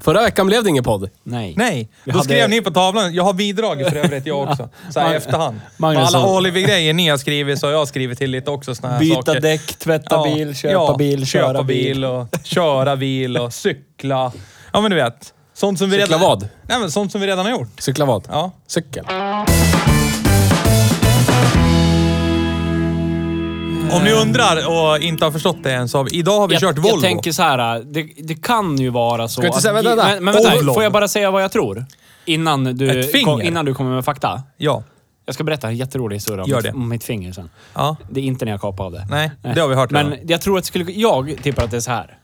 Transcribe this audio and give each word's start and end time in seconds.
Förra 0.00 0.22
veckan 0.22 0.46
blev 0.46 0.62
det 0.64 0.70
ingen 0.70 0.84
podd. 0.84 1.10
Nej. 1.22 1.54
Nej, 1.56 1.88
då 2.04 2.12
hade- 2.12 2.24
skrev 2.24 2.50
ni 2.50 2.60
på 2.60 2.70
tavlan. 2.70 3.14
Jag 3.14 3.24
har 3.24 3.32
bidragit 3.32 3.88
för 3.88 3.96
övrigt 3.96 4.26
jag 4.26 4.42
också. 4.50 4.68
Så 4.90 5.00
här 5.00 5.12
i 5.12 5.16
efterhand. 5.16 5.60
På 5.76 5.82
Magnus 5.82 6.14
alla 6.14 6.26
Oliver-grejer 6.26 6.92
ni 6.94 7.08
har 7.08 7.16
skrivit 7.16 7.58
så 7.58 7.66
har 7.66 7.72
jag 7.72 7.88
skrivit 7.88 8.18
till 8.18 8.30
lite 8.30 8.50
också 8.50 8.74
såna 8.74 8.92
här 8.92 9.00
Byta 9.00 9.22
saker. 9.22 9.40
däck, 9.40 9.76
tvätta 9.78 10.14
Ja, 10.16 10.34
bil, 10.34 10.54
köpa 10.56 10.72
ja, 10.72 10.94
bil, 10.98 11.26
köra 11.26 11.52
köpa 11.52 11.62
bil. 11.62 12.04
och 12.04 12.26
köra 12.42 12.96
bil 12.96 13.36
och 13.36 13.52
cykla. 13.52 14.32
Ja 14.72 14.80
men 14.80 14.90
du 14.90 14.96
vet. 14.96 15.34
Sånt 15.54 15.78
som 15.78 15.90
vi 15.90 15.96
Cykla 16.00 16.16
redan... 16.16 16.28
vad? 16.28 16.48
Nej 16.68 16.80
men 16.80 16.90
sånt 16.90 17.12
som 17.12 17.20
vi 17.20 17.26
redan 17.26 17.44
har 17.46 17.52
gjort. 17.52 17.80
Cykla 17.80 18.04
vad? 18.04 18.24
Ja. 18.30 18.50
Cykel. 18.66 19.04
Om 23.96 24.04
ni 24.04 24.12
undrar 24.12 24.56
och 24.68 24.98
inte 24.98 25.24
har 25.24 25.32
förstått 25.32 25.56
det 25.62 25.72
än 25.72 25.88
så 25.88 25.98
har 25.98 26.04
vi, 26.04 26.10
idag 26.18 26.40
har 26.40 26.48
vi 26.48 26.54
jag, 26.54 26.60
kört 26.60 26.78
Volvo. 26.78 26.88
Jag 26.88 27.00
tänker 27.00 27.32
så 27.32 27.42
här, 27.42 27.82
det, 27.84 28.02
det 28.18 28.34
kan 28.42 28.76
ju 28.78 28.90
vara 28.90 29.28
så 29.28 29.40
Ska 29.40 29.50
att- 29.50 29.62
säga- 29.62 29.72
vänta, 29.74 29.88
vänta. 29.96 30.06
Men, 30.14 30.24
men 30.24 30.34
vänta, 30.34 30.72
får 30.74 30.82
jag 30.82 30.92
bara 30.92 31.08
säga 31.08 31.30
vad 31.30 31.42
jag 31.42 31.52
tror? 31.52 31.84
Innan 32.24 32.64
du, 32.64 33.12
kom, 33.24 33.42
innan 33.42 33.64
du 33.64 33.74
kommer 33.74 33.90
med 33.94 34.04
fakta. 34.04 34.42
Ja. 34.56 34.82
Jag 35.26 35.34
ska 35.34 35.44
berätta 35.44 35.68
en 35.68 35.76
jätterolig 35.76 36.16
historia 36.16 36.44
om, 36.44 36.50
Gör 36.50 36.62
mitt, 36.62 36.74
om 36.74 36.88
mitt 36.88 37.04
finger 37.04 37.32
sen. 37.32 37.50
Ja. 37.74 37.96
Det 38.10 38.20
är 38.20 38.24
inte 38.24 38.44
när 38.44 38.52
jag 38.52 38.60
kapade 38.60 38.86
av 38.86 38.92
det. 38.92 39.06
Nej, 39.10 39.30
det 39.54 39.60
har 39.60 39.68
vi 39.68 39.74
hört 39.74 39.90
Men 39.90 40.10
redan. 40.10 40.26
jag 40.28 40.40
tror 40.40 40.58
att 40.58 40.64
skulle... 40.64 40.92
Jag 40.92 41.36
tippar 41.42 41.64
att 41.64 41.70
det 41.70 41.76
är 41.76 41.80
så 41.80 41.90
här. 41.90 42.18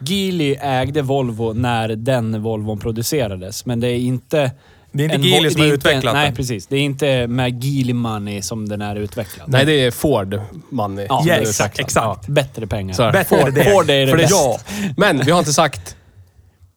Geely 0.00 0.56
ägde 0.60 1.02
Volvo 1.02 1.52
när 1.52 1.88
den 1.88 2.42
Volvon 2.42 2.78
producerades, 2.78 3.66
men 3.66 3.80
det 3.80 3.88
är 3.88 3.96
inte... 3.98 4.50
Det 4.96 5.02
är 5.02 5.04
inte 5.04 5.16
en 5.16 5.22
Geely 5.22 5.50
som 5.50 5.60
är 5.62 5.66
har 5.66 5.72
utvecklat 5.74 6.14
Nej, 6.14 6.26
den. 6.26 6.34
precis. 6.36 6.66
Det 6.66 6.76
är 6.76 6.80
inte 6.80 7.26
med 7.26 7.64
Geely 7.64 7.92
Money 7.92 8.42
som 8.42 8.68
den 8.68 8.82
är 8.82 8.96
utvecklad. 8.96 9.48
Nej, 9.50 9.64
det 9.64 9.72
är 9.72 9.90
Ford 9.90 10.40
Money. 10.70 11.06
Ja, 11.08 11.24
är 11.30 11.40
Yes, 11.40 11.60
exakt. 11.60 12.28
Bättre 12.28 12.66
pengar. 12.66 13.00
Är. 13.00 13.12
Bättre 13.12 13.40
Ford, 13.42 13.54
det. 13.54 13.64
Ford 13.64 13.90
är 13.90 14.06
det 14.06 14.10
För 14.10 14.16
det 14.16 14.22
bästa. 14.22 14.36
ja. 14.36 14.58
Men 14.96 15.18
vi 15.24 15.30
har 15.30 15.38
inte 15.38 15.52
sagt 15.52 15.96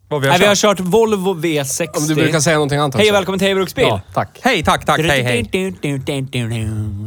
Vad 0.10 0.22
vi 0.22 0.28
har 0.28 0.34
Nej, 0.34 0.40
vi 0.40 0.48
har 0.48 0.56
kört. 0.56 0.80
Volvo 0.80 1.34
V60. 1.34 1.88
om 1.98 2.08
du 2.08 2.16
brukar 2.16 2.40
säga 2.40 2.56
någonting 2.56 2.80
annat 2.80 2.96
Hej 2.96 3.10
och 3.10 3.16
välkommen 3.16 3.40
till 3.40 3.48
Hej 3.48 3.56
Bruksbil. 3.56 3.86
Ja, 3.88 4.02
tack. 4.14 4.40
Hej, 4.42 4.64
tack, 4.64 4.86
tack, 4.86 5.00
hej, 5.00 5.22
hej. 5.24 5.50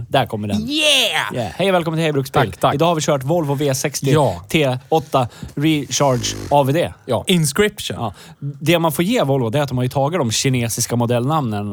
Där 0.09 0.27
kommer 0.27 0.49
den. 0.49 0.57
Yeah! 0.71 1.35
Yeah. 1.35 1.53
Hej 1.57 1.69
och 1.69 1.75
välkommen 1.75 1.99
till 1.99 2.03
Hej 2.03 2.13
Bruksbil. 2.13 2.51
Tack, 2.51 2.61
tack. 2.61 2.75
Idag 2.75 2.87
har 2.87 2.95
vi 2.95 3.01
kört 3.01 3.23
Volvo 3.25 3.55
V60 3.55 4.09
Ja. 4.09 4.45
T8 4.49 5.27
Recharge 5.55 6.37
AVD. 6.51 6.93
Ja. 7.07 7.25
Inscription. 7.27 7.97
Ja. 8.01 8.15
Det 8.39 8.79
man 8.79 8.93
får 8.93 9.05
ge 9.05 9.23
Volvo 9.23 9.51
det 9.51 9.59
är 9.59 9.63
att 9.63 9.69
de 9.69 9.79
har 9.79 9.85
ju 9.85 9.91
tagit 9.91 10.19
de 10.21 10.31
kinesiska 10.31 10.97
modellnamnen 10.97 11.73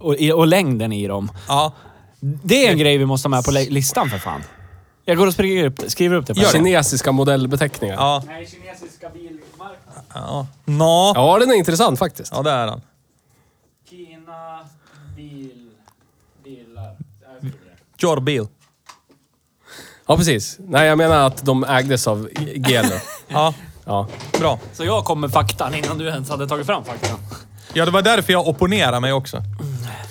och, 0.00 0.16
och 0.34 0.46
längden 0.46 0.92
i 0.92 1.06
dem. 1.06 1.30
Ja. 1.48 1.72
Det 2.20 2.66
är 2.66 2.70
en 2.72 2.78
grej 2.78 2.98
vi 2.98 3.06
måste 3.06 3.28
ha 3.28 3.30
med 3.30 3.44
på 3.44 3.50
li- 3.50 3.70
listan 3.70 4.10
för 4.10 4.18
fan. 4.18 4.42
Jag 5.04 5.16
går 5.16 5.26
och 5.26 5.32
skriver 5.32 5.64
upp, 5.68 5.80
skriver 5.86 6.16
upp 6.16 6.26
det. 6.26 6.34
På 6.34 6.40
Gör 6.40 6.46
det. 6.46 6.52
Kinesiska 6.58 7.12
modellbeteckningar. 7.12 7.94
Ja. 7.94 8.22
Nej, 8.26 8.46
kinesiska 8.46 9.08
bilmarknaden. 9.08 9.41
Ja. 10.14 10.46
Nå. 10.64 11.12
Ja, 11.14 11.38
den 11.38 11.50
är 11.50 11.54
intressant 11.54 11.98
faktiskt. 11.98 12.32
Ja, 12.36 12.42
det 12.42 12.50
är 12.50 12.66
han. 12.66 12.80
Kina, 13.90 14.58
bil, 15.16 15.70
bilar. 16.44 16.96
Kör 18.00 18.20
bil. 18.20 18.46
Ja, 20.06 20.16
precis. 20.16 20.56
Nej, 20.58 20.86
jag 20.88 20.98
menar 20.98 21.26
att 21.26 21.44
de 21.44 21.64
ägdes 21.64 22.06
av 22.06 22.28
Geely. 22.54 22.96
Ja, 23.28 23.54
Ja. 23.84 24.06
bra. 24.40 24.58
Så 24.72 24.84
jag 24.84 25.04
kom 25.04 25.20
med 25.20 25.30
faktan 25.32 25.74
innan 25.74 25.98
du 25.98 26.06
ens 26.08 26.30
hade 26.30 26.48
tagit 26.48 26.66
fram 26.66 26.84
faktan. 26.84 27.18
Ja, 27.74 27.84
det 27.84 27.90
var 27.90 28.02
därför 28.02 28.32
jag 28.32 28.48
opponerade 28.48 29.00
mig 29.00 29.12
också. 29.12 29.42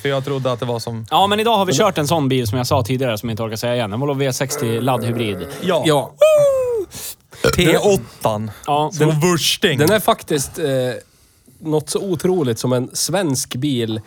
För 0.02 0.10
jag 0.10 0.26
trodde 0.26 0.52
att 0.52 0.60
det 0.60 0.66
var 0.66 0.80
som... 0.80 1.06
Ja, 1.10 1.28
men 1.28 1.40
idag 1.40 1.58
har 1.58 1.66
vi 1.66 1.74
kört 1.74 1.98
en 1.98 2.08
sån 2.08 2.30
bil 2.30 2.48
som 2.48 2.58
jag 2.58 2.68
sa 2.68 2.84
tidigare, 2.84 3.18
som 3.18 3.30
jag 3.30 3.34
inte 3.34 3.44
orkar 3.44 3.56
säga 3.56 3.76
igen. 3.76 3.94
En 3.94 4.00
Volvo 4.00 4.14
V60 4.24 4.82
laddhybrid. 4.82 5.48
Ja. 5.62 5.84
ja. 5.86 6.12
T8. 7.44 8.50
Ja, 8.66 8.92
Så 8.94 9.12
vursting. 9.12 9.80
Den 9.80 9.92
är 9.92 10.00
faktiskt 10.00 10.60
eh, 10.60 10.66
något 11.60 11.90
så 11.90 12.00
otroligt 12.00 12.60
som 12.60 12.74
en 12.74 12.90
svensk 12.94 13.56
bil 13.56 14.02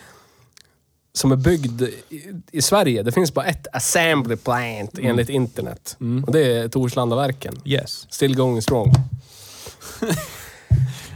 som 1.12 1.32
är 1.32 1.36
byggd 1.36 1.82
i, 1.82 1.94
i 2.52 2.62
Sverige. 2.62 3.02
Det 3.02 3.12
finns 3.12 3.34
bara 3.34 3.46
ett 3.46 3.66
assembly 3.72 4.36
plant 4.36 4.98
enligt 5.02 5.28
internet. 5.28 5.96
Och 6.26 6.32
det 6.32 6.58
är 6.58 6.68
Torslandaverken. 6.68 7.54
Yes. 7.64 8.06
Still 8.10 8.36
going 8.36 8.62
strong. 8.62 8.92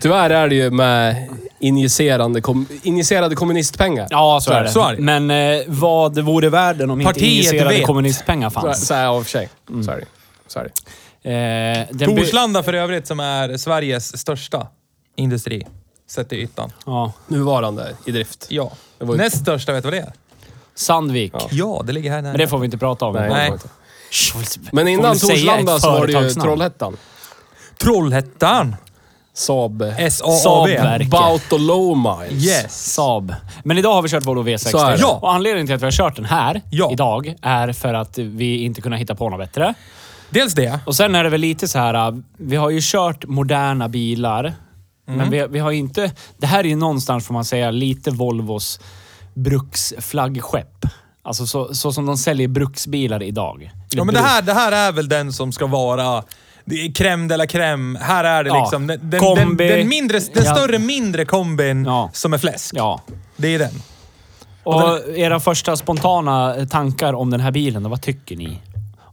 Tyvärr 0.00 0.30
är 0.30 0.48
det 0.48 0.54
ju 0.54 0.70
med 0.70 1.28
injicerande, 1.60 2.40
kom, 2.40 2.66
injicerade 2.82 3.34
kommunistpengar. 3.36 4.06
Ja, 4.10 4.40
så 4.42 4.52
är 4.52 4.62
det. 4.62 4.68
Så 4.70 4.88
är 4.88 4.96
det. 4.96 5.02
Men 5.02 5.30
eh, 5.30 5.62
vad 5.66 6.18
vore 6.18 6.48
världen 6.48 6.90
om 6.90 7.00
inte 7.00 7.12
Partiet 7.12 7.32
injicerade 7.32 7.74
vet. 7.74 7.86
kommunistpengar 7.86 8.50
Så, 8.50 8.60
fanns? 8.60 8.86
så 8.86 8.94
är 8.94 9.04
jag 9.04 9.16
i 9.18 9.20
och 9.20 9.24
för 9.24 9.30
sig. 9.30 9.48
Så 10.48 10.58
är 10.60 10.70
Eh, 11.22 12.06
Torslanda 12.06 12.62
för 12.62 12.72
övrigt 12.72 13.06
som 13.06 13.20
är 13.20 13.56
Sveriges 13.56 14.18
största 14.18 14.66
industri. 15.16 15.66
Sett 16.10 16.28
till 16.28 16.38
ytan. 16.38 16.72
Ja. 16.86 17.12
Nuvarande 17.28 17.94
i 18.06 18.10
drift. 18.12 18.46
Ja. 18.48 18.72
Det 18.98 19.04
var 19.04 19.14
ju- 19.14 19.18
Näst 19.20 19.38
största, 19.38 19.72
vet 19.72 19.82
du 19.84 19.90
vad 19.90 19.98
det 19.98 20.02
är? 20.02 20.12
Sandvik. 20.74 21.32
Ja, 21.50 21.82
det 21.84 21.92
ligger 21.92 22.10
här 22.10 22.22
nära. 22.22 22.32
Men 22.32 22.38
det 22.38 22.48
får 22.48 22.58
vi 22.58 22.64
inte 22.64 22.78
prata 22.78 23.06
om. 23.06 23.14
Nej, 23.14 23.28
det 23.28 23.34
Nej. 23.34 23.50
Men 24.72 24.84
får 24.84 24.88
innan 24.88 25.12
vi 25.12 25.18
säga 25.18 25.32
Torslanda 25.34 25.76
ett 25.76 25.82
så 25.82 25.90
var 25.90 26.00
det 26.06 26.12
ju 26.12 26.18
företagsnamn? 26.18 26.46
Trollhättan. 26.46 26.96
Trollhättan. 27.78 28.76
Saab. 29.34 29.82
SAAB. 30.10 30.68
The 31.50 31.58
low 31.58 31.96
miles. 31.96 32.44
Yes. 32.46 32.92
Saab. 32.94 33.34
Men 33.64 33.78
idag 33.78 33.92
har 33.94 34.02
vi 34.02 34.08
kört 34.08 34.24
Volvo 34.24 34.42
V60. 34.42 34.58
Så 34.70 34.78
är 34.78 34.92
det. 34.92 34.98
Ja. 35.00 35.18
Och 35.22 35.32
anledningen 35.34 35.66
till 35.66 35.74
att 35.74 35.80
vi 35.82 35.86
har 35.86 35.92
kört 35.92 36.16
den 36.16 36.24
här 36.24 36.62
Ja. 36.70 36.92
idag 36.92 37.34
är 37.42 37.72
för 37.72 37.94
att 37.94 38.18
vi 38.18 38.62
inte 38.64 38.80
kunde 38.80 38.98
hitta 38.98 39.14
på 39.14 39.28
något 39.28 39.38
bättre. 39.38 39.74
Dels 40.30 40.54
det. 40.54 40.80
Och 40.86 40.96
sen 40.96 41.14
är 41.14 41.24
det 41.24 41.30
väl 41.30 41.40
lite 41.40 41.68
så 41.68 41.78
här, 41.78 42.08
äh, 42.08 42.14
vi 42.36 42.56
har 42.56 42.70
ju 42.70 42.78
kört 42.82 43.26
moderna 43.26 43.88
bilar. 43.88 44.54
Men 45.06 45.30
vi, 45.30 45.46
vi 45.50 45.58
har 45.58 45.70
inte... 45.72 46.12
Det 46.38 46.46
här 46.46 46.58
är 46.64 46.68
ju 46.68 46.76
någonstans, 46.76 47.26
får 47.26 47.34
man 47.34 47.44
säga, 47.44 47.70
lite 47.70 48.10
Volvos 48.10 48.80
bruksflaggskepp. 49.34 50.86
Alltså 51.22 51.46
så, 51.46 51.74
så 51.74 51.92
som 51.92 52.06
de 52.06 52.16
säljer 52.16 52.48
bruksbilar 52.48 53.22
idag. 53.22 53.70
Ja, 53.90 54.04
men 54.04 54.14
det 54.14 54.20
här, 54.20 54.42
det 54.42 54.52
här 54.54 54.72
är 54.72 54.92
väl 54.92 55.08
den 55.08 55.32
som 55.32 55.52
ska 55.52 55.66
vara 55.66 56.22
crème 56.94 57.28
de 57.28 57.36
la 57.36 57.44
crème. 57.44 57.98
Här 57.98 58.24
är 58.24 58.44
det 58.44 58.48
Ja. 58.50 58.60
liksom 58.60 58.86
den, 58.86 59.10
den, 59.10 59.20
den, 59.34 59.56
den, 59.56 59.88
mindre, 59.88 60.18
den 60.34 60.44
Ja. 60.44 60.54
större 60.54 60.78
mindre 60.78 61.24
kombin 61.24 61.84
Ja. 61.84 62.10
som 62.12 62.32
är 62.34 62.38
fläsk. 62.38 62.74
Ja. 62.76 63.00
Det 63.36 63.54
är 63.54 63.58
den. 63.58 63.82
Och 64.64 65.08
era 65.16 65.40
första 65.40 65.76
spontana 65.76 66.54
tankar 66.70 67.12
om 67.12 67.30
den 67.30 67.40
här 67.40 67.50
bilen, 67.50 67.90
vad 67.90 68.02
tycker 68.02 68.36
ni? 68.36 68.58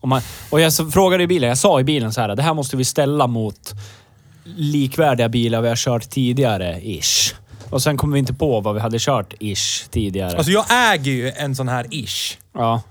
Om 0.05 0.09
man, 0.09 0.21
och 0.49 0.61
jag 0.61 0.93
frågade 0.93 1.23
i 1.23 1.27
bilen, 1.27 1.49
jag 1.49 1.57
sa 1.57 1.79
i 1.79 1.83
bilen 1.83 2.13
så 2.13 2.21
här, 2.21 2.35
det 2.35 2.41
här 2.43 2.53
måste 2.53 2.77
vi 2.77 2.85
ställa 2.85 3.27
mot 3.27 3.73
likvärdiga 4.43 5.29
bilar 5.29 5.61
vi 5.61 5.67
har 5.67 5.75
kört 5.75 6.09
tidigare, 6.09 6.79
ish. 6.81 7.35
Och 7.69 7.81
sen 7.81 7.97
kom 7.97 8.11
vi 8.11 8.19
inte 8.19 8.33
på 8.33 8.61
vad 8.61 8.75
vi 8.75 8.81
hade 8.81 8.97
kört, 8.99 9.33
ish, 9.39 9.89
tidigare. 9.89 10.37
Alltså 10.37 10.51
jag 10.51 10.65
äger 10.93 11.11
ju 11.11 11.29
en 11.29 11.55
sån 11.55 11.67
här 11.67 11.87
ish. 11.91 12.37
ja, 12.53 12.81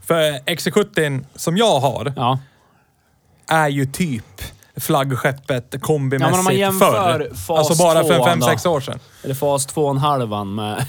För 0.00 0.32
XC70 0.32 1.24
som 1.36 1.56
jag 1.56 1.80
har 1.80 2.12
ja. 2.16 2.38
är 3.48 3.68
ju 3.68 3.86
typ 3.86 4.42
flaggskeppet 4.76 5.74
kombimässigt 5.80 6.26
Ja, 6.26 6.30
men 6.30 6.38
om 6.38 6.44
man 6.44 6.56
jämför 6.56 6.92
förr. 6.92 7.34
fas 7.34 7.58
Alltså 7.58 7.84
bara 7.84 8.04
för 8.04 8.16
tvåan 8.16 8.40
då. 8.40 8.46
5-6 8.46 8.68
år 8.68 8.80
sedan. 8.80 8.98
Eller 9.24 9.34
fas 9.34 9.68
2,5 9.68 10.44
med, 10.44 10.86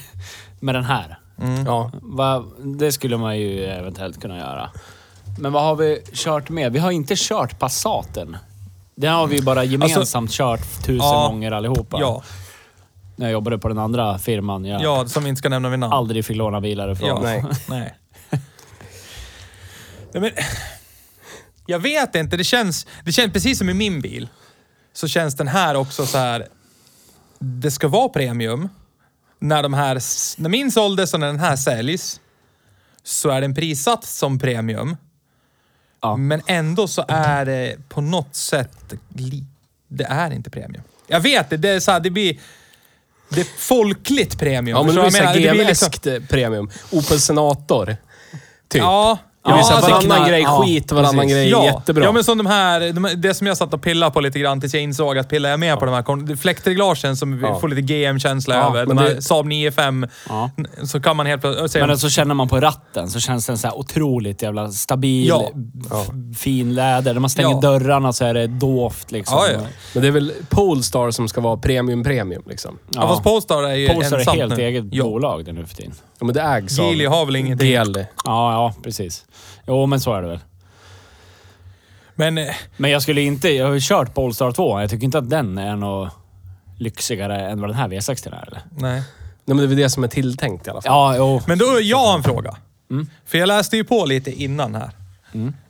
med 0.59 0.75
den 0.75 0.83
här. 0.83 1.17
Ja. 1.65 1.91
Va, 2.01 2.45
det 2.63 2.91
skulle 2.91 3.17
man 3.17 3.39
ju 3.39 3.65
eventuellt 3.65 4.21
kunna 4.21 4.37
göra. 4.37 4.69
Men 5.37 5.51
vad 5.51 5.63
har 5.63 5.75
vi 5.75 6.01
kört 6.13 6.49
med? 6.49 6.73
Vi 6.73 6.79
har 6.79 6.91
inte 6.91 7.13
kört 7.17 7.59
Passaten. 7.59 8.37
Den 8.95 9.13
har 9.13 9.27
vi 9.27 9.41
bara 9.41 9.63
gemensamt 9.63 10.31
kört 10.31 10.83
tusen 10.83 10.95
ja. 10.97 11.27
gånger 11.27 11.51
allihopa. 11.51 11.97
Ja. 11.99 12.23
När 13.15 13.25
jag 13.25 13.33
jobbade 13.33 13.57
på 13.57 13.67
den 13.67 13.77
andra 13.77 14.19
firman 14.19 14.65
jag 14.65 14.81
Ja, 14.81 15.07
som 15.07 15.23
vi 15.23 15.29
inte 15.29 15.39
ska 15.39 15.49
nämna 15.49 15.69
vid 15.69 15.79
namn. 15.79 15.93
aldrig 15.93 16.25
fick 16.25 16.37
låna 16.37 16.61
bilar 16.61 16.91
ifrån. 16.91 17.07
Ja. 17.09 17.19
Nej. 17.21 17.43
Nej. 17.69 17.95
Nej, 20.13 20.21
men, 20.21 20.31
jag 21.65 21.79
vet 21.79 22.15
inte, 22.15 22.37
det 22.37 22.43
känns, 22.43 22.87
det 23.03 23.11
känns 23.11 23.33
precis 23.33 23.57
som 23.57 23.69
i 23.69 23.73
min 23.73 24.01
bil. 24.01 24.29
Så 24.93 25.07
känns 25.07 25.35
den 25.35 25.47
här 25.47 25.75
också 25.75 26.05
så 26.05 26.17
här. 26.17 26.47
Det 27.39 27.71
ska 27.71 27.87
vara 27.87 28.09
premium. 28.09 28.69
När, 29.39 29.63
de 29.63 29.73
här, 29.73 30.01
när 30.41 30.49
min 30.49 30.71
såldes 30.71 31.13
och 31.13 31.19
när 31.19 31.27
den 31.27 31.39
här 31.39 31.55
säljs 31.55 32.19
så 33.03 33.29
är 33.29 33.41
den 33.41 33.55
prissatt 33.55 34.03
som 34.03 34.39
premium. 34.39 34.97
Ja. 36.06 36.18
Men 36.18 36.42
ändå 36.48 36.88
så 36.88 37.06
är 37.07 37.46
det 37.46 37.75
på 37.90 38.02
något 38.02 38.36
sätt... 38.36 38.94
li- 39.16 39.44
Det 39.88 40.04
är 40.04 40.31
inte 40.31 40.50
premium. 40.50 40.84
Jag 41.07 41.19
vet 41.19 41.50
det, 41.50 41.57
det 41.57 41.69
är 41.69 41.80
så 41.80 41.92
här, 41.92 42.00
det 42.00 42.10
blir... 42.10 42.40
Det 43.30 43.42
är 43.42 43.48
folkligt 43.57 44.40
premium. 44.40 44.78
Ja, 44.78 44.84
men 44.84 44.88
det 44.88 44.94
blir 44.94 44.94
du 44.94 44.98
vad 45.02 45.06
jag 45.06 45.13
såhär 45.13 45.25
menar? 45.40 45.48
Det 45.48 45.52
blir 45.57 45.66
liksom- 45.66 46.28
premium. 46.28 46.69
Opel 46.92 47.19
Senator. 47.22 47.98
Typ. 48.68 48.81
Ja. 48.81 49.18
Såhär, 49.45 49.57
alltså, 49.75 49.92
varannan 49.92 50.18
kna- 50.25 50.30
grej 50.30 50.42
ja, 50.42 50.62
skit, 50.65 50.92
varannan 50.92 51.15
precis. 51.15 51.31
grej 51.33 51.50
ja. 51.50 51.65
jättebra. 51.65 52.03
Ja, 52.03 52.12
men 52.12 52.24
som 52.24 52.38
de 52.38 52.45
här, 52.47 52.94
de, 52.94 53.09
det 53.21 53.33
som 53.33 53.47
jag 53.47 53.57
satt 53.57 53.74
och 53.74 53.81
pillade 53.81 54.12
på 54.12 54.19
lite 54.21 54.39
grann 54.39 54.62
tills 54.62 54.74
jag 54.74 54.83
insåg 54.83 55.18
att 55.18 55.30
pillar 55.30 55.50
jag 55.50 55.59
med 55.59 55.80
på 55.80 55.86
de 55.86 55.94
här 55.95 56.01
kon- 56.03 56.38
fläktreglagen 56.38 57.18
som 57.18 57.39
Ja. 57.44 57.59
får 57.59 57.68
lite 57.69 57.81
GM-känsla 57.81 58.56
Ja, 58.56 58.68
över. 58.69 58.86
men 58.86 58.95
De 58.95 59.01
här 59.03 59.09
det- 59.15 59.21
Saab 59.21 59.45
9-5. 59.45 60.07
Ja. 60.30 60.50
Så 60.83 61.01
kan 61.01 61.18
man 61.18 61.25
helt 61.25 61.42
plötsligt... 61.42 61.88
Men 61.88 61.97
så 61.97 62.09
känner 62.09 62.36
man 62.36 62.47
på 62.47 62.59
ratten 62.59 63.09
så 63.09 63.19
känns 63.19 63.45
den 63.45 63.57
så 63.57 63.68
här 63.68 63.77
otroligt 63.77 64.42
jävla 64.42 64.71
stabil, 64.71 65.27
Ja. 65.27 65.50
fin 66.38 66.74
läder. 66.75 67.13
När 67.13 67.21
man 67.21 67.30
stänger 67.30 67.50
Ja. 67.50 67.59
dörrarna 67.59 68.13
så 68.13 68.25
är 68.25 68.33
det 68.33 68.47
dovt 68.47 69.12
liksom. 69.12 69.38
Ja, 69.38 69.47
ja. 69.53 69.59
Men 69.94 70.01
det 70.01 70.07
är 70.07 70.12
väl 70.12 70.31
Polestar 70.50 71.12
som 71.12 71.27
ska 71.27 71.42
vara 71.42 71.57
premium 71.57 72.03
premium 72.03 72.44
liksom. 72.47 72.77
Ja, 72.89 73.07
fast 73.07 73.24
Polestar 73.24 73.63
är 73.63 73.75
ju 73.75 73.89
Polestar 73.89 74.18
är 74.18 74.36
helt 74.36 74.57
nu. 74.57 74.63
eget 74.63 74.86
ja. 74.92 75.03
bolag 75.03 75.45
det 75.45 75.51
nu 75.51 75.65
för 75.65 75.75
tiden. 75.75 75.94
Ja, 76.19 76.25
men 76.25 76.33
det 76.35 76.41
ägs 76.41 76.79
av 76.79 76.85
Geely 76.85 77.06
har 77.06 77.25
väl 77.25 77.35
ingenting. 77.35 77.71
DL. 77.71 77.97
Ja, 77.97 78.53
ja, 78.53 78.73
precis. 78.83 79.25
Jo, 79.67 79.85
men 79.85 80.00
så 80.00 80.13
är 80.13 80.21
det 80.21 80.27
väl. 80.27 80.39
Men 82.15 82.38
eh, 82.38 82.56
Men 82.77 82.91
jag 82.91 83.01
skulle 83.01 83.21
inte... 83.21 83.50
Jag 83.50 83.67
har 83.67 83.73
ju 83.73 83.79
kört 83.81 84.13
Polestar 84.13 84.51
2. 84.51 84.81
Jag 84.81 84.89
tycker 84.89 85.06
inte 85.06 85.17
att 85.17 85.29
den 85.29 85.57
är 85.57 85.75
något 85.75 86.13
lyxigare 86.77 87.50
än 87.50 87.62
vad 87.62 87.69
den 87.69 87.77
här 87.77 87.88
V60 87.88 88.27
är. 88.27 88.47
Eller? 88.47 88.62
nej. 88.77 89.03
Nej, 89.47 89.56
men 89.56 89.57
det 89.57 89.63
är 89.63 89.67
väl 89.67 89.77
det 89.77 89.89
som 89.89 90.03
är 90.03 90.07
tilltänkt 90.07 90.67
i 90.67 90.69
alla 90.69 90.81
fall. 90.81 90.91
Ja, 90.91 91.15
jo. 91.17 91.41
Men 91.47 91.57
då, 91.57 91.65
jag 91.81 91.97
har 91.97 92.18
en 92.18 92.23
fråga. 92.23 92.56
Mm. 92.91 93.07
För 93.25 93.38
jag 93.38 93.47
läste 93.47 93.77
ju 93.77 93.83
på 93.83 94.06
lite 94.06 94.31
innan 94.31 94.75
här. 94.75 94.91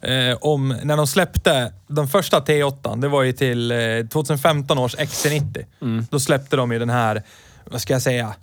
Eh, 0.01 0.38
om 0.41 0.77
när 0.83 0.98
de 0.98 1.07
släppte 1.07 1.74
den 1.88 2.07
första 2.07 2.39
T8, 2.39 3.01
det 3.01 3.07
var 3.07 3.24
ju 3.24 3.33
till 3.33 3.71
eh, 3.71 3.77
2015 4.12 4.77
års 4.77 4.95
XC90. 4.95 5.65
Mm. 5.81 6.06
Då 6.12 6.19
släppte 6.19 6.56
de 6.56 6.71
ju 6.71 6.80
den 6.80 6.89
här, 6.89 7.24
vad 7.65 7.81
ska 7.81 7.94
jag 7.94 8.01
säga, 8.01 8.33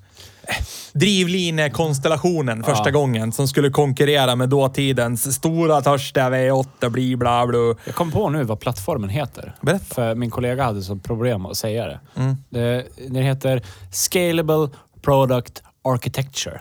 drivlinekonstellationen 0.92 2.62
första 2.64 2.88
Ja. 2.88 2.90
gången 2.90 3.32
som 3.32 3.48
skulle 3.48 3.70
konkurrera 3.70 4.36
med 4.36 4.48
dåtidens 4.48 5.34
stora 5.34 5.80
törstiga 5.82 6.30
V8, 6.30 6.88
bli 6.88 7.16
bla 7.16 7.46
bla. 7.46 7.58
Jag 7.84 7.94
kom 7.94 8.10
på 8.10 8.30
nu 8.30 8.44
vad 8.44 8.60
plattformen 8.60 9.10
heter. 9.10 9.54
Berätta. 9.60 9.94
För 9.94 10.14
min 10.14 10.30
kollega 10.30 10.64
hade 10.64 10.82
så 10.82 10.96
problem 10.96 11.46
att 11.46 11.56
säga 11.56 11.86
det. 11.86 12.00
Mm. 12.16 12.36
det. 12.50 12.86
Den 13.08 13.22
heter 13.22 13.62
Scalable 13.90 14.68
Product 15.02 15.62
Architecture. 15.84 16.60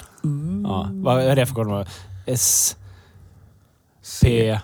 Ja, 0.64 0.90
vad 0.92 1.22
är 1.22 1.36
det 1.36 1.46
för 1.46 1.54
kod? 1.54 1.88
S... 2.26 2.76
P... 4.22 4.60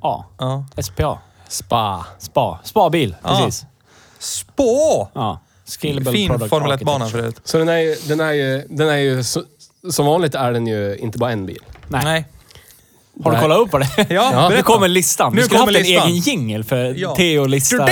A. 0.00 0.24
Ja. 0.38 0.64
SPA. 0.82 1.18
Spa. 1.48 2.06
Spa. 2.18 2.58
Spa-bil, 2.64 3.16
Ja. 3.22 3.28
precis. 3.28 3.66
Spå! 4.18 5.08
Ja. 5.14 5.40
Scalable 5.68 6.12
Fin 6.12 6.28
Formel 6.48 6.72
1-bana 6.72 7.04
Architecture. 7.04 7.22
förut. 7.22 7.40
Så 7.44 7.58
den 7.58 7.68
är 7.68 7.78
ju, 7.78 7.94
den 8.08 8.20
är 8.20 8.32
ju, 8.32 8.66
den 8.70 8.88
är 8.88 8.96
ju 8.96 9.24
så, 9.24 9.42
som 9.90 10.06
vanligt 10.06 10.34
är 10.34 10.52
den 10.52 10.66
ju 10.66 10.96
inte 10.96 11.18
bara 11.18 11.32
en 11.32 11.46
bil. 11.46 11.62
Nej. 11.88 12.00
Nej. 12.04 12.24
Har 13.24 13.30
du 13.30 13.36
Nej. 13.36 13.42
kollat 13.42 13.58
upp 13.58 13.70
på 13.70 13.78
det? 13.78 13.88
Ja, 13.96 14.04
Ja. 14.32 14.48
Nu 14.48 14.62
kommer 14.62 14.88
listan. 14.88 15.32
Nu 15.32 15.40
Vi 15.40 15.44
skulle 15.44 15.60
haft 15.60 15.76
en 15.76 15.84
egen 15.84 16.16
jingle 16.16 16.64
för 16.64 16.94
Ja. 16.98 17.14
Theo 17.16 17.46
listar... 17.46 17.86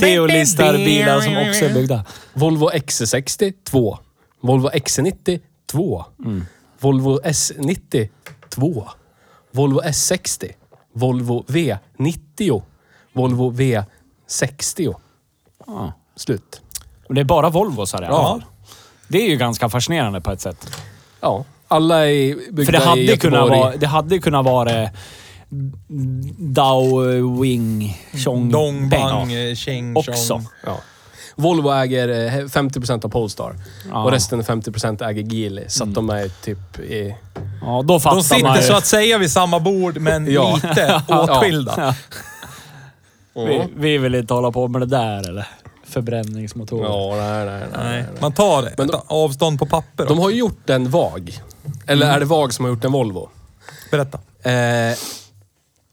Theo 0.00 0.26
listar 0.26 0.74
bilar 0.74 1.20
som 1.20 1.36
också 1.36 1.64
är 1.64 1.74
byggda. 1.74 2.04
Volvo 2.34 2.70
XC60 2.70 3.52
2. 3.64 3.98
Volvo 4.40 4.68
XC90 4.70 5.40
2. 5.70 6.04
Volvo 6.78 7.20
S90 7.24 8.08
2. 8.48 8.88
Volvo 9.52 9.80
S60. 9.82 10.50
Volvo 10.94 11.44
V90. 11.48 12.62
Volvo 13.12 13.52
V60. 13.52 14.94
Ja. 15.66 15.92
Slut. 16.22 16.60
Och 17.08 17.14
det 17.14 17.20
är 17.20 17.24
bara 17.24 17.48
Volvos 17.50 17.92
här 17.92 18.02
i 18.02 18.06
alla 18.06 18.14
Ja. 18.16 18.22
fall. 18.28 18.44
Det 19.08 19.18
är 19.26 19.30
ju 19.30 19.36
ganska 19.36 19.68
fascinerande 19.68 20.20
på 20.20 20.32
ett 20.32 20.40
sätt. 20.40 20.76
Ja. 21.20 21.44
Alla 21.68 22.10
är 22.10 22.34
byggda 22.52 22.64
För 22.64 22.72
det 22.72 22.78
i 22.78 22.80
hade, 22.80 23.16
kunnat 23.16 23.40
Göteborg. 23.40 23.60
vara, 23.60 23.76
det 23.76 23.86
hade 23.86 24.18
kunnat 24.18 24.44
vara 24.44 24.88
Dao 26.38 27.40
Wing 27.42 27.96
Chong 28.24 28.50
Dong, 28.50 28.88
bang, 28.88 29.32
eh, 29.32 29.54
tjing, 29.54 29.96
Också. 29.96 30.42
Ja. 30.66 30.78
Volvo 31.36 31.70
äger 31.72 32.08
eh, 32.08 32.44
50% 32.46 33.04
av 33.04 33.08
Polestar. 33.08 33.54
Ja. 33.90 34.02
Och 34.04 34.10
resten 34.10 34.42
50% 34.42 35.04
äger 35.08 35.22
Geely. 35.34 35.64
Så 35.68 35.84
att 35.84 35.94
de 35.94 36.10
är 36.10 36.28
typ 36.44 36.78
i... 36.80 37.16
Ja, 37.62 37.82
då 37.84 38.00
fattar 38.00 38.16
De 38.16 38.22
sitter 38.22 38.42
man 38.42 38.62
så 38.62 38.74
att 38.74 38.86
säga 38.86 39.18
vid 39.18 39.30
samma 39.30 39.60
bord, 39.60 39.98
men 39.98 40.32
Ja. 40.32 40.54
lite 40.54 41.02
åtskilda. 41.08 41.94
vi, 43.34 43.62
vi 43.76 43.98
vill 43.98 44.14
inte 44.14 44.34
hålla 44.34 44.50
på 44.52 44.68
med 44.68 44.80
det 44.82 44.86
där 44.86 45.28
eller? 45.28 45.48
Förbränningsmotorer. 45.92 46.84
Ja, 46.84 47.14
nej, 47.16 47.46
nej, 47.46 47.68
nej. 47.72 48.02
Nej, 48.02 48.04
man 48.20 48.32
tar 48.32 48.68
Men 48.76 48.90
ett 48.90 49.04
avstånd 49.06 49.58
på 49.58 49.66
papper. 49.66 50.06
De 50.06 50.18
har 50.18 50.30
ju 50.30 50.36
gjort 50.36 50.70
en 50.70 50.90
VAG. 50.90 51.40
Eller 51.86 52.06
är 52.06 52.20
det 52.20 52.26
VAG 52.26 52.52
som 52.52 52.64
har 52.64 52.72
gjort 52.72 52.84
en 52.84 52.92
Volvo? 52.92 53.28
Berätta. 53.90 54.18
Eh, 54.50 54.96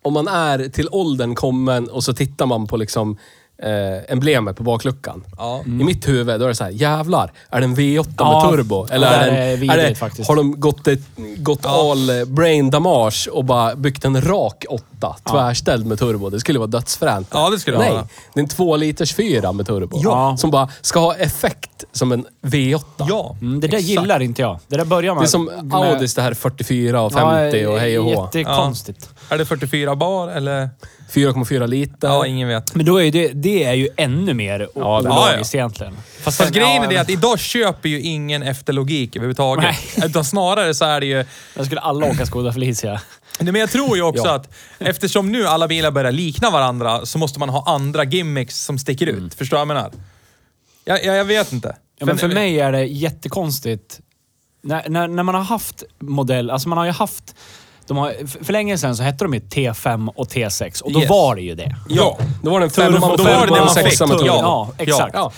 om 0.02 0.14
man 0.14 0.28
är 0.28 0.70
till 0.70 0.90
åldern 0.92 1.36
kommen 1.36 1.90
och 1.90 2.04
så 2.04 2.14
tittar 2.14 2.46
man 2.46 2.68
på 2.68 2.78
liksom 2.78 3.18
eh, 3.64 4.12
emblemet 4.14 4.56
på 4.58 4.64
bakluckan. 4.64 5.24
Ja. 5.38 5.62
I 5.66 5.70
mitt 5.70 6.08
huvud 6.08 6.40
då 6.40 6.46
är 6.46 6.50
det 6.50 6.56
så 6.56 6.64
här, 6.64 6.72
jävlar, 6.72 7.32
är 7.50 7.60
det 7.60 7.66
en 7.66 7.76
V8 7.76 8.08
Ja, 8.18 8.42
med 8.44 8.52
turbo? 8.52 8.88
Eller 8.92 9.10
det 9.10 9.16
är 9.38 9.48
är 9.54 9.58
vidrigt 9.58 9.88
det, 9.90 9.96
faktiskt. 9.96 10.28
har 10.28 10.36
de 10.36 10.60
gått, 10.60 10.88
ett, 10.88 11.00
gått 11.38 11.60
Ja. 11.64 11.92
all 11.92 12.10
eh, 12.20 12.26
brain 12.26 12.70
damage 12.70 13.30
och 13.32 13.46
bara 13.46 13.76
byggt 13.76 14.06
en 14.06 14.22
rak 14.22 14.66
8 14.70 15.16
tvärställd 15.30 15.86
med 15.86 16.00
turbo? 16.00 16.30
Det 16.30 16.40
skulle 16.40 16.60
vara 16.60 16.68
dödsfränt. 16.68 17.28
Ja, 17.32 17.50
det 17.50 17.60
skulle 17.60 17.78
det 17.78 17.84
Nej, 17.84 17.92
vara. 17.94 18.08
det 18.34 18.40
är 18.40 18.44
en 18.44 18.50
2 18.50 18.76
liters 18.76 19.14
4 19.16 19.52
med 19.52 19.68
turbo. 19.68 20.00
Ja. 20.04 20.38
Som 20.38 20.52
bara 20.52 20.70
ska 20.82 21.00
ha 21.00 21.16
effekt 21.16 21.84
som 21.92 22.12
en 22.12 22.26
V8. 22.42 22.82
Ja. 22.98 23.36
Mm, 23.42 23.60
det 23.60 23.68
där 23.68 23.78
exakt. 23.78 23.90
gillar 24.02 24.20
inte 24.22 24.42
jag. 24.42 24.60
Det 24.68 24.78
där 24.78 24.86
börjar 24.86 25.14
man... 25.14 25.24
Det 25.24 25.28
är 25.28 25.30
som 25.30 25.46
med- 25.46 25.74
Audis 25.74 26.14
det 26.16 26.22
här 26.22 26.34
44 26.34 27.02
och 27.02 27.14
50 27.14 27.66
och 27.66 27.80
hej 27.80 28.00
och 28.00 28.06
hå. 28.06 28.30
Jättekonstigt. 28.34 29.10
Är 29.30 29.38
det 29.38 29.46
44 29.46 29.96
bar 29.96 30.28
eller? 30.28 30.70
4,4 31.14 31.68
liter. 31.68 32.08
Ja, 32.08 32.26
ingen 32.26 32.48
vet. 32.48 32.76
Men 32.76 32.86
då 32.86 33.02
är 33.02 33.12
det, 33.12 33.28
det 33.28 33.64
är 33.64 33.74
ju 33.74 33.88
ännu 33.98 34.34
mer 34.34 34.68
Ja, 34.76 35.02
det- 35.02 35.10
ologiskt 35.10 35.56
egentligen. 35.56 35.94
Fast, 35.96 36.24
Fast 36.24 36.38
sen- 36.38 36.52
grejen 36.52 36.76
ja, 36.76 36.84
är 36.84 36.90
det 36.90 36.98
att 36.98 37.10
idag 37.10 37.40
köper 37.40 37.90
ju 37.90 38.02
ingen 38.02 38.44
efter 38.44 38.74
logik 38.74 39.16
överhuvudtaget. 39.16 39.64
Nej. 39.98 40.06
Utan 40.10 40.26
snarare 40.26 40.74
så 40.74 40.86
är 40.86 41.00
det 41.00 41.06
ju... 41.06 41.26
Jag 41.56 41.66
skulle 41.66 41.82
alla 41.82 42.06
åka 42.06 42.26
Skoda 42.26 42.54
Felicia. 42.54 43.02
Nej, 43.40 43.52
Men 43.52 43.62
jag 43.62 43.70
tror 43.70 43.98
ju 43.98 44.04
också 44.04 44.26
Ja. 44.26 44.34
att 44.36 44.50
eftersom 44.80 45.32
nu 45.32 45.48
alla 45.48 45.68
bilar 45.68 45.92
börjar 45.92 46.12
likna 46.12 46.50
varandra 46.50 47.06
så 47.06 47.18
måste 47.18 47.40
man 47.40 47.50
ha 47.50 47.64
andra 47.68 48.04
gimmicks 48.04 48.64
som 48.66 48.80
sticker 48.80 49.08
ut. 49.08 49.34
Förstår 49.34 49.58
du 49.58 49.66
vad 49.66 49.78
jag 49.78 49.84
menar? 49.84 49.92
Jag, 50.86 51.06
jag, 51.06 51.16
jag 51.18 51.26
vet 51.26 51.52
inte. 51.54 51.76
Ja, 52.00 52.06
men 52.06 52.18
för 52.18 52.28
mig 52.28 52.60
är 52.60 52.72
det 52.72 52.84
jättekonstigt. 52.86 54.00
När, 54.64 54.90
när, 54.90 55.08
när 55.08 55.24
man 55.24 55.36
har 55.36 55.44
haft 55.44 55.84
modell, 56.00 56.50
alltså 56.50 56.70
man 56.70 56.78
har 56.78 56.86
ju 56.86 56.92
haft... 56.92 57.36
De 57.90 57.98
har, 57.98 58.28
för 58.28 58.44
för 58.44 58.54
länge 58.54 58.78
sedan 58.78 58.96
så 58.96 59.04
hette 59.04 59.26
de 59.26 59.34
ju 59.34 59.40
T5 59.40 60.10
och 60.16 60.28
T6 60.28 60.82
och 60.84 60.92
då 60.94 61.00
Yes. 61.00 61.10
var 61.10 61.36
det 61.36 61.42
ju 61.42 61.56
det. 61.56 61.76
Ja. 61.90 62.18
Då 62.44 62.52
var 62.52 62.60
det 62.60 62.66
en 62.66 62.70
femma 62.70 62.96
och 63.12 63.20
var 63.20 63.48
det 63.48 63.54
det 63.54 63.60
man 63.60 63.70
fick. 63.70 63.84
sexa 63.84 64.06
med. 64.06 64.18
Ja. 64.20 64.24
Ja, 64.26 64.70
exakt. 64.78 65.12
Ja. 65.16 65.32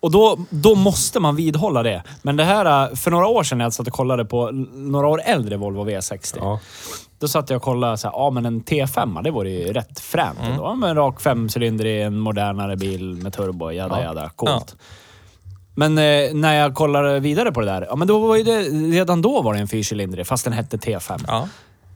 Och 0.00 0.10
då, 0.10 0.38
då 0.50 0.74
måste 0.74 1.20
man 1.20 1.36
vidhålla 1.36 1.82
det. 1.82 2.02
Men 2.22 2.36
det 2.36 2.44
här, 2.44 2.96
för 2.96 3.10
några 3.10 3.26
år 3.26 3.42
sedan 3.42 3.58
när 3.58 3.64
jag 3.64 3.72
satt 3.72 3.86
och 3.86 3.92
kollade 3.92 4.24
på 4.24 4.50
några 4.74 5.08
år 5.08 5.20
äldre 5.24 5.56
Volvo 5.56 5.84
V60. 5.90 6.36
Ja. 6.40 6.60
Då 7.18 7.28
satt 7.28 7.50
jag 7.50 7.56
och 7.56 7.62
kollade 7.62 7.96
så 7.98 8.08
här, 8.08 8.14
ja 8.16 8.30
men 8.30 8.46
en 8.46 8.62
T5, 8.62 9.22
det 9.22 9.30
vore 9.30 9.50
ju 9.50 9.72
rätt 9.72 10.00
fränt 10.00 10.38
Mm. 10.38 10.50
ändå. 10.52 10.64
Ja, 10.64 10.74
men 10.74 10.90
en 10.90 10.96
rak 10.96 11.20
femcylinder 11.20 11.84
i 11.86 12.02
en 12.02 12.18
modernare 12.18 12.76
bil 12.76 13.14
med 13.14 13.32
turbo, 13.32 13.70
jada 13.70 13.96
Ja. 13.98 14.04
jada. 14.04 14.30
Coolt. 14.36 14.76
Men 15.74 15.98
eh, 15.98 16.34
när 16.34 16.54
jag 16.54 16.74
kollar 16.74 17.20
vidare 17.20 17.52
på 17.52 17.60
det 17.60 17.66
där, 17.66 17.86
ja 17.90 17.96
men 17.96 18.08
då 18.08 18.18
var 18.18 18.36
ju 18.36 18.42
det, 18.42 18.58
redan 18.98 19.22
då 19.22 19.42
var 19.42 19.54
det 19.54 19.60
en 19.60 19.68
fyrcylindrig 19.68 20.26
fast 20.26 20.44
den 20.44 20.52
hette 20.52 20.76
T5. 20.76 21.24
Ja. 21.26 21.48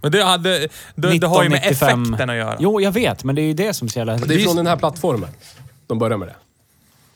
Men 0.05 0.13
det, 0.13 0.25
hade, 0.25 0.59
det, 0.95 1.19
det 1.19 1.27
har 1.27 1.43
ju 1.43 1.49
med 1.49 1.59
1995. 1.59 2.03
effekten 2.03 2.31
att 2.31 2.37
göra. 2.37 2.57
Jo, 2.59 2.81
jag 2.81 2.93
vet, 2.93 3.25
men 3.25 3.35
det 3.35 3.43
är 3.43 3.47
ju 3.47 3.55
det 3.55 3.75
som 3.75 3.87
är 3.87 3.91
så 3.91 3.99
jävla... 3.99 4.17
Det 4.17 4.35
är 4.35 4.39
från 4.39 4.57
den 4.57 4.67
här 4.67 4.77
plattformen 4.77 5.29
de 5.87 5.99
börjar 5.99 6.19
med 6.19 6.29
det. 6.29 6.35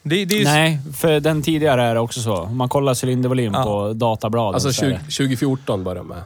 Det, 0.02 0.24
det 0.24 0.34
är 0.34 0.38
ju, 0.38 0.44
Nej, 0.44 0.78
för 0.96 1.20
den 1.20 1.42
tidigare 1.42 1.82
är 1.84 1.94
det 1.94 2.00
också 2.00 2.20
så. 2.20 2.36
Om 2.36 2.56
man 2.56 2.68
kollar 2.68 3.04
cylindervolym 3.04 3.54
Ja. 3.54 3.62
på 3.64 3.92
databladen 3.92 4.54
Alltså 4.54 4.72
så 4.72 4.84
är 4.84 4.88
20, 4.90 4.94
det. 4.94 4.98
2014 4.98 5.84
börjar 5.84 5.96
de 5.96 6.06
med. 6.08 6.22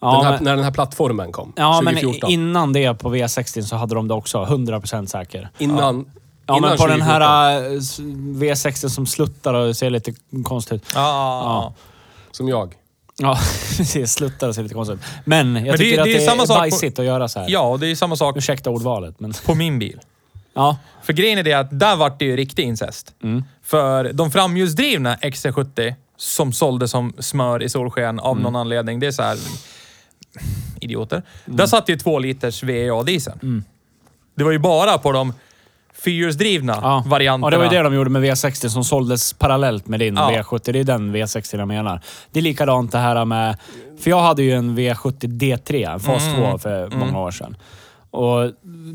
Ja, 0.00 0.12
den 0.16 0.24
här, 0.24 0.32
men, 0.32 0.44
När 0.44 0.54
den 0.56 0.64
här 0.64 0.70
plattformen 0.72 1.32
kom. 1.32 1.52
ja, 1.56 1.80
men 1.84 1.94
2014. 1.94 2.30
innan 2.30 2.72
det 2.72 2.94
på 2.94 3.14
V60 3.14 3.62
så 3.62 3.76
hade 3.76 3.94
de 3.94 4.08
det 4.08 4.14
också. 4.14 4.44
100% 4.44 5.06
säker. 5.06 5.48
Innan... 5.58 6.10
Ja, 6.46 6.56
Innan 6.56 6.68
men 6.70 6.78
på 6.78 6.86
den 6.86 6.98
2014. 7.00 7.10
här 7.22 7.60
eh, 7.72 7.78
s- 7.78 8.00
V60 8.40 8.88
som 8.88 9.06
sluttar 9.06 9.54
och 9.54 9.76
ser 9.76 9.90
lite 9.90 10.12
konstigt 10.44 10.72
ut. 10.82 10.82
Ja, 10.94 11.00
ja. 11.44 11.74
Som 12.32 12.48
jag. 12.48 12.74
Ja, 13.22 13.38
precis. 13.76 14.12
Sluttar 14.12 14.48
och 14.48 14.54
ser 14.54 14.62
lite 14.62 14.74
konstigt. 14.74 15.00
Men 15.24 15.46
jag 15.54 15.62
Men 15.62 15.64
det- 15.64 15.76
tycker 15.78 15.96
det 15.96 16.02
att 16.02 16.08
är 16.08 16.12
det 16.12 16.24
är, 16.24 16.26
samma 16.28 16.46
sak 16.46 16.56
på- 16.56 16.60
bajsigt 16.60 16.98
att 16.98 17.04
göra 17.04 17.28
så 17.28 17.40
här. 17.40 17.46
ja, 17.50 17.60
och 17.60 17.80
det 17.80 17.86
är 17.86 17.94
samma 17.94 18.16
sak 18.16 18.36
Ursäkta 18.36 18.70
ordvalet, 18.70 19.20
men... 19.20 19.32
på 19.46 19.54
min 19.54 19.78
bil. 19.78 20.00
Ja. 20.54 20.76
För 21.02 21.12
grejen 21.12 21.38
är 21.38 21.42
det 21.42 21.52
att 21.52 21.78
där 21.78 21.96
vart 21.96 22.18
det 22.18 22.24
ju 22.24 22.36
riktig 22.36 22.62
incest. 22.62 23.14
Mm. 23.22 23.44
För 23.62 24.12
de 24.12 24.30
framhjulsdrivna 24.30 25.16
XC70 25.16 25.94
som 26.16 26.52
sålde 26.52 26.88
som 26.88 27.12
smör 27.18 27.62
i 27.62 27.68
solsken 27.68 28.20
av 28.20 28.32
Mm. 28.32 28.42
någon 28.42 28.56
anledning, 28.56 29.00
det 29.00 29.06
är 29.06 29.10
så 29.12 29.22
här 29.22 29.38
idioter. 30.80 31.22
Där 31.44 31.66
satt 31.66 31.88
ju 31.88 31.96
två 31.96 32.18
liters 32.18 32.62
VA-diesel. 32.62 33.38
Mm. 33.42 33.64
Det 34.34 34.44
var 34.44 34.50
ju 34.50 34.58
bara 34.58 34.98
på 34.98 35.12
de 35.12 35.32
fyrhjulsdrivna 35.98 36.78
Ja. 36.82 37.04
varianterna. 37.06 37.46
Ja, 37.46 37.50
det 37.50 37.56
var 37.56 37.64
ju 37.64 37.70
det 37.78 37.82
de 37.82 37.94
gjorde 37.94 38.10
med 38.10 38.22
V60 38.22 38.68
som 38.68 38.84
såldes 38.84 39.32
parallellt 39.32 39.86
med 39.86 40.00
din 40.00 40.14
Ja. 40.16 40.30
V70. 40.30 40.72
Det 40.72 40.78
är 40.80 40.84
den 40.84 41.16
V60 41.16 41.58
jag 41.58 41.68
menar. 41.68 42.00
Det 42.32 42.38
är 42.38 42.42
likadant 42.42 42.92
det 42.92 42.98
här 42.98 43.24
med... 43.24 43.56
För 44.00 44.10
jag 44.10 44.20
hade 44.22 44.42
ju 44.42 44.52
en 44.52 44.78
V70 44.78 45.18
D3, 45.38 45.92
en 45.92 46.00
fas 46.00 46.22
Mm. 46.22 46.50
2, 46.50 46.58
för 46.58 46.90
många 46.96 47.18
år 47.20 47.30
sedan. 47.30 47.56
Och 48.10 48.50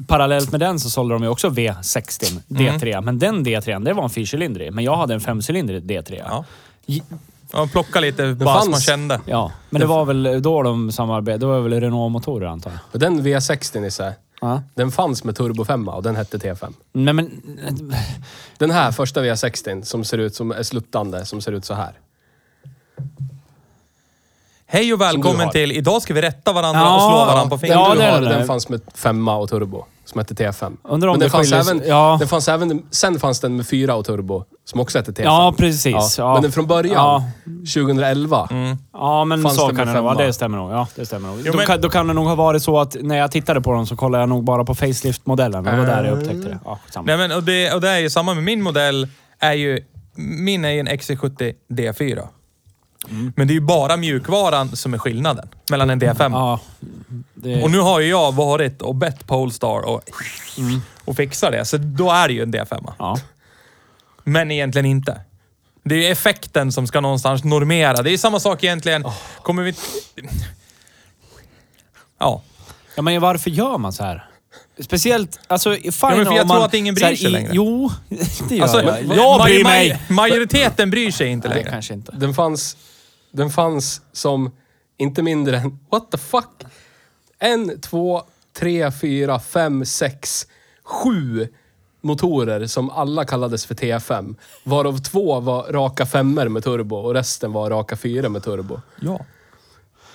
parallellt 0.08 0.52
med 0.52 0.60
den 0.60 0.80
så 0.80 0.90
sålde 0.90 1.16
de 1.16 1.24
ju 1.24 1.30
också 1.30 1.50
V60 1.50 2.40
D3. 2.48 2.92
Mm. 2.92 3.06
Men 3.06 3.20
den 3.20 3.46
D3, 3.46 3.84
det 3.84 3.94
var 3.94 4.04
en 4.04 4.10
fyrcylindrig. 4.10 4.74
Men 4.74 4.84
jag 4.84 4.96
hade 4.98 5.14
en 5.14 5.22
femcylindrig 5.22 5.84
D3. 5.84 6.22
Ja. 6.30 6.46
Ja, 7.54 7.68
plocka 7.72 8.00
lite 8.00 8.34
bara 8.34 8.62
som 8.62 8.72
man 8.72 8.80
kände. 8.80 9.22
Ja, 9.26 9.52
men 9.70 9.80
det 9.80 9.86
var 9.88 10.06
väl 10.06 10.42
då 10.42 10.64
de 10.64 10.92
samarbetade. 10.92 11.38
Det 11.40 11.46
var 11.46 11.60
väl 11.60 11.74
Renault-motorer 11.82 12.48
antar 12.48 12.72
jag. 12.72 12.80
Och 12.92 13.00
den 13.00 13.22
V60 13.22 13.80
Nisse, 13.80 14.14
Ja. 14.44 14.64
den 14.76 14.92
fanns 14.92 15.24
med 15.24 15.36
turbo 15.36 15.66
5 15.66 15.88
och 15.88 16.04
den 16.04 16.16
hette 16.16 16.38
T5. 16.38 16.74
Nej 16.92 17.14
men... 17.14 17.42
Den 18.58 18.72
här 18.72 18.92
första 18.92 19.24
V60 19.24 19.84
som 19.84 20.04
ser 20.04 20.18
ut 20.18 20.36
som 20.36 20.52
är 20.52 20.64
sluttande, 20.64 21.26
som 21.26 21.42
ser 21.42 21.52
ut 21.52 21.66
så 21.66 21.74
här. 21.74 22.00
Hej 24.74 24.94
och 24.94 25.02
välkommen 25.02 25.50
till 25.50 25.72
Idag 25.72 26.02
ska 26.02 26.14
vi 26.14 26.22
rätta 26.22 26.54
varandra 26.54 26.82
Ja, 26.82 26.96
och 26.96 27.02
slå 27.02 27.18
varandra 27.26 27.44
på 27.44 27.50
Den 27.50 27.60
fingret. 27.60 27.78
Ja, 27.80 27.94
du 27.94 28.00
det 28.00 28.06
är 28.06 28.22
det. 28.22 28.30
den 28.30 28.48
fanns 28.48 28.70
med 28.70 28.82
femma 28.96 29.36
och 29.38 29.50
turbo, 29.50 29.86
som 30.06 30.20
hette 30.20 30.34
T5. 30.34 30.78
Undrar 30.84 31.10
om 31.10 31.14
Men 31.14 31.20
det 31.20 31.24
den 31.26 31.30
fanns, 31.32 31.48
skiljer 31.48 31.64
sig- 31.64 31.76
även, 31.78 31.88
ja. 31.90 32.16
den 32.20 32.28
fanns 32.28 32.48
även... 32.48 32.84
Sen 32.92 33.20
fanns 33.20 33.40
den 33.40 33.56
med 33.56 33.68
fyra 33.68 33.96
och 33.96 34.06
turbo, 34.06 34.44
som 34.66 34.80
också 34.80 34.98
hette 34.98 35.12
T5. 35.12 35.24
Ja, 35.24 35.54
precis. 35.58 36.16
Ja. 36.18 36.34
Men 36.34 36.42
den 36.44 36.52
från 36.52 36.68
början, 36.68 36.94
Ja. 36.94 37.24
2011, 37.74 38.48
Ja, 38.94 39.26
men 39.26 39.44
Fanns 39.44 39.56
så 39.56 39.70
det 39.70 39.76
kan 39.76 39.86
med 39.86 39.88
det 39.88 39.94
nog 39.94 40.04
vara. 40.04 40.16
femma? 40.16 40.26
Det 40.28 40.34
stämmer 40.34 40.58
nog. 40.58 40.72
Ja, 40.72 40.88
det 40.96 41.06
stämmer 41.06 41.30
nog. 41.30 41.38
Jo, 41.46 41.52
då, 41.52 41.58
men- 41.58 41.68
kan, 41.68 41.82
då 41.82 41.90
kan 41.90 42.08
det 42.08 42.14
nog 42.14 42.26
ha 42.28 42.36
varit 42.36 42.64
så 42.64 42.80
att 42.80 42.96
när 43.02 43.18
jag 43.18 43.32
tittade 43.32 43.62
på 43.62 43.72
dem 43.74 43.86
så 43.88 43.96
kollade 43.96 44.22
jag 44.22 44.30
nog 44.30 44.44
bara 44.44 44.64
på 44.66 44.76
facelift-modellen. 44.76 45.64
Det 45.64 45.78
var 45.78 45.86
där 45.86 46.04
jag 46.04 46.18
upptäckte 46.18 46.48
det. 46.50 46.60
Ja, 46.66 46.80
samma. 46.94 47.06
Nej, 47.06 47.18
men, 47.18 47.32
och, 47.38 47.44
det, 47.44 47.74
och 47.74 47.82
det 47.82 47.90
är 47.90 48.00
ju 48.00 48.10
samma 48.10 48.34
med 48.34 48.44
min 48.44 48.62
modell. 48.62 49.08
Är 49.40 49.54
ju, 49.54 49.84
min 50.16 50.66
är 50.66 50.70
ju 50.70 50.80
en 50.80 50.88
XC70 50.90 51.54
D4. 51.72 52.28
Men 53.36 53.48
det 53.48 53.52
är 53.52 53.56
ju 53.56 53.62
bara 53.62 53.98
mjukvaran 53.98 54.76
som 54.76 54.94
är 54.94 54.98
skillnaden 54.98 55.50
mellan 55.70 55.90
en 55.90 56.02
D5. 56.02 56.32
Ja, 56.32 56.60
det, 57.34 57.64
Och 57.64 57.72
nu 57.72 57.80
har 57.80 58.00
ju 58.00 58.10
jag 58.10 58.32
varit 58.32 58.82
och 58.82 58.96
bett 58.96 59.28
Polestar 59.28 59.80
och, 59.86 60.02
och 61.06 61.16
fixar 61.16 61.52
det. 61.52 61.66
Så 61.66 61.78
då 61.78 62.12
är 62.12 62.28
det 62.28 62.34
ju 62.34 62.44
en 62.44 62.54
D5. 62.54 62.94
ja. 63.00 63.18
Men 64.24 64.52
egentligen 64.52 64.86
inte. 64.86 65.22
Det 65.84 65.96
är 65.96 66.00
ju 66.00 66.08
effekten 66.08 66.72
som 66.72 66.88
ska 66.88 67.02
någonstans 67.02 67.44
normera. 67.44 68.02
Det 68.02 68.12
är 68.12 68.18
samma 68.18 68.40
sak 68.40 68.64
egentligen. 68.64 69.06
Kommer 69.42 69.64
vi... 69.64 69.76
Ja. 72.20 72.42
ja, 72.96 73.02
men 73.02 73.22
varför 73.22 73.50
gör 73.50 73.78
man 73.78 73.94
så 73.94 74.04
här? 74.04 74.30
Speciellt, 74.80 75.40
alltså 75.48 75.74
fine 75.76 75.92
men 76.02 76.26
för 76.26 76.32
jag 76.34 76.42
om 76.42 76.48
man, 76.48 76.58
tror 76.58 76.66
att 76.66 76.74
ingen 76.74 76.96
så 76.96 77.04
här 77.06 77.10
bryr 77.12 77.18
sig 77.18 77.28
i- 77.28 77.32
längre. 77.32 77.50
Jo, 77.54 77.92
det 78.50 78.56
gör 78.56 78.64
Alltså, 78.64 78.82
jag. 78.84 79.18
Jag 79.18 79.42
bryr 79.44 79.64
mig! 79.64 80.02
Majoriteten 80.10 80.90
bryr 80.90 81.12
sig 81.12 81.28
inte 81.28 81.48
Nej, 81.48 81.58
längre. 81.58 81.70
kanske 81.70 81.94
inte. 81.94 82.12
den 82.16 82.34
fanns, 82.34 82.78
den 83.34 83.50
fanns 83.50 84.02
som 84.12 84.52
inte 84.98 85.24
mindre 85.24 85.58
än... 85.58 85.80
What 85.90 86.12
the 86.12 86.18
fuck? 86.18 86.64
En, 87.40 87.82
två, 87.82 88.24
tre, 88.54 88.92
fyra, 88.92 89.40
fem, 89.40 89.86
sex, 89.86 90.48
sju 90.84 91.48
motorer 92.02 92.68
som 92.68 92.90
alla 92.90 93.26
kallades 93.26 93.66
för 93.66 93.76
T5. 93.76 94.36
Varav 94.64 94.98
två 94.98 95.40
var 95.40 95.64
raka 95.64 96.06
femmer 96.06 96.48
med 96.48 96.64
turbo 96.64 96.96
och 96.96 97.14
resten 97.14 97.54
var 97.54 97.70
raka 97.70 97.96
fyra 97.96 98.30
med 98.30 98.44
turbo. 98.44 98.82
Ja. 99.02 99.26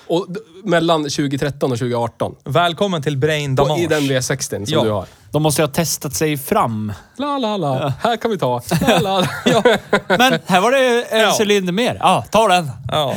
Och 0.09 0.27
mellan 0.65 1.03
2013 1.03 1.73
och 1.73 1.79
2018. 1.79 2.35
Välkommen 2.45 3.03
till 3.03 3.17
Brain 3.17 3.51
Och 3.51 3.57
Damage. 3.57 3.83
I 3.83 3.87
den 3.87 4.03
V60 4.03 4.49
som 4.49 4.65
Ja. 4.69 4.85
du 4.85 4.91
har. 4.91 5.07
De 5.31 5.43
måste 5.43 5.63
ju 5.63 5.67
ha 5.67 5.73
testat 5.73 6.15
sig 6.15 6.37
fram. 6.37 6.93
La, 7.17 7.39
la, 7.39 7.57
la. 7.57 7.93
Här 8.03 8.17
kan 8.17 8.31
vi 8.31 8.39
ta. 8.39 8.63
La, 8.81 8.99
la. 8.99 9.29
Ja. 9.45 9.63
Men 10.09 10.39
här 10.47 10.61
var 10.61 10.73
det 10.73 11.03
en 11.03 11.21
Ja. 11.21 11.37
cylinder 11.41 11.73
mer. 11.73 11.97
Ja, 12.01 12.25
ta 12.31 12.49
den! 12.49 12.71
ja. 12.91 13.17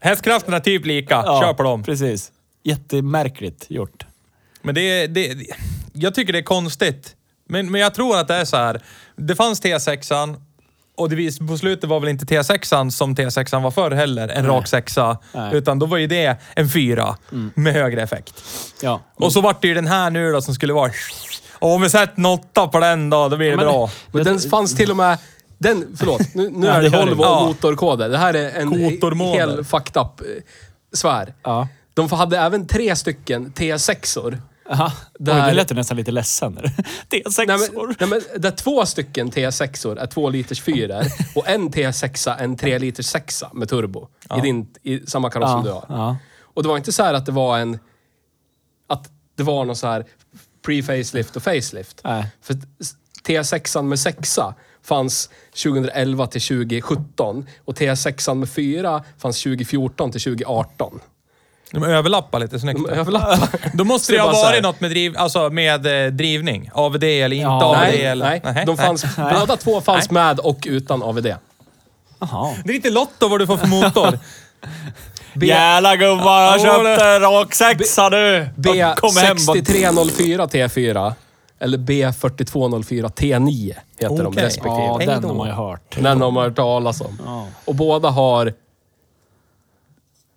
Hästkrafterna 0.00 0.56
är 0.56 0.60
typ 0.60 0.86
lika. 0.86 1.14
Ja, 1.26 1.40
Kör 1.42 1.54
på 1.54 1.62
dem. 1.62 1.82
Precis. 1.82 2.32
Jättemärkligt 2.64 3.66
gjort. 3.68 4.06
Men 4.62 4.74
det, 4.74 5.06
det, 5.06 5.36
jag 5.92 6.14
tycker 6.14 6.32
det 6.32 6.38
är 6.38 6.42
konstigt. 6.42 7.16
Men, 7.48 7.70
men 7.70 7.80
jag 7.80 7.94
tror 7.94 8.18
att 8.18 8.28
det 8.28 8.34
är 8.34 8.44
så 8.44 8.56
här. 8.56 8.82
Det 9.16 9.36
fanns 9.36 9.62
T6an 9.62 10.36
och 10.96 11.08
det, 11.08 11.16
vis- 11.16 11.38
på 11.38 11.58
slutet 11.58 11.90
var 11.90 12.00
väl 12.00 12.08
inte 12.08 12.24
T6an 12.24 12.90
som 12.90 13.14
T6an 13.16 13.62
var 13.62 13.70
förr 13.70 13.90
heller, 13.90 14.28
en 14.28 14.46
rak 14.46 14.68
sexa. 14.68 15.18
Nej. 15.32 15.54
Utan 15.56 15.78
då 15.78 15.86
var 15.86 15.96
ju 15.96 16.06
det 16.06 16.36
en 16.56 16.68
fyra 16.68 17.16
med 17.54 17.72
högre 17.72 18.02
effekt. 18.02 18.44
Ja. 18.82 19.00
Och 19.14 19.32
så 19.32 19.40
vart 19.40 19.62
det 19.62 19.68
ju 19.68 19.74
den 19.74 19.86
här 19.86 20.10
nu 20.10 20.32
då 20.32 20.42
som 20.42 20.54
skulle 20.54 20.72
vara... 20.72 20.90
Och 21.58 21.70
om 21.74 21.82
vi 21.82 21.90
sätter 21.90 22.14
en 22.18 22.26
åtta 22.26 22.68
på 22.68 22.78
den 22.78 23.10
då, 23.10 23.28
då 23.28 23.36
blir 23.36 23.50
det 23.50 23.56
men- 23.56 23.66
bra. 23.66 23.90
Men 24.12 24.24
den 24.24 24.40
fanns 24.40 24.76
till 24.76 24.90
och 24.90 24.96
med... 24.96 25.18
Den, 25.58 25.96
förlåt, 25.98 26.34
nu, 26.34 26.50
nu 26.50 26.66
är 26.66 26.82
det. 26.82 26.88
Volvo 26.88 27.22
Ja. 27.22 27.46
motorkoder. 27.46 28.08
Det 28.08 28.18
här 28.18 28.34
är 28.34 28.60
en 28.60 28.72
hel 29.32 29.64
fucked 29.64 30.02
up 30.02 30.20
eh, 30.20 30.26
svär. 30.92 31.34
Ja. 31.42 31.68
De 31.94 32.10
hade 32.10 32.38
även 32.38 32.66
tre 32.66 32.96
stycken 32.96 33.52
T6-or. 33.52 34.38
Aha. 34.70 34.92
Där- 35.18 35.42
Oj, 35.44 35.48
nu 35.50 35.54
lät 35.56 35.68
du 35.68 35.74
nästan 35.74 35.96
lite 35.96 36.10
ledsen. 36.10 36.54
Det 37.08 37.22
är 37.26 37.30
sex 37.30 37.48
Nej 37.48 37.58
men, 37.98 38.10
nej 38.10 38.22
men 38.42 38.56
två 38.56 38.86
stycken 38.86 39.30
T6-or 39.32 39.98
är 39.98 40.06
två 40.06 40.30
liters 40.30 40.62
fyror 40.62 41.04
och 41.34 41.48
en 41.48 41.70
T6 41.70 42.30
är 42.30 42.44
en 42.44 42.56
tre 42.56 42.78
liters 42.78 43.06
sexa 43.06 43.50
med 43.54 43.68
turbo. 43.68 44.08
I, 44.38 44.40
din, 44.40 44.66
I 44.82 45.06
samma 45.06 45.30
kaross 45.30 45.50
som 45.50 45.64
du 45.64 45.70
har. 45.70 45.84
ja. 45.88 46.16
Och 46.40 46.62
det 46.62 46.68
var 46.68 46.76
inte 46.76 46.92
så 46.92 47.02
här 47.02 47.14
att 47.14 47.26
det 47.26 47.32
var 47.32 47.58
en... 47.58 47.78
Att 48.86 49.10
det 49.36 49.42
var 49.42 49.64
någon 49.64 49.76
så 49.76 49.86
här 49.86 50.04
pre-facelift 50.66 51.36
och 51.36 51.42
facelift. 51.42 52.00
Nej. 52.04 52.26
För 52.42 52.56
T6 53.26 53.82
med 53.82 53.98
sexa 54.00 54.54
fanns 54.82 55.30
2011 55.62 56.26
till 56.26 56.40
2017 56.42 57.46
och 57.64 57.76
T6 57.78 58.34
med 58.34 58.48
fyra 58.48 59.04
fanns 59.18 59.42
2014 59.42 60.10
till 60.12 60.20
2018. 60.20 61.00
De 61.70 61.82
överlappar 61.84 62.38
lite 62.40 62.58
snyggt. 62.60 62.80
De 62.88 62.94
överlappar. 62.94 63.48
Då 63.74 63.84
måste 63.84 64.12
det 64.12 64.20
ha 64.20 64.32
varit 64.32 64.62
något 64.62 64.80
med, 64.80 64.90
driv, 64.90 65.14
alltså 65.18 65.50
med 65.50 66.06
eh, 66.06 66.12
drivning. 66.12 66.70
AVD 66.74 67.04
eller 67.04 67.36
inte 67.36 67.42
Ja, 67.44 67.64
AVD. 67.64 67.78
Nej, 67.80 68.04
eller, 68.06 68.40
nej. 68.44 68.64
De 68.66 68.76
fanns, 68.76 69.04
båda 69.16 69.56
två 69.56 69.80
fanns 69.80 70.10
med 70.10 70.38
och 70.40 70.58
utan 70.68 71.02
AVD. 71.02 71.26
Jaha. 72.18 72.54
Det 72.64 72.70
är 72.70 72.74
lite 72.74 72.90
Lotto 72.90 73.28
vad 73.28 73.38
du 73.40 73.46
får 73.46 73.56
för 73.56 73.66
motor. 73.66 74.18
B- 75.34 75.46
Jävla 75.46 75.96
gubbar, 75.96 76.42
jag 76.42 76.58
Ja, 76.58 76.64
köpte 76.64 77.04
en 77.06 77.20
rak 77.20 77.54
sexa 77.54 78.08
nu! 78.08 78.48
Kom 78.96 79.16
hem 79.16 79.36
och... 79.48 79.56
B6304 79.56 80.46
T4 80.48 81.12
eller 81.60 81.78
B4204 81.78 83.08
T9 83.12 83.74
heter 83.98 84.16
de 84.16 84.26
Okej. 84.26 84.42
respektive. 84.44 84.76
Ja, 84.82 84.98
den 85.06 85.24
har 85.24 85.34
man 85.34 85.46
ju 85.48 85.52
hört. 85.54 85.96
Den 85.98 86.20
har 86.20 86.30
man 86.30 86.44
hört 86.44 86.56
talas 86.56 87.00
om. 87.00 87.18
Ja. 87.26 87.46
Och 87.64 87.74
båda 87.74 88.08
har... 88.08 88.52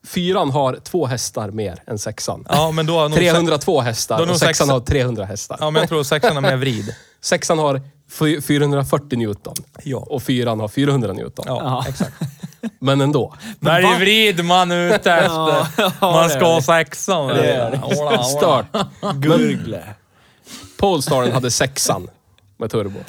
Fyran 0.07 0.49
har 0.51 0.79
två 0.83 1.05
hästar 1.05 1.51
mer 1.51 1.83
än 1.87 1.99
sexan. 1.99 2.45
Ja, 2.49 2.71
men 2.71 2.85
då 2.85 2.97
har 2.99 3.09
nog 3.09 3.17
302 3.17 3.81
hästar 3.81 4.17
då 4.17 4.25
nog 4.25 4.33
och 4.33 4.39
sexan 4.39 4.67
sexa- 4.67 4.71
har 4.71 4.79
300 4.79 5.25
hästar. 5.25 5.57
Ja, 5.59 5.69
men 5.71 5.79
jag 5.79 5.89
tror 5.89 6.03
sexan 6.03 6.35
har 6.35 6.41
mer 6.41 6.55
vrid. 6.55 6.95
Sexan 7.21 7.59
har 7.59 7.81
fy- 8.11 8.41
440 8.41 9.17
Newton 9.19 9.53
Ja. 9.83 9.97
och 9.97 10.23
fyran 10.23 10.59
har 10.59 10.67
400 10.67 11.13
Newton. 11.13 11.45
Ja, 11.47 11.59
Ja. 11.63 11.85
exakt. 11.89 12.13
Men 12.79 13.01
ändå. 13.01 13.33
Det 13.59 13.69
är 13.69 13.81
va? 13.83 13.89
ju 13.91 13.95
vrid 13.97 14.45
man 14.45 14.71
är 14.71 14.95
ute 14.95 15.11
efter. 15.13 15.67
Ja, 15.77 15.91
man 16.01 16.29
ska 16.29 16.45
ha 16.53 16.61
sexan. 16.61 17.27
Det 17.27 17.53
är. 17.53 18.23
Stört. 18.23 18.65
Gurgle. 19.15 19.83
Polestaren 20.77 21.31
hade 21.31 21.51
sexan 21.51 22.07
med 22.57 22.71
turbo. 22.71 22.99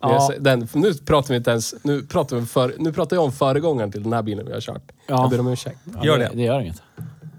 Ja. 0.00 0.30
Den, 0.38 0.68
nu 0.72 0.94
pratar 0.94 1.28
vi 1.28 1.36
inte 1.36 1.50
ens... 1.50 1.74
Nu 1.82 2.02
pratar, 2.02 2.36
vi 2.36 2.46
för, 2.46 2.74
nu 2.78 2.92
pratar 2.92 3.16
jag 3.16 3.24
om 3.24 3.32
föregångaren 3.32 3.92
till 3.92 4.02
den 4.02 4.12
här 4.12 4.22
bilen 4.22 4.46
vi 4.46 4.52
har 4.52 4.60
kört. 4.60 4.82
Ja. 5.06 5.14
Jag 5.22 5.30
ber 5.30 5.40
om 5.40 5.48
ursäkt. 5.48 5.78
Ja, 5.96 6.04
Gör 6.04 6.18
det. 6.18 6.24
det. 6.24 6.36
Det 6.36 6.42
gör 6.42 6.60
inget. 6.60 6.82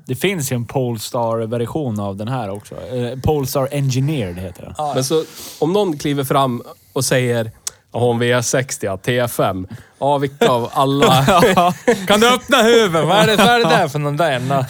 Det 0.05 0.15
finns 0.15 0.51
ju 0.51 0.55
en 0.55 0.65
Polestar-version 0.65 1.99
av 1.99 2.17
den 2.17 2.27
här 2.27 2.49
också. 2.49 2.75
Eh, 2.75 3.19
Polestar 3.19 3.67
Engineered 3.71 4.37
heter 4.37 4.61
den. 4.61 4.93
Men 4.95 5.03
så 5.03 5.23
om 5.59 5.73
någon 5.73 5.97
kliver 5.97 6.23
fram 6.23 6.63
och 6.93 7.05
säger 7.05 7.51
har 7.91 8.13
en 8.13 8.23
V60, 8.23 8.77
ja, 8.81 8.97
T5. 8.97 9.75
Ja, 9.99 10.17
vilka 10.17 10.49
av 10.49 10.69
alla... 10.73 11.25
Kan 12.07 12.19
du 12.19 12.33
öppna 12.33 12.57
huvudet? 12.61 13.07
Vad 13.07 13.17
är 13.17 13.27
det, 13.27 13.35
vad 13.35 13.47
är 13.47 13.59
det 13.59 13.69
där 13.69 13.87
för 13.87 13.99
någon 13.99 14.17
där? 14.17 14.65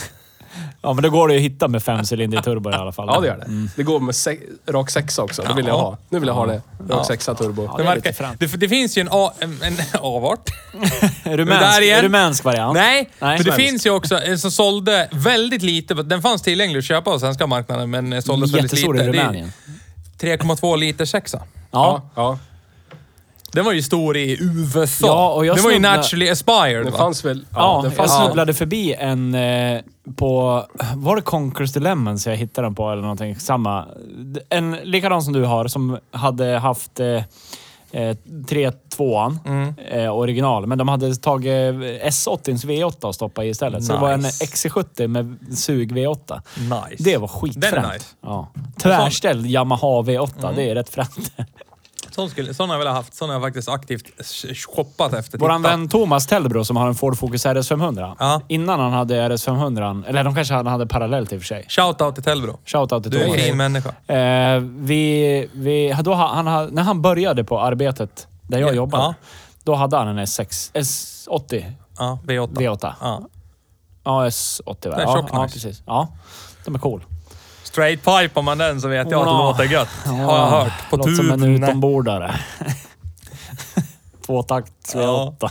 Ja, 0.83 0.93
men 0.93 1.03
då 1.03 1.09
går 1.09 1.27
det 1.27 1.33
ju 1.33 1.39
att 1.39 1.43
hitta 1.45 1.67
med 1.67 1.83
femcylindrig 1.83 2.43
turbo 2.43 2.71
i 2.71 2.73
alla 2.73 2.91
fall. 2.91 3.07
Ja, 3.13 3.19
det 3.19 3.27
gör 3.27 3.37
det. 3.37 3.67
Det 3.75 3.83
går 3.83 3.99
med 3.99 4.15
se 4.15 4.37
rak 4.67 4.89
sexa 4.89 5.23
också. 5.23 5.41
Det 5.41 5.53
vill 5.53 5.65
jag 5.67 5.73
Ja. 5.75 5.81
ha. 5.81 5.97
Nu 6.09 6.19
vill 6.19 6.27
jag 6.27 6.35
ha 6.35 6.45
det. 6.45 6.61
Ja. 6.89 6.95
Rak 6.95 7.05
sexa 7.07 7.35
turbo. 7.35 7.63
Ja, 7.65 7.77
Det, 7.77 7.83
verkar, 7.83 8.35
det, 8.39 8.45
det 8.57 8.69
finns 8.69 8.97
ju 8.97 9.01
en, 9.01 9.07
a, 9.11 9.33
en, 9.39 9.59
en 9.63 9.73
avart. 9.99 10.49
Rumänsk, 11.23 11.81
rumänsk 12.03 12.43
variant. 12.43 12.73
Nej, 12.73 13.09
Nej. 13.19 13.37
för 13.37 13.43
det 13.45 13.51
finns 13.51 13.85
ju 13.85 13.89
också 13.89 14.17
en 14.21 14.39
som 14.39 14.51
sålde 14.51 15.09
väldigt 15.11 15.61
lite. 15.61 15.93
Den 15.93 16.21
fanns 16.21 16.41
tillgänglig 16.41 16.79
att 16.79 16.85
köpa 16.85 17.11
på 17.11 17.19
svenska 17.19 17.47
marknaden, 17.47 17.89
men 17.89 18.21
såldes 18.21 18.51
väldigt 18.53 18.71
Jättestor 18.71 18.93
lite. 18.93 19.05
i 19.05 19.11
Det 19.11 19.17
är 19.19 19.23
Rumänien. 19.23 19.51
3,2 20.19 20.77
liter 20.77 21.05
sexa. 21.05 21.41
Ja. 21.71 22.01
ja. 22.15 22.39
Den 23.53 23.65
var 23.65 23.71
ju 23.71 23.81
stor 23.81 24.17
i 24.17 24.37
USA. 24.41 25.07
Ja, 25.07 25.29
och 25.33 25.45
jag 25.45 25.55
den 25.55 25.63
var 25.63 25.71
ju 25.71 25.77
snubblar- 25.77 25.97
naturally 25.97 26.29
aspired. 26.29 26.85
Det 26.85 26.91
va? 26.91 26.97
fanns 26.97 27.25
väl... 27.25 27.45
Ja, 27.55 27.79
det 27.83 27.87
jag 27.87 27.95
fanns 27.95 28.17
snubblade 28.17 28.53
förbi 28.53 28.93
en 28.93 29.31
på... 30.05 30.11
på... 30.15 30.63
Var 30.95 31.15
det 31.15 31.21
Conquers 31.21 31.73
Dilemma 31.73 32.17
jag 32.25 32.35
hittade 32.35 32.65
den 32.67 32.75
på 32.75 32.89
eller 32.91 33.01
någonting? 33.01 33.35
Samma. 33.39 33.85
En 34.49 34.71
likadan 34.83 35.21
som 35.21 35.33
du 35.33 35.43
har, 35.45 35.67
som 35.67 35.97
hade 36.11 36.57
haft 36.57 36.99
eh, 36.99 37.07
eh, 37.07 37.23
3.2an, 37.91 39.37
Mm. 39.45 39.73
eh, 39.91 40.15
original. 40.17 40.67
Men 40.67 40.77
de 40.77 40.87
hade 40.87 41.15
tagit 41.15 41.51
S80s 42.03 42.65
V8 42.65 43.05
och 43.05 43.15
stoppat 43.15 43.45
i 43.45 43.47
istället. 43.47 43.83
Så 43.83 43.93
det 43.93 43.99
var 43.99 44.11
en 44.11 44.19
Nice. 44.21 44.45
XC70 44.45 45.07
med 45.07 45.37
sug 45.57 45.91
V8. 45.97 46.41
Nice. 46.57 47.03
Det 47.03 47.17
var 47.17 47.27
skitfränt. 47.27 47.75
Den 47.75 47.85
är 47.85 47.93
nice. 47.93 48.05
Ja. 48.21 48.47
Tvärställd 48.81 49.45
Yamaha 49.45 50.01
V8, 50.01 50.53
det 50.55 50.69
är 50.69 50.75
rätt 50.75 50.89
fränt. 50.89 51.31
Sån, 52.11 52.29
skulle, 52.29 52.53
sån 52.53 52.69
har 52.69 52.77
jag 52.77 52.83
väl 52.85 52.93
haft. 52.93 53.13
Sån 53.13 53.29
har 53.29 53.35
jag 53.35 53.43
faktiskt 53.43 53.69
aktivt 53.69 54.05
sh- 54.19 54.53
shoppat 54.75 55.13
efter. 55.13 55.37
Våran 55.37 55.61
vän 55.61 55.89
Thomas 55.89 56.27
Tellbro 56.27 56.65
som 56.65 56.77
har 56.77 56.87
en 56.87 56.95
Ford 56.95 57.17
Focus 57.17 57.45
RS500. 57.45 58.15
Ja. 58.19 58.41
Innan 58.47 58.79
han 58.79 58.93
hade 58.93 59.29
RS500, 59.29 60.03
eller 60.07 60.23
de 60.23 60.35
kanske 60.35 60.53
han 60.53 60.67
hade 60.67 60.87
parallellt 60.87 61.33
i 61.33 61.37
och 61.37 61.39
för 61.41 61.47
sig. 61.47 61.65
Shoutout 61.69 62.15
till 62.15 62.23
Tellbro. 62.23 62.59
Shoutout 62.65 63.03
till 63.03 63.11
Du 63.11 63.17
är 63.17 63.21
en 63.23 63.27
Thomas. 63.29 63.41
fin 63.45 63.57
människa. 63.57 63.89
Eh, 64.15 64.59
vi, 64.61 65.49
vi, 65.53 65.95
då, 66.03 66.13
ha- 66.13 66.33
han, 66.33 66.47
ha- 66.47 66.67
när 66.71 66.83
han 66.83 67.01
började 67.01 67.43
på 67.43 67.59
arbetet 67.61 68.27
där 68.43 68.59
jag 68.59 68.69
Ja. 68.69 68.73
jobbade, 68.73 69.03
Ja. 69.03 69.13
då 69.63 69.75
hade 69.75 69.97
han 69.97 70.07
en 70.07 70.19
S6, 70.19 70.71
S80 70.73 71.71
Ja, 71.97 72.19
V8. 72.25 72.47
V8. 72.55 72.93
Ja. 73.01 73.21
Ja, 74.03 74.25
S80 74.25 74.65
va? 74.65 74.75
Den 74.81 74.91
är 74.99 75.01
Ja, 75.03 75.27
ja, 75.31 75.43
nice. 75.43 75.53
precis. 75.53 75.83
Ja, 75.85 76.07
de 76.65 76.75
är 76.75 76.79
cool. 76.79 77.03
Straight 77.71 77.99
pipe 78.05 78.39
om 78.39 78.45
man 78.45 78.57
den 78.57 78.81
så 78.81 78.87
vet 78.87 79.11
jag 79.11 79.19
att 79.19 79.27
det 79.27 79.31
låter 79.31 79.63
gött. 79.63 79.89
Har 80.05 80.37
jag 80.37 80.45
hört. 80.49 80.71
På 80.89 80.97
Låter 80.97 81.11
som 81.11 81.31
en 81.31 81.39
tuben. 81.39 81.63
utombordare. 81.63 82.35
Tvåtakt 84.25 84.71
Ja. 84.93 85.35
V8. 85.39 85.49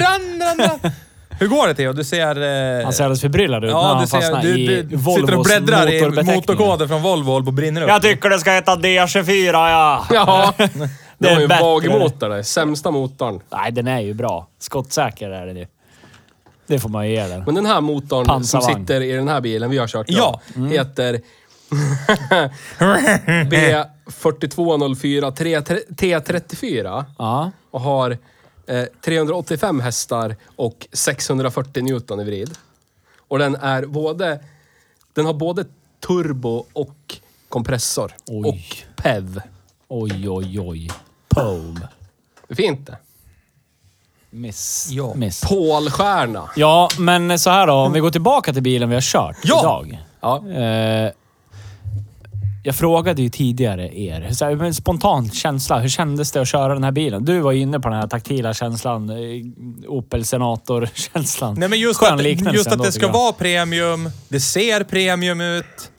Rann, 0.00 0.42
rann, 0.42 0.68
rann. 0.82 0.92
Hur 1.40 1.48
går 1.48 1.66
det 1.68 1.74
Theo? 1.74 1.92
Du 1.92 2.04
ser... 2.04 2.42
Eh, 2.78 2.84
Han 2.84 2.92
ser 2.92 3.04
alldeles 3.04 3.20
förbryllad 3.20 3.64
ut 3.64 3.70
när 3.70 3.78
ja, 3.78 3.86
han 3.92 4.00
du 4.00 4.06
ser... 4.06 4.18
fastnar 4.20 4.42
Du, 4.42 4.48
i 4.58 4.66
du 4.82 4.82
sitter 4.82 4.96
och 4.96 5.02
Volvos 5.02 5.46
bläddrar 5.46 5.92
i 5.92 6.22
motorkoder 6.34 6.86
från 6.86 7.02
Volvo 7.02 7.44
på 7.44 7.50
brinna 7.52 7.82
upp. 7.82 7.88
Jag 7.88 8.02
tycker 8.02 8.30
det 8.30 8.38
ska 8.38 8.50
heta 8.52 8.76
D24 8.76 9.52
ja! 9.52 10.06
Ja, 10.10 10.52
det 10.58 10.70
Det 11.18 11.28
är 11.28 11.38
ju 11.38 11.42
en 11.42 11.48
vagmotor 11.48 12.28
det. 12.28 12.44
Sämsta 12.44 12.90
motorn. 12.90 13.40
Nej, 13.50 13.72
den 13.72 13.88
är 13.88 14.00
ju 14.00 14.14
bra. 14.14 14.48
Skottsäker 14.60 15.30
är 15.30 15.46
den 15.46 15.56
ju. 15.56 15.66
Det 16.72 16.78
får 16.80 16.88
man 16.88 17.08
ju 17.08 17.14
ge 17.14 17.26
den. 17.26 17.44
Men 17.44 17.54
den 17.54 17.66
här 17.66 17.80
motorn 17.80 18.26
Pansarvagn. 18.26 18.74
som 18.74 18.82
sitter 18.82 19.00
i 19.00 19.12
den 19.12 19.28
här 19.28 19.40
bilen 19.40 19.70
vi 19.70 19.78
har 19.78 19.86
kört 19.86 20.06
Ja. 20.08 20.40
idag, 20.56 20.68
heter 20.68 21.20
B4204 24.06 25.32
T34 25.96 27.04
Ja. 27.18 27.50
och 27.70 27.80
har 27.80 28.18
eh, 28.66 28.84
385 29.04 29.80
hästar 29.80 30.36
och 30.56 30.86
640 30.92 31.82
Newton 31.82 32.20
i 32.20 32.24
vrid. 32.24 32.50
Och 33.28 33.38
den 33.38 33.54
är 33.54 33.86
både... 33.86 34.40
Den 35.14 35.26
har 35.26 35.34
både 35.34 35.64
turbo 36.06 36.66
och 36.72 37.16
kompressor. 37.48 38.12
Oj. 38.26 38.48
Och 38.48 38.76
PEV. 39.02 39.40
Oj, 39.88 40.28
oj, 40.30 40.60
oj. 40.60 40.90
Pome. 41.28 41.88
Det 42.48 42.52
är 42.52 42.56
fint 42.56 42.86
det. 42.86 42.96
Miss. 44.34 44.88
Ja. 44.90 45.14
Miss. 45.14 45.40
Polstjärna. 45.40 46.50
Ja, 46.56 46.88
men 46.98 47.38
så 47.38 47.50
här 47.50 47.66
då. 47.66 47.72
Om 47.72 47.92
vi 47.92 48.00
går 48.00 48.10
tillbaka 48.10 48.52
till 48.52 48.62
bilen 48.62 48.88
vi 48.88 48.94
har 48.94 49.02
kört 49.02 49.36
Ja! 49.42 49.60
idag. 49.60 49.98
Ja. 50.20 50.48
Eh, 50.50 51.10
jag 52.64 52.74
frågade 52.74 53.22
ju 53.22 53.28
tidigare 53.28 53.98
er, 54.00 54.30
så 54.32 54.44
här, 54.44 54.54
men 54.54 54.74
spontan 54.74 55.30
känsla. 55.30 55.78
Hur 55.78 55.88
kändes 55.88 56.32
det 56.32 56.40
att 56.40 56.48
köra 56.48 56.74
den 56.74 56.84
här 56.84 56.92
bilen? 56.92 57.24
Du 57.24 57.40
var 57.40 57.52
ju 57.52 57.60
inne 57.60 57.80
på 57.80 57.88
den 57.88 57.98
här 57.98 58.06
taktila 58.08 58.54
känslan. 58.54 59.10
eh, 59.10 59.16
Opel 59.88 60.24
Senator-känslan. 60.24 61.54
Nej 61.58 61.68
men 61.68 61.78
just 61.80 62.00
Skön 62.00 62.14
att, 62.14 62.22
liknelse 62.22 62.56
just 62.56 62.66
att 62.66 62.72
ändå, 62.72 62.84
det 62.84 62.90
tycker 62.92 63.06
ska 63.08 63.18
jag. 63.18 63.22
vara 63.24 63.32
premium, 63.32 64.10
det 64.28 64.40
ser 64.40 64.84
premium 64.84 65.40
ut. 65.40 65.90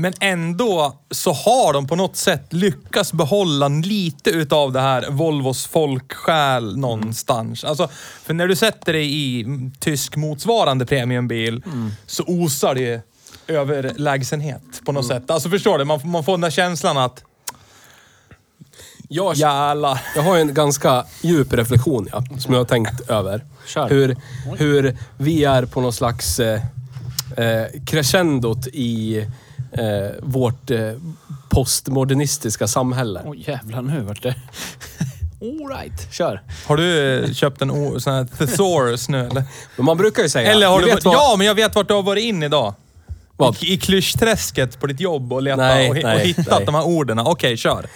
Men 0.00 0.12
ändå 0.20 1.00
så 1.10 1.32
har 1.32 1.72
de 1.72 1.86
på 1.86 1.96
något 1.96 2.16
sätt 2.16 2.52
lyckats 2.52 3.12
behålla 3.12 3.68
lite 3.68 4.30
utav 4.30 4.72
det 4.72 4.80
här 4.80 5.10
Volvos 5.10 5.66
folksjäl 5.66 6.76
någonstans. 6.76 7.64
Alltså, 7.64 7.88
för 8.22 8.34
när 8.34 8.48
du 8.48 8.56
sätter 8.56 8.92
dig 8.92 9.14
i 9.14 9.42
mm, 9.42 9.72
tysk 9.80 10.16
motsvarande 10.16 10.86
premiumbil 10.86 11.62
så 12.06 12.24
osar 12.26 12.74
det 12.74 13.02
överlägsenhet 13.46 14.62
på 14.84 14.92
något 14.92 15.06
sätt. 15.06 15.30
Alltså 15.30 15.48
förstår 15.48 15.78
du? 15.78 15.84
Man, 15.84 16.00
får- 16.00 16.08
man 16.08 16.24
får 16.24 16.32
den 16.32 16.40
där 16.40 16.50
känslan 16.50 16.98
att 16.98 17.24
Jag, 19.08 19.34
jävlar. 19.36 20.00
jag 20.16 20.22
har 20.22 20.34
ju 20.36 20.40
en 20.40 20.54
ganska 20.54 21.04
djup 21.22 21.52
reflektion 21.52 22.08
ja, 22.12 22.24
som 22.38 22.54
jag 22.54 22.60
har 22.60 22.64
tänkt 22.64 23.10
över. 23.10 23.44
Kör. 23.66 23.88
Hur, 23.88 24.16
hur 24.58 24.96
vi 25.18 25.44
är 25.44 25.64
på 25.66 25.80
någon 25.80 25.92
slags 25.92 26.40
eh, 26.40 26.60
eh, 27.36 27.66
crescendot 27.86 28.66
i 28.66 29.26
eh, 29.72 30.10
vårt 30.22 30.70
eh, 30.70 30.92
postmodernistiska 31.48 32.66
samhälle. 32.68 33.22
Oj 33.26 33.44
jävlar, 33.46 33.82
nu 33.82 34.00
vart 34.00 34.22
det... 34.22 34.34
Alright, 35.42 36.12
kör. 36.12 36.42
Har 36.66 36.76
du 36.76 37.18
eh, 37.24 37.32
köpt 37.32 37.62
en 37.62 37.70
o- 37.70 38.00
sån 38.00 38.12
här 38.12 38.24
thesaurus 38.38 39.08
nu 39.08 39.18
eller? 39.26 39.44
Men 39.76 39.84
man 39.86 39.96
brukar 39.96 40.22
ju 40.22 40.28
säga... 40.28 40.52
Eller 40.52 40.66
har 40.66 40.80
du... 40.80 40.90
vad- 40.90 41.14
Ja, 41.14 41.34
men 41.38 41.46
jag 41.46 41.54
vet 41.54 41.74
vart 41.74 41.88
du 41.88 41.94
har 41.94 42.02
varit 42.02 42.24
in 42.24 42.42
idag. 42.42 42.74
Vad? 43.36 43.56
I, 43.62 43.72
I 43.72 43.78
klyschträsket 43.78 44.80
på 44.80 44.86
ditt 44.86 45.00
jobb 45.00 45.32
och 45.32 45.42
letat 45.42 45.58
Nej, 45.58 45.90
och, 45.90 45.96
hi- 45.96 46.02
nej, 46.02 46.14
och 46.14 46.20
hittat 46.20 46.46
nej. 46.58 46.66
de 46.66 46.74
här 46.74 46.86
orden. 46.86 47.18
Okej, 47.18 47.56
kör. 47.56 47.86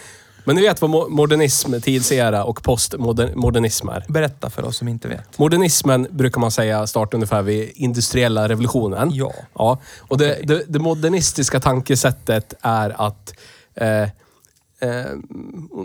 Men 0.45 0.57
ni 0.57 0.63
vet 0.63 0.81
vad 0.81 0.91
mo- 0.91 1.09
modernism, 1.09 1.81
tidsera 1.81 2.45
och 2.45 2.63
postmodernism 2.63 3.89
är? 3.89 4.05
Berätta 4.09 4.51
för 4.51 4.65
oss 4.65 4.77
som 4.77 4.89
inte 4.89 5.09
vet. 5.09 5.39
Modernismen 5.39 6.07
brukar 6.11 6.41
man 6.41 6.51
säga 6.51 6.87
startade 6.87 7.17
ungefär 7.17 7.43
vid 7.43 7.73
industriella 7.75 8.49
revolutionen. 8.49 9.11
Ja. 9.13 9.33
ja. 9.55 9.79
Och 9.99 10.19
det, 10.19 10.39
det, 10.43 10.65
det 10.69 10.79
modernistiska 10.79 11.61
tankesättet 11.61 12.55
är 12.61 13.07
att 13.07 13.33
eh, 13.75 14.03
eh, 14.03 14.09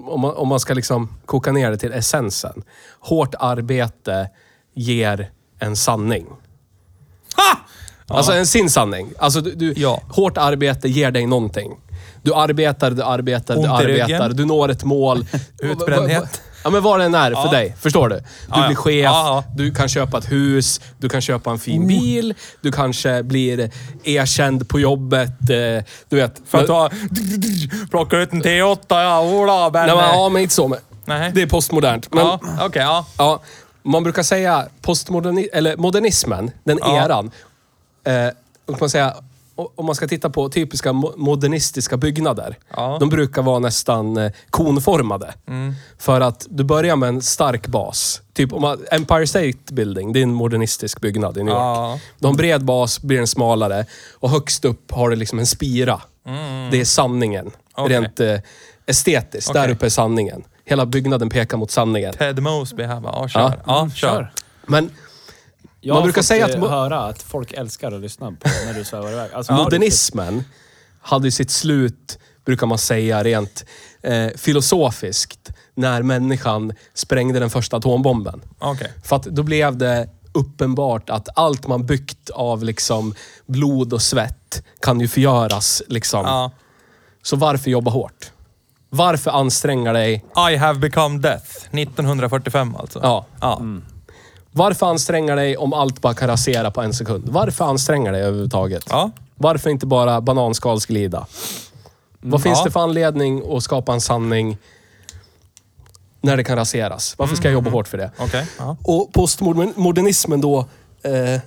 om, 0.08 0.22
man, 0.22 0.36
om 0.36 0.48
man 0.48 0.60
ska 0.60 0.74
liksom 0.74 1.10
koka 1.26 1.52
ner 1.52 1.72
det 1.72 1.78
till 1.78 1.94
essensen. 1.94 2.64
Hårt 3.00 3.36
arbete 3.40 4.30
ger 4.76 5.32
en 5.60 5.76
sanning. 5.76 6.26
Ha! 7.36 7.60
Alltså 8.08 8.32
en 8.32 8.48
sin 8.48 8.70
sanning. 8.70 9.12
Alltså 9.20 9.42
du, 9.42 9.56
du, 9.56 9.74
Ja. 9.78 10.02
Hårt 10.10 10.38
arbete 10.38 10.90
ger 10.90 11.12
dig 11.12 11.26
någonting. 11.26 11.78
Du 12.30 12.36
arbetar, 12.36 12.92
du 12.92 13.04
arbetar, 13.04 13.56
du 13.56 13.68
arbetar. 13.68 14.30
Du 14.30 14.46
når 14.46 14.70
ett 14.72 14.84
mål. 14.84 15.26
Utbrändhet. 15.62 16.42
Ja, 16.64 16.70
men 16.70 16.84
vad 16.84 17.00
den 17.00 17.16
är 17.16 17.32
för 17.32 17.46
Ja. 17.46 17.52
dig. 17.52 17.76
Förstår 17.80 18.10
du? 18.10 18.16
Du 18.16 18.24
Ja, 18.50 18.68
blir 18.68 18.76
chef, 18.76 19.04
Ja, 19.04 19.44
du 19.56 19.72
kan 19.72 19.90
köpa 19.90 20.18
ett 20.18 20.32
hus, 20.32 20.82
du 20.98 21.10
kan 21.10 21.22
köpa 21.22 21.52
en 21.52 21.60
fin 21.60 21.88
bil, 21.88 22.34
du 22.62 22.72
kanske 22.72 23.24
blir 23.24 23.72
erkänd 24.04 24.70
på 24.70 24.80
jobbet. 24.80 25.30
eh, 25.50 25.84
Du 26.10 26.16
vet. 26.16 26.42
För 26.48 26.64
att 26.64 26.70
har... 26.70 26.92
Plocka 27.90 28.18
ut 28.18 28.34
en 28.34 28.44
T8, 28.44 28.78
ja. 28.90 29.22
Ola. 29.22 29.70
Nej, 29.70 29.88
men, 29.88 29.98
ja, 29.98 30.30
men 30.30 30.42
inte 30.42 30.54
så. 30.54 30.68
Men, 30.68 30.80
Nej. 31.06 31.32
det 31.36 31.42
är 31.42 31.48
postmodernt. 31.48 32.14
Men, 32.14 32.26
Ja, 32.26 32.40
okej, 32.62 32.82
ja. 32.82 33.06
Ja, 33.18 33.40
man 33.84 34.04
brukar 34.04 34.24
säga 34.24 34.68
postmoderni 34.82 35.50
eller 35.54 35.78
modernismen, 35.78 36.52
den 36.64 36.80
eran. 36.84 37.32
Eh, 38.04 38.28
man 38.80 38.90
säga, 38.90 39.14
om 39.76 39.86
man 39.86 39.96
ska 39.96 40.08
titta 40.08 40.30
på 40.30 40.50
typiska 40.50 40.92
mo- 40.92 41.14
modernistiska 41.18 41.98
byggnader. 41.98 42.58
Ja. 42.76 42.98
De 43.00 43.10
brukar 43.10 43.42
vara 43.42 43.60
nästan 43.60 44.18
eh, 44.18 44.32
konformade. 44.50 45.34
Mm. 45.48 45.74
För 45.98 46.22
att 46.22 46.48
du 46.50 46.64
börjar 46.64 46.96
med 46.96 47.10
en 47.10 47.22
stark 47.22 47.68
bas. 47.68 48.22
Typ 48.34 48.54
om 48.54 48.62
man, 48.62 48.86
Empire 48.92 49.28
State 49.28 49.74
Building, 49.74 50.14
det 50.14 50.20
är 50.20 50.24
en 50.24 50.34
modernistisk 50.34 51.02
byggnad 51.02 51.38
i 51.38 51.44
New 51.44 51.54
York. 51.54 51.60
Ja. 51.60 52.00
De 52.20 52.26
har 52.26 52.32
en 52.34 52.38
bred 52.38 52.66
bas, 52.66 53.02
blir 53.02 53.18
den 53.18 53.28
smalare 53.28 53.86
och 54.14 54.30
högst 54.30 54.66
upp 54.66 54.92
har 54.92 55.10
du 55.10 55.16
liksom 55.16 55.40
en 55.40 55.46
spira. 55.48 56.02
Det 56.72 56.82
är 56.82 56.86
sanningen. 56.86 57.46
Mm. 57.46 57.54
Okej. 57.76 57.98
Rent 57.98 58.20
eh, 58.20 58.36
estetiskt. 58.86 59.54
Där 59.54 59.62
Okej. 59.64 59.74
uppe 59.74 59.86
är 59.86 59.90
sanningen. 59.90 60.44
Hela 60.66 60.86
byggnaden 60.86 61.30
pekar 61.30 61.58
mot 61.58 61.72
sanningen. 61.72 62.14
Ted 62.14 62.40
Mosby 62.44 62.84
här 62.84 63.00
va? 63.00 63.10
Ja, 63.14 63.28
kör. 63.28 63.42
Ja. 63.42 63.54
Ja, 63.66 63.90
kör. 63.96 64.32
Men 64.66 64.90
Jag 65.82 65.94
Man 65.94 66.04
brukar 66.04 66.22
säga 66.22 66.48
eh, 66.50 66.56
att 66.56 66.62
mo- 66.62 66.70
höra 66.70 67.00
att 67.00 67.22
folk 67.22 67.52
älskar 67.54 67.92
att 67.92 68.02
lyssna 68.02 68.32
på 68.32 68.50
när 68.66 68.74
du 68.74 68.84
svävar 68.84 69.12
iväg. 69.12 69.30
Alltså, 69.34 69.54
modernismen 69.54 70.44
hade 71.02 71.28
ju 71.28 71.32
sitt 71.32 71.52
slut, 71.52 72.20
brukar 72.46 72.68
man 72.68 72.78
säga 72.78 73.24
rent 73.24 73.66
eh, 74.02 74.28
filosofiskt, 74.38 75.50
när 75.76 76.02
människan 76.02 76.74
sprängde 76.94 77.40
den 77.40 77.50
första 77.50 77.78
atombomben. 77.78 78.42
Okej. 78.60 78.94
För 79.04 79.16
att 79.16 79.24
då 79.24 79.44
blev 79.44 79.78
det 79.78 80.10
uppenbart 80.34 81.10
att 81.10 81.30
allt 81.36 81.68
man 81.68 81.86
byggt 81.86 82.30
av 82.30 82.64
liksom 82.64 83.14
blod 83.46 83.94
och 83.94 84.02
svett 84.02 84.64
kan 84.82 85.00
ju 85.00 85.08
förgöras. 85.08 85.82
Liksom. 85.88 86.26
Ja. 86.26 86.52
Så 87.24 87.36
varför 87.36 87.72
jobba 87.72 87.92
hårt? 87.92 88.32
Varför 88.90 89.32
anstränga 89.32 89.94
dig? 89.94 90.26
I 90.52 90.56
have 90.56 90.80
become 90.80 91.20
death. 91.20 91.52
1945 91.72 92.76
alltså. 92.76 93.00
Ja. 93.04 93.26
ja. 93.42 93.62
Varför 94.52 94.86
anstränga 94.86 95.36
dig 95.36 95.58
om 95.58 95.74
allt 95.74 96.02
bara 96.02 96.14
kan 96.14 96.28
rasera 96.28 96.72
på 96.72 96.82
en 96.82 96.94
sekund? 96.94 97.24
Varför 97.30 97.66
anstränga 97.66 98.12
dig 98.12 98.22
överhuvudtaget? 98.22 98.84
Ja. 98.90 99.12
Varför 99.36 99.70
inte 99.70 99.86
bara 99.86 100.22
bananskalsglida? 100.22 101.28
Vad 102.20 102.44
finns 102.44 102.58
Ja. 102.60 102.64
det 102.66 102.72
för 102.72 102.80
anledning 102.80 103.56
att 103.58 103.64
skapa 103.64 103.94
en 103.94 104.02
sanning 104.02 104.58
när 106.22 106.38
det 106.38 106.44
kan 106.44 106.56
raseras? 106.58 107.16
Varför 107.18 107.36
ska 107.36 107.48
jag 107.48 107.54
jobba 107.54 107.70
hårt 107.70 107.88
för 107.88 107.98
det? 107.98 108.12
Okej. 108.20 108.46
Ja. 108.58 108.78
Och 108.84 109.14
postmodernismen 109.14 110.42
då, 110.42 110.60
eh, 111.04 111.40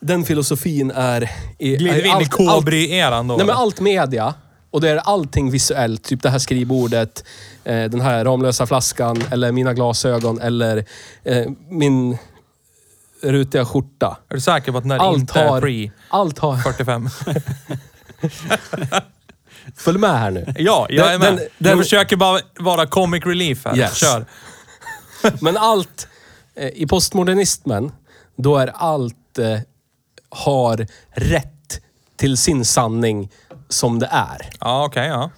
den 0.00 0.24
filosofin 0.24 0.90
är... 0.90 1.30
Glider 1.58 1.94
vi 1.94 2.00
in 2.00 2.06
i 2.06 2.10
allt- 2.10 2.40
allt- 2.40 2.64
Kobry-eran 2.64 3.28
då? 3.28 3.36
Nej 3.36 3.46
men 3.46 3.54
eller? 3.54 3.62
allt 3.62 3.80
media, 3.80 4.34
och 4.70 4.80
det 4.80 4.90
är 4.90 4.96
allting 4.96 5.50
visuellt. 5.50 6.02
Typ 6.04 6.22
det 6.22 6.30
här 6.30 6.38
skrivbordet, 6.38 7.24
eh, 7.64 7.84
den 7.84 8.00
här 8.00 8.24
Ramlösa 8.24 8.66
flaskan, 8.66 9.22
eller 9.30 9.52
mina 9.52 9.74
glasögon, 9.74 10.40
eller 10.40 10.84
eh, 11.24 11.46
min 11.70 12.18
rutiga 13.22 13.64
skjorta. 13.64 14.16
Är 14.28 14.34
du 14.34 14.40
säker 14.40 14.72
på 14.72 14.78
att 14.78 14.84
den 14.84 14.90
här 14.90 14.98
Allt 14.98 15.18
inte 15.18 15.38
har... 15.40 15.56
är 15.56 15.60
pre 15.60 15.90
Allt 16.08 16.38
har... 16.38 16.56
45? 16.56 17.08
Följ 19.76 19.98
med 19.98 20.18
här 20.18 20.30
nu. 20.30 20.54
ja, 20.58 20.86
jag 20.90 21.12
är 21.14 21.18
med. 21.18 21.28
den- 21.28 21.36
den- 21.58 21.70
jag 21.70 21.78
försöker 21.78 22.16
bara 22.16 22.40
vara 22.58 22.86
comic 22.86 23.26
relief 23.26 23.64
här. 23.64 23.76
Yes. 23.78 23.96
Kör. 23.96 24.26
Men 25.40 25.56
allt... 25.56 26.08
Eh, 26.54 26.68
I 26.68 26.86
postmodernismen, 26.86 27.92
då 28.36 28.56
är 28.56 28.66
allt 28.74 29.38
eh, 29.38 29.58
har 30.28 30.86
rätt 31.10 31.80
till 32.16 32.36
sin 32.36 32.64
sanning 32.64 33.30
som 33.68 33.98
det 33.98 34.08
är. 34.12 34.50
Ja, 34.60 34.84
okej. 34.84 35.06
ja. 35.08 35.30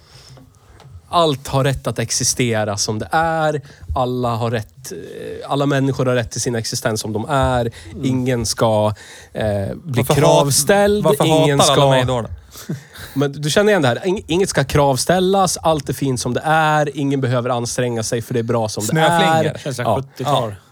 Allt 1.13 1.49
har 1.49 1.65
rätt 1.65 1.87
att 1.87 1.99
existera 1.99 2.77
som 2.77 2.99
det 2.99 3.09
är. 3.13 3.61
Alla, 3.97 4.29
har 4.29 4.51
rätt, 4.51 4.93
eh, 4.93 5.51
alla 5.51 5.67
människor 5.67 6.07
har 6.07 6.15
rätt 6.15 6.31
till 6.31 6.41
sin 6.41 6.55
existens 6.55 7.01
som 7.01 7.13
de 7.13 7.27
är. 7.29 7.71
Ingen 8.03 8.47
ska 8.47 8.95
eh, 9.33 9.45
bli 9.75 10.03
Varför 10.03 10.15
kravställd. 10.15 11.05
Hat, 11.07 11.19
varför 11.19 11.43
ingen 11.43 11.61
hatar 11.61 11.73
ska, 11.75 11.83
alla 11.83 11.91
mig 11.91 12.05
då? 12.05 12.21
då? 12.23 12.29
Men 13.15 13.33
du 13.33 13.51
känner 13.51 13.71
igen 13.71 13.83
det 13.83 13.89
här. 13.89 13.97
Ing- 13.97 14.25
Inget 14.27 14.49
ska 14.49 14.65
kravställas. 14.65 15.57
Allt 15.57 15.89
är 15.89 15.93
fint 15.93 16.21
som 16.21 16.35
det 16.35 16.43
är. 16.45 16.97
Ingen 16.97 17.21
behöver 17.21 17.51
anstränga 17.51 18.03
sig 18.03 18.23
för 18.23 18.35
det 18.35 18.41
är 18.41 18.45
bra 18.45 18.69
som 18.69 18.83
det 18.85 18.89
Snöflingor. 18.89 19.35
är. 19.55 19.59
Känns 19.65 19.77
som 19.77 19.85
Ja. 19.85 20.03
70-tal. 20.17 20.55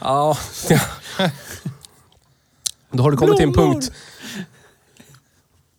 Ja. 0.00 0.36
Då 2.92 3.02
har 3.02 3.10
du 3.10 3.16
kommit 3.16 3.36
till 3.36 3.46
en 3.46 3.52
punkt... 3.54 3.92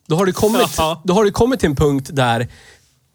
Då 0.06 0.16
har 0.16 0.26
du 0.26 0.32
kommit, 0.32 0.76
då 1.04 1.14
har 1.14 1.24
du 1.24 1.30
kommit 1.30 1.60
till 1.60 1.68
en 1.68 1.76
punkt 1.76 2.10
där 2.12 2.48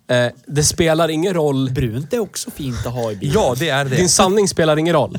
eh, 0.08 0.28
det 0.48 0.64
spelar 0.64 1.10
ingen 1.10 1.34
roll. 1.34 1.70
Brunt 1.72 2.14
är 2.14 2.20
också 2.20 2.52
fint 2.52 2.86
att 2.86 2.94
ha 2.94 3.12
i 3.12 3.16
bilen. 3.16 3.34
Ja, 3.36 3.56
det 3.60 3.70
är 3.70 3.86
det. 3.86 3.96
Din 3.96 4.10
sanning 4.10 4.48
spelar 4.48 4.78
ingen 4.80 4.94
roll. 4.94 5.18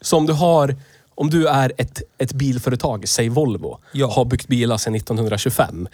Så 0.00 0.16
om 0.16 0.26
du 0.26 0.32
har... 0.32 0.76
Om 1.14 1.30
du 1.30 1.48
är 1.48 1.72
ett, 1.78 2.02
ett 2.18 2.32
bilföretag, 2.32 3.08
säg 3.08 3.28
Volvo, 3.28 3.78
Ja. 3.92 4.12
har 4.12 4.24
byggt 4.24 4.48
bilar 4.48 4.76
sedan 4.76 4.94
1925. 4.94 5.88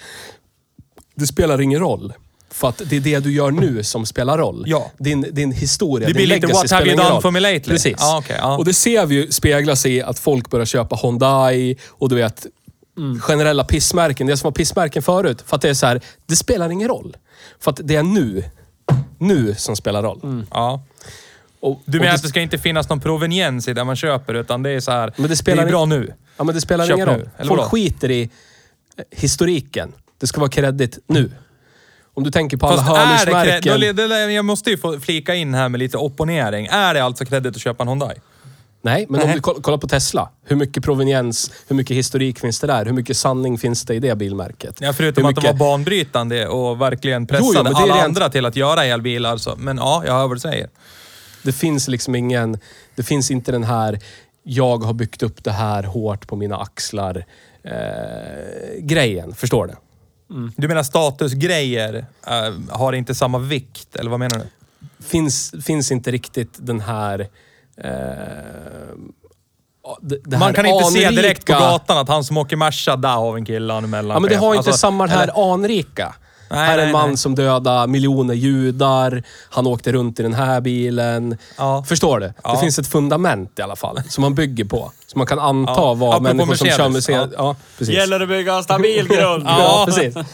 Det 1.15 1.27
spelar 1.27 1.61
ingen 1.61 1.81
roll. 1.81 2.13
För 2.51 2.69
att 2.69 2.83
det 2.91 2.97
är 2.97 3.01
det 3.01 3.19
du 3.21 3.33
gör 3.33 3.51
nu 3.51 3.83
som 3.83 4.07
spelar 4.07 4.39
roll. 4.39 4.65
Ja. 4.67 4.91
Din, 4.99 5.27
din 5.33 5.53
historia, 5.53 6.07
Det 6.09 6.13
din 6.13 6.17
blir 6.17 6.27
lite 6.37 6.47
legacy 6.47 6.63
what 6.63 6.71
have 6.71 6.87
you 6.87 6.97
done 6.97 7.11
roll. 7.11 7.23
for 7.23 7.31
me 7.31 7.41
lately? 7.41 7.61
Precis. 7.61 7.97
Ja, 7.99 8.19
okej, 8.19 8.37
ja. 8.41 8.57
Och 8.59 8.65
det 8.65 8.75
ser 8.75 9.07
vi 9.07 9.15
ju 9.15 9.33
spegla 9.33 9.77
sig 9.77 9.95
i 9.97 10.03
att 10.03 10.19
folk 10.19 10.51
börjar 10.51 10.67
köpa 10.67 10.97
Hyundai 10.97 11.77
och 11.89 12.09
du 12.09 12.15
vet, 12.17 12.47
generella 13.21 13.65
pissmärken. 13.65 14.27
Det 14.27 14.37
som 14.37 14.47
var 14.49 14.53
pissmärken 14.53 15.03
förut. 15.03 15.43
För 15.47 15.57
att 15.57 15.63
det 15.63 15.69
är 15.69 15.75
så 15.75 15.87
här, 15.87 16.01
det 16.27 16.37
spelar 16.37 16.71
ingen 16.71 16.89
roll. 16.89 17.17
För 17.61 17.71
att 17.71 17.81
det 17.85 17.97
är 17.97 18.03
nu, 18.03 18.45
nu 19.19 19.55
som 19.55 19.77
spelar 19.77 20.03
roll. 20.03 20.45
Ja. 20.51 20.83
Och, 21.61 21.81
Du 21.85 21.99
och 21.99 22.01
menar 22.03 22.13
det- 22.13 22.17
att 22.17 22.23
det 22.23 22.29
ska 22.29 22.41
inte 22.41 22.59
finnas 22.59 22.89
någon 22.89 23.01
proveniens 23.01 23.69
i 23.69 23.73
det 23.75 23.85
man 23.85 23.97
köper, 23.97 24.35
utan 24.35 24.63
det 24.63 24.71
är 24.71 24.81
så 24.81 24.91
här. 24.91 25.13
Men 25.17 25.29
det 25.31 25.37
spelar 25.37 25.63
är 25.63 25.69
bra 25.69 25.85
nu. 25.85 26.15
Ja, 26.37 26.45
men 26.45 26.55
det 26.55 26.61
spelar 26.61 26.87
Köp 26.87 26.97
ingen 26.97 27.09
nu, 27.09 27.15
roll. 27.15 27.29
eller 27.37 27.49
Folk 27.49 27.59
vadå? 27.61 27.71
skiter 27.71 28.11
i 28.11 28.23
eh, 28.23 28.29
historiken. 29.11 29.93
Det 30.19 30.27
ska 30.27 30.41
vara 30.41 30.51
kredit 30.51 30.99
nu. 31.07 31.31
Om 32.15 32.25
du 32.25 32.31
tänker 32.31 32.57
på 32.57 32.67
alla 32.67 32.77
Fast 32.77 32.91
är 32.91 32.97
det 32.97 33.33
hörlursmärken. 33.37 33.97
då, 33.97 34.07
det, 34.09 34.33
jag 34.33 34.45
måste 34.45 34.71
ju 34.71 34.79
få 34.79 35.01
flika 35.01 35.35
in 35.35 35.55
här 35.55 35.69
med 35.69 35.79
lite 35.79 35.97
opponering. 35.97 36.67
Är 36.67 36.95
det 36.95 37.01
alltså 37.05 37.25
kredit 37.25 37.57
att 37.57 37.63
köpa 37.63 37.83
en 37.83 37.89
Hyundai? 37.89 38.15
Nej, 38.83 39.07
men 39.09 39.23
om 39.23 39.33
du 39.33 39.41
koll- 39.41 39.63
kollar 39.63 39.79
på 39.79 39.89
Tesla. 39.89 40.31
Hur 40.45 40.57
mycket 40.57 40.85
proveniens, 40.85 41.51
hur 41.69 41.77
mycket 41.77 41.97
historik 41.97 42.39
finns 42.39 42.61
det 42.61 42.67
där? 42.67 42.85
Hur 42.85 42.93
mycket 42.93 43.17
sanning 43.17 43.59
finns 43.59 43.85
det 43.85 43.95
i 43.95 43.99
det 44.01 44.17
bilmärket? 44.17 44.77
Ja, 44.81 44.93
förutom 44.93 45.25
Hur 45.25 45.31
att 45.31 45.37
de 45.37 45.47
var 45.47 45.55
banbrytande 45.55 46.49
och 46.49 46.81
verkligen 46.81 47.27
pressade 47.27 47.63
men 47.63 47.73
det 47.73 47.79
är 47.79 47.83
alla 47.83 47.95
rent- 47.95 48.05
andra 48.05 48.29
till 48.29 48.47
att 48.47 48.57
göra 48.57 48.85
elbilar. 48.85 49.37
Så. 49.37 49.55
Men 49.59 49.77
ja, 49.77 50.03
jag 50.07 50.13
hör 50.13 50.27
vad 50.29 50.37
du 50.37 50.41
säger. 50.41 50.69
Det 51.43 51.53
finns 51.53 51.89
liksom 51.89 52.15
ingen... 52.15 52.59
Det 52.95 53.03
finns 53.03 53.31
inte 53.31 53.53
den 53.53 53.65
här, 53.65 53.99
jag 54.43 54.79
har 54.79 54.93
byggt 54.93 55.23
upp 55.23 55.45
det 55.45 55.51
här 55.53 55.83
hårt 55.83 56.27
på 56.27 56.37
mina 56.37 56.57
axlar, 56.57 57.25
eh, 57.63 57.73
grejen. 58.81 59.35
Förstår 59.35 59.67
du? 59.67 59.75
Du 60.57 60.69
menar 60.69 60.83
statusgrejer 60.83 62.07
eh, 62.27 62.55
har 62.71 62.93
inte 62.93 63.15
samma 63.15 63.39
vikt, 63.39 63.97
eller 63.97 64.11
vad 64.11 64.21
menar 64.21 64.39
du? 64.39 64.45
Finns, 65.05 65.55
finns 65.65 65.93
inte 65.93 66.11
riktigt 66.11 66.55
den 66.59 66.81
här... 66.81 67.29
Eh, 67.85 67.91
det, 70.03 70.19
det 70.25 70.39
Man 70.39 70.55
kan 70.55 70.67
inte 70.67 70.85
se 70.85 71.11
direkt 71.11 71.47
på 71.47 71.53
anrika- 71.53 71.61
gatan 71.71 71.99
att 71.99 72.09
han 72.09 72.25
som 72.25 72.37
åker 72.37 72.57
Merca, 72.57 72.97
där 72.97 73.09
har 73.09 73.33
vi 73.33 73.39
en 73.41 73.45
kille, 73.47 73.73
han 73.73 73.85
är 73.85 73.89
mellanchef. 73.89 74.15
Ja, 74.17 74.21
men 74.21 74.31
det 74.31 74.37
har 74.37 74.55
inte 74.55 74.59
Alltså, 74.71 74.73
samma 74.81 75.07
det 75.07 75.13
här 75.13 75.23
eller- 75.23 75.53
anrika. 75.55 76.15
Nej, 76.51 76.67
här 76.67 76.79
är 76.79 76.87
en 76.87 76.93
man 76.93 77.09
nej. 77.09 77.17
som 77.19 77.35
dödade 77.35 77.87
miljoner 77.87 78.35
judar. 78.35 79.23
Han 79.51 79.67
åkte 79.67 79.93
runt 79.93 80.21
i 80.21 80.23
den 80.23 80.35
här 80.35 80.61
bilen. 80.61 81.37
Ja. 81.59 81.85
Förstår 81.89 82.21
du? 82.21 82.27
Det 82.27 82.35
Ja. 82.45 82.61
finns 82.61 82.79
ett 82.79 82.87
fundament 82.87 83.59
i 83.59 83.63
alla 83.63 83.77
fall, 83.77 84.01
som 84.09 84.23
man 84.23 84.35
bygger 84.35 84.65
på. 84.65 84.93
Som 85.07 85.19
man 85.19 85.27
kan 85.27 85.39
anta 85.39 85.73
Ja. 85.77 85.95
var 85.95 86.09
Apropå 86.09 86.23
människor 86.23 86.55
som 86.55 86.67
kör 86.69 86.89
Mercedes. 86.89 87.09
Mercedes. 87.09 87.35
Ja. 87.39 87.57
precis. 87.79 87.95
Gäller 87.95 88.19
det 88.19 88.23
att 88.25 88.29
bygga 88.29 88.55
en 88.55 88.63
stabil 88.65 89.09
grund. 89.11 89.45
Ja, 89.47 89.83
precis. 89.87 90.15
Ja, 90.17 90.25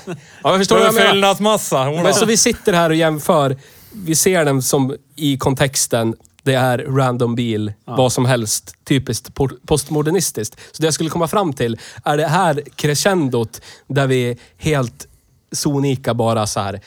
jag 0.43 0.59
förstår 0.59 0.77
vad 0.79 0.87
jag 0.87 0.95
menar. 0.95 1.11
Fyllnadsmassa. 1.11 1.85
Men 1.85 2.15
så 2.15 2.25
vi 2.27 2.37
sitter 2.37 2.73
här 2.73 2.91
och 2.91 2.97
jämför. 2.97 3.57
Vi 3.93 4.15
ser 4.15 4.45
den 4.45 4.63
som 4.63 4.95
i 5.17 5.37
kontexten, 5.39 6.15
det 6.45 6.55
är 6.55 6.79
random 6.79 7.35
bil, 7.35 7.73
vad 7.85 8.13
som 8.13 8.25
helst. 8.27 8.75
Typiskt 8.85 9.31
po- 9.35 9.59
postmodernistiskt. 9.67 10.61
Så 10.73 10.83
det 10.83 10.87
jag 10.87 10.95
skulle 10.95 11.11
komma 11.11 11.29
fram 11.29 11.53
till 11.53 11.79
är 12.05 12.17
det 12.17 12.27
här 12.27 12.63
crescendot 12.77 13.61
där 13.87 14.07
vi 14.07 14.39
helt 14.57 15.09
sonika 15.53 16.15
bara 16.15 16.47
så 16.47 16.61
här 16.61 16.81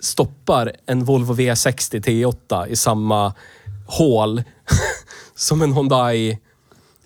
stoppar 0.00 0.72
en 0.86 1.04
Volvo 1.04 1.34
V60 1.34 2.00
T8 2.04 2.66
i 2.66 2.76
samma 2.76 3.34
hål 3.86 4.42
som 5.34 5.62
en 5.62 5.72
Hyundai 5.72 6.38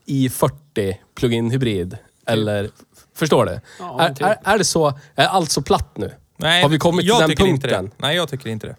i40 0.06 0.94
plug-in 1.14 1.50
hybrid. 1.50 1.96
Eller, 2.26 2.70
förstår 3.14 3.46
du? 3.46 3.60
Ja, 3.78 4.00
är, 4.00 4.08
typ. 4.14 4.26
är, 4.26 4.38
är 4.44 4.58
det 4.58 4.64
så, 4.64 4.98
är 5.14 5.26
allt 5.26 5.50
så 5.50 5.62
platt 5.62 5.96
nu? 5.96 6.12
Nej, 6.36 6.62
Har 6.62 6.68
vi 6.68 6.78
kommit 6.78 7.06
till 7.06 7.14
den 7.28 7.36
punkten? 7.36 7.90
Nej, 7.96 8.16
jag 8.16 8.28
tycker 8.28 8.50
inte 8.50 8.66
det. 8.66 8.76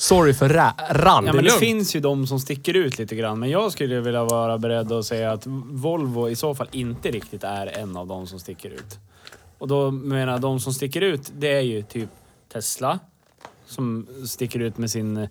Sorry 0.00 0.34
för 0.34 0.48
ra- 0.48 0.72
rand. 0.90 1.26
Ja, 1.26 1.32
Det 1.32 1.36
men 1.36 1.44
det 1.44 1.50
lugnt. 1.50 1.60
finns 1.60 1.96
ju 1.96 2.00
de 2.00 2.26
som 2.26 2.40
sticker 2.40 2.74
ut 2.76 2.98
lite 2.98 3.16
grann. 3.16 3.38
Men 3.38 3.50
jag 3.50 3.72
skulle 3.72 4.00
vilja 4.00 4.24
vara 4.24 4.58
beredd 4.58 4.92
att 4.92 5.04
säga 5.06 5.32
att 5.32 5.42
Volvo 5.70 6.28
i 6.28 6.36
så 6.36 6.54
fall 6.54 6.68
inte 6.72 7.10
riktigt 7.10 7.44
är 7.44 7.66
en 7.78 7.96
av 7.96 8.06
de 8.06 8.26
som 8.26 8.38
sticker 8.38 8.70
ut. 8.70 8.98
Och 9.58 9.68
då 9.68 9.90
menar 9.90 10.32
jag, 10.32 10.40
de 10.40 10.60
som 10.60 10.72
sticker 10.74 11.00
ut, 11.00 11.32
det 11.38 11.48
är 11.52 11.60
ju 11.60 11.82
typ 11.82 12.08
Tesla. 12.52 12.98
Som 13.66 14.06
sticker 14.26 14.60
ut 14.60 14.78
med 14.78 14.90
sin 14.90 15.16
eh, 15.16 15.28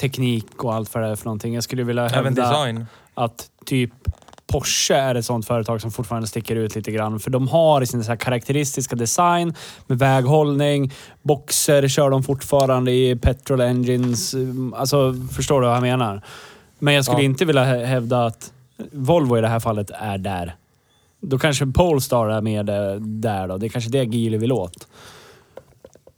teknik 0.00 0.64
och 0.64 0.74
allt 0.74 0.94
vad 0.94 1.02
det 1.04 1.08
är 1.10 1.16
för 1.16 1.24
någonting. 1.24 1.54
Jag 1.54 1.64
skulle 1.64 1.82
vilja 1.84 2.06
Även 2.06 2.24
hävda 2.24 2.42
design. 2.48 2.86
att 3.14 3.50
typ 3.64 3.90
Porsche 4.52 4.94
är 4.94 5.14
ett 5.14 5.24
sånt 5.24 5.46
företag 5.46 5.80
som 5.80 5.90
fortfarande 5.90 6.28
sticker 6.28 6.56
ut 6.56 6.74
lite 6.76 6.90
grann. 6.92 7.20
För 7.20 7.30
de 7.30 7.48
har 7.48 7.82
i 7.82 7.86
sin 7.86 8.04
så 8.04 8.16
karaktäristiska 8.16 8.96
design 8.96 9.54
med 9.86 9.98
väghållning, 9.98 10.92
boxer 11.22 11.88
kör 11.88 12.10
de 12.10 12.22
fortfarande 12.22 12.92
i 12.92 13.16
petrol 13.16 13.60
engines. 13.60 14.34
Alltså, 14.76 15.14
förstår 15.32 15.60
du 15.60 15.66
vad 15.66 15.76
jag 15.76 15.82
menar? 15.82 16.22
Men 16.78 16.94
jag 16.94 17.04
skulle 17.04 17.18
Ja. 17.20 17.24
inte 17.24 17.44
vilja 17.44 17.64
hä- 17.64 17.84
hävda 17.84 18.26
att 18.26 18.52
Volvo 18.92 19.38
i 19.38 19.40
det 19.40 19.48
här 19.48 19.60
fallet 19.60 19.90
är 19.94 20.18
där. 20.18 20.56
Då 21.20 21.38
kanske 21.38 21.66
Polestar 21.66 22.28
är 22.28 22.40
med 22.40 22.66
där 23.00 23.48
då. 23.48 23.58
Det 23.58 23.66
är 23.66 23.70
kanske 23.70 23.90
det 23.90 24.04
Geely 24.04 24.38
vill 24.38 24.52
åt. 24.52 24.86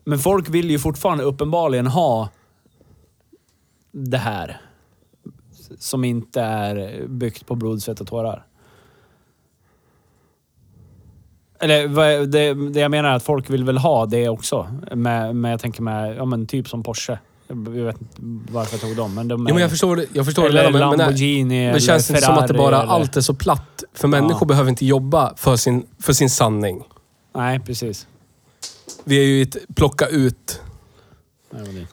Men 0.05 0.19
folk 0.19 0.49
vill 0.49 0.71
ju 0.71 0.79
fortfarande 0.79 1.25
uppenbarligen 1.25 1.87
ha 1.87 2.29
det 3.93 4.19
här. 4.19 4.61
Som 5.79 6.05
inte 6.05 6.41
är 6.41 7.07
byggt 7.09 7.47
på 7.47 7.55
blod, 7.55 7.83
svett 7.83 8.01
och 8.01 8.07
tårar. 8.07 8.47
Eller 11.61 12.27
det, 12.27 12.55
det 12.71 12.81
jag 12.81 12.91
menar 12.91 13.11
är 13.11 13.15
att 13.15 13.23
folk 13.23 13.51
vill 13.51 13.65
väl 13.65 13.79
ha 13.79 14.07
det 14.07 14.29
också. 14.29 14.69
Med, 14.95 15.37
med, 15.37 15.53
jag 15.53 15.61
tänker 15.61 15.83
med, 15.83 16.17
ja 16.17 16.25
men 16.25 16.47
typ 16.47 16.69
som 16.69 16.83
Porsche. 16.83 17.19
Jag 17.49 17.57
vet 17.57 18.01
inte 18.01 18.17
varför 18.53 18.75
jag 18.75 18.81
tog 18.81 18.97
dem, 18.97 19.15
men 19.15 19.29
de 19.29 19.47
är... 19.47 19.51
Jo, 19.51 19.55
men 19.55 19.63
jag 19.63 19.71
förstår, 19.71 19.97
det- 19.97 20.07
jag 20.13 20.25
förstår 20.27 20.43
det 20.43 20.49
eller 20.49 20.63
redan, 20.63 20.73
men, 20.73 20.89
men, 20.89 20.99
det- 20.99 21.05
Lamborghini 21.05 21.61
men 21.61 21.69
eller 21.71 21.81
känns 21.81 22.07
det 22.09 22.13
inte 22.15 22.27
som 22.27 22.35
att 22.39 22.49
det 22.49 22.55
bara 22.55 22.83
eller- 22.83 22.93
allt 22.93 23.17
är 23.17 23.21
så 23.21 23.35
platt? 23.35 23.85
För 23.93 24.09
människor 24.09 24.47
behöver 24.47 24.71
inte 24.71 24.87
jobba 24.87 25.37
för 25.37 25.57
sin, 25.57 25.87
för 25.99 26.13
sin 26.13 26.31
sanning. 26.31 26.83
Nej, 27.35 27.61
precis. 27.61 28.07
Vi 29.05 29.19
är 29.19 29.23
ju 29.25 29.39
i 29.39 29.43
ett 29.43 29.57
plocka 29.77 30.07
ut... 30.07 30.61
Nej, 31.51 31.63
det 31.63 31.67
var 31.69 31.75
din. 31.75 31.75
Nej, 31.83 31.87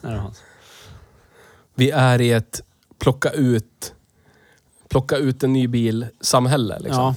det 0.00 0.08
var 0.08 0.16
hans. 0.16 0.42
Vi 1.74 1.90
är 1.90 2.20
i 2.20 2.32
ett 2.32 2.62
plocka 3.02 3.30
ut... 3.30 3.92
Plocka 4.88 5.16
ut 5.16 5.42
en 5.42 5.52
ny 5.52 5.66
bil-samhälle. 5.68 6.78
Liksom. 6.78 7.02
Ja. 7.02 7.14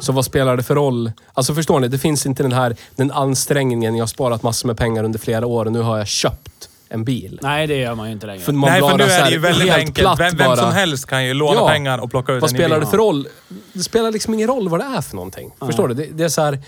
Så 0.00 0.12
vad 0.12 0.24
spelar 0.24 0.56
det 0.56 0.62
för 0.62 0.74
roll? 0.74 1.12
Alltså 1.32 1.54
förstår 1.54 1.80
ni? 1.80 1.88
Det 1.88 1.98
finns 1.98 2.26
inte 2.26 2.42
den 2.42 2.52
här 2.52 2.76
den 2.96 3.10
ansträngningen. 3.12 3.96
Jag 3.96 4.02
har 4.02 4.06
sparat 4.06 4.42
massor 4.42 4.66
med 4.66 4.76
pengar 4.76 5.04
under 5.04 5.18
flera 5.18 5.46
år 5.46 5.64
och 5.66 5.72
nu 5.72 5.80
har 5.80 5.98
jag 5.98 6.06
köpt 6.06 6.68
en 6.88 7.04
bil. 7.04 7.38
Nej, 7.42 7.66
det 7.66 7.76
gör 7.76 7.94
man 7.94 8.06
ju 8.06 8.12
inte 8.12 8.26
längre. 8.26 8.40
För 8.40 8.52
man 8.52 8.70
Nej, 8.70 8.80
för 8.80 8.98
nu 8.98 9.04
är 9.04 9.24
det 9.24 9.30
ju 9.30 9.38
väldigt 9.38 9.68
helt 9.68 9.78
enkelt. 9.78 9.98
platt 9.98 10.20
Vem, 10.20 10.36
vem 10.36 10.56
som 10.56 10.72
helst 10.72 11.06
kan 11.06 11.24
ju 11.24 11.34
låna 11.34 11.54
Ja. 11.60 11.68
pengar 11.68 11.98
och 11.98 12.10
plocka 12.10 12.32
ut 12.32 12.42
Vad 12.42 12.50
en 12.50 12.54
ny 12.54 12.58
spelar 12.58 12.76
bil. 12.76 12.84
det 12.84 12.90
för 12.90 12.96
roll? 12.98 13.28
Det 13.72 13.82
spelar 13.82 14.12
liksom 14.12 14.34
ingen 14.34 14.48
roll 14.48 14.68
vad 14.68 14.80
det 14.80 14.84
är 14.96 15.00
för 15.00 15.16
någonting. 15.16 15.50
Förstår 15.66 15.88
du? 15.88 15.94
Det, 15.94 16.06
det 16.12 16.24
är 16.24 16.28
så 16.28 16.42
här, 16.42 16.58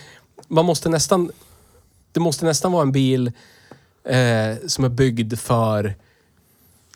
man 0.48 0.64
måste 0.64 0.88
nästan... 0.88 1.30
Det 2.12 2.20
måste 2.20 2.44
nästan 2.44 2.72
vara 2.72 2.82
en 2.82 2.92
bil 2.92 3.26
eh, 4.08 4.66
som 4.66 4.84
är 4.84 4.88
byggd 4.88 5.38
för... 5.38 5.94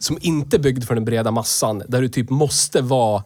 Som 0.02 0.18
inte 0.20 0.56
är 0.56 0.58
byggd 0.58 0.84
för 0.84 0.94
den 0.94 1.04
breda 1.04 1.30
massan. 1.30 1.82
Där 1.88 2.02
du 2.02 2.08
typ 2.08 2.30
måste 2.30 2.80
vara 2.80 3.24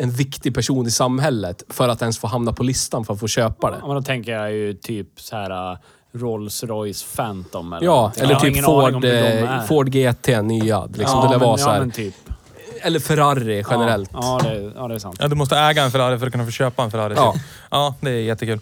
en 0.00 0.10
viktig 0.10 0.54
person 0.54 0.86
i 0.86 0.90
samhället 0.90 1.62
för 1.68 1.88
att 1.88 2.02
ens 2.02 2.18
få 2.18 2.26
hamna 2.26 2.52
på 2.52 2.62
listan 2.62 3.04
för 3.04 3.14
att 3.14 3.20
få 3.20 3.28
köpa 3.28 3.70
det. 3.70 3.76
Ja, 3.80 3.86
men 3.86 3.96
då 3.96 4.02
tänker 4.02 4.32
jag 4.32 4.52
ju 4.52 4.74
typ 4.74 5.20
så 5.20 5.36
här 5.36 5.72
uh, 5.72 5.78
Rolls 6.14 6.64
Royce 6.64 7.16
Phantom 7.16 7.72
eller 7.72 7.86
Ja, 7.86 7.94
någonting. 7.94 8.24
eller 8.24 8.34
typ 8.34 8.64
Ford, 8.64 9.04
eh. 9.04 9.64
Ford 9.64 9.88
GT 9.88 10.42
nya. 10.42 10.84
Liksom. 10.84 11.02
ja, 11.04 11.22
det 11.22 11.28
lär 11.28 11.38
men, 11.38 11.48
vara 11.48 11.58
så 11.58 11.68
ja, 11.68 11.72
här. 11.72 11.80
men 11.80 11.90
typ. 11.90 12.14
Eller 12.80 13.00
Ferrari 13.00 13.64
generellt. 13.70 14.10
Ja, 14.12 14.40
ja, 14.44 14.50
det, 14.50 14.72
ja, 14.76 14.88
det 14.88 14.94
är 14.94 14.98
sant. 14.98 15.16
Ja, 15.20 15.28
du 15.28 15.34
måste 15.34 15.58
äga 15.58 15.82
en 15.82 15.90
Ferrari 15.90 16.18
för 16.18 16.26
att 16.26 16.32
kunna 16.32 16.44
få 16.44 16.50
köpa 16.50 16.82
en 16.82 16.90
Ferrari. 16.90 17.14
Ja. 17.16 17.34
ja 17.70 17.94
det 18.00 18.10
är 18.10 18.14
jättekul. 18.14 18.60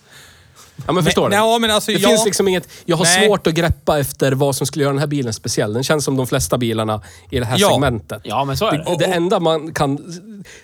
Ja, 0.86 0.92
men 0.92 1.04
förstår 1.04 1.28
du? 1.30 1.36
Ja, 1.36 1.58
men 1.58 1.70
alltså, 1.70 1.92
Det 1.92 1.98
ja. 1.98 2.08
finns 2.08 2.24
liksom 2.24 2.48
inget... 2.48 2.68
Jag 2.84 2.96
har 2.96 3.04
Nej. 3.04 3.26
svårt 3.28 3.46
att 3.46 3.54
greppa 3.54 3.98
efter 3.98 4.32
vad 4.32 4.56
som 4.56 4.66
skulle 4.66 4.82
göra 4.84 4.92
den 4.92 5.00
här 5.00 5.06
bilen 5.06 5.32
speciell. 5.32 5.72
Den 5.72 5.84
känns 5.84 6.04
som 6.04 6.16
de 6.16 6.26
flesta 6.26 6.58
bilarna 6.58 7.02
i 7.30 7.38
det 7.38 7.44
här 7.46 7.56
Ja. 7.58 7.68
segmentet. 7.70 8.20
Ja, 8.24 8.44
men 8.44 8.56
så 8.56 8.66
är 8.66 8.72
Det, 8.78 8.84
det. 8.84 8.96
det 8.98 9.04
enda 9.04 9.40
man 9.40 9.72
kan, 9.74 9.98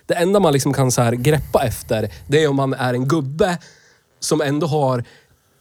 det 0.07 0.15
enda 0.15 0.41
man 0.41 0.53
liksom 0.53 0.73
kan 0.75 0.93
så 0.93 1.03
här 1.03 1.13
greppa 1.13 1.63
efter, 1.65 2.11
det 2.27 2.43
är 2.45 2.49
om 2.49 2.57
man 2.57 2.75
är 2.75 2.95
en 2.95 3.09
gubbe 3.09 3.59
som 4.21 4.41
ändå 4.41 4.67
har 4.67 5.05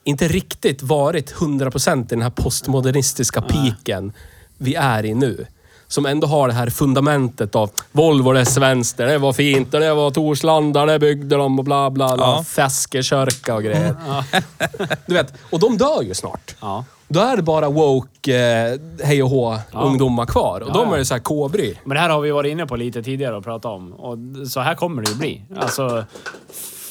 inte 0.04 0.28
riktigt 0.28 0.82
varit 0.82 1.34
100% 1.34 2.02
i 2.02 2.06
den 2.10 2.22
här 2.22 2.30
postmodernistiska 2.30 3.42
piken 3.42 4.14
vi 4.58 4.76
är 4.76 5.06
i 5.06 5.14
nu. 5.14 5.46
Som 5.92 6.06
ändå 6.06 6.28
har 6.28 6.48
det 6.48 6.54
här 6.54 6.70
fundamentet 6.70 7.56
av 7.56 7.72
Volvo, 7.92 8.34
det 8.34 8.40
är 8.40 8.46
svenskt, 8.46 8.98
det 8.98 9.18
var 9.18 9.34
fint, 9.34 9.72
det 9.72 9.94
var 9.94 10.12
Torslanda, 10.12 10.86
det 10.86 11.00
byggde 11.00 11.36
de 11.36 11.60
och 11.60 11.66
bla 11.66 11.90
bla 11.90 12.16
bla. 12.16 12.26
Ja. 12.26 12.44
Feskekörka 12.44 13.56
och 13.56 13.64
grejer. 13.64 13.96
Du 15.06 15.14
vet, 15.14 15.34
och 15.50 15.60
de 15.60 15.78
dör 15.78 16.02
ju 16.02 16.14
snart. 16.14 16.56
Ja. 16.62 16.86
Då 17.08 17.20
är 17.20 17.38
det 17.38 17.44
bara 17.44 17.70
woke, 17.70 18.38
eh, 18.38 18.80
hej 19.08 19.24
och 19.24 19.30
hå, 19.30 19.58
ungdomar 19.74 20.26
kvar. 20.26 20.62
Och 20.62 20.70
Ja, 20.70 20.74
de 20.74 20.88
ja. 20.88 20.94
är 20.94 20.98
det 20.98 21.06
så 21.06 21.14
här 21.14 21.22
kobry. 21.22 21.76
Men 21.84 21.96
det 21.96 22.02
här 22.02 22.10
har 22.10 22.22
vi 22.22 22.32
varit 22.32 22.52
inne 22.52 22.66
på 22.68 22.76
lite 22.76 23.04
tidigare 23.04 23.36
och 23.38 23.44
pratat 23.44 23.72
om. 23.72 23.94
Och 23.94 24.18
så 24.48 24.60
här 24.60 24.76
kommer 24.76 25.02
det 25.02 25.10
ju 25.12 25.16
bli. 25.18 25.42
Alltså, 25.58 26.04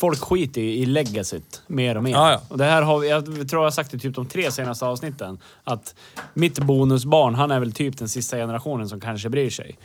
folk 0.00 0.20
skiter 0.20 0.60
ju 0.60 0.72
i 0.72 0.86
legacyt 0.86 1.62
mer 1.66 1.96
och 1.96 2.02
mer. 2.02 2.10
Ja, 2.10 2.32
ja. 2.32 2.40
Och 2.48 2.58
det 2.58 2.64
här 2.64 2.82
har 2.82 2.98
vi, 2.98 3.08
jag 3.08 3.24
tror 3.24 3.48
jag 3.50 3.66
har 3.66 3.70
sagt 3.70 3.90
det 3.90 3.98
typ 3.98 4.14
de 4.14 4.26
tre 4.26 4.50
senaste 4.50 4.86
avsnitten. 4.86 5.38
Att 5.64 5.94
mitt 6.34 6.58
bonusbarn, 6.58 7.34
han 7.34 7.50
är 7.50 7.60
väl 7.60 7.72
typ 7.72 7.98
den 7.98 8.08
sista 8.08 8.36
generationen 8.36 8.88
som 8.88 9.00
kanske 9.00 9.28
bryr 9.28 9.50
sig. 9.50 9.78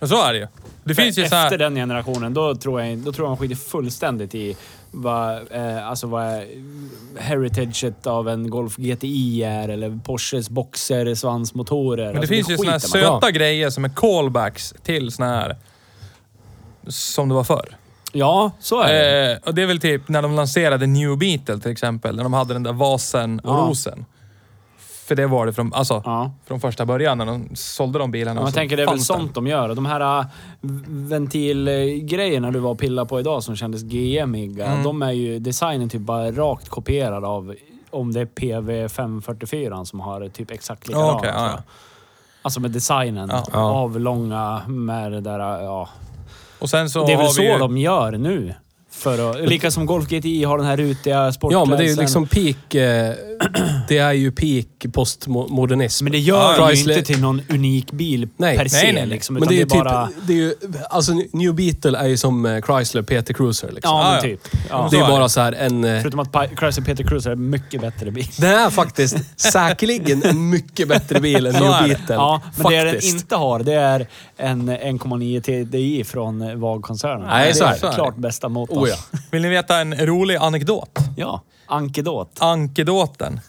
Men 0.00 0.08
Så 0.08 0.22
är 0.22 0.32
det 0.32 0.38
ju. 0.38 0.46
Det 0.84 0.94
finns 0.94 1.18
ju 1.18 1.22
så 1.22 1.24
Efter 1.24 1.38
här... 1.38 1.58
den 1.58 1.74
generationen, 1.74 2.34
då 2.34 2.54
tror 2.54 2.82
jag, 2.82 2.98
då 2.98 3.12
tror 3.12 3.24
jag 3.24 3.30
han 3.30 3.38
skiter 3.38 3.56
fullständigt 3.56 4.34
i 4.34 4.56
vad, 4.90 5.52
eh, 5.52 5.88
alltså 5.88 6.06
vad 6.06 6.44
heritaget 7.18 8.06
av 8.06 8.28
en 8.28 8.50
Golf 8.50 8.76
GTI 8.76 9.42
är 9.42 9.68
eller 9.68 9.98
Porsches 10.04 10.50
boxer, 10.50 11.14
svansmotorer. 11.14 12.04
Men 12.04 12.12
det 12.12 12.18
alltså, 12.18 12.34
finns 12.34 12.50
ju 12.50 12.56
såna 12.56 12.70
här 12.70 12.78
söta 12.78 13.30
grejer 13.30 13.70
som 13.70 13.84
är 13.84 13.88
callbacks 13.88 14.74
till 14.82 15.10
såna 15.12 15.28
här... 15.28 15.56
Som 16.88 17.28
det 17.28 17.34
var 17.34 17.44
förr. 17.44 17.76
Ja, 18.12 18.50
så 18.60 18.80
är 18.80 18.92
det. 18.92 19.32
Eh, 19.32 19.38
och 19.48 19.54
det 19.54 19.62
är 19.62 19.66
väl 19.66 19.80
typ 19.80 20.08
när 20.08 20.22
de 20.22 20.36
lanserade 20.36 20.86
New 20.86 21.18
Beetle 21.18 21.58
till 21.60 21.70
exempel. 21.70 22.16
När 22.16 22.22
de 22.22 22.32
hade 22.32 22.52
den 22.54 22.62
där 22.62 22.72
vasen 22.72 23.40
och 23.40 23.54
Ja. 23.54 23.66
rosen. 23.68 24.04
För 25.06 25.16
det 25.16 25.26
var 25.26 25.46
det 25.46 25.52
från, 25.52 25.74
alltså, 25.74 26.02
Ja. 26.04 26.30
från 26.46 26.60
första 26.60 26.86
början 26.86 27.18
när 27.18 27.26
de 27.26 27.48
sålde 27.54 27.98
de 27.98 28.10
bilarna. 28.10 28.40
Man 28.40 28.50
så 28.50 28.54
tänker 28.56 28.76
det 28.76 28.82
är 28.82 28.86
väl 28.86 28.94
fanns 28.96 29.08
den. 29.08 29.16
sånt 29.16 29.34
de 29.34 29.46
gör. 29.46 29.74
De 29.74 29.86
här 29.86 30.18
äh, 30.20 30.26
ventilgrejerna 30.88 32.50
du 32.50 32.58
var 32.58 32.70
och 32.70 32.78
pillade 32.78 33.08
på 33.08 33.20
idag 33.20 33.42
som 33.42 33.56
kändes 33.56 33.82
GM-iga. 33.82 34.66
Mm. 34.66 34.82
De 34.84 35.02
är 35.02 35.10
ju 35.12 35.38
designen 35.38 35.88
typ 35.88 36.00
bara 36.00 36.30
rakt 36.32 36.68
kopierad 36.68 37.24
av 37.24 37.54
om 37.90 38.12
det 38.12 38.20
är 38.20 38.26
PV544 38.26 39.84
som 39.84 40.00
har 40.00 40.28
typ 40.28 40.50
exakt 40.50 40.88
likadant. 40.88 41.08
Ja, 41.12 41.18
okej, 41.18 41.30
ja, 41.34 41.50
ja. 41.56 41.62
Alltså 42.42 42.60
med 42.60 42.70
designen. 42.70 43.28
Ja. 43.52 43.60
Avlånga 43.60 44.62
med 44.68 45.12
det 45.12 45.20
där, 45.20 45.38
ja. 45.38 45.88
Och 46.60 46.70
sen 46.70 46.90
så 46.90 47.06
det 47.06 47.12
är 47.12 47.16
väl 47.16 47.28
så 47.28 47.42
vi 47.42 47.58
de 47.58 47.78
gör 47.78 48.12
nu. 48.12 48.54
För 48.92 49.30
att, 49.30 49.48
lika 49.48 49.70
som 49.70 49.86
Golf 49.86 50.08
GTI 50.08 50.44
har 50.44 50.58
den 50.58 50.66
här 50.66 50.76
rutiga 50.76 51.32
sportklädseln. 51.32 51.60
Ja, 51.60 51.76
men 51.76 51.78
det 51.78 51.84
är 51.84 51.94
ju 51.94 52.00
liksom 52.00 52.26
peak... 52.26 52.74
Eh, 52.74 53.14
det 53.88 53.98
är 53.98 54.12
ju 54.12 54.32
peak 54.32 54.92
postmodernism. 54.92 56.04
Men 56.04 56.12
det 56.12 56.18
gör 56.18 56.54
ju 56.54 56.74
Chrysler- 56.74 56.92
inte 56.98 57.02
till 57.12 57.20
någon 57.20 57.42
unik 57.48 57.92
bil 57.92 58.28
Nej. 58.36 58.56
per 58.58 58.68
se. 58.68 58.76
Nej, 58.76 58.92
nej, 58.92 59.02
nej. 59.02 59.10
Liksom, 59.10 59.34
Men 59.34 59.48
det 59.48 59.54
är 59.54 59.58
ju 59.58 59.64
bara... 59.66 60.06
typ... 60.06 60.16
Det 60.26 60.32
är 60.32 60.36
ju, 60.36 60.54
alltså 60.90 61.12
New 61.32 61.54
Beetle 61.54 61.98
är 61.98 62.06
ju 62.06 62.16
som 62.16 62.46
eh, 62.46 62.62
Chrysler 62.62 63.02
PT 63.02 63.36
Cruiser 63.36 63.70
liksom. 63.72 63.90
Ja, 63.98 64.00
Ja, 64.14 64.20
men 64.22 64.30
ja. 64.30 64.36
typ. 64.36 64.40
Ja. 64.70 64.88
det 64.90 64.96
är 64.96 65.00
ju 65.00 65.04
är 65.06 65.10
bara 65.10 65.22
det. 65.22 65.28
så 65.30 65.40
här 65.40 65.52
en... 65.52 65.84
eh, 65.84 66.00
Förutom 66.00 66.20
att 66.20 66.32
Chrysler 66.58 66.84
Peter 66.84 67.04
Cruiser 67.04 67.30
är 67.30 67.34
en 67.34 67.50
mycket 67.50 67.80
bättre 67.80 68.10
bil. 68.10 68.26
Den 68.38 68.50
är 68.60 68.70
faktiskt 68.70 69.16
säkerligen 69.40 70.22
en 70.22 70.50
mycket 70.50 70.88
bättre 70.88 71.20
bil 71.20 71.46
än 71.46 71.52
New 71.52 71.62
är 71.62 71.82
det. 71.82 71.88
Beetle. 71.88 72.14
Ja, 72.14 72.40
men 72.56 72.66
det 72.72 72.76
den 72.84 72.92
faktiskt. 72.92 73.14
inte 73.14 73.36
har, 73.36 73.58
det 73.60 73.72
är 73.74 74.06
en 74.36 74.70
1,9 74.70 75.40
TDI 75.40 76.04
från 76.04 76.60
VAG-koncernen. 76.60 77.26
Nej, 77.28 77.54
så 77.54 77.64
är 77.64 77.76
det. 77.80 77.86
är 77.86 77.92
klart 77.92 78.16
bästa 78.16 78.48
motorn. 78.48 78.79
Oh, 78.82 78.88
ja. 78.88 78.96
Vill 79.30 79.42
ni 79.42 79.48
veta 79.48 79.78
en 79.80 79.94
rolig 80.06 80.36
anekdot? 80.36 80.98
Ja, 81.16 81.42
Ankedot. 81.66 82.36
Ankedoten. 82.40 83.40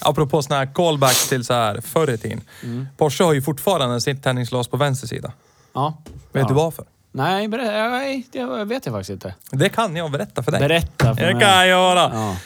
Apropå 0.00 0.42
såna 0.42 0.56
här 0.58 0.74
callbacks 0.74 1.28
till 1.28 1.44
så 1.44 1.54
här 1.54 1.80
förr 1.80 2.10
i 2.10 2.18
tiden. 2.18 2.40
Mm. 2.62 2.86
Porsche 2.96 3.24
har 3.24 3.32
ju 3.32 3.42
fortfarande 3.42 4.00
sitt 4.00 4.22
tändningslås 4.22 4.68
på 4.68 4.76
vänster 4.76 5.06
sida. 5.06 5.32
Ja. 5.74 5.98
Vet 6.32 6.42
ja. 6.42 6.48
du 6.48 6.54
varför? 6.54 6.84
Nej, 7.12 7.48
ber- 7.48 7.90
nej, 7.90 8.26
det 8.32 8.64
vet 8.64 8.86
jag 8.86 8.94
faktiskt 8.94 9.10
inte. 9.10 9.34
Det 9.50 9.68
kan 9.68 9.96
jag 9.96 10.10
berätta 10.10 10.42
för 10.42 10.52
dig. 10.52 10.60
Berätta 10.60 11.14
för 11.14 11.22
Det 11.26 11.34
mig. 11.34 11.42
kan 11.42 11.50
jag 11.58 11.66
göra. 11.68 12.10
Ja, 12.14 12.36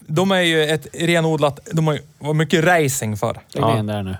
De 0.00 0.30
är 0.32 0.40
ju 0.40 0.64
ett 0.64 0.86
renodlat... 0.92 1.60
De 1.72 1.86
har 1.86 1.94
ju 1.94 2.00
var 2.18 2.34
mycket 2.34 2.64
racing 2.64 3.16
för. 3.18 3.40
lägg 3.52 3.64
ner 3.64 3.76
den 3.76 3.86
där 3.86 4.02
nu. 4.02 4.16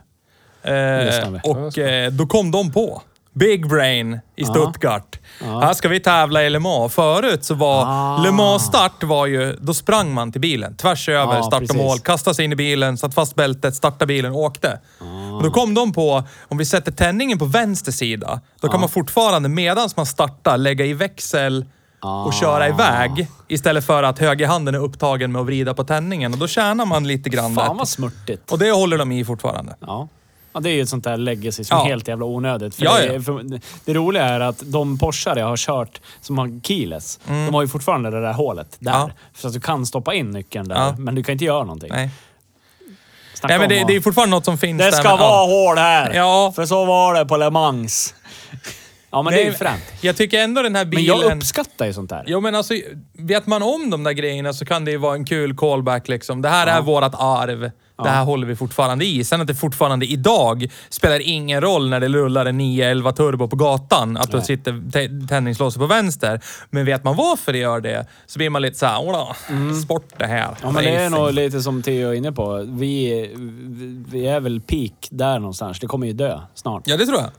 lyssnar 1.07 1.31
vi. 1.31 1.37
Eh, 1.51 1.57
och 1.67 1.79
eh, 1.79 2.11
då 2.13 2.27
kom 2.27 2.51
de 2.51 2.73
på 2.73 3.03
Big 3.33 3.69
Brain 3.69 4.19
i. 4.37 4.45
Stuttgart. 4.45 5.19
Ja. 5.41 5.61
Här 5.61 5.73
ska 5.73 5.89
vi 5.89 6.01
tävla 6.01 6.43
i 6.43 6.51
Le 6.51 6.59
Mans. 6.59 6.95
Förut 6.95 7.45
så 7.45 7.55
var 7.55 7.85
Ah. 7.87 8.23
Le 8.23 8.31
Mans 8.31 8.63
start 8.63 9.03
var 9.05 9.27
ju... 9.27 9.57
Då 9.61 9.75
sprang 9.75 10.15
man 10.15 10.33
till 10.33 10.41
bilen. 10.41 10.77
Tvärs 10.77 11.09
över, 11.09 11.35
Ja, 11.35 11.43
start 11.43 11.63
och 11.71 11.77
mål. 11.77 11.99
Kastade 11.99 12.35
sig 12.35 12.45
in 12.45 12.53
i 12.53 12.57
bilen, 12.57 12.99
satt 12.99 13.15
fast 13.15 13.35
bältet, 13.35 13.75
startade 13.75 14.07
bilen 14.07 14.33
och 14.33 14.39
åkte. 14.41 14.81
Ah. 15.01 15.37
Och 15.37 15.43
då 15.43 15.51
kom 15.51 15.75
de 15.75 15.93
på, 15.93 16.23
om 16.49 16.59
vi 16.59 16.65
sätter 16.65 16.93
tändningen 16.93 17.39
på 17.39 17.45
vänster 17.45 17.93
sida, 17.93 18.41
då 18.61 18.69
kan 18.69 18.81
man 18.81 18.89
fortfarande 18.89 19.49
medans 19.49 19.97
man 19.97 20.07
startar 20.07 20.57
lägga 20.59 20.85
i 20.85 20.93
växel 20.93 21.65
och 22.03 22.09
Ah. 22.29 22.33
köra 22.33 22.69
iväg 22.69 23.27
istället 23.49 23.85
för 23.87 24.03
att 24.03 24.19
högerhanden 24.19 24.75
är 24.75 24.79
upptagen 24.79 25.33
med 25.33 25.41
att 25.41 25.47
vrida 25.47 25.75
på 25.75 25.85
tändningen. 25.85 26.33
Och 26.33 26.39
då 26.39 26.47
tjänar 26.49 26.87
man 26.87 27.07
lite 27.07 27.31
grann 27.31 27.55
Fan 27.55 27.77
vad 27.77 27.89
smörtigt. 27.89 28.53
Och 28.53 28.59
det 28.59 28.71
håller 28.71 28.99
de 28.99 29.13
i 29.13 29.25
fortfarande. 29.25 29.75
Ja. 29.81 30.09
Ja, 30.53 30.61
det 30.61 30.71
är 30.71 30.75
ju 30.75 30.83
ett 30.83 30.89
sånt 30.89 31.05
där 31.05 31.17
legacy 31.17 31.65
som 31.65 31.77
Ja. 31.79 31.85
är 31.85 31.89
helt 31.89 32.09
jävla 32.09 32.25
onödigt. 32.25 32.75
För 32.75 32.85
Ja, 32.85 32.97
det, 32.99 33.15
ja. 33.15 33.21
för 33.23 33.61
det 33.85 33.95
roliga 33.95 34.25
är 34.25 34.41
att 34.41 34.63
de 34.65 34.99
Porschar 34.99 35.37
jag 35.37 35.47
har 35.47 35.57
kört 35.57 36.01
som 36.21 36.39
har 36.39 36.61
keyless, 36.65 37.21
de 37.27 37.55
har 37.55 37.63
ju 37.63 37.69
fortfarande 37.69 38.11
det 38.11 38.21
där 38.21 38.33
hålet 38.33 38.77
där. 38.79 39.03
Mm. 39.03 39.11
Så 39.37 39.47
att 39.49 39.53
du 39.55 39.61
kan 39.61 39.87
stoppa 39.87 40.15
in 40.15 40.31
nyckeln 40.31 40.69
där, 40.69 40.95
men 40.99 41.15
du 41.15 41.23
kan 41.23 41.33
inte 41.33 41.45
göra 41.45 41.63
någonting. 41.65 41.91
Nej. 41.93 42.11
Snacka 43.35 43.59
Nej, 43.59 43.69
men 43.69 43.69
det, 43.69 43.85
det 43.93 43.97
är 43.97 44.01
fortfarande 44.01 44.37
något 44.37 44.45
som 44.45 44.59
finns 44.59 44.79
Det 44.79 44.85
där. 44.85 44.91
ska 44.93 45.09
men, 45.09 45.19
vara 45.19 45.47
hål 45.47 45.79
här! 45.79 46.15
Ja. 46.15 46.53
För 46.57 46.67
så 46.67 46.85
var 46.85 47.15
det 47.15 47.25
på 47.25 47.37
Le 47.37 47.51
Mans. 47.51 48.15
Ja, 49.11 49.23
men 49.23 49.33
det 49.33 49.43
är 49.43 49.45
ju 49.45 49.53
fränt. 49.53 49.83
Jag 50.01 50.17
tycker 50.17 50.39
ändå 50.41 50.63
den 50.63 50.77
här 50.77 50.85
Men 50.85 50.91
bilen... 50.91 51.19
jag 51.21 51.37
uppskattar 51.37 51.87
ju 51.87 51.93
sånt 51.93 52.11
där. 52.11 52.25
Jo 52.27 52.41
men 52.41 52.55
alltså, 52.55 52.75
vet 53.19 53.47
man 53.47 53.63
om 53.63 53.91
de 53.91 54.05
där 54.05 54.13
grejerna 54.13 54.53
så 54.53 54.65
kan 54.65 54.85
det 54.85 54.91
ju 54.91 54.97
vara 54.97 55.15
en 55.15 55.25
kul 55.25 55.57
callback 55.57 56.09
liksom. 56.09 56.43
Det 56.43 56.49
här 56.49 56.67
är 56.67 56.81
vårat 56.83 57.15
arv. 57.19 57.71
Det 58.05 58.11
här 58.11 58.25
håller 58.25 58.47
vi 58.47 58.57
fortfarande 58.57 59.05
i. 59.05 59.25
Sen 59.25 59.41
att 59.41 59.47
det 59.47 59.55
fortfarande 59.55 60.07
idag 60.07 60.71
spelar 60.89 61.21
ingen 61.21 61.61
roll 61.61 61.89
när 61.91 62.01
det 62.01 62.09
rullar 62.09 62.47
en 62.47 62.59
911 62.59 63.13
turbo 63.13 63.49
på 63.49 63.57
gatan, 63.57 64.17
att 64.17 64.31
då 64.33 64.41
sitter 64.41 64.91
te- 64.93 65.27
tändningslåset 65.29 65.81
på 65.81 65.87
vänster. 65.87 66.41
Men 66.71 66.85
vet 66.85 67.05
man 67.05 67.17
varför 67.17 67.53
det 67.53 67.59
gör 67.59 67.81
det, 67.81 68.07
så 68.27 68.39
blir 68.39 68.51
man 68.51 68.63
lite 68.63 68.79
såhär, 68.79 68.99
åh 69.03 69.33
sport 69.85 70.09
det 70.17 70.27
här. 70.27 70.45
Mm. 70.45 70.55
Ja, 70.63 70.71
men 70.71 70.85
det 70.85 70.91
är 70.91 71.05
Racing." 71.05 71.21
nog 71.21 71.33
lite 71.33 71.61
som 71.63 71.83
Theo 71.83 72.09
är 72.09 72.15
inne 72.15 72.33
på. 72.33 72.65
Vi, 72.69 73.31
vi 74.11 74.27
är 74.27 74.41
väl 74.41 74.61
peak 74.61 75.09
där 75.11 75.39
någonstans. 75.39 75.81
Det 75.81 75.87
kommer 75.87 76.07
ju 76.07 76.13
dö 76.13 76.41
snart. 76.55 76.83
Ja, 76.87 76.97
det 76.97 77.07
tror 77.07 77.19
jag. 77.19 77.31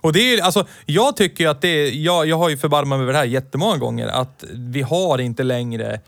Och 0.00 0.12
det 0.12 0.34
är, 0.34 0.42
alltså, 0.42 0.66
jag 0.86 1.16
tycker 1.16 1.44
ju 1.44 1.50
att 1.50 1.60
det 1.60 1.68
är, 1.68 1.90
jag, 2.04 2.26
jag 2.26 2.38
har 2.38 2.48
ju 2.48 2.56
förbarmat 2.56 2.98
mig 2.98 3.02
över 3.02 3.12
det 3.12 3.18
här 3.18 3.24
jättemånga 3.26 3.76
gånger, 3.76 4.06
att 4.08 4.44
vi 4.52 4.82
har 4.82 5.18
inte 5.18 5.42
längre 5.42 6.00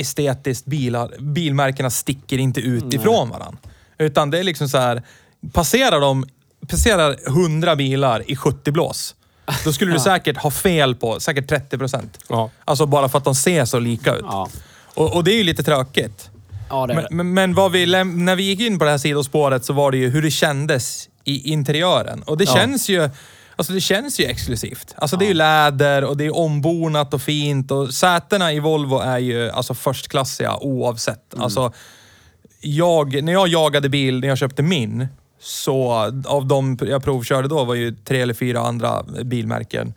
estetiskt 0.00 0.66
bilar, 0.66 1.14
bilmärkena 1.18 1.90
sticker 1.90 2.38
inte 2.38 2.60
ut 2.60 2.94
ifrån 2.94 3.30
varandra. 3.30 3.58
Utan 3.98 4.30
det 4.30 4.38
är 4.38 4.44
liksom 4.44 4.68
så 4.68 4.78
här, 4.78 5.02
passerar 5.52 6.00
de, 6.00 6.26
passerar 6.68 7.16
100 7.26 7.76
bilar 7.76 8.30
i 8.30 8.36
70 8.36 8.70
blås, 8.72 9.14
då 9.64 9.72
skulle 9.72 9.92
du 9.92 10.00
säkert 10.00 10.36
ha 10.36 10.50
fel 10.50 10.94
på 10.94 11.20
säkert 11.20 11.48
30 11.48 11.78
procent. 11.78 12.18
Ja. 12.28 12.50
Alltså 12.64 12.86
bara 12.86 13.08
för 13.08 13.18
att 13.18 13.24
de 13.24 13.34
ser 13.34 13.64
så 13.64 13.78
lika 13.78 14.14
ut. 14.14 14.24
Ja. 14.28 14.48
Och, 14.94 15.16
och 15.16 15.24
det 15.24 15.32
är 15.32 15.36
ju 15.36 15.44
lite 15.44 15.62
tråkigt. 15.62 16.30
Ja, 16.68 16.86
det 16.86 16.94
är 16.94 17.02
det. 17.02 17.08
men, 17.10 17.34
men 17.34 17.54
vad 17.54 17.72
vi, 17.72 17.86
när 18.04 18.36
vi 18.36 18.42
gick 18.42 18.60
in 18.60 18.78
på 18.78 18.84
det 18.84 18.90
här 18.90 18.98
sidospåret 18.98 19.64
så 19.64 19.72
var 19.72 19.90
det 19.90 19.96
ju 19.96 20.10
hur 20.10 20.22
det 20.22 20.30
kändes 20.30 21.08
i 21.24 21.52
interiören. 21.52 22.22
Och 22.22 22.38
det 22.38 22.46
känns 22.46 22.88
ju 22.88 23.10
Alltså 23.60 23.72
det 23.72 23.80
känns 23.80 24.20
ju 24.20 24.24
exklusivt. 24.24 24.94
Alltså 24.96 25.16
det 25.16 25.24
är 25.24 25.28
ju 25.28 25.34
läder 25.34 26.04
och 26.04 26.16
det 26.16 26.24
är 26.24 26.36
ombonat 26.36 27.14
och 27.14 27.22
fint 27.22 27.70
och 27.70 27.94
sätena 27.94 28.52
i 28.52 28.60
Volvo 28.60 28.98
är 28.98 29.18
ju 29.18 29.50
alltså 29.50 29.74
förstklassiga 29.74 30.56
oavsett. 30.56 31.34
Mm. 31.34 31.44
Alltså, 31.44 31.72
jag, 32.60 33.22
när 33.22 33.32
jag 33.32 33.48
jagade 33.48 33.88
bil, 33.88 34.20
när 34.20 34.28
jag 34.28 34.38
köpte 34.38 34.62
min, 34.62 35.08
så 35.40 35.90
av 36.24 36.46
de 36.46 36.78
jag 36.80 37.04
provkörde 37.04 37.48
då 37.48 37.64
var 37.64 37.74
ju 37.74 37.96
tre 38.04 38.20
eller 38.20 38.34
fyra 38.34 38.60
andra 38.60 39.02
bilmärken. 39.02 39.94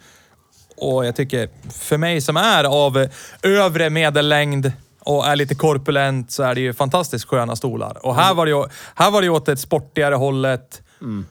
Och 0.78 1.06
jag 1.06 1.16
tycker, 1.16 1.50
för 1.72 1.98
mig 1.98 2.22
som 2.22 2.38
är 2.38 2.64
av 2.64 3.08
övre 3.42 3.90
medellängd 3.90 4.72
och 5.00 5.28
är 5.28 5.36
lite 5.36 5.56
korpulent 5.56 6.32
så 6.32 6.44
är 6.44 6.56
det 6.56 6.62
ju 6.62 6.74
fantastiskt 6.74 7.26
sköna 7.26 7.56
stolar. 7.56 8.06
Och 8.06 8.16
här 8.16 8.34
var 8.34 8.46
det 8.46 8.52
ju, 8.52 8.66
här 8.96 9.12
var 9.12 9.22
det 9.22 9.26
ju 9.26 9.32
åt 9.32 9.48
ett 9.48 9.60
sportigare 9.60 10.16
hållet, 10.16 10.83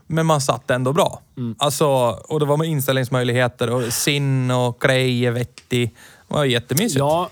men 0.07 0.27
man 0.27 0.41
satt 0.41 0.71
ändå 0.71 0.93
bra. 0.93 1.21
Alltså, 1.59 1.87
och 2.29 2.41
det 2.41 2.47
var 2.47 2.57
med 2.57 2.69
inställningsmöjligheter 2.69 3.71
och 3.71 3.93
sin 3.93 4.51
och 4.51 4.81
grejer 4.81 5.31
vettig. 5.31 5.95
Det 6.29 6.35
var 6.35 6.45
jättemysigt. 6.45 6.99
Ja, 6.99 7.31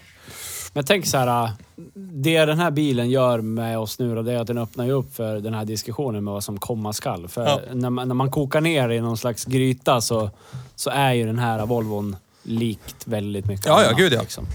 men 0.73 0.85
tänk 0.85 1.07
så 1.07 1.17
här. 1.19 1.51
Det 1.95 2.45
den 2.45 2.59
här 2.59 2.71
bilen 2.71 3.11
gör 3.11 3.41
med 3.41 3.79
oss 3.79 3.99
nu 3.99 4.15
då, 4.15 4.23
det 4.23 4.33
är 4.33 4.37
att 4.39 4.47
den 4.47 4.59
öppnar 4.59 4.85
ju 4.85 4.93
upp 4.93 5.15
för 5.15 5.41
den 5.41 5.55
här 5.55 5.65
diskussionen 5.65 6.25
med 6.25 6.33
vad 6.35 6.45
som 6.45 6.59
komma 6.59 6.93
skall. 6.93 7.29
För 7.29 7.45
Ja. 7.45 7.61
när, 7.73 7.91
man, 7.91 8.09
när 8.09 8.15
man 8.15 8.31
kokar 8.31 8.61
ner 8.61 8.89
i 8.91 9.01
någon 9.01 9.17
slags 9.17 9.45
gryta 9.45 10.01
så, 10.01 10.31
så 10.77 10.91
är 10.91 11.13
ju 11.13 11.27
den 11.27 11.39
här 11.39 11.67
Volvon 11.67 12.17
likt 12.43 12.97
väldigt 13.05 13.47
mycket 13.47 13.67
Ja, 13.67 13.81
ja, 13.83 13.87
annat, 13.89 13.99
gud, 13.99 14.13
ja. 14.13 14.21
Liksom. 14.21 14.47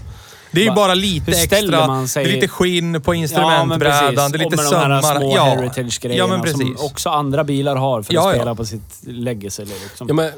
Det 0.50 0.60
är 0.60 0.64
ju 0.64 0.70
bara 0.74 0.94
lite 0.94 1.24
hur 1.26 1.32
ställer 1.32 1.68
extra. 1.78 1.86
man 1.86 2.08
sig- 2.08 2.24
Det 2.24 2.30
är 2.30 2.34
lite 2.34 2.48
skinn 2.48 3.02
på 3.02 3.14
Ja, 3.14 3.16
men 3.16 3.22
instrumentbrädan, 3.22 3.78
precis. 4.14 4.32
det 4.32 4.38
är 4.38 4.44
lite 4.44 4.56
med 4.56 4.64
de 4.72 4.74
här 4.76 5.02
sömmar. 5.02 5.18
små 5.20 5.34
Ja, 5.36 5.44
heritage-grejerna 5.44 6.18
ja, 6.24 6.26
men 6.36 6.42
precis. 6.42 6.76
som 6.78 6.86
också 6.86 7.10
andra 7.10 7.44
bilar 7.44 7.76
har 7.76 8.02
för 8.02 8.10
att 8.10 8.14
Ja, 8.14 8.30
ja. 8.30 8.36
spela 8.36 8.54
på 8.54 8.64
sitt 8.64 9.00
legacy. 9.02 9.64
Liksom. 9.64 10.08
Ja, 10.08 10.14
men, 10.14 10.32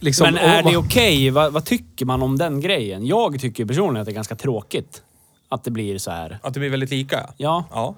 liksom, 0.00 0.24
men 0.24 0.36
är 0.38 0.62
det 0.62 0.76
okej? 0.76 1.30
Vad, 1.30 1.52
vad 1.52 1.64
tycker 1.64 2.06
man 2.06 2.22
om 2.22 2.38
den 2.38 2.60
grejen? 2.60 3.06
Jag 3.06 3.40
tycker 3.40 3.64
personligen 3.64 4.00
att 4.00 4.06
det 4.06 4.12
är 4.12 4.14
ganska 4.14 4.36
tråkigt 4.36 5.02
att 5.48 5.64
det 5.64 5.70
blir 5.70 5.98
så 5.98 6.10
här. 6.10 6.38
Att 6.42 6.54
det 6.54 6.60
blir 6.60 6.70
väldigt 6.70 6.90
lika. 6.90 7.30
Ja, 7.36 7.64
Ja, 7.70 7.94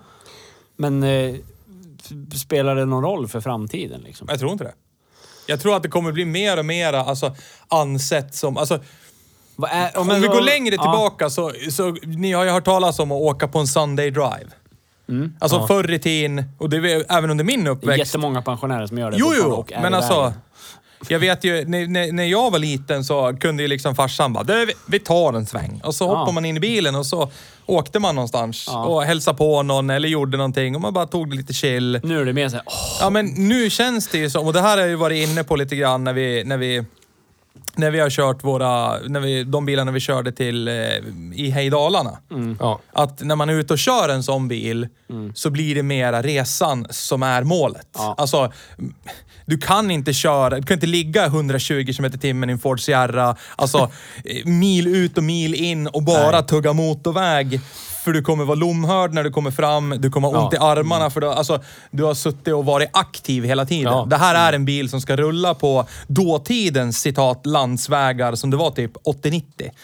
men 0.76 1.02
eh, 1.02 1.34
spelar 2.34 2.76
det 2.76 2.84
någon 2.84 3.02
roll 3.04 3.28
för 3.28 3.40
framtiden? 3.40 4.00
Liksom? 4.00 4.26
jag 4.30 4.38
tror 4.38 4.52
inte 4.52 4.64
det. 4.64 4.72
Jag 5.46 5.60
tror 5.60 5.76
att 5.76 5.82
det 5.82 5.88
kommer 5.88 6.12
bli 6.12 6.24
mer 6.24 6.58
och 6.58 6.64
mer 6.64 6.92
alltså, 6.92 7.34
ansett 7.68 8.34
som... 8.34 8.56
Alltså, 8.56 8.80
är, 9.68 9.98
om 9.98 10.06
men 10.06 10.20
vi 10.20 10.26
går 10.26 10.40
längre 10.40 10.74
ja. 10.74 10.82
tillbaka 10.82 11.30
så, 11.30 11.52
så... 11.70 11.96
Ni 12.02 12.32
har 12.32 12.44
ju 12.44 12.50
hört 12.50 12.64
talas 12.64 12.98
om 12.98 13.12
att 13.12 13.20
åka 13.22 13.48
på 13.48 13.58
en 13.58 13.66
Sunday 13.66 14.10
drive. 14.10 14.46
Alltså 15.38 15.66
förr 15.66 15.90
i 15.90 15.98
tiden, 15.98 16.44
och 16.58 16.70
det 16.70 16.80
var 16.80 17.04
även 17.08 17.30
under 17.30 17.44
min 17.44 17.60
Mm. 17.60 17.64
Det 17.64 17.70
är 17.70 17.74
uppväxt. 17.74 17.98
jättemånga 17.98 18.42
pensionärer 18.42 18.86
som 18.86 18.98
gör 18.98 19.10
det 19.10 19.16
Jo, 19.20 19.32
jo, 19.38 19.64
men 19.82 19.94
alltså... 19.94 20.20
vägen. 20.20 20.34
Jag 21.08 21.18
vet 21.18 21.44
ju, 21.44 21.64
när, 21.64 22.12
när, 22.12 22.24
jag 22.24 22.50
var 22.50 22.58
liten 22.58 23.04
så 23.04 23.36
kunde 23.40 23.62
ju 23.62 23.68
liksom 23.68 23.94
farsan 23.94 24.32
bara, 24.32 24.44
"Du, 24.44 24.66
vi- 24.66 24.72
vi 24.86 24.98
tar 24.98 25.32
en 25.32 25.46
sväng. 25.46 25.80
Och 25.84 25.94
så 25.94 26.04
Ja. 26.04 26.08
hoppade 26.08 26.32
man 26.32 26.44
in 26.44 26.56
i 26.56 26.60
bilen 26.60 26.94
och 26.94 27.06
så 27.06 27.30
åkte 27.66 27.98
man 27.98 28.14
någonstans 28.14 28.64
Ja. 28.68 28.84
och 28.84 29.02
hälsade 29.02 29.38
på 29.38 29.62
någon 29.62 29.90
eller 29.90 30.08
gjorde 30.08 30.36
någonting 30.36 30.74
och 30.74 30.80
man 30.80 30.92
bara 30.94 31.06
tog 31.06 31.30
det 31.30 31.36
lite 31.36 31.52
chill. 31.52 32.00
Nu 32.02 32.20
är 32.20 32.24
det 32.24 32.32
mer 32.32 32.48
såhär, 32.48 32.64
åh, 32.66 32.72
Ja 33.00 33.10
men 33.10 33.26
nu 33.26 33.70
känns 33.70 34.08
det 34.08 34.18
ju 34.18 34.30
som, 34.30 34.46
och 34.46 34.52
det 34.52 34.60
här 34.60 34.70
har 34.70 34.78
jag 34.78 34.88
ju 34.88 34.94
varit 34.96 35.28
inne 35.28 35.44
på 35.44 35.56
lite 35.56 35.76
grann 35.76 36.04
när 36.04 36.12
vi, 36.12 36.44
när 36.44 36.56
vi, 36.56 36.84
när 37.76 37.90
vi 37.90 38.00
har 38.00 38.10
kört 38.10 38.44
våra, 38.44 38.98
när 38.98 39.20
vi, 39.20 39.44
de 39.44 39.66
bilarna 39.66 39.92
vi 39.92 40.00
körde 40.00 40.32
till 40.32 40.68
eh, 40.68 40.74
i 41.34 41.50
Hejdallarna. 41.50 42.18
Ja. 42.58 42.80
Att 42.92 43.22
när 43.22 43.36
man 43.36 43.48
är 43.48 43.54
ute 43.54 43.72
och 43.72 43.78
kör 43.78 44.08
en 44.08 44.22
sån 44.22 44.48
bil 44.48 44.88
så 45.34 45.50
blir 45.50 45.74
det 45.74 45.82
mera 45.82 46.22
resan 46.22 46.86
som 46.90 47.22
är 47.22 47.42
målet. 47.42 47.88
Ja. 47.94 48.14
Alltså, 48.18 48.52
du 49.46 49.58
kan 49.58 49.90
inte 49.90 50.12
köra, 50.12 50.56
du 50.56 50.62
kan 50.62 50.74
inte 50.74 50.86
ligga 50.86 51.26
120 51.26 51.92
km 51.96 52.04
i 52.04 52.18
timmen 52.18 52.50
i 52.50 52.52
en 52.52 52.58
Ford 52.58 52.80
Sierra, 52.80 53.36
alltså 53.56 53.78
eh, 54.24 54.46
mil 54.46 54.86
ut 54.86 55.18
och 55.18 55.24
mil 55.24 55.54
in 55.54 55.86
och 55.86 56.02
bara 56.02 56.30
Nej. 56.30 56.46
tugga 56.46 56.72
motorväg. 56.72 57.60
För 58.04 58.12
du 58.12 58.22
kommer 58.22 58.44
vara 58.44 58.54
lomhörd 58.54 59.14
när 59.14 59.24
du 59.24 59.30
kommer 59.30 59.50
fram, 59.50 59.94
du 59.98 60.10
kommer 60.10 60.28
ha 60.28 60.42
ont 60.42 60.52
Ja. 60.52 60.74
i 60.76 60.78
armarna 60.78 61.10
för 61.10 61.20
du, 61.20 61.26
alltså, 61.26 61.60
du 61.90 62.02
har 62.04 62.14
suttit 62.14 62.54
och 62.54 62.64
varit 62.64 62.88
aktiv 62.92 63.44
hela 63.44 63.66
tiden. 63.66 63.92
Ja. 63.92 64.06
Det 64.10 64.16
här 64.16 64.34
är 64.34 64.52
en 64.52 64.64
bil 64.64 64.90
som 64.90 65.00
ska 65.00 65.16
rulla 65.16 65.54
på 65.54 65.86
dåtidens 66.06 67.00
citat 67.00 67.46
landsvägar 67.46 68.34
som 68.34 68.50
det 68.50 68.56
var 68.56 68.70
typ 68.70 68.96
80-90. 68.96 69.42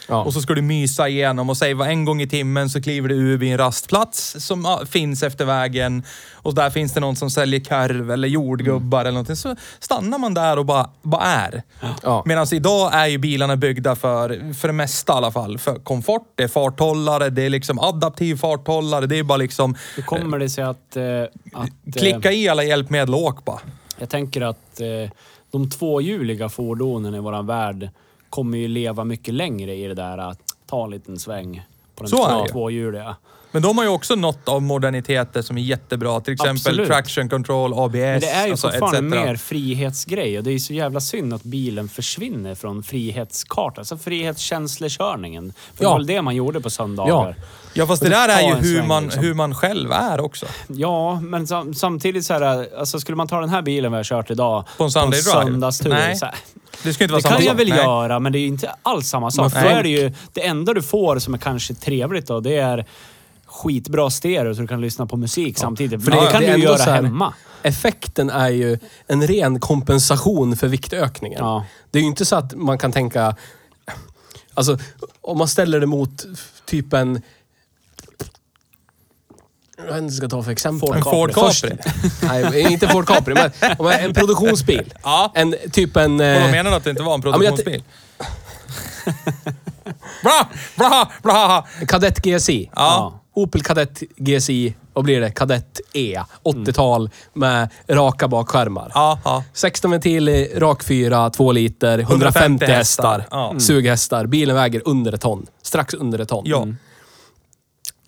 Ja. 0.09 0.25
Och 0.25 0.33
så 0.33 0.41
ska 0.41 0.55
du 0.55 0.63
mysa 0.63 1.09
igenom 1.09 1.51
och 1.51 1.57
säga 1.57 1.85
en 1.87 2.05
gång 2.05 2.23
i 2.23 2.29
timmen 2.29 2.71
så 2.71 2.83
kliver 2.83 3.09
du 3.09 3.15
ur 3.15 3.39
vid 3.39 3.53
en 3.53 3.59
rastplats 3.59 4.37
som 4.39 4.79
finns 4.91 5.23
efter 5.23 5.45
vägen 5.45 6.03
och 6.47 6.55
där 6.55 6.71
finns 6.71 6.93
det 6.93 7.01
någon 7.01 7.17
som 7.17 7.31
säljer 7.31 7.61
korv 7.61 8.11
eller 8.11 8.29
jordgubbar 8.29 9.01
eller 9.01 9.11
någonting. 9.11 9.37
Så 9.37 9.57
stannar 9.79 10.19
man 10.19 10.35
där 10.35 10.59
och 10.59 10.67
bara, 10.67 10.91
bara 11.03 11.23
är. 11.23 11.63
Ja. 12.03 12.23
Medan 12.27 12.47
idag 12.53 12.95
är 12.95 13.07
ju 13.07 13.19
bilarna 13.19 13.57
byggda 13.57 13.97
för, 13.97 14.55
för 14.55 14.69
det 14.69 14.75
mesta 14.75 15.13
i 15.13 15.17
alla 15.17 15.33
fall, 15.33 15.59
för 15.59 15.75
komfort, 15.75 16.33
det 16.35 16.43
är 16.43 16.49
farthållare, 16.49 17.31
det 17.31 17.43
är 17.43 17.51
liksom 17.51 17.79
adaptiv 17.79 18.37
farthållare, 18.37 19.07
det 19.07 19.19
är 19.19 19.23
bara 19.23 19.37
liksom 19.37 19.77
hur 19.97 20.03
kommer 20.03 20.39
det 20.39 20.49
sig 20.49 20.65
att... 20.65 20.97
Eh, 20.97 21.23
att 21.53 21.69
eh, 21.87 21.93
klicka 21.97 22.33
i 22.33 22.49
alla 22.49 22.65
hjälpmedel 22.65 23.15
och 23.15 23.23
åk 23.23 23.45
bara. 23.45 23.61
Jag 23.99 24.09
tänker 24.09 24.41
att 24.41 24.81
eh, 24.81 25.11
de 25.51 25.71
tvåhjuliga 25.71 26.49
fordonen 26.49 27.15
i 27.15 27.19
våran 27.19 27.47
värld 27.47 27.91
kommer 28.31 28.59
ju 28.59 28.69
leva 28.69 29.05
mycket 29.05 29.35
längre 29.35 29.75
i 29.75 29.87
det 29.87 29.95
där 29.95 30.19
att 30.19 30.41
ta 30.67 30.85
en 30.85 30.91
liten 30.91 31.19
sväng 31.19 31.67
på 31.97 32.05
den 32.05 32.49
tvåhjuliga. 32.49 33.17
Men 33.57 33.63
de 33.63 33.79
har 33.79 33.85
ju 33.85 33.91
också 33.91 34.15
nått 34.15 34.49
av 34.49 34.63
moderniteter 34.63 35.43
som 35.43 35.59
är 35.59 35.63
jättebra. 35.63 36.21
Till 36.21 36.33
exempel 36.35 36.57
Absolut. 36.57 36.89
traction 36.89 37.29
control, 37.29 37.73
ABS, 37.75 37.95
Men 37.95 38.21
det 38.21 38.27
är 38.31 38.45
ju 38.47 38.51
alltså, 38.51 38.71
fortfarande 38.71 39.03
mer 39.03 39.37
frihetsgrej 39.37 40.39
och 40.39 40.45
det 40.45 40.53
är 40.53 40.59
så 40.59 40.73
jävla 40.73 41.01
synd 41.01 41.35
att 41.35 41.43
bilen 41.43 41.89
försvinner 41.89 42.55
från 42.55 42.83
frihetskartan. 42.83 43.79
Alltså 43.81 43.99
frihetskänslekörningen. 43.99 45.53
För 45.75 45.85
Ja. 45.85 45.89
det 45.89 45.93
var 45.93 45.99
väl 45.99 46.07
det 46.07 46.23
man 46.23 46.35
gjorde 46.35 46.61
på 46.61 46.71
söndagar. 46.71 47.37
Ja, 47.73 47.87
fast 47.87 48.03
det 48.03 48.09
där 48.09 48.29
är 48.29 48.41
ju 48.41 48.49
en 48.49 48.57
hur 48.65 48.77
sväng, 48.77 48.89
man, 48.89 49.03
liksom. 49.05 49.23
hur 49.25 49.35
man 49.35 49.55
själv 49.55 49.93
är 49.93 50.21
också. 50.21 50.47
Ja, 50.67 51.21
men 51.21 51.47
sam 51.47 51.75
samtidigt 51.75 52.27
så 52.27 52.33
här, 52.35 52.69
alltså 52.79 53.01
skulle 53.01 53.17
man 53.17 53.29
ta 53.29 53.41
den 53.41 53.49
här 53.49 53.63
bilen 53.63 53.93
vi 53.93 53.97
har 53.97 54.05
kört 54.05 54.31
idag 54.31 54.65
På 54.77 54.85
en 54.85 54.91
Sunday 54.91 55.11
drive? 55.11 55.23
söndagstur. 55.23 55.91
Nej. 55.91 56.17
Så 56.17 56.25
här, 56.27 56.35
Det 56.83 56.93
ska 56.95 57.05
inte 57.05 57.13
vara 57.13 57.19
det 57.21 57.23
samma 57.29 57.37
kan 57.37 57.45
jag 57.45 57.53
sak. 57.53 57.61
väl 57.61 57.69
Nej. 57.69 57.79
göra, 57.79 58.19
men 58.19 58.33
det 58.33 58.39
är 58.39 58.41
ju 58.41 58.47
inte 58.47 58.71
alls 58.83 59.09
samma 59.09 59.31
sak. 59.31 59.53
Då 59.53 59.59
är 59.59 59.83
det 59.83 59.89
ju, 59.89 60.13
det 60.33 60.47
enda 60.47 60.75
du 60.75 60.83
får 60.83 61.19
som 61.19 61.35
är 61.35 61.39
kanske 61.39 61.75
trevligt 61.75 62.27
då, 62.27 62.41
det 62.41 62.57
är 62.57 62.87
skitbra 63.63 64.11
stereo 64.11 64.55
så 64.55 64.61
du 64.61 64.67
kan 64.67 64.81
lyssna 64.81 65.07
på 65.07 65.17
musik 65.17 65.59
samtidigt. 65.59 66.05
För 66.05 66.11
Ja, 66.13 66.19
det 66.21 66.25
ja. 66.25 66.31
kan 66.31 66.41
Det 66.43 66.53
du 66.53 66.63
göra 66.63 66.83
här- 66.83 67.03
hemma. 67.03 67.35
Effekten 67.63 68.31
är 68.31 68.49
ju 68.49 68.79
en 69.07 69.27
ren 69.27 69.61
kompensation 69.61 70.57
för 70.57 70.69
viktökningen. 70.69 71.39
Ja. 71.39 71.65
Det 71.91 71.99
är 71.99 72.03
ju 72.03 72.09
inte 72.09 72.25
så 72.25 72.37
att 72.37 72.55
man 72.55 72.79
kan 72.79 72.93
tänka... 72.93 73.37
Alltså, 74.55 74.79
om 75.21 75.39
man 75.39 75.49
ställer 75.49 75.81
det 75.81 75.87
mot 75.87 76.25
typ 76.67 76.93
en... 76.93 77.23
Jag 79.79 79.85
vet 79.85 79.95
inte 79.97 80.03
vad 80.03 80.05
jag 80.05 80.13
ska 80.13 80.29
ta 80.29 80.43
för 80.43 80.51
exempel. 80.53 80.89
Ford 80.89 80.97
En 80.97 81.03
Ford 81.03 81.33
Först- 81.35 81.65
Capri. 81.65 81.79
Nej, 82.23 82.73
inte 82.73 82.89
Ford 82.89 83.07
Capri, 83.07 83.35
men 83.35 83.51
om 83.79 83.87
en 83.87 84.15
produktionsbil. 84.15 84.95
Ja. 85.03 85.33
En, 85.35 85.55
typ 85.73 85.97
en... 85.97 86.21
Och 86.21 86.27
eh, 86.27 86.43
vad 86.43 86.51
menar 86.51 86.71
du 86.71 86.77
att 86.77 86.85
det 86.85 86.91
inte 86.91 87.03
var 87.03 87.15
en 87.15 87.23
produktionsbil? 87.23 87.85
bra! 90.23 90.49
Bra! 90.77 91.11
Bra! 91.23 91.67
Kadett 91.89 92.19
GSI. 92.23 92.71
Ja. 92.75 93.21
Opel 93.37 93.63
Kadett 93.63 94.03
GSI. 94.17 94.75
Vad 94.93 95.05
blir 95.05 95.21
det? 95.21 95.31
Kadett 95.31 95.81
E. 95.93 96.21
80-tal 96.45 97.11
med 97.33 97.69
raka 97.89 98.29
bakskärmar. 98.29 98.91
Ja, 98.95 99.19
ja. 99.25 99.45
16 99.53 99.91
ventil 99.91 100.49
rak 100.59 100.83
4, 100.83 101.31
2 101.31 101.53
liter, 101.53 101.99
150 101.99 102.67
hästar. 102.67 103.27
Ja. 103.31 103.49
Mm. 103.49 103.61
Sughästar. 103.61 104.27
Bilen 104.27 104.57
väger 104.57 104.83
under 104.85 105.13
ett 105.13 105.21
ton. 105.21 105.47
Strax 105.63 105.95
under 105.95 106.19
ett 106.19 106.29
ton. 106.29 106.43
Ja. 106.47 106.67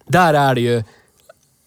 Där 0.06 0.34
är 0.34 0.54
det 0.54 0.60
ju 0.60 0.82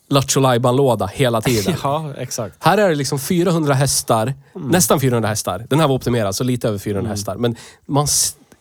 Lattjo 0.09 0.71
låda 0.71 1.05
hela 1.05 1.41
tiden. 1.41 1.75
Ja, 1.83 2.13
exakt. 2.17 2.55
Här 2.59 2.77
är 2.77 2.89
det 2.89 2.95
liksom 2.95 3.19
400 3.19 3.73
hästar, 3.73 4.33
nästan 4.53 4.99
400 4.99 5.29
hästar. 5.29 5.65
Den 5.69 5.79
här 5.79 5.87
var 5.87 5.95
optimerad, 5.95 6.35
så 6.35 6.43
lite 6.43 6.67
över 6.67 6.77
400 6.77 7.11
hästar. 7.11 7.35
Men 7.35 7.55
man, 7.85 8.07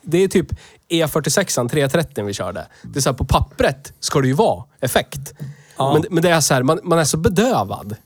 det 0.02 0.24
är 0.24 0.28
typ 0.28 0.46
E46 0.90 1.68
330 1.68 2.24
vi 2.24 2.32
körde. 2.34 2.66
Det 2.82 2.98
är 2.98 3.00
så 3.02 3.08
här, 3.10 3.16
på 3.16 3.24
pappret 3.24 3.92
ska 4.00 4.20
det 4.20 4.26
ju 4.26 4.34
vara 4.34 4.64
effekt. 4.80 5.34
Men, 5.78 6.04
men 6.10 6.22
det 6.22 6.30
är 6.30 6.40
så 6.40 6.54
här, 6.54 6.62
man, 6.62 6.80
man 6.84 6.98
är 6.98 7.04
så 7.04 7.16
bedövad. 7.16 7.96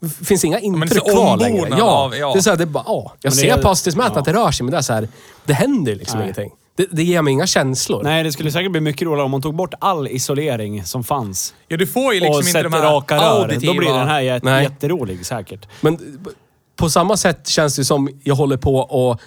Det 0.00 0.08
finns 0.26 0.44
inga 0.44 0.58
intryck 0.58 1.04
kvar 1.12 1.36
längre. 1.36 1.68
Ja, 1.78 1.84
av- 1.84 2.16
ja. 2.16 2.32
Det 2.32 2.38
är 2.38 2.42
så 2.42 2.50
här, 2.50 2.56
det 2.56 2.64
är 2.64 2.66
bara, 2.66 2.84
ja. 2.86 3.12
Jag 3.20 3.30
Men 3.30 3.36
det 3.36 3.36
ser 3.36 3.58
är- 3.58 3.62
på 3.62 3.68
hastighetsmätaren 3.68 4.12
ja. 4.14 4.20
att 4.20 4.24
det 4.26 4.32
rör 4.32 4.50
sig, 4.50 4.64
men 4.64 4.70
det 4.70 4.78
är 4.78 4.82
så 4.82 4.92
här, 4.92 5.08
det 5.44 5.52
händer 5.54 5.94
liksom 5.94 6.18
Nej. 6.18 6.24
ingenting. 6.26 6.50
Det, 6.76 6.86
det 6.90 7.02
ger 7.02 7.22
mig 7.22 7.32
inga 7.32 7.46
känslor. 7.46 8.02
Nej, 8.02 8.22
det 8.24 8.32
skulle 8.32 8.52
säkert 8.52 8.72
bli 8.72 8.80
mycket 8.80 9.02
roligare 9.06 9.24
om 9.24 9.30
man 9.30 9.42
tog 9.42 9.54
bort 9.54 9.74
all 9.80 10.08
isolering 10.08 10.84
som 10.84 11.04
fanns. 11.04 11.54
Ja, 11.68 11.76
du 11.76 11.86
får 11.86 12.14
ju 12.14 12.20
liksom 12.20 12.36
och 12.40 12.46
inte 12.46 12.62
de 12.62 12.72
här 12.72 12.82
raka 12.82 13.16
rör. 13.16 13.40
auditiva... 13.42 13.72
Då 13.72 13.78
blir 13.78 13.88
den 13.92 14.08
här 14.08 14.20
jät- 14.22 14.40
Nej. 14.44 14.62
jätterolig 14.64 15.26
säkert. 15.26 15.68
Men 15.80 15.98
på 16.76 16.90
samma 16.90 17.16
sätt 17.16 17.48
känns 17.48 17.76
det 17.76 17.84
som 17.84 18.20
jag 18.22 18.34
håller 18.34 18.56
på 18.56 18.82
att 19.12 19.20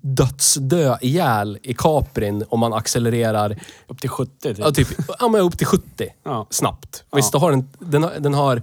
dödsdö 0.00 0.96
ihjäl 1.00 1.58
i 1.62 1.74
Caprin 1.74 2.44
om 2.48 2.60
man 2.60 2.72
accelererar 2.72 3.56
Upp 3.86 4.00
till 4.00 4.10
70 4.10 4.32
typ. 4.40 4.58
ja, 4.58 4.70
typ, 4.70 4.88
ja, 5.20 5.28
men 5.28 5.40
upp 5.40 5.58
till 5.58 5.66
70 5.66 6.08
Ja. 6.24 6.46
snabbt. 6.50 7.04
Ja. 7.10 7.16
Visst, 7.16 7.34
har 7.34 7.50
den, 7.50 7.68
den, 7.78 8.02
har, 8.02 8.12
den, 8.20 8.34
har, 8.34 8.62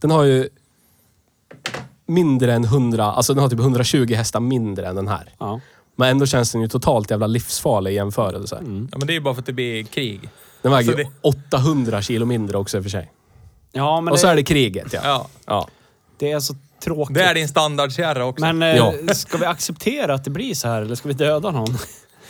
den 0.00 0.10
har 0.10 0.24
ju 0.24 0.48
mindre 2.06 2.54
än 2.54 2.64
100, 2.64 3.04
alltså 3.04 3.34
den 3.34 3.42
har 3.42 3.50
typ 3.50 3.60
120 3.60 4.14
hästar 4.14 4.40
mindre 4.40 4.86
än 4.88 4.96
den 4.96 5.08
här. 5.08 5.34
Ja. 5.38 5.60
Men 5.96 6.08
ändå 6.10 6.26
känns 6.26 6.52
den 6.52 6.60
ju 6.60 6.68
totalt 6.68 7.10
jävla 7.10 7.26
livsfarlig 7.26 7.90
i 7.92 7.94
jämförelse. 7.94 8.56
Ja, 8.60 8.98
men 8.98 9.06
det 9.06 9.12
är 9.12 9.14
ju 9.14 9.20
bara 9.20 9.34
för 9.34 9.40
att 9.40 9.46
det 9.46 9.52
blir 9.52 9.84
krig. 9.84 10.28
Den 10.62 10.72
väger 10.72 10.92
Så 10.92 10.98
ju 10.98 11.04
det- 11.04 11.10
800 11.20 12.02
kilo 12.02 12.26
mindre 12.26 12.58
också 12.58 12.76
i 12.76 12.80
och 12.80 12.84
för 12.84 12.90
sig. 12.90 13.12
ja, 13.72 14.00
men 14.00 14.12
Och 14.12 14.18
så 14.18 14.26
det, 14.26 14.32
är 14.32 14.36
det 14.36 14.42
kriget 14.44 14.92
ja. 14.92 15.00
Ja. 15.04 15.26
ja. 15.46 15.68
det 16.18 16.32
är 16.32 16.40
så 16.40 16.54
tråkigt. 16.84 17.14
Det 17.14 17.22
är 17.22 17.34
din 17.34 17.48
standardkärra 17.48 18.24
också. 18.24 18.44
Men 18.52 18.62
eh, 18.62 18.76
Ja. 18.76 19.14
ska 19.14 19.36
vi 19.38 19.46
acceptera 19.46 20.14
att 20.14 20.24
det 20.24 20.30
blir 20.30 20.54
så 20.54 20.68
här 20.68 20.82
eller 20.82 20.94
ska 20.94 21.08
vi 21.08 21.14
döda 21.14 21.50
någon? 21.50 21.78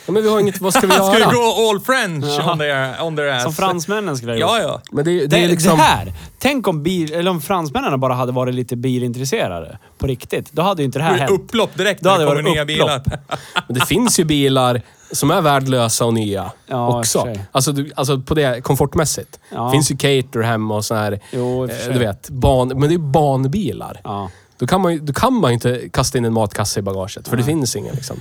Ja 0.07 0.13
men 0.13 0.23
vi 0.23 0.29
har 0.29 0.39
inget, 0.39 0.61
vad 0.61 0.73
ska 0.73 0.87
vi 0.87 0.93
Ska 0.93 1.11
vi 1.11 1.19
göra? 1.19 1.31
gå 1.31 1.69
all 1.69 1.79
French 1.79 2.25
Ja. 2.39 2.51
on 2.51 2.57
their, 2.59 3.03
on 3.03 3.15
their 3.15 3.27
ass? 3.33 3.43
Som 3.43 3.53
fransmännen 3.53 4.17
skulle 4.17 4.31
ha 4.31 4.39
gjort. 4.39 4.49
Ja, 4.49 4.59
ja. 4.61 4.81
Men 4.91 5.05
det, 5.05 5.11
det, 5.19 5.27
Det, 5.27 5.37
är 5.43 5.47
liksom... 5.47 5.77
det 5.77 5.83
här! 5.83 6.13
Tänk 6.39 6.67
om, 6.67 6.83
bil, 6.83 7.13
eller 7.13 7.31
om 7.31 7.41
fransmännen 7.41 7.99
bara 7.99 8.13
hade 8.13 8.31
varit 8.31 8.55
lite 8.55 8.75
bilintresserade. 8.75 9.77
På 9.97 10.07
riktigt. 10.07 10.51
Då 10.51 10.61
hade 10.61 10.81
ju 10.81 10.85
inte 10.85 10.99
det 10.99 11.03
här 11.03 11.13
Det 11.13 11.19
hänt. 11.19 11.31
Upplopp 11.31 11.77
direkt 11.77 12.01
Då 12.03 12.09
när 12.09 12.17
det 12.19 12.25
hade 12.25 12.37
det 12.37 12.43
kommer 12.43 12.55
varit 12.55 12.67
nya 12.67 12.77
bilar. 12.77 13.01
Men 13.67 13.79
det 13.79 13.85
finns 13.85 14.19
ju 14.19 14.23
bilar 14.23 14.81
som 15.11 15.31
är 15.31 15.41
värdelösa 15.41 16.05
och 16.05 16.13
nya 16.13 16.51
Ja, 16.67 16.99
också. 16.99 17.27
Alltså, 17.51 17.71
du, 17.71 17.91
alltså 17.95 18.19
på 18.19 18.33
det 18.33 18.61
komfortmässigt. 18.63 19.39
Ja. 19.49 19.63
Det 19.65 19.71
finns 19.71 19.91
ju 19.91 19.97
Caterham 19.97 20.71
och 20.71 20.85
sån 20.85 20.97
här, 20.97 21.19
Jo, 21.31 21.63
eh, 21.65 21.69
du 21.93 21.99
vet, 21.99 22.29
ban, 22.29 22.67
men 22.67 22.89
det 22.89 22.95
är 22.95 22.99
banbilar. 22.99 24.01
Ja. 24.03 24.29
Då 24.59 24.67
kan, 24.67 24.81
man, 24.81 24.93
ju- 24.93 24.99
då 24.99 25.13
kan 25.13 25.33
man 25.33 25.51
ju 25.51 25.53
inte 25.53 25.89
kasta 25.93 26.17
in 26.17 26.25
en 26.25 26.33
matkasse 26.33 26.79
i 26.79 26.83
bagaget, 26.83 27.27
för 27.27 27.37
det 27.37 27.43
finns 27.43 27.75
ingen 27.75 27.95
liksom. 27.95 28.19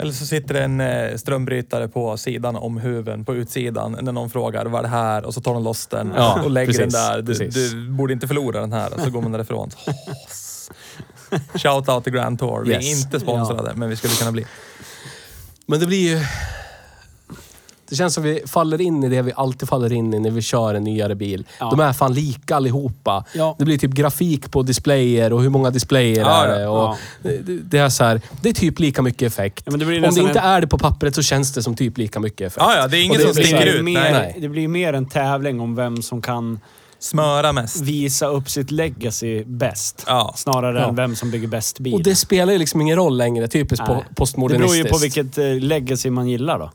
Eller 0.00 0.12
så 0.12 0.26
sitter 0.26 0.54
det 0.54 0.60
en 0.64 0.80
eh, 0.80 1.16
strömbrytare 1.16 1.88
på 1.88 2.16
sidan 2.16 2.56
om 2.56 2.76
huven, 2.78 3.24
på 3.24 3.34
utsidan, 3.34 3.96
när 4.02 4.12
någon 4.12 4.30
frågar 4.30 4.66
vad 4.66 4.78
är 4.78 4.82
det 4.82 4.88
här? 4.88 5.24
Och 5.24 5.34
så 5.34 5.40
tar 5.40 5.54
de 5.54 5.62
loss 5.62 5.86
den 5.86 6.12
Ja, 6.16 6.42
och 6.44 6.50
lägger 6.50 6.72
precis, 6.72 6.94
den 6.94 7.12
där. 7.12 7.22
Du, 7.22 7.48
du 7.48 7.88
borde 7.90 8.12
inte 8.12 8.28
förlora 8.28 8.60
den 8.60 8.72
här. 8.72 8.94
Och 8.94 9.00
så 9.00 9.10
går 9.10 9.22
man 9.22 9.32
därifrån. 9.32 9.70
Shout 11.54 11.88
out 11.88 12.04
till 12.04 12.12
Grand 12.12 12.38
Tour. 12.38 12.64
Vi 12.64 12.74
är 12.74 12.80
Yes. 12.82 13.04
inte 13.04 13.20
sponsrade, 13.20 13.72
men 13.76 13.88
vi 13.88 13.96
skulle 13.96 14.14
kunna 14.14 14.32
bli. 14.32 14.46
Men 15.66 15.80
det 15.80 15.86
blir 15.86 16.08
ju... 16.16 16.24
Det 17.90 17.96
känns 17.96 18.14
som 18.14 18.22
vi 18.22 18.42
faller 18.46 18.80
in 18.80 19.04
i 19.04 19.08
det 19.08 19.22
vi 19.22 19.32
alltid 19.36 19.68
faller 19.68 19.92
in 19.92 20.14
i 20.14 20.18
när 20.18 20.30
vi 20.30 20.42
kör 20.42 20.74
en 20.74 20.84
nyare 20.84 21.14
bil. 21.14 21.44
Ja. 21.60 21.70
De 21.70 21.80
är 21.80 21.92
fan 21.92 22.14
lika 22.14 22.56
allihopa. 22.56 23.24
Ja. 23.34 23.54
Det 23.58 23.64
blir 23.64 23.78
typ 23.78 23.90
grafik 23.90 24.50
på 24.50 24.62
displayer 24.62 25.32
och 25.32 25.42
hur 25.42 25.48
många 25.50 25.70
displayer 25.70 26.20
Ja, 26.20 26.44
är 26.44 26.58
det. 26.58 26.66
Och 26.66 26.78
Ja. 26.78 26.96
det, 27.22 27.38
det 27.70 27.78
är 27.78 27.88
så 27.88 28.04
här, 28.04 28.20
det 28.42 28.48
är 28.48 28.52
typ 28.52 28.78
lika 28.78 29.02
mycket 29.02 29.22
effekt. 29.32 29.62
Ja, 29.66 29.70
men 29.70 29.80
det 29.80 29.86
blir 29.86 30.08
Om 30.08 30.14
det 30.14 30.20
inte 30.20 30.38
en- 30.38 30.44
är 30.44 30.60
det 30.60 30.66
på 30.66 30.78
pappret 30.78 31.14
så 31.14 31.22
känns 31.22 31.52
det 31.52 31.62
som 31.62 31.76
typ 31.76 31.98
lika 31.98 32.20
mycket 32.20 32.40
effekt. 32.46 32.56
Ja, 32.68 32.76
ja, 32.76 32.88
det 32.88 32.96
är 32.96 33.08
det 33.08 33.24
som 33.24 33.32
blir 33.34 33.44
sticker 33.44 33.66
ut. 33.66 33.84
Mer, 33.84 34.12
Nej. 34.12 34.36
Det 34.40 34.48
blir 34.48 34.68
mer 34.68 34.92
en 34.92 35.06
tävling 35.06 35.60
om 35.60 35.74
vem 35.76 36.02
som 36.02 36.22
kan 36.22 36.60
Smöra 36.98 37.52
mest. 37.52 37.80
visa 37.80 38.26
upp 38.26 38.50
sitt 38.50 38.70
legacy 38.70 39.44
bäst. 39.44 40.04
Ja. 40.06 40.34
Snarare 40.36 40.78
Ja. 40.80 40.88
än 40.88 40.94
vem 40.96 41.16
som 41.16 41.30
bygger 41.30 41.48
bäst 41.48 41.80
bil. 41.80 41.94
Och 41.94 42.02
det 42.02 42.14
spelar 42.14 42.52
ju 42.52 42.58
liksom 42.58 42.80
ingen 42.80 42.96
roll 42.96 43.16
längre. 43.16 43.48
Typiskt 43.48 43.86
Nej. 43.88 43.96
po- 43.96 44.04
det 44.08 44.14
postmodernistiskt. 44.14 44.72
beror 44.82 44.86
ju 44.86 44.92
på 44.92 44.98
vilket 44.98 45.38
eh, 45.38 45.68
legacy 45.68 46.10
man 46.10 46.28
gillar 46.28 46.58
då. 46.58 46.70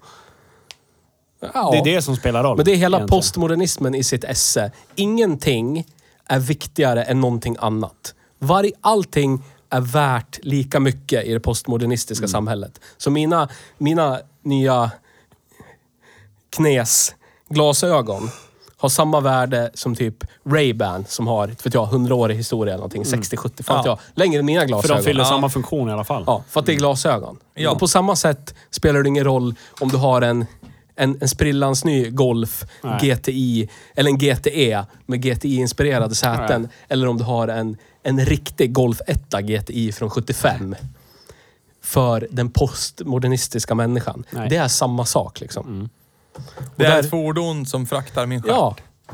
Ja. 1.53 1.69
Det 1.71 1.77
är 1.77 1.83
det 1.95 2.01
som 2.01 2.15
spelar 2.15 2.43
roll. 2.43 2.57
Men 2.57 2.65
det 2.65 2.71
är 2.71 2.75
hela 2.75 2.97
egentligen. 2.97 3.19
postmodernismen 3.19 3.95
i 3.95 4.03
sitt 4.03 4.23
esse. 4.23 4.71
Ingenting 4.95 5.85
är 6.27 6.39
viktigare 6.39 7.03
än 7.03 7.21
någonting 7.21 7.55
annat. 7.59 8.13
Varje, 8.39 8.71
allting 8.81 9.43
är 9.69 9.81
värt 9.81 10.39
lika 10.43 10.79
mycket 10.79 11.25
i 11.25 11.33
det 11.33 11.39
postmodernistiska 11.39 12.23
Mm. 12.23 12.29
samhället. 12.31 12.81
Så 12.97 13.11
mina, 13.11 13.49
mina 13.77 14.19
nya 14.41 14.91
knäs 16.49 17.15
glasögon 17.49 18.29
har 18.77 18.89
samma 18.89 19.19
värde 19.19 19.71
som 19.73 19.95
typ 19.95 20.23
Ray-Ban 20.43 21.05
som 21.07 21.27
har, 21.27 21.47
vet 21.47 21.73
jag, 21.73 21.87
100 21.87 22.15
år 22.15 22.31
i 22.31 22.35
historia 22.35 22.73
eller 22.73 22.81
någonting. 22.81 23.03
60-70, 23.03 23.63
fan 23.63 23.77
vet 23.77 23.85
Ja. 23.85 23.91
jag. 23.91 23.99
Längre 24.13 24.39
än 24.39 24.45
mina 24.45 24.61
För 24.61 24.67
glasögon. 24.67 24.97
de 24.97 25.03
fyller 25.03 25.23
samma 25.23 25.49
funktion 25.49 25.89
i 25.89 25.91
alla 25.91 26.03
fall. 26.03 26.23
Ja, 26.27 26.43
för 26.49 26.59
att 26.59 26.65
det 26.65 26.73
är 26.73 26.77
glasögon. 26.77 27.37
Ja. 27.53 27.71
Och 27.71 27.79
på 27.79 27.87
samma 27.87 28.15
sätt 28.15 28.55
spelar 28.71 29.03
det 29.03 29.09
ingen 29.09 29.23
roll 29.23 29.55
om 29.79 29.89
du 29.89 29.97
har 29.97 30.21
en, 30.21 30.45
en, 30.95 31.17
en 31.21 31.27
sprillans 31.29 31.85
ny 31.85 32.09
Golf 32.09 32.65
Nej. 32.83 32.99
GTI 33.15 33.69
eller 33.95 34.09
en 34.09 34.17
GTE 34.17 34.85
med 35.05 35.19
GTI-inspirerade 35.25 36.15
säten. 36.15 36.61
Nej. 36.61 36.71
Eller 36.87 37.07
om 37.07 37.17
du 37.17 37.23
har 37.23 37.47
en, 37.47 37.77
en 38.03 38.25
riktig 38.25 38.73
Golf 38.73 39.01
1 39.07 39.31
GTI 39.43 39.91
från 39.91 40.09
75. 40.09 40.75
För 41.83 42.27
den 42.31 42.49
postmodernistiska 42.51 43.75
människan. 43.75 44.23
Nej. 44.29 44.49
Det 44.49 44.55
är 44.55 44.67
samma 44.67 45.05
sak 45.05 45.39
liksom. 45.39 45.89
Det 46.75 46.85
är 46.85 46.89
där- 46.89 46.99
ett 46.99 47.09
fordon 47.09 47.65
som 47.65 47.85
fraktar 47.85 48.25
min 48.25 48.41
stjärt. 48.41 48.53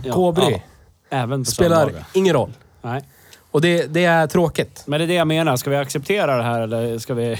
Ja. 0.03 0.13
Kobry. 0.13 0.51
Ja. 0.51 0.59
Även 1.09 1.43
på 1.45 1.51
Spelar 1.51 1.77
söndagar. 1.85 2.05
ingen 2.13 2.33
roll. 2.33 2.53
Nej. 2.81 3.01
Och 3.51 3.61
det, 3.61 3.85
det 3.93 4.05
är 4.05 4.27
tråkigt. 4.27 4.83
Men 4.85 4.99
det 4.99 5.05
är 5.05 5.07
det 5.07 5.13
jag 5.13 5.27
menar. 5.27 5.57
Ska 5.57 5.69
vi 5.69 5.75
acceptera 5.75 6.37
det 6.37 6.43
här 6.43 6.61
eller 6.61 6.99
ska 6.99 7.13
vi... 7.13 7.37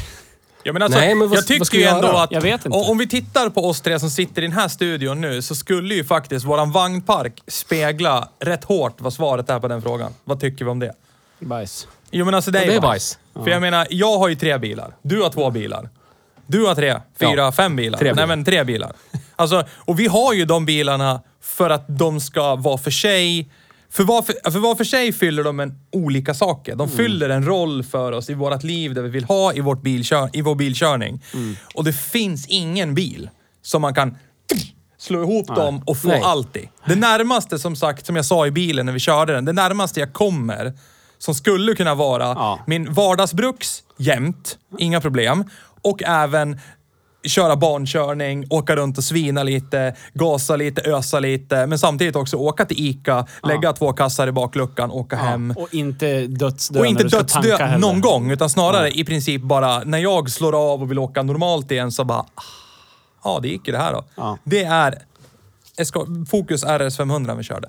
Ja, 0.63 0.73
men 0.73 0.81
alltså, 0.81 0.99
Nej, 0.99 1.15
men 1.15 1.29
vad- 1.29 1.37
jag 1.37 1.47
tycker 1.47 1.77
ju 1.77 1.83
ändå 1.83 2.07
göra? 2.07 2.23
att... 2.23 2.31
Jag 2.31 2.41
vet 2.41 2.65
inte. 2.65 2.77
Om 2.77 2.89
om 2.89 2.97
vi 2.97 3.07
tittar 3.07 3.49
på 3.49 3.69
oss 3.69 3.81
tre 3.81 3.99
som 3.99 4.09
sitter 4.09 4.41
i 4.41 4.45
den 4.47 4.55
här 4.55 4.67
studion 4.67 5.21
nu 5.21 5.41
så 5.41 5.55
skulle 5.55 5.95
ju 5.95 6.03
faktiskt 6.03 6.45
våran 6.45 6.71
vagnpark 6.71 7.41
spegla 7.47 8.29
rätt 8.39 8.63
hårt 8.63 8.95
vad 9.01 9.13
svaret 9.13 9.49
är 9.49 9.59
på 9.59 9.67
den 9.67 9.81
frågan. 9.81 10.13
Vad 10.23 10.39
tycker 10.39 10.65
vi 10.65 10.71
om 10.71 10.79
det? 10.79 10.93
Bajs. 11.39 11.87
Jo 12.11 12.25
men 12.25 12.33
alltså 12.33 12.51
det 12.51 12.59
är, 12.59 12.63
Ja, 12.65 12.69
det 12.71 12.75
är 12.77 12.81
bajs. 12.81 13.19
För 13.33 13.47
jag 13.49 13.61
menar, 13.61 13.87
jag 13.89 14.17
har 14.17 14.27
ju 14.29 14.35
tre 14.35 14.57
bilar. 14.57 14.95
Du 15.01 15.21
har 15.21 15.29
två 15.29 15.49
bilar. 15.49 15.89
Du 16.47 16.65
har 16.65 16.75
tre, 16.75 16.99
fyra, 17.19 17.31
Ja. 17.35 17.51
fem 17.51 17.75
bilar. 17.75 17.99
Tre 17.99 18.05
Nej 18.07 18.13
bilar. 18.13 18.27
men 18.27 18.45
tre 18.45 18.63
bilar. 18.63 18.93
Alltså, 19.35 19.63
och 19.75 19.99
vi 19.99 20.07
har 20.07 20.33
ju 20.33 20.45
de 20.45 20.65
bilarna 20.65 21.21
för 21.41 21.69
att 21.69 21.85
de 21.87 22.19
ska 22.19 22.55
vara 22.55 22.77
för 22.77 22.91
sig... 22.91 23.49
För 23.91 24.03
var 24.03 24.21
för, 24.21 24.51
för 24.51 24.59
var 24.59 24.75
för 24.75 24.83
sig 24.83 25.13
fyller 25.13 25.43
de 25.43 25.59
en 25.59 25.79
olika 25.91 26.33
saker. 26.33 26.75
De 26.75 26.89
fyller 26.89 27.29
en 27.29 27.45
roll 27.45 27.83
för 27.83 28.11
oss 28.11 28.29
i 28.29 28.33
vårt 28.33 28.63
liv, 28.63 28.93
där 28.93 29.01
vi 29.01 29.09
vill 29.09 29.23
ha 29.23 29.53
i, 29.53 29.59
vårt 29.59 29.81
bilkör, 29.81 30.29
i 30.33 30.41
vår 30.41 30.55
bilkörning. 30.55 31.23
Och 31.75 31.83
det 31.83 31.93
finns 31.93 32.47
ingen 32.47 32.95
bil 32.95 33.29
som 33.61 33.81
man 33.81 33.93
kan 33.93 34.17
slå 34.97 35.21
ihop 35.21 35.47
dem 35.47 35.83
och 35.85 35.97
få 35.97 36.07
Nej. 36.07 36.21
allt 36.23 36.55
i. 36.55 36.69
Det 36.85 36.95
närmaste, 36.95 37.59
som 37.59 37.75
sagt, 37.75 38.05
som 38.05 38.15
jag 38.15 38.25
sa 38.25 38.47
i 38.47 38.51
bilen 38.51 38.85
när 38.85 38.93
vi 38.93 38.99
körde 38.99 39.33
den, 39.33 39.45
det 39.45 39.53
närmaste 39.53 39.99
jag 39.99 40.13
kommer 40.13 40.73
som 41.17 41.35
skulle 41.35 41.75
kunna 41.75 41.95
vara 41.95 42.23
Ja. 42.23 42.59
min 42.67 42.93
vardagsbruks 42.93 43.83
jämt, 43.97 44.57
inga 44.77 45.01
problem. 45.01 45.43
Och 45.81 46.03
även 46.03 46.59
köra 47.23 47.55
barnkörning, 47.55 48.45
åka 48.49 48.75
runt 48.75 48.97
och 48.97 49.03
svina 49.03 49.43
lite, 49.43 49.95
gasa 50.13 50.55
lite, 50.55 50.81
ösa 50.81 51.19
lite. 51.19 51.67
Men 51.67 51.79
samtidigt 51.79 52.15
också 52.15 52.37
åka 52.37 52.65
till 52.65 52.79
ICA, 52.79 53.25
lägga 53.43 53.73
två 53.73 53.93
kassar 53.93 54.27
i 54.27 54.31
bakluckan, 54.31 54.91
åka 54.91 55.15
hem. 55.15 55.53
Och 55.57 55.73
inte 55.73 56.27
dödsdö 56.27 56.79
Och 56.79 56.85
inte 56.85 57.03
dödsdö 57.03 57.57
heller. 57.57 57.77
någon 57.77 58.01
gång, 58.01 58.31
utan 58.31 58.49
snarare 58.49 58.91
i 58.91 59.03
princip 59.03 59.41
bara 59.41 59.79
när 59.79 59.97
jag 59.97 60.29
slår 60.31 60.73
av 60.73 60.81
och 60.81 60.91
vill 60.91 60.99
åka 60.99 61.23
normalt 61.23 61.71
igen 61.71 61.91
så 61.91 62.03
bara... 62.03 62.19
ah, 62.19 62.25
Ja, 63.23 63.39
det 63.41 63.47
gick 63.47 63.67
ju 63.67 63.71
det 63.73 63.79
här 63.79 63.93
då. 63.93 64.03
Ja. 64.15 64.37
Det 64.43 64.63
är 64.63 64.95
SK, 65.85 65.95
Focus 66.29 66.63
RS 66.63 66.97
500 66.97 67.35
vi 67.35 67.43
körde. 67.43 67.67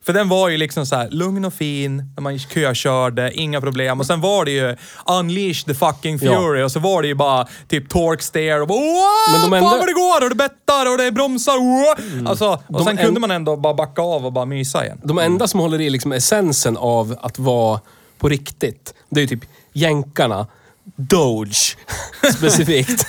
Ja. 0.00 0.06
För 0.06 0.12
den 0.12 0.28
var 0.28 0.48
ju 0.48 0.56
liksom 0.56 0.86
så 0.86 0.96
här 0.96 1.08
lugn 1.10 1.44
och 1.44 1.54
fin, 1.54 1.96
när 2.16 2.22
man 2.22 2.38
kökörde, 2.38 3.32
inga 3.34 3.60
problem. 3.60 4.00
Och 4.00 4.06
sen 4.06 4.20
var 4.20 4.44
det 4.44 4.50
ju 4.50 4.76
unleash 5.06 5.64
the 5.66 5.74
fucking 5.74 6.18
fury 6.18 6.62
och 6.62 6.72
så 6.72 6.80
var 6.80 7.02
det 7.02 7.08
ju 7.08 7.14
bara 7.14 7.46
typ 7.68 7.88
torque 7.88 8.22
steer 8.22 8.60
och 8.60 8.68
bara 8.68 8.78
Åh, 8.78 9.32
Men 9.32 9.40
de 9.40 9.50
fan 9.50 9.54
ändå- 9.58 9.70
vad 9.78 9.86
det 9.86 9.92
går! 9.92 10.22
Och 10.24 10.28
det 10.28 10.34
bettar 10.36 10.92
och 10.92 10.98
det 10.98 11.12
bromsar. 11.12 11.56
Åh! 11.58 12.28
Alltså, 12.30 12.48
och 12.48 12.60
De 12.68 12.84
sen 12.84 12.98
en- 12.98 13.04
kunde 13.04 13.20
man 13.20 13.30
ändå 13.30 13.56
bara 13.56 13.74
backa 13.74 14.02
av 14.02 14.26
och 14.26 14.32
bara 14.32 14.44
mysa 14.44 14.84
igen. 14.84 15.00
De 15.04 15.18
enda 15.18 15.48
som 15.48 15.60
håller 15.60 15.80
i 15.80 15.90
liksom 15.90 16.12
essensen 16.12 16.76
av 16.76 17.16
att 17.20 17.38
vara 17.38 17.80
på 18.18 18.28
riktigt, 18.28 18.94
det 19.08 19.20
är 19.20 19.22
ju 19.22 19.28
typ 19.28 19.44
jänkarna. 19.72 20.46
Doge. 20.96 21.76
Specifikt. 22.36 23.06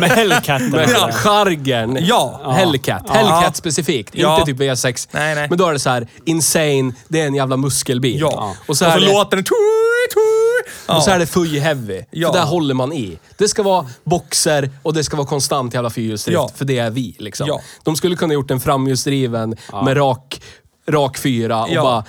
Med 0.00 0.10
Hellcatten. 0.10 0.70
Med 0.70 0.90
Ja. 0.90 1.12
chargern. 1.12 1.98
Ja. 2.00 2.52
Hellcat. 2.56 3.02
Ja. 3.06 3.12
Hellcat 3.12 3.56
specifikt. 3.56 4.10
Ja. 4.14 4.34
Inte 4.40 4.52
typ 4.52 4.60
V6. 4.60 5.08
Nej, 5.10 5.34
nej. 5.34 5.46
Men 5.48 5.58
då 5.58 5.66
är 5.66 5.72
det 5.72 5.78
så 5.78 5.90
här, 5.90 6.08
insane, 6.24 6.92
det 7.08 7.20
är 7.20 7.26
en 7.26 7.34
jävla 7.34 7.56
muskelbil. 7.56 8.20
Ja. 8.20 8.54
Och 8.66 8.76
så, 8.76 8.84
är 8.84 9.00
det, 9.00 9.06
låter 9.06 9.36
den... 9.36 9.44
Och 10.96 11.02
så 11.02 11.10
är 11.10 11.18
det 11.18 11.26
full 11.26 11.58
heavy. 11.58 12.02
Ja. 12.10 12.32
För 12.32 12.38
där 12.38 12.46
håller 12.46 12.74
man 12.74 12.92
i. 12.92 13.18
Det 13.38 13.48
ska 13.48 13.62
vara 13.62 13.86
boxer 14.04 14.70
och 14.82 14.94
det 14.94 15.04
ska 15.04 15.16
vara 15.16 15.26
konstant 15.26 15.74
jävla 15.74 15.90
fyrhjulsdrift. 15.90 16.34
Ja. 16.34 16.50
För 16.56 16.64
det 16.64 16.78
är 16.78 16.90
vi 16.90 17.16
liksom. 17.18 17.46
Ja. 17.48 17.60
De 17.82 17.96
skulle 17.96 18.16
kunna 18.16 18.34
gjort 18.34 18.50
en 18.50 18.60
framhjulsdriven 18.60 19.56
med 19.84 19.96
rak, 19.96 20.42
rak 20.88 21.18
fyra 21.18 21.62
och 21.62 21.68
Ja. 21.70 21.82
bara 21.82 22.04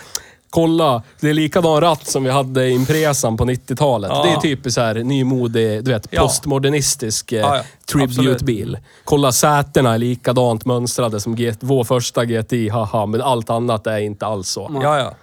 Kolla, 0.54 1.04
det 1.20 1.30
är 1.30 1.34
likadan 1.34 1.82
ratt 1.82 2.08
som 2.08 2.24
vi 2.24 2.30
hade 2.30 2.66
i 2.68 2.72
Impresan 2.72 3.38
på 3.38 3.46
90-talet. 3.46 4.12
Ja. 4.14 4.24
Det 4.24 4.30
är 4.32 4.38
typ 4.56 4.72
så 4.74 4.82
här 4.82 4.96
nymodig, 4.96 5.84
du 5.84 5.92
vet, 5.92 6.08
Ja. 6.12 6.22
postmodernistisk 6.22 7.32
eh, 7.32 7.40
Ja, 7.40 7.58
ja. 7.58 7.64
tribute-bil. 7.92 8.78
Kolla, 9.04 9.32
sätena 9.32 9.94
är 9.94 9.98
likadant 9.98 10.66
mönstrade 10.66 11.20
som 11.20 11.36
G- 11.36 11.54
vår 11.60 11.84
första 11.84 12.26
GTI, 12.26 12.70
haha. 12.70 13.06
Men 13.06 13.22
allt 13.22 13.50
annat 13.50 13.88
är 13.88 13.98
inte 14.00 14.26
alls 14.26 14.50
så. 14.50 14.80
Ja, 14.84 14.98
ja. 15.00 15.14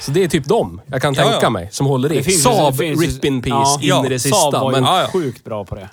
Så 0.00 0.10
det 0.10 0.24
är 0.24 0.28
typ 0.28 0.44
dem 0.44 0.80
jag 0.86 1.02
kan 1.02 1.14
tänka 1.14 1.38
ja. 1.42 1.50
mig, 1.50 1.68
som 1.72 1.86
håller 1.86 2.12
i. 2.12 2.22
Saab, 2.32 2.80
rip 2.80 3.24
in 3.24 3.42
peace, 3.42 3.78
ja, 3.80 3.98
in 3.98 4.06
i 4.06 4.08
det 4.08 4.18
Saab 4.18 4.32
sista. 4.32 4.60
var 4.60 4.70
ju 4.70 4.80
Men, 4.80 4.84
Ja, 4.84 5.00
ja. 5.00 5.08
sjukt 5.08 5.44
bra 5.44 5.64
på 5.64 5.74
det. 5.74 5.88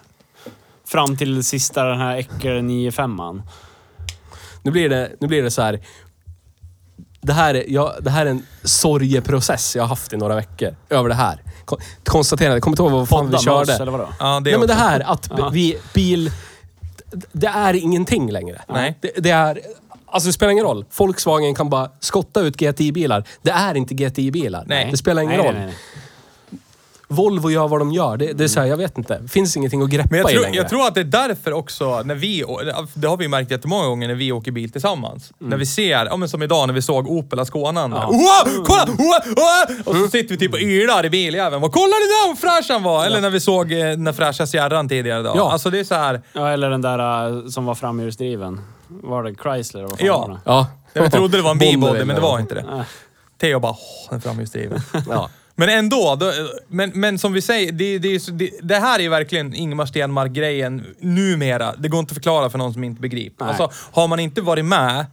Fram 0.87 1.17
till 1.17 1.43
sista 1.43 1.83
den 1.83 1.99
här 1.99 2.17
Ecker 2.17 2.55
95an. 2.61 3.41
nu, 4.63 4.71
blir 4.71 4.89
det, 4.89 5.11
nu 5.19 5.27
blir 5.27 5.43
det 5.43 5.51
så 5.51 5.61
här. 5.61 5.79
Det 7.23 7.33
här, 7.33 7.53
är, 7.55 7.63
jag, 7.67 7.93
det 8.01 8.09
här 8.09 8.25
är 8.25 8.29
en 8.29 8.45
sorgeprocess 8.63 9.75
jag 9.75 9.83
har 9.83 9.87
haft 9.87 10.13
i 10.13 10.17
några 10.17 10.35
veckor 10.35 10.75
över 10.89 11.09
det 11.09 11.15
här. 11.15 11.41
Kon- 11.65 11.79
Konstaterade, 12.03 12.55
jag 12.55 12.63
kommer 12.63 12.73
inte 12.73 12.83
ihåg 12.83 12.91
vad 12.91 13.09
fan 13.09 13.29
vi 13.31 13.37
körde. 13.37 13.73
eller 13.73 13.91
vadå? 13.91 14.07
ja 14.19 14.25
det 14.25 14.49
Nej 14.49 14.59
men 14.59 14.67
det 14.67 14.73
också. 14.73 14.85
här 14.85 14.99
att 14.99 15.29
b- 15.35 15.43
vi, 15.51 15.77
bil... 15.93 16.31
Det 17.31 17.47
är 17.47 17.73
ingenting 17.73 18.31
längre. 18.31 18.61
Nej. 18.69 18.97
Det, 19.01 19.11
det 19.17 19.29
är... 19.29 19.59
Alltså 20.05 20.27
det 20.29 20.33
spelar 20.33 20.51
ingen 20.51 20.65
roll. 20.65 20.85
Volkswagen 20.97 21.55
kan 21.55 21.69
bara 21.69 21.89
skotta 21.99 22.41
ut 22.41 22.57
GTI-bilar. 22.57 23.23
Det 23.41 23.51
är 23.51 23.75
inte 23.77 23.93
GTI-bilar. 23.93 24.63
Nej. 24.67 24.87
Det 24.91 24.97
spelar 24.97 25.21
ingen 25.21 25.37
Nej, 25.37 25.47
roll. 25.47 25.55
nej, 25.55 25.65
nej. 25.65 25.75
Volvo 27.13 27.49
gör 27.51 27.67
vad 27.67 27.79
de 27.81 27.91
gör. 27.91 28.17
Det, 28.17 28.33
det 28.33 28.43
är 28.43 28.47
så 28.47 28.59
här, 28.59 28.67
jag 28.67 28.77
vet 28.77 28.97
inte. 28.97 29.19
Det 29.19 29.27
finns 29.27 29.57
ingenting 29.57 29.81
att 29.81 29.89
greppa 29.89 30.07
Men 30.11 30.19
jag 30.19 30.29
i 30.31 30.33
tror, 30.33 30.43
längre. 30.43 30.57
jag 30.57 30.69
tror 30.69 30.87
att 30.87 30.95
det 30.95 30.99
är 31.01 31.03
därför 31.05 31.53
också, 31.53 32.01
när 32.03 32.15
vi, 32.15 32.43
det 32.93 33.07
har 33.07 33.17
vi 33.17 33.27
märkt 33.27 33.51
jättemånga 33.51 33.85
gånger 33.87 34.07
när 34.07 34.15
vi 34.15 34.31
åker 34.31 34.51
bil 34.51 34.71
tillsammans. 34.71 35.31
Mm. 35.41 35.49
När 35.49 35.57
vi 35.57 35.65
ser, 35.65 36.05
ja 36.05 36.17
men 36.17 36.29
som 36.29 36.43
idag 36.43 36.67
när 36.67 36.73
vi 36.73 36.81
såg 36.81 37.07
Opel 37.07 37.39
Asconan. 37.39 37.91
Wow, 37.91 38.63
kolla! 38.65 38.85
Wow, 38.85 38.95
wow! 39.35 39.77
Och 39.85 39.93
Mm. 39.95 40.05
så 40.05 40.11
sitter 40.11 40.29
vi 40.29 40.37
typ 40.37 40.53
och 40.53 40.59
ylar 40.59 41.05
i 41.05 41.09
biljäveln. 41.09 41.61
Vad 41.61 41.71
Kolla 41.71 41.85
det 41.85 41.91
där 42.07 42.27
vad 42.27 42.39
fräsch 42.39 42.65
han 42.69 42.83
var! 42.83 43.05
Eller 43.05 43.21
när 43.21 43.29
vi 43.29 43.39
såg 43.39 43.71
eh, 43.71 43.77
den 43.79 44.13
fräscha 44.13 44.47
Sierran 44.47 44.89
tidigare 44.89 45.19
idag. 45.19 45.37
Ja. 45.37 45.51
Alltså 45.51 45.69
det 45.69 45.79
är 45.79 45.83
så 45.83 45.95
här. 45.95 46.21
Ja, 46.33 46.49
eller 46.49 46.69
den 46.69 46.81
där 46.81 47.29
uh, 47.31 47.47
som 47.47 47.65
var 47.65 47.75
framhjulsdriven. 47.75 48.61
Var 48.87 49.23
det 49.23 49.35
Chrysler? 49.43 49.79
eller 49.81 49.89
Vad 49.89 49.99
fan 49.99 50.07
Ja. 50.07 50.19
var 50.19 50.29
det? 50.29 50.39
Ja. 50.45 50.67
Jag 50.93 51.11
trodde 51.11 51.37
det 51.37 51.43
var 51.43 51.51
en 51.51 51.57
bibody, 51.71 52.03
men 52.05 52.15
det 52.15 52.21
var 52.21 52.29
ja. 52.29 52.39
inte 52.39 52.55
det. 52.55 52.85
Theo 53.41 53.59
bara, 53.59 53.71
åh, 53.71 53.77
den 54.09 54.17
är 54.17 54.21
framhjulsdriven. 54.21 54.81
Ja. 55.09 55.29
Men 55.55 55.69
ändå, 55.69 56.15
då, 56.19 56.31
men, 56.67 56.91
men 56.93 57.19
som 57.19 57.33
vi 57.33 57.41
säger, 57.41 57.71
det, 57.71 57.99
det, 57.99 58.37
det, 58.37 58.51
det 58.61 58.75
här 58.75 58.99
är 58.99 59.03
ju 59.03 59.09
verkligen 59.09 59.55
Ingmar 59.55 59.85
Stenmark-grejen 59.85 60.85
numera. 60.99 61.75
Det 61.75 61.87
går 61.87 61.99
inte 61.99 62.11
att 62.11 62.15
förklara 62.15 62.49
för 62.49 62.57
någon 62.57 62.73
som 62.73 62.83
inte 62.83 63.01
begriper. 63.01 63.45
Alltså, 63.45 63.71
har 63.91 64.07
man 64.07 64.19
inte 64.19 64.41
varit 64.41 64.65
med 64.65 65.05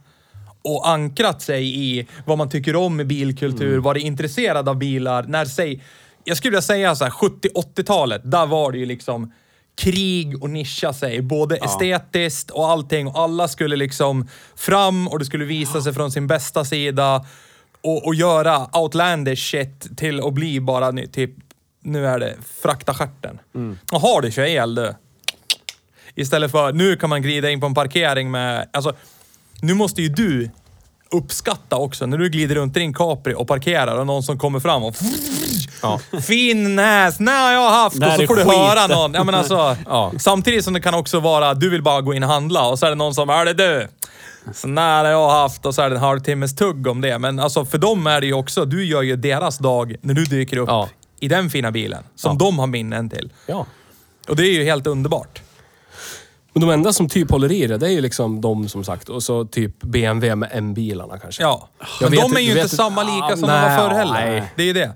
och 0.63 0.89
ankrat 0.89 1.41
sig 1.41 1.89
i 1.89 2.07
vad 2.25 2.37
man 2.37 2.49
tycker 2.49 2.75
om 2.75 2.99
i 2.99 3.05
bilkultur, 3.05 3.77
varit 3.77 4.03
intresserad 4.03 4.69
av 4.69 4.77
bilar, 4.77 5.23
när 5.23 5.45
säg... 5.45 5.83
Jag 6.23 6.37
skulle 6.37 6.51
vilja 6.51 6.61
säga 6.61 6.95
så 6.95 7.03
här, 7.03 7.11
70-80-talet, 7.11 8.21
där 8.23 8.45
var 8.45 8.71
det 8.71 8.77
ju 8.77 8.85
liksom 8.85 9.33
krig 9.81 10.43
och 10.43 10.49
nischa 10.49 10.93
sig, 10.93 11.21
både 11.21 11.55
estetiskt 11.57 12.51
och 12.51 12.69
allting. 12.69 13.07
Och 13.07 13.19
alla 13.19 13.47
skulle 13.47 13.75
liksom 13.75 14.27
fram 14.55 15.07
och 15.07 15.19
det 15.19 15.25
skulle 15.25 15.45
visa 15.45 15.81
sig 15.81 15.93
från 15.93 16.11
sin 16.11 16.27
bästa 16.27 16.65
sida 16.65 17.25
och, 17.83 18.05
och 18.07 18.15
göra 18.15 18.77
outlandish 18.79 19.51
shit 19.51 19.97
till 19.97 20.19
att 20.27 20.33
bli 20.33 20.59
bara 20.61 20.91
ny- 20.91 21.07
typ, 21.07 21.31
nu 21.83 22.07
är 22.07 22.19
det 22.19 22.35
frakta 22.61 22.93
stjärten. 22.93 23.39
Och 23.91 24.01
har 24.01 24.21
du 24.21 24.31
kör 24.31 24.43
el 24.45 24.75
du. 24.75 24.93
Istället 26.15 26.51
för, 26.51 26.73
nu 26.73 26.95
kan 26.95 27.09
man 27.09 27.21
glida 27.21 27.49
in 27.49 27.59
på 27.59 27.65
en 27.65 27.73
parkering 27.73 28.31
med, 28.31 28.67
alltså, 28.73 28.93
nu 29.61 29.73
måste 29.73 30.01
ju 30.01 30.09
du 30.09 30.49
uppskatta 31.11 31.75
också 31.75 32.05
när 32.05 32.17
du 32.17 32.29
glider 32.29 32.55
runt 32.55 32.77
i 32.77 32.79
din 32.79 32.93
Capri 32.93 33.33
och 33.33 33.47
parkerar 33.47 33.95
och 33.97 34.07
någon 34.07 34.23
som 34.23 34.39
kommer 34.39 34.59
fram 34.59 34.83
och 34.83 34.95
Fin 36.23 36.75
näs, 36.75 37.19
nej 37.19 37.43
har 37.43 37.51
jag 37.51 37.69
haft. 37.71 37.99
Där 37.99 38.07
och 38.07 38.13
så 38.15 38.21
är 38.21 38.27
får 38.27 38.35
du 38.35 38.41
skit. 38.43 38.53
höra 38.53 38.87
någon. 38.87 39.13
Ja, 39.13 39.23
men 39.23 39.35
alltså. 39.35 39.75
Samtidigt 40.19 40.63
som 40.63 40.73
det 40.73 40.81
kan 40.81 40.93
också 40.93 41.19
vara, 41.19 41.53
du 41.53 41.69
vill 41.69 41.83
bara 41.83 42.01
gå 42.01 42.13
in 42.13 42.23
och 42.23 42.29
handla 42.29 42.67
och 42.67 42.79
så 42.79 42.85
är 42.85 42.89
det 42.89 42.95
någon 42.95 43.13
som, 43.13 43.29
är 43.29 43.45
det 43.45 43.53
du? 43.53 43.87
Så 44.53 44.67
när 44.67 45.03
har 45.03 45.11
jag 45.11 45.29
haft 45.29 45.65
och 45.65 45.75
så 45.75 45.81
är 45.81 45.89
det 45.89 45.95
en 45.95 46.01
halvtimmes 46.01 46.55
tugg 46.55 46.87
om 46.87 47.01
det. 47.01 47.19
Men 47.19 47.39
alltså 47.39 47.65
för 47.65 47.77
dem 47.77 48.07
är 48.07 48.21
det 48.21 48.27
ju 48.27 48.33
också, 48.33 48.65
du 48.65 48.85
gör 48.85 49.01
ju 49.01 49.15
deras 49.15 49.57
dag 49.57 49.95
när 50.01 50.13
du 50.13 50.25
dyker 50.25 50.57
upp 50.57 50.69
Ja. 50.69 50.89
i 51.19 51.27
den 51.27 51.49
fina 51.49 51.71
bilen. 51.71 52.03
Som 52.15 52.37
de 52.37 52.59
har 52.59 52.67
minnen 52.67 53.09
till. 53.09 53.33
ja. 53.47 53.65
Och 54.29 54.35
det 54.35 54.43
är 54.43 54.51
ju 54.51 54.63
helt 54.63 54.87
underbart. 54.87 55.41
Men 56.53 56.61
de 56.61 56.69
enda 56.69 56.93
som 56.93 57.09
typ 57.09 57.31
håller 57.31 57.51
i 57.51 57.67
det, 57.67 57.77
det 57.77 57.85
är 57.87 57.91
ju 57.91 58.01
liksom 58.01 58.41
de 58.41 58.69
som 58.69 58.83
sagt. 58.83 59.09
Och 59.09 59.23
så 59.23 59.45
typ 59.45 59.79
BMW 59.83 60.35
med 60.35 60.49
M-bilarna 60.53 61.17
kanske. 61.19 61.43
Ja. 61.43 61.69
Jag 62.01 62.09
Men 62.11 62.19
de 62.19 62.35
är 62.37 62.39
ju 62.41 62.51
inte 62.51 62.69
samma 62.75 63.03
lika 63.03 63.25
Ah, 63.25 63.29
som 63.29 63.41
de 63.41 63.47
nej, 63.47 63.77
var 63.77 63.89
förr 63.89 63.95
heller. 63.95 64.13
nej. 64.13 64.43
Det 64.55 64.61
är 64.63 64.67
ju 64.67 64.73
det. 64.73 64.91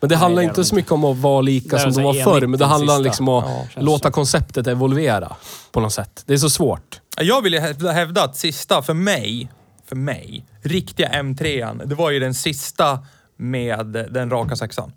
Men 0.00 0.08
det 0.08 0.16
handlar 0.16 0.42
det 0.42 0.48
inte 0.48 0.64
så 0.64 0.74
mycket 0.74 0.92
om 0.92 1.04
att 1.04 1.16
vara 1.16 1.40
lika 1.40 1.78
som 1.78 1.92
de 1.92 2.02
var 2.02 2.14
förr, 2.14 2.46
men 2.46 2.58
det 2.58 2.66
handlar 2.66 2.94
sista. 2.94 3.02
liksom 3.08 3.28
om 3.28 3.44
att 3.44 3.50
Ja, 3.74 3.82
låta 3.82 4.08
så. 4.08 4.12
konceptet 4.14 4.66
evolvera 4.66 5.36
på 5.72 5.80
något 5.80 5.92
sätt. 5.92 6.22
Det 6.26 6.34
är 6.34 6.38
så 6.38 6.50
svårt. 6.50 7.00
Jag 7.20 7.42
vill 7.42 7.52
ju 7.54 7.60
hävda- 7.60 8.22
att 8.24 8.36
sista, 8.36 8.82
för 8.82 8.94
mig, 8.94 9.48
för 9.88 9.96
mig, 9.96 10.44
riktiga 10.62 11.08
M3an, 11.08 11.82
det 11.86 11.94
var 11.94 12.10
ju 12.10 12.18
den 12.20 12.34
sista 12.34 12.98
med 13.36 14.06
den 14.10 14.30
raka 14.30 14.56
sexan. 14.56 14.92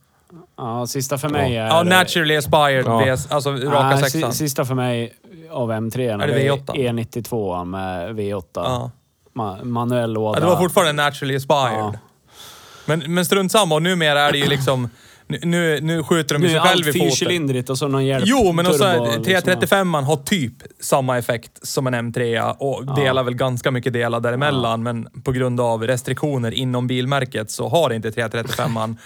Ja, 0.57 0.87
sista 0.87 1.17
för 1.17 1.29
mig 1.29 1.55
är... 1.57 1.67
Ja, 1.67 1.83
naturally 1.83 2.35
aspired, 2.35 2.85
Ja. 2.85 2.99
VS, 3.15 3.31
alltså 3.31 3.51
raka 3.51 3.89
Nej, 3.89 3.97
sexan. 4.11 4.31
si- 4.31 4.37
Sista 4.37 4.65
för 4.65 4.75
mig 4.75 5.13
av 5.51 5.71
M3 5.71 6.23
Är 6.23 6.27
det 6.27 6.33
V8? 6.49 6.65
E92 6.73 7.65
med 7.65 8.15
V8. 8.15 8.43
Ja. 8.53 8.91
Ma 9.33 9.57
manuell 9.63 10.13
låda. 10.13 10.37
Ja, 10.39 10.45
det 10.45 10.51
var 10.51 10.57
fortfarande 10.57 11.03
naturally 11.03 11.35
aspired. 11.35 11.99
Ja. 12.89 12.97
Men, 12.97 13.13
men 13.13 13.25
strunt 13.25 13.51
samma, 13.51 13.75
och 13.75 13.81
numera 13.81 14.21
är 14.21 14.31
det 14.31 14.37
ju 14.37 14.47
liksom... 14.47 14.89
Nu, 15.27 15.39
nu, 15.43 15.81
nu 15.81 16.03
skjuter 16.03 16.35
de 16.35 16.41
Nu 16.41 16.47
är 16.47 16.49
sig 16.49 16.59
allt 16.59 16.69
själv 16.69 16.87
i 16.87 16.91
foten. 16.93 17.09
fyrcylindrigt 17.09 17.69
och 17.69 17.77
så 17.77 17.87
någon 17.87 18.05
hjälp. 18.05 18.25
Jo, 18.27 18.51
men 18.51 18.67
också 18.67 18.83
turbo, 18.83 19.05
liksom. 19.05 19.23
335 19.23 19.93
har 19.93 20.15
typ 20.15 20.53
samma 20.79 21.17
effekt 21.17 21.51
som 21.67 21.87
en 21.87 22.13
M3 22.13 22.55
och 22.57 22.95
delar 22.95 23.23
väl 23.23 23.33
ganska 23.33 23.71
mycket 23.71 23.93
delar 23.93 24.19
däremellan. 24.19 24.83
Men 24.83 25.07
på 25.23 25.31
grund 25.31 25.61
av 25.61 25.87
restriktioner 25.87 26.51
inom 26.51 26.87
bilmärket 26.87 27.51
så 27.51 27.67
har 27.67 27.93
inte 27.93 28.11
335 28.11 28.97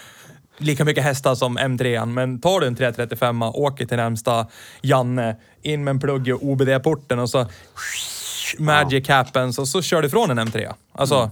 lika 0.58 0.84
mycket 0.84 1.04
hästar 1.04 1.34
som 1.34 1.58
M3. 1.58 2.06
Men 2.06 2.40
tar 2.40 2.60
du 2.60 2.66
en 2.66 2.76
335 2.76 3.42
åker 3.42 3.86
till 3.86 3.96
närmsta 3.96 4.46
Janne, 4.82 5.36
in 5.62 5.84
med 5.84 5.90
en 5.90 6.00
plugg 6.00 6.28
i 6.28 6.32
OBD-porten 6.32 7.18
och 7.18 7.30
så 7.30 7.46
Magic 8.58 9.08
happens 9.08 9.58
och 9.58 9.68
så 9.68 9.82
kör 9.82 10.02
du 10.02 10.08
ifrån 10.08 10.30
en 10.30 10.38
M3. 10.48 10.74
Alltså, 10.92 11.30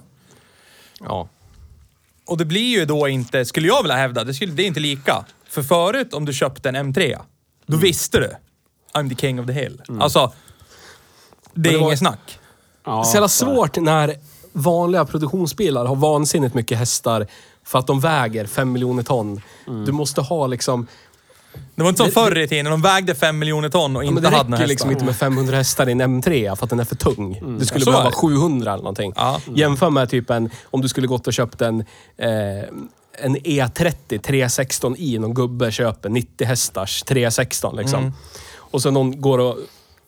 Ja. 1.00 1.28
Och 2.26 2.36
det 2.38 2.44
blir 2.44 2.78
ju 2.78 2.84
då 2.84 3.08
inte, 3.08 3.44
skulle 3.44 3.66
jag 3.68 3.82
vilja 3.82 3.96
hävda, 3.96 4.24
det, 4.24 4.34
skulle, 4.34 4.52
det 4.52 4.62
är 4.62 4.66
inte 4.66 4.80
lika. 4.80 5.24
För 5.48 5.62
förut 5.62 6.14
om 6.14 6.24
du 6.24 6.32
köpte 6.32 6.68
en 6.68 6.76
M3, 6.76 7.18
då 7.66 7.76
visste 7.76 8.18
du. 8.18 8.30
I'm 8.94 9.08
the 9.08 9.14
king 9.14 9.40
of 9.40 9.46
the 9.46 9.52
hill. 9.52 9.82
Alltså, 10.00 10.32
det 11.54 11.68
är 11.68 11.72
det 11.72 11.78
var- 11.78 11.86
inget 11.86 11.98
snack. 11.98 12.38
Ja, 12.84 13.04
så 13.04 13.14
jävla 13.16 13.28
svårt 13.28 13.76
när 13.76 14.14
vanliga 14.52 15.04
produktionsbilar 15.04 15.86
har 15.86 15.96
vansinnigt 15.96 16.54
mycket 16.54 16.78
hästar 16.78 17.26
för 17.64 17.78
att 17.78 17.86
de 17.86 18.00
väger 18.00 18.46
fem 18.46 18.72
miljoner 18.72 19.02
ton. 19.02 19.40
Mm. 19.66 19.84
Du 19.84 19.92
måste 19.92 20.20
ha 20.20 20.46
liksom... 20.46 20.86
Det 21.74 21.82
var 21.82 21.88
inte 21.88 21.96
som 21.98 22.06
Det- 22.06 22.12
förr 22.12 22.38
i 22.38 22.48
tiden, 22.48 22.64
de 22.70 22.82
vägde 22.82 23.14
fem 23.14 23.38
miljoner 23.38 23.68
ton 23.68 23.96
och 23.96 24.04
Ja, 24.04 24.08
inte 24.08 24.20
det 24.20 24.28
hade 24.28 24.50
några 24.50 24.62
räcker 24.62 24.62
hästar. 24.62 24.68
liksom 24.68 24.90
inte 24.90 25.04
med 25.04 25.16
500 25.16 25.56
hästar 25.56 25.88
i 25.88 25.92
en 25.92 26.00
M3 26.02 26.56
för 26.56 26.64
att 26.64 26.70
den 26.70 26.80
är 26.80 26.84
för 26.84 26.96
tung. 26.96 27.56
Du 27.58 27.66
skulle 27.66 27.84
så 27.84 27.90
behöva 27.90 28.06
är 28.06 28.10
det. 28.10 28.16
700 28.16 28.72
eller 28.72 28.82
någonting. 28.82 29.12
Ja. 29.16 29.40
Jämför 29.54 29.90
med 29.90 30.10
typ 30.10 30.30
en, 30.30 30.50
om 30.64 30.80
du 30.80 30.88
skulle 30.88 31.06
gått 31.06 31.26
och 31.26 31.32
köpt 31.32 31.60
en, 31.60 31.80
eh, 32.16 32.28
en 33.18 33.36
E30 33.36 34.18
316i. 34.20 35.18
Någon 35.18 35.34
gubbe 35.34 35.72
köper 35.72 36.08
90 36.08 36.46
hästars 36.46 37.02
316 37.02 37.76
liksom. 37.76 38.00
Mm. 38.00 38.12
Och 38.56 38.82
så 38.82 38.90
någon 38.90 39.20
går 39.20 39.38
och 39.38 39.56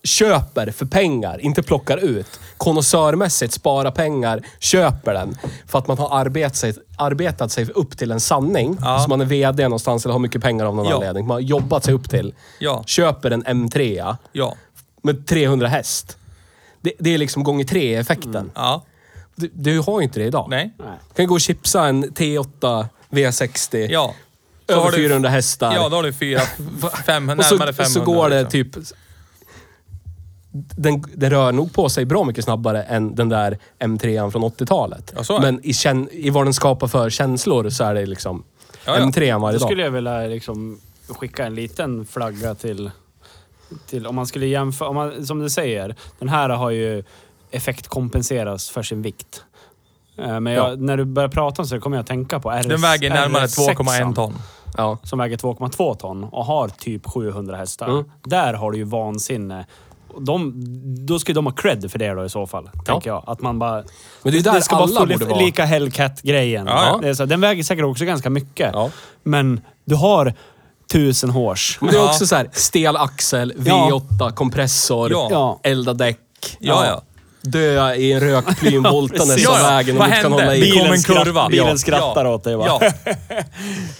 köper 0.04 0.70
för 0.70 0.86
pengar, 0.86 1.38
inte 1.40 1.62
plockar 1.62 1.96
ut. 1.96 2.40
Konnässörmässigt 2.56 3.52
sparar 3.54 3.90
pengar, 3.90 4.42
köper 4.58 5.14
den. 5.14 5.38
För 5.66 5.78
att 5.78 5.86
man 5.88 5.98
har 5.98 6.18
arbetat 6.20 6.56
sig, 6.56 6.74
arbetat 6.98 7.52
sig 7.52 7.64
upp 7.74 7.98
till 7.98 8.10
en 8.10 8.20
sanning. 8.20 8.76
Ja. 8.80 8.98
Så 8.98 9.08
man 9.08 9.20
är 9.20 9.24
VD 9.24 9.62
någonstans 9.62 10.04
eller 10.04 10.12
har 10.12 10.18
mycket 10.18 10.42
pengar 10.42 10.64
av 10.64 10.76
någon 10.76 10.86
Ja. 10.88 10.94
anledning. 10.94 11.26
Man 11.26 11.34
har 11.34 11.40
jobbat 11.40 11.84
sig 11.84 11.94
upp 11.94 12.10
till. 12.10 12.34
Ja. 12.58 12.82
Köper 12.86 13.30
en 13.30 13.44
M3 13.44 14.16
Ja. 14.32 14.56
med 15.02 15.26
300 15.26 15.68
häst. 15.68 16.16
Det, 16.80 16.92
det 16.98 17.14
är 17.14 17.18
liksom 17.18 17.44
gånger 17.44 17.64
tre 17.64 17.94
effekten. 17.94 18.50
Ja. 18.54 18.82
Du, 19.36 19.50
du 19.54 19.80
har 19.80 20.00
ju 20.00 20.04
inte 20.04 20.20
det 20.20 20.26
idag. 20.26 20.46
Nej. 20.50 20.72
Nej. 20.78 20.86
Du 21.08 21.14
kan 21.16 21.26
gå 21.26 21.34
och 21.34 21.40
chipsa 21.40 21.86
en 21.86 22.04
T8 22.04 22.86
V60. 23.10 23.86
Ja. 23.90 24.14
Så 24.68 24.72
över 24.74 24.90
du- 24.90 24.96
400 24.96 25.28
hästar. 25.30 25.74
Ja, 25.74 25.88
då 25.88 25.96
har 25.96 26.02
du 26.02 26.12
fyra, 26.12 26.40
fem, 27.06 27.30
och 27.30 27.44
så, 27.44 27.54
närmare 27.54 27.72
500. 27.72 27.84
så 27.84 28.00
går 28.00 28.30
det 28.30 28.42
liksom. 28.42 28.50
typ... 28.82 28.86
Den, 30.76 31.04
den 31.14 31.30
rör 31.30 31.52
nog 31.52 31.72
på 31.72 31.88
sig 31.88 32.04
bra 32.04 32.24
mycket 32.24 32.44
snabbare 32.44 32.82
än 32.82 33.14
den 33.14 33.28
där 33.28 33.58
M3 33.78 34.30
från 34.30 34.42
80-talet. 34.44 35.12
Ja, 35.16 35.24
så 35.24 35.36
är 35.36 35.40
det. 35.40 35.52
Men 35.52 35.60
i, 35.66 35.72
kän, 35.72 36.08
i 36.12 36.30
vad 36.30 36.46
den 36.46 36.54
skapar 36.54 36.86
för 36.86 37.10
känslor 37.10 37.70
så 37.70 37.84
är 37.84 37.94
det 37.94 38.06
liksom 38.06 38.44
Ja, 38.86 38.98
ja. 38.98 39.04
M3 39.04 39.40
varje 39.40 39.58
Då 39.58 39.58
dag. 39.58 39.68
skulle 39.68 39.82
jag 39.82 39.90
vilja 39.90 40.20
liksom 40.20 40.80
skicka 41.08 41.46
en 41.46 41.54
liten 41.54 42.06
flagga 42.06 42.54
till... 42.54 42.90
till 43.86 44.06
om 44.06 44.14
man 44.14 44.26
skulle 44.26 44.46
jämföra, 44.46 44.88
om 44.88 44.94
man, 44.94 45.26
som 45.26 45.38
du 45.38 45.50
säger, 45.50 45.96
den 46.18 46.28
här 46.28 46.48
har 46.48 46.70
ju 46.70 47.04
effektkompenseras 47.50 48.70
för 48.70 48.82
sin 48.82 49.02
vikt. 49.02 49.44
Eh, 50.18 50.40
Men 50.40 50.52
jag, 50.52 50.80
när 50.80 50.96
du 50.96 51.04
börjar 51.04 51.28
prata 51.28 51.62
om 51.62 51.68
så 51.68 51.80
kommer 51.80 51.96
jag 51.96 52.02
att 52.02 52.06
tänka 52.08 52.40
på 52.40 52.50
RS, 52.50 52.66
Den 52.66 52.80
väger 52.80 53.10
närmare 53.10 53.46
RS6, 53.46 53.74
2,1 53.74 54.14
ton. 54.14 54.34
Ja. 54.76 54.98
Som 55.02 55.18
väger 55.18 55.36
2,2 55.36 55.94
ton 55.96 56.24
och 56.24 56.44
har 56.44 56.68
typ 56.68 57.06
700 57.06 57.56
hästar. 57.56 57.88
Mm. 57.88 58.04
Där 58.24 58.54
har 58.54 58.70
du 58.72 58.78
ju 58.78 58.84
vansinne. 58.84 59.66
De, 60.20 60.52
då 61.06 61.18
skulle 61.18 61.34
de 61.34 61.46
ha 61.46 61.52
cred 61.52 61.90
för 61.90 61.98
det 61.98 62.14
då 62.14 62.24
i 62.24 62.28
så 62.28 62.46
fall, 62.46 62.70
tänker 62.84 63.10
jag. 63.10 63.24
Att 63.26 63.40
man 63.40 63.58
bara... 63.58 63.84
Men 64.22 64.32
det 64.32 64.38
är 64.38 64.42
där 64.42 64.60
ska 64.60 64.76
alla 64.76 64.86
vara 65.00 65.06
borde 65.06 65.24
vara. 65.24 65.38
lika 65.40 65.64
Hellcat-grejen. 65.64 66.66
Ja, 66.66 66.98
Det 67.02 67.08
är 67.08 67.14
så, 67.14 67.24
den 67.24 67.40
väger 67.40 67.62
säkert 67.64 67.84
också 67.84 68.04
ganska 68.04 68.30
mycket. 68.30 68.70
Ja. 68.72 68.90
Men 69.22 69.60
du 69.84 69.94
har 69.94 70.34
tusen 70.92 71.30
hårs. 71.30 71.78
Men 71.80 71.90
det 71.90 71.96
är 71.96 72.00
Ja. 72.00 72.08
också 72.10 72.26
så 72.26 72.36
här, 72.36 72.48
stel 72.52 72.96
axel, 72.96 73.52
V8, 73.56 74.30
kompressor, 74.32 75.10
Ja. 75.12 75.28
Ja. 75.30 75.60
elda 75.62 75.92
däck. 75.94 76.18
Ja, 76.58 76.86
ja. 76.86 77.02
Dö 77.42 77.94
i 77.94 78.12
en 78.12 78.20
rökplyn 78.20 78.82
voltandes 78.90 79.46
av 79.46 79.54
Ja, 79.54 79.58
ja. 79.60 79.68
vägen 79.76 79.98
och 79.98 80.04
inte 80.06 80.20
kan 80.22 80.32
hålla 80.32 80.56
i. 80.56 80.60
Bil- 80.60 80.78
kom 80.82 80.92
en 80.92 80.98
skratt- 80.98 81.24
kurva. 81.24 81.48
bilen 81.48 81.66
Ja. 81.68 81.76
skrattar 81.76 82.24
Ja. 82.24 82.34
åt 82.34 82.44
dig 82.44 82.56
va? 82.56 82.64
Ja. 82.66 82.80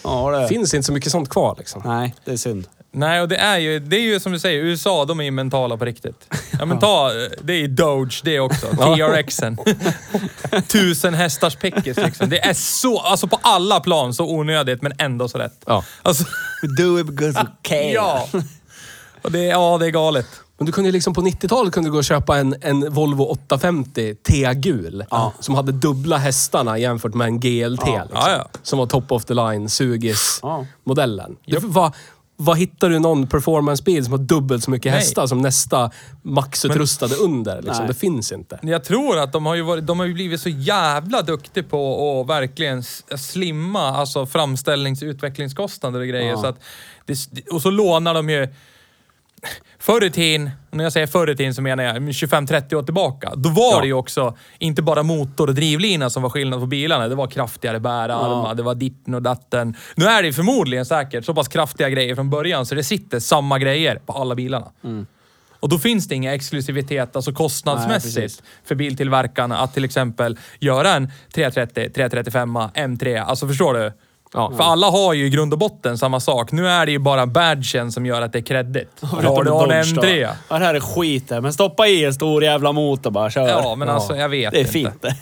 ja 0.02 0.30
det. 0.30 0.40
Det 0.42 0.48
finns 0.48 0.74
inte 0.74 0.86
så 0.86 0.92
mycket 0.92 1.12
sånt 1.12 1.28
kvar 1.28 1.54
liksom. 1.58 1.82
Nej, 1.84 2.14
det 2.24 2.32
är 2.32 2.36
synd. 2.36 2.66
Nej, 2.96 3.20
och 3.20 3.28
det 3.28 3.36
är 3.36 3.58
ju, 3.58 3.78
det 3.78 3.96
är 3.96 4.00
ju 4.00 4.20
som 4.20 4.32
du 4.32 4.38
säger, 4.38 4.60
USA 4.62 5.04
de 5.04 5.20
är 5.20 5.24
ju 5.24 5.30
mentala 5.30 5.76
på 5.76 5.84
riktigt. 5.84 6.34
Ja 6.58 6.64
men 6.66 6.78
ta, 6.78 7.10
det 7.42 7.52
är 7.52 7.68
Doge 7.68 8.20
det 8.24 8.40
också. 8.40 8.66
TRXen. 8.66 9.58
Tusen 10.68 11.14
hästars 11.14 11.56
pickis 11.56 11.96
liksom. 11.96 12.28
Det 12.28 12.44
är 12.44 12.54
så, 12.54 13.00
alltså 13.00 13.26
på 13.26 13.38
alla 13.42 13.80
plan 13.80 14.14
så 14.14 14.30
onödigt 14.30 14.82
men 14.82 14.92
ändå 14.98 15.28
så 15.28 15.38
rätt. 15.38 15.62
Ja. 15.66 15.84
Alltså, 16.02 16.24
Do 16.78 17.00
it 17.00 17.06
because 17.06 17.38
you 17.40 17.48
can. 17.62 17.90
ja. 17.90 18.28
Och 19.22 19.32
det, 19.32 19.38
ja, 19.44 19.78
det 19.78 19.86
är 19.86 19.90
galet. 19.90 20.26
Men 20.58 20.66
du 20.66 20.72
kunde 20.72 20.88
ju 20.88 20.92
liksom 20.92 21.14
på 21.14 21.20
90-talet 21.20 21.72
kunde 21.74 21.88
du 21.88 21.92
gå 21.92 21.98
och 21.98 22.04
köpa 22.04 22.38
en, 22.38 22.54
en 22.60 22.92
Volvo 22.94 23.22
850 23.24 24.14
T-gul. 24.14 25.04
Som 25.40 25.54
hade 25.54 25.72
dubbla 25.72 26.16
hästarna 26.16 26.78
jämfört 26.78 27.14
med 27.14 27.26
en 27.26 27.40
GLT. 27.40 27.80
Ja. 27.86 28.02
Liksom, 28.02 28.08
Ja, 28.12 28.30
ja. 28.30 28.48
Som 28.62 28.78
var 28.78 28.86
top 28.86 29.12
of 29.12 29.24
the 29.24 29.34
line, 29.34 29.62
Ja. 29.62 29.68
sugis-modellen. 29.68 31.36
Det 31.46 31.58
var, 31.62 31.92
vad 32.36 32.58
hittar 32.58 32.90
du 32.90 32.98
någon 32.98 33.26
performancebil 33.26 34.04
som 34.04 34.12
har 34.12 34.18
dubbelt 34.18 34.64
så 34.64 34.70
mycket 34.70 34.92
Nej. 34.92 35.00
hästar 35.00 35.26
som 35.26 35.38
nästa 35.38 35.90
maxutrustade 36.22 37.14
under? 37.14 37.56
Liksom? 37.56 37.78
Nej. 37.78 37.88
Det 37.88 37.94
finns 37.94 38.32
inte. 38.32 38.58
Jag 38.62 38.84
tror 38.84 39.18
att 39.18 39.32
de 39.32 39.46
har 39.46 39.54
ju, 39.54 39.62
varit, 39.62 39.86
de 39.86 39.98
har 39.98 40.06
ju 40.06 40.14
blivit 40.14 40.40
så 40.40 40.48
jävla 40.48 41.22
duktiga 41.22 41.64
på 41.64 42.20
att 42.20 42.28
verkligen 42.28 42.82
slimma 43.16 43.80
alltså 43.80 44.26
framställnings 44.26 45.02
och 45.02 45.06
utvecklingskostnader 45.06 46.00
och 46.00 46.06
grejer. 46.06 46.30
Ja. 46.30 46.36
Så 46.36 46.46
att 46.46 46.60
det, 47.06 47.48
och 47.50 47.62
så 47.62 47.70
lånar 47.70 48.14
de 48.14 48.30
ju... 48.30 48.48
Förr 49.78 50.04
i 50.04 50.10
tiden, 50.10 50.50
när 50.70 50.84
jag 50.84 50.92
säger 50.92 51.06
förr 51.06 51.30
i 51.30 51.36
tiden 51.36 51.54
så 51.54 51.62
menar 51.62 51.84
jag 51.84 51.96
25-30 51.96 52.74
år 52.74 52.82
tillbaka. 52.82 53.32
Då 53.36 53.48
var 53.48 53.72
Ja. 53.74 53.80
det 53.80 53.86
ju 53.86 53.92
också 53.92 54.36
inte 54.58 54.82
bara 54.82 55.02
motor 55.02 55.48
och 55.48 55.54
drivlina 55.54 56.10
som 56.10 56.22
var 56.22 56.30
skillnad 56.30 56.60
på 56.60 56.66
bilarna. 56.66 57.08
Det 57.08 57.14
var 57.14 57.26
kraftigare 57.26 57.80
bärarmar, 57.80 58.48
Ja. 58.48 58.54
det 58.54 58.62
var 58.62 58.74
ditten 58.74 59.14
och 59.14 59.22
datten. 59.22 59.76
Nu 59.94 60.04
är 60.04 60.22
det 60.22 60.26
ju 60.26 60.32
förmodligen 60.32 60.86
säkert 60.86 61.24
så 61.24 61.34
pass 61.34 61.48
kraftiga 61.48 61.88
grejer 61.90 62.14
från 62.14 62.30
början 62.30 62.66
så 62.66 62.74
det 62.74 62.84
sitter 62.84 63.20
samma 63.20 63.58
grejer 63.58 63.96
på 64.06 64.12
alla 64.12 64.34
bilarna. 64.34 64.66
Och 65.60 65.68
då 65.70 65.78
finns 65.78 66.08
det 66.08 66.14
ingen 66.14 66.34
exklusivitet, 66.34 67.16
alltså 67.16 67.30
Nej, 67.30 67.36
kostnadsmässigt, 67.36 68.14
precis. 68.16 68.42
för 68.64 68.74
biltillverkarna 68.74 69.58
att 69.58 69.74
till 69.74 69.84
exempel 69.84 70.38
göra 70.60 70.90
en 70.94 71.10
330, 71.34 71.90
335, 71.94 72.56
M3. 72.74 73.22
Alltså 73.24 73.48
förstår 73.48 73.74
du? 73.74 73.92
Ja. 74.34 74.52
För 74.56 74.64
alla 74.64 74.90
har 74.90 75.12
ju 75.12 75.26
i 75.26 75.30
grund 75.30 75.52
och 75.52 75.58
botten 75.58 75.98
samma 75.98 76.20
sak. 76.20 76.52
Nu 76.52 76.68
är 76.68 76.86
det 76.86 76.92
ju 76.92 76.98
bara 76.98 77.26
badgen 77.26 77.92
som 77.92 78.06
gör 78.06 78.22
att 78.22 78.32
det 78.32 78.38
är 78.38 78.42
kreddigt. 78.42 78.90
Har 79.00 79.22
du 79.22 79.28
en 79.28 79.34
Dodge 79.34 79.94
då? 79.94 80.02
M3? 80.02 80.28
Ja, 80.48 80.58
det 80.58 80.64
här 80.64 80.74
är 80.74 80.80
skit 80.80 81.28
det. 81.28 81.40
Men 81.40 81.52
stoppa 81.52 81.86
i 81.88 82.04
en 82.04 82.14
stor 82.14 82.44
jävla 82.44 82.72
motor 82.72 83.10
bara, 83.10 83.30
kör. 83.30 83.48
Ja, 83.48 83.74
men 83.74 83.88
alltså 83.88 84.16
jag 84.16 84.28
vet 84.28 84.50
Det 84.52 84.56
är 84.56 84.60
inte. 84.60 84.72
fint 84.72 85.02
det. 85.02 85.16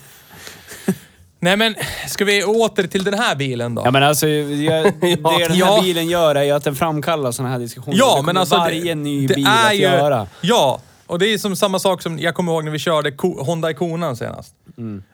Nej 1.41 1.57
men, 1.57 1.75
ska 2.09 2.25
vi 2.25 2.45
åter 2.45 2.87
till 2.87 3.05
den 3.05 3.15
här 3.15 3.35
bilen 3.37 3.75
då? 3.75 3.83
Ja 3.85 3.91
men 3.91 4.03
alltså, 4.03 4.29
jag, 4.29 4.85
det 5.01 5.15
den 5.17 5.25
här 5.27 5.51
Ja. 5.55 5.81
bilen 5.83 6.07
gör 6.09 6.35
är 6.35 6.43
ju 6.43 6.51
att 6.51 6.65
den 6.65 6.75
framkallar 6.75 7.33
såna 7.33 7.49
här 7.49 7.59
diskussioner. 7.59 7.99
Ja, 7.99 8.17
Det 8.17 8.23
men 8.23 8.37
alltså... 8.37 8.57
varje 8.57 8.95
ny 8.95 9.27
det 9.27 9.35
bil 9.35 9.47
är 9.47 9.67
att 9.69 9.75
ju, 9.75 9.81
göra. 9.81 10.27
Ja, 10.41 10.81
och 11.07 11.19
det 11.19 11.27
är 11.27 11.39
som 11.39 11.57
samma 11.57 11.79
sak 11.79 12.03
som 12.03 12.19
jag 12.19 12.35
kommer 12.35 12.53
ihåg 12.53 12.65
när 12.65 12.73
vi 12.73 12.79
körde 12.79 13.13
Honda 13.39 13.71
Ikonan 13.71 14.17
senast. 14.17 14.55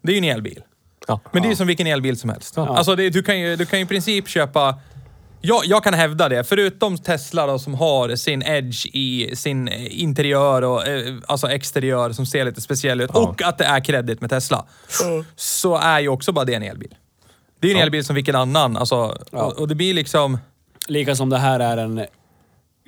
Det 0.03 0.13
är 0.13 0.21
ju 0.21 0.31
en 0.31 0.37
elbil. 0.37 0.63
Ja. 1.09 1.21
Men 1.33 1.43
det 1.43 1.49
är 1.49 1.51
ju 1.51 1.57
som 1.57 1.67
vilken 1.67 1.87
elbil 1.87 2.19
som 2.19 2.31
helst. 2.31 2.59
Alltså 2.59 2.97
det, 2.97 3.11
du, 3.11 3.23
kan 3.23 3.41
ju, 3.41 3.57
du 3.57 3.67
kan 3.67 3.79
ju 3.79 3.85
i 3.85 3.89
princip 3.89 4.29
köpa... 4.29 4.75
Jag, 5.41 5.63
jag 5.65 5.85
kan 5.85 5.95
hävda 5.95 6.29
det, 6.29 6.45
förutom 6.45 6.99
Tesla 6.99 7.47
då, 7.47 7.59
som 7.59 7.75
har 7.75 8.17
sin 8.17 8.43
edge 8.43 8.87
i 8.87 9.37
sin 9.37 9.69
eh, 9.69 10.03
interiör 10.03 10.63
och 10.63 10.87
eh, 10.87 11.15
alltså 11.27 11.51
exteriör 11.51 12.13
som 12.13 12.27
ser 12.27 12.45
lite 12.45 12.61
speciell 12.61 13.01
ut 13.01 13.11
och 13.11 13.43
att 13.43 13.59
det 13.59 13.65
är 13.65 13.85
kreddigt 13.85 14.21
med 14.21 14.31
Tesla. 14.31 14.67
Så 15.37 15.77
är 15.77 16.01
ju 16.01 16.09
också 16.09 16.33
bara 16.33 16.45
det 16.45 16.55
en 16.55 16.63
elbil. 16.63 16.95
Det 17.61 17.69
är 17.69 17.73
ju 17.73 17.77
en 17.77 17.83
elbil 17.83 18.05
som 18.05 18.15
vilken 18.15 18.35
annan. 18.35 18.77
Alltså, 18.77 19.19
och, 19.31 19.59
och 19.59 19.69
det 19.69 19.75
blir 19.75 19.95
liksom... 19.95 20.39
Lika 20.89 21.15
som 21.15 21.31
det 21.31 21.39
här 21.39 21.61
är 21.61 21.77
en 21.77 22.07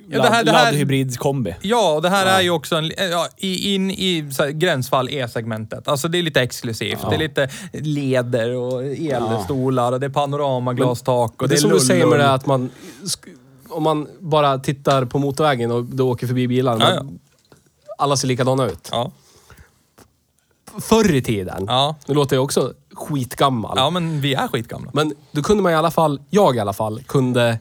Ja, 0.09 0.21
det 0.21 0.29
här- 0.29 0.43
det 0.43 0.51
här- 0.51 0.65
laddhybrid-kombi. 0.71 1.55
Ja, 1.61 1.93
och 1.93 2.01
det 2.01 2.09
här 2.09 2.25
är 2.25 2.41
ju 2.41 2.49
också 2.49 2.75
en, 2.75 2.91
ja, 2.97 3.27
in 3.37 3.91
i 3.91 4.29
så 4.33 4.43
här, 4.43 4.49
gränsfall 4.51 5.09
E-segmentet. 5.09 5.87
Alltså 5.87 6.07
det 6.07 6.17
är 6.17 6.23
lite 6.23 6.41
exklusivt. 6.41 6.99
Det 7.09 7.15
är 7.15 7.19
lite 7.19 7.49
leder 7.73 8.55
och 8.55 8.83
elstolar 8.85 9.91
och 9.91 9.99
det 9.99 10.05
är 10.05 10.09
panoramaglastak 10.09 11.41
och 11.41 11.49
det 11.49 11.55
är 11.55 11.57
som 11.57 11.69
lull 11.69 11.79
du 11.79 11.85
säger 11.85 12.05
med 12.05 12.19
det 12.19 12.31
att 12.33 12.45
man... 12.45 12.69
Om 13.69 13.83
man 13.83 14.07
bara 14.19 14.59
tittar 14.59 15.05
på 15.05 15.19
motorvägen 15.19 15.71
och 15.71 15.83
du 15.85 16.03
åker 16.03 16.27
förbi 16.27 16.47
bilar. 16.47 16.77
Ja, 16.79 16.93
ja. 16.95 17.05
Alla 17.97 18.15
ser 18.17 18.27
likadana 18.27 18.65
ut. 18.65 18.89
Ja. 18.91 19.11
Förr 20.81 21.15
i 21.15 21.21
tiden, 21.21 21.65
Ja. 21.67 21.95
nu 22.07 22.13
låter 22.13 22.35
jag 22.35 22.43
också 22.43 22.73
skitgammal. 22.93 23.73
ja, 23.77 23.89
men 23.89 24.21
vi 24.21 24.33
är 24.33 24.47
skitgamla. 24.47 24.91
Men 24.93 25.13
då 25.31 25.41
kunde 25.43 25.63
man 25.63 25.71
i 25.71 25.75
alla 25.75 25.91
fall, 25.91 26.21
jag 26.29 26.55
i 26.55 26.59
alla 26.59 26.73
fall, 26.73 27.03
kunde 27.07 27.59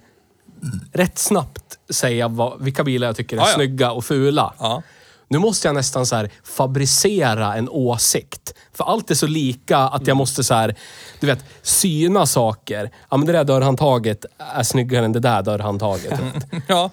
rätt 0.92 1.18
snabbt 1.18 1.78
säga 1.90 2.28
vad, 2.28 2.62
vilka 2.62 2.84
bilar 2.84 3.06
jag 3.06 3.16
tycker 3.16 3.36
är 3.36 3.40
Ja, 3.40 3.46
snygga 3.46 3.92
och 3.92 4.04
fula. 4.04 4.54
Ja. 4.58 4.82
Nu 5.28 5.38
måste 5.38 5.68
jag 5.68 5.74
nästan 5.74 6.06
så 6.06 6.16
här 6.16 6.30
fabricera 6.44 7.54
en 7.54 7.68
åsikt. 7.68 8.54
För 8.72 8.84
allt 8.84 9.10
är 9.10 9.14
så 9.14 9.26
lika 9.26 9.78
att 9.78 10.06
jag 10.06 10.16
måste 10.16 10.44
så 10.44 10.54
här, 10.54 10.74
du 11.20 11.26
vet, 11.26 11.44
syna 11.62 12.26
saker. 12.26 12.90
Ja, 13.10 13.16
men 13.16 13.26
det 13.26 13.32
där 13.32 13.44
dörrhandtaget 13.44 14.24
är 14.38 14.62
snyggare 14.62 15.04
än 15.04 15.12
det 15.12 15.20
där 15.20 15.42
dörrhandtaget. 15.42 16.20
Ja. 16.66 16.90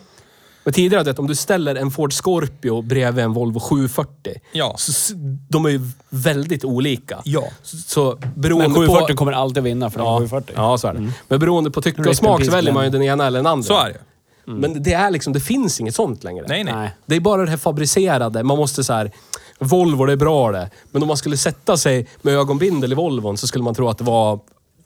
Men 0.67 0.73
tidigare, 0.73 1.03
vet, 1.03 1.19
om 1.19 1.27
du 1.27 1.35
ställer 1.35 1.75
en 1.75 1.91
Ford 1.91 2.13
Scorpio 2.13 2.81
bredvid 2.81 3.25
en 3.25 3.33
Volvo 3.33 3.59
740. 3.59 4.33
Ja. 4.51 4.75
Så, 4.77 4.91
s- 4.91 5.11
de 5.49 5.65
är 5.65 5.69
ju 5.69 5.81
väldigt 6.09 6.65
olika. 6.65 7.21
Ja. 7.23 7.43
Så, 7.63 7.77
så 7.77 8.17
beroende 8.35 8.67
Men 8.67 8.75
740 8.75 9.13
på... 9.13 9.17
kommer 9.17 9.31
alltid 9.31 9.63
vinna 9.63 9.89
för 9.89 9.99
Ja, 9.99 10.05
ja. 10.05 10.17
740. 10.19 10.53
ja, 10.57 10.77
så 10.77 10.87
är 10.87 10.93
det. 10.93 11.11
Men 11.27 11.39
beroende 11.39 11.71
på 11.71 11.81
tycke 11.81 12.01
Rest 12.01 12.07
och 12.07 12.11
in 12.11 12.15
smak 12.15 12.39
så 12.39 12.45
peace, 12.45 12.55
väljer 12.57 12.73
man 12.73 12.83
ju 12.83 12.89
den 12.89 13.01
ena 13.03 13.27
eller 13.27 13.39
den 13.39 13.47
andra. 13.47 13.63
Så 13.67 13.77
är 13.79 13.85
det 13.85 13.91
ju. 13.91 14.53
Men 14.53 14.83
det 14.83 14.93
är 14.93 15.11
liksom, 15.11 15.33
det 15.33 15.39
finns 15.39 15.79
inget 15.79 15.95
sånt 15.95 16.23
längre. 16.23 16.45
Nej, 16.47 16.63
nej. 16.63 16.73
Nej. 16.75 16.95
Det 17.05 17.15
är 17.15 17.19
bara 17.19 17.43
det 17.45 17.49
här 17.49 17.57
fabricerade. 17.57 18.43
Man 18.43 18.57
måste 18.57 18.83
så 18.83 18.93
här. 18.93 19.11
Volvo, 19.59 20.05
det 20.05 20.11
är 20.11 20.17
bra 20.17 20.51
det. 20.51 20.69
Men 20.91 21.01
om 21.01 21.07
man 21.07 21.17
skulle 21.17 21.37
sätta 21.37 21.77
sig 21.77 22.07
med 22.21 22.33
ögonbindel 22.33 22.91
i 22.91 22.95
Volvon 22.95 23.37
så 23.37 23.47
skulle 23.47 23.63
man 23.63 23.75
tro 23.75 23.89
att 23.89 23.97
det 23.97 24.03
var 24.03 24.39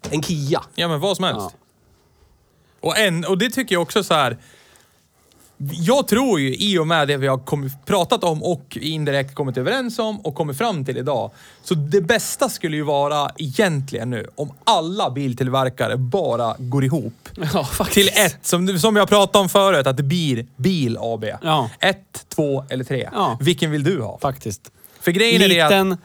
en 0.09 0.23
Kia. 0.23 0.61
Ja, 0.75 0.87
men 0.87 0.99
vad 0.99 1.15
som 1.15 1.25
helst. 1.25 1.49
Och, 2.81 2.97
en, 2.97 3.25
och 3.25 3.37
det 3.37 3.49
tycker 3.49 3.75
jag 3.75 3.81
också 3.81 4.03
så 4.03 4.13
här. 4.13 4.37
Jag 5.69 6.07
tror 6.07 6.39
ju 6.39 6.55
i 6.55 6.77
och 6.77 6.87
med 6.87 7.07
det 7.07 7.17
vi 7.17 7.27
har 7.27 7.37
kommit, 7.37 7.85
pratat 7.85 8.23
om 8.23 8.43
och 8.43 8.77
indirekt 8.81 9.35
kommit 9.35 9.57
överens 9.57 9.99
om 9.99 10.19
och 10.19 10.35
kommit 10.35 10.57
fram 10.57 10.85
till 10.85 10.97
idag. 10.97 11.31
Så 11.63 11.73
det 11.75 12.01
bästa 12.01 12.49
skulle 12.49 12.75
ju 12.75 12.83
vara 12.83 13.29
egentligen 13.37 14.09
nu 14.09 14.27
om 14.35 14.53
alla 14.63 15.09
biltillverkare 15.09 15.97
bara 15.97 16.55
går 16.57 16.83
ihop. 16.83 17.29
Ja. 17.53 17.67
Till 17.91 18.07
ett, 18.07 18.37
som, 18.41 18.79
som 18.79 18.95
jag 18.95 19.09
pratade 19.09 19.41
om 19.41 19.49
förut, 19.49 19.87
att 19.87 19.97
det 19.97 20.03
blir 20.03 20.45
Bil 20.55 20.97
AB. 20.99 21.25
Ja. 21.41 21.69
Ett, 21.79 22.25
två 22.29 22.65
eller 22.69 22.83
tre. 22.83 23.09
Ja. 23.13 23.37
Vilken 23.41 23.71
vill 23.71 23.83
du 23.83 24.01
ha? 24.01 24.19
Faktiskt. 24.19 24.71
För 25.01 25.11
grejen 25.11 25.41
är 25.41 25.49
det 25.49 25.61
att... 25.61 25.71
Liten, 25.71 25.97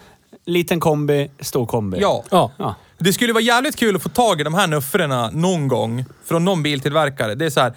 liten 0.45 0.81
kombi, 0.81 1.31
stor 1.41 1.67
kombi. 1.67 1.99
Ja. 2.01 2.25
Ja. 2.31 2.53
ja. 2.57 2.75
Det 2.99 3.13
skulle 3.13 3.33
vara 3.33 3.43
jävligt 3.43 3.77
kul 3.77 3.97
att 3.97 4.03
få 4.03 4.09
tag 4.09 4.41
i 4.41 4.45
de 4.45 4.55
här 4.55 4.67
nuffrorna 4.67 5.31
någon 5.31 5.69
gång 5.69 6.05
från 6.25 6.45
någon 6.45 6.63
biltillverkare. 6.63 7.35
Det 7.35 7.47
är 7.47 7.51
så 7.51 7.61
här, 7.61 7.73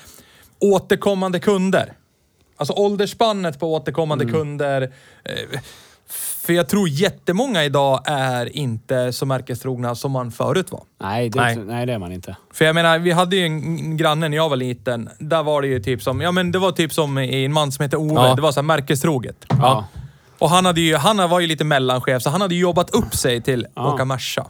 återkommande 0.59 1.39
kunder. 1.39 1.93
Alltså 2.57 2.73
åldersspannet 2.73 3.59
på 3.59 3.73
återkommande 3.73 4.25
kunder. 4.25 4.81
Eh, 5.23 5.59
För 6.45 6.53
jag 6.53 6.69
tror 6.69 6.89
jättemånga 6.89 7.63
idag 7.65 8.01
är 8.05 8.57
inte 8.57 9.13
så 9.13 9.25
märkestrogna 9.25 9.95
som 9.95 10.11
man 10.11 10.31
förut 10.31 10.71
var. 10.71 10.83
Nej, 11.01 11.29
det, 11.29 11.39
Nej. 11.41 11.55
nej. 11.55 11.85
det 11.85 11.93
är 11.93 11.97
man 11.99 12.11
inte. 12.11 12.35
För 12.53 12.65
jag 12.65 12.75
menar, 12.75 12.99
vi 12.99 13.11
hade 13.11 13.35
ju 13.35 13.45
en 13.45 13.97
granne 13.97 14.29
när 14.29 14.37
jag 14.37 14.49
var 14.49 14.55
liten. 14.57 15.09
Där 15.19 15.43
var 15.43 15.61
det 15.61 15.67
ju 15.67 15.79
typ 15.79 16.01
som, 16.03 16.21
ja 16.21 16.31
men 16.31 16.51
det 16.51 16.59
var 16.59 16.71
typ 16.71 16.93
som 16.93 17.17
i 17.17 17.45
en 17.45 17.53
man 17.53 17.71
som 17.71 17.83
heter 17.83 17.97
Ove. 17.97 18.13
Ja. 18.27 18.35
Det 18.35 18.41
var 18.41 18.51
så 18.51 18.59
här 18.59 18.65
märkestroget. 18.65 19.45
Ja. 19.49 19.85
Och 20.39 20.49
han, 20.49 20.65
hade 20.65 20.81
ju, 20.81 20.95
han 20.95 21.29
var 21.29 21.39
ju 21.39 21.47
lite 21.47 21.63
mellanchef, 21.63 22.21
så 22.23 22.29
han 22.29 22.41
hade 22.41 22.55
jobbat 22.55 22.89
upp 22.89 23.15
sig 23.15 23.41
till 23.41 23.67
Ja. 23.75 23.93
åka 23.93 24.05
Merca. 24.05 24.45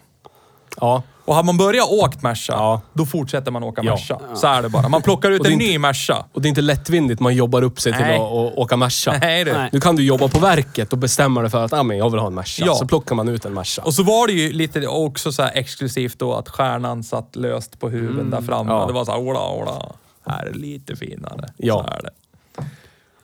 Ja. 0.82 1.04
Och 1.26 1.36
har 1.36 1.44
man 1.44 1.58
börjat 1.58 1.90
åkt 1.90 2.22
Merca, 2.24 2.54
Ja. 2.54 2.82
då 2.94 3.06
fortsätter 3.06 3.52
man 3.52 3.64
åka 3.64 3.82
Ja. 3.84 3.92
Merca. 3.92 4.20
Så 4.36 4.48
är 4.48 4.62
det 4.62 4.70
bara. 4.70 4.90
Man 4.90 5.02
plockar 5.02 5.32
ut 5.32 5.46
en 5.46 5.52
inte- 5.52 5.66
ny 5.66 5.78
Merca. 5.80 6.26
Och 6.34 6.42
det 6.42 6.48
är 6.48 6.50
inte 6.50 6.62
lättvindigt 6.62 7.20
man 7.22 7.36
jobbar 7.36 7.62
upp 7.64 7.80
sig 7.80 7.94
till 7.94 8.02
Nej. 8.02 8.16
att, 8.16 8.22
att 8.22 8.58
åka 8.58 8.78
Merca. 8.78 9.18
Nej 9.22 9.44
du. 9.46 9.54
Nej. 9.54 9.70
Nu 9.74 9.80
kan 9.80 9.96
du 9.96 10.04
jobba 10.04 10.28
på 10.28 10.40
verket 10.40 10.92
och 10.94 10.98
bestämma 11.00 11.42
dig 11.42 11.50
för 11.50 11.66
att 11.66 11.74
ah, 11.74 11.84
men 11.84 11.98
jag 11.98 12.10
vill 12.10 12.20
ha 12.20 12.28
en 12.28 12.34
Merca. 12.36 12.66
Ja. 12.66 12.76
Så 12.76 12.88
plockar 12.88 13.16
man 13.16 13.30
ut 13.30 13.46
en 13.46 13.54
Merca. 13.54 13.82
Och 13.82 13.94
så 13.94 14.04
var 14.04 14.28
det 14.28 14.34
ju 14.34 14.52
lite 14.52 14.88
också 14.88 15.32
så 15.32 15.44
exklusivt 15.44 16.20
då 16.20 16.34
att 16.34 16.50
stjärnan 16.50 17.04
satt 17.04 17.36
löst 17.36 17.80
på 17.80 17.90
huven 17.90 18.30
där 18.30 18.42
framme. 18.42 18.72
Ja. 18.72 18.86
Det 18.88 18.94
var 18.94 19.06
så 19.06 19.12
här, 19.12 19.20
ola, 19.20 19.50
ola. 19.52 19.86
Här 20.26 20.46
är 20.46 20.54
lite 20.54 20.96
finare. 20.96 21.50
Ja. 21.58 21.84
Så 21.88 21.94
är 21.94 22.02
det. 22.04 22.10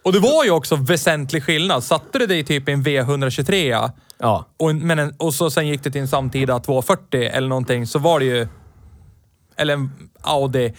Och 0.04 0.14
det 0.14 0.20
var 0.20 0.44
ju 0.44 0.52
också 0.52 0.76
väsentlig 0.76 1.44
skillnad. 1.44 1.84
Satte 1.84 2.20
du 2.20 2.28
dig 2.28 2.44
typ 2.44 2.70
i 2.70 2.72
en 2.72 2.84
V123 2.84 3.92
Ja. 4.18 4.46
och, 4.58 4.70
en, 4.70 4.88
men 4.88 5.00
en, 5.00 5.14
och 5.18 5.34
så 5.34 5.50
sen 5.52 5.68
gick 5.68 5.84
det 5.84 5.92
till 5.92 6.02
en 6.02 6.08
samtida 6.08 6.60
240 6.60 7.24
eller 7.24 7.48
någonting 7.48 7.88
så 7.88 8.00
var 8.00 8.20
det 8.20 8.26
ju... 8.26 8.48
Eller 9.58 9.74
en 9.74 9.92
Audi. 10.22 10.74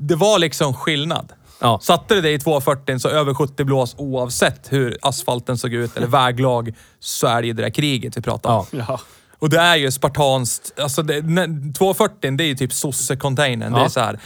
Det 0.00 0.14
var 0.16 0.38
liksom 0.38 0.74
skillnad. 0.74 1.32
Ja. 1.60 1.78
Satte 1.82 2.14
du 2.14 2.20
dig 2.20 2.34
i 2.34 2.38
240 2.38 2.98
så 2.98 3.08
över 3.08 3.34
70 3.34 3.64
blås 3.64 3.94
oavsett 3.98 4.72
hur 4.72 4.98
asfalten 5.02 5.58
såg 5.58 5.72
ut 5.74 5.96
eller 5.96 6.06
väglag 6.06 6.74
så 7.00 7.26
är 7.26 7.40
det 7.42 7.46
ju 7.46 7.52
det 7.52 7.62
där 7.62 7.70
kriget 7.70 8.16
vi 8.16 8.22
pratar 8.22 8.50
om. 8.58 8.66
Ja. 8.70 8.84
Ja. 8.88 9.00
Och 9.38 9.50
det 9.50 9.58
är 9.60 9.76
ju 9.76 9.90
spartanskt. 9.90 10.80
Alltså 10.80 11.02
det, 11.02 11.20
ne- 11.20 11.72
240 11.74 12.36
det 12.36 12.44
är 12.44 12.48
ju 12.48 12.54
typ 12.54 12.72
sosse-containern. 12.72 13.72
Det 13.72 13.78
Ja. 13.78 13.84
är 13.84 13.88
så 13.88 14.00
här. 14.00 14.18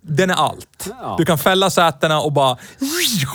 Den 0.00 0.30
är 0.30 0.34
allt. 0.34 0.90
Ja. 1.00 1.14
Du 1.18 1.24
kan 1.24 1.38
fälla 1.38 1.70
sätena 1.70 2.20
och 2.20 2.32
bara 2.32 2.56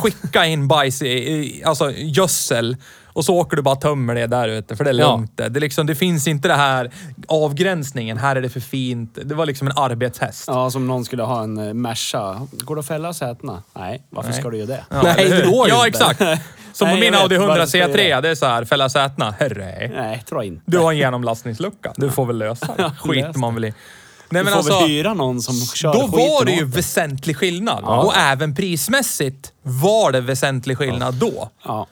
skicka 0.02 0.46
in 0.46 0.68
bajs 0.68 1.02
i, 1.02 1.08
i 1.08 1.64
alltså 1.66 1.92
gödsel. 1.92 2.78
Och 3.14 3.26
så 3.26 3.36
åker 3.36 3.58
du 3.58 3.64
bara 3.64 3.76
tömmer 3.76 4.16
det 4.16 4.28
där 4.28 4.48
ute, 4.48 4.76
för 4.76 4.84
det 4.84 4.90
är 4.90 4.94
Ja. 4.94 5.12
lugnt. 5.12 5.38
Det, 5.38 5.50
det, 5.50 5.60
liksom, 5.60 5.88
det 5.88 5.96
finns 5.96 6.28
inte 6.28 6.48
det 6.48 6.54
här 6.56 6.92
avgränsningen. 7.28 8.18
Här 8.18 8.36
är 8.36 8.42
det 8.42 8.50
för 8.50 8.60
fint. 8.60 9.18
Det 9.26 9.36
var 9.36 9.46
liksom 9.46 9.68
en 9.68 9.74
arbetshäst. 9.78 10.44
ja, 10.48 10.70
som 10.72 10.88
någon 10.88 11.06
skulle 11.06 11.24
ha 11.24 11.44
en 11.44 11.58
eh, 11.68 11.74
Merca. 11.74 12.48
Går 12.52 12.76
det 12.76 12.80
att 12.80 12.88
fälla 12.88 13.14
sätena? 13.14 13.64
Nej, 13.78 14.04
varför 14.10 14.30
Nej. 14.30 14.40
ska 14.40 14.50
du 14.50 14.58
göra 14.58 14.68
det? 14.68 14.86
Ja, 14.90 15.02
Nej, 15.04 15.30
det 15.30 15.46
går 15.52 15.68
ju 15.68 15.74
Ja, 15.74 15.88
inte. 15.88 15.98
exakt. 15.98 16.20
Som 16.74 16.88
på 16.88 16.92
Nej, 16.94 17.00
min 17.02 17.14
jag 17.14 17.22
Audi 17.22 17.36
vet. 17.36 17.42
100 17.42 17.54
Varför 17.56 17.66
ska 17.68 17.78
jag 17.78 17.90
C3. 17.90 18.08
göra 18.08 18.22
Det 18.22 18.30
är 18.30 18.36
så 18.36 18.46
här, 18.46 18.66
fälla 18.66 18.90
sätena. 18.90 19.32
Herre. 19.40 19.92
Nej, 19.96 20.24
tror 20.30 20.44
inte. 20.44 20.62
Du 20.66 20.78
har 20.78 20.92
en 20.92 20.98
genomlastningslucka. 20.98 21.94
Du 21.96 22.10
får 22.10 22.26
väl 22.26 22.38
lösa 22.38 22.68
det. 22.78 23.14
Lös 23.22 23.36
man 23.36 23.54
väl 23.56 23.66
i. 23.66 23.68
Nej, 23.68 23.76
Du 24.30 24.44
men 24.44 24.46
får 24.46 24.58
alltså, 24.58 24.80
väl 24.80 24.90
hyra 24.90 25.14
någon 25.14 25.42
som 25.42 25.56
kör 25.56 25.94
då 25.94 26.08
var 26.08 26.46
det 26.46 26.52
ju 26.52 26.64
åt 26.66 26.76
väsentlig 26.76 27.38
skillnad. 27.38 27.84
Och 27.84 28.18
även 28.18 28.56
prismässigt 28.56 29.52
var 29.62 30.12
det 30.12 30.22
väsentlig 30.22 30.78
skillnad 30.78 31.14
då. 31.16 31.50
Ja. 31.66 31.88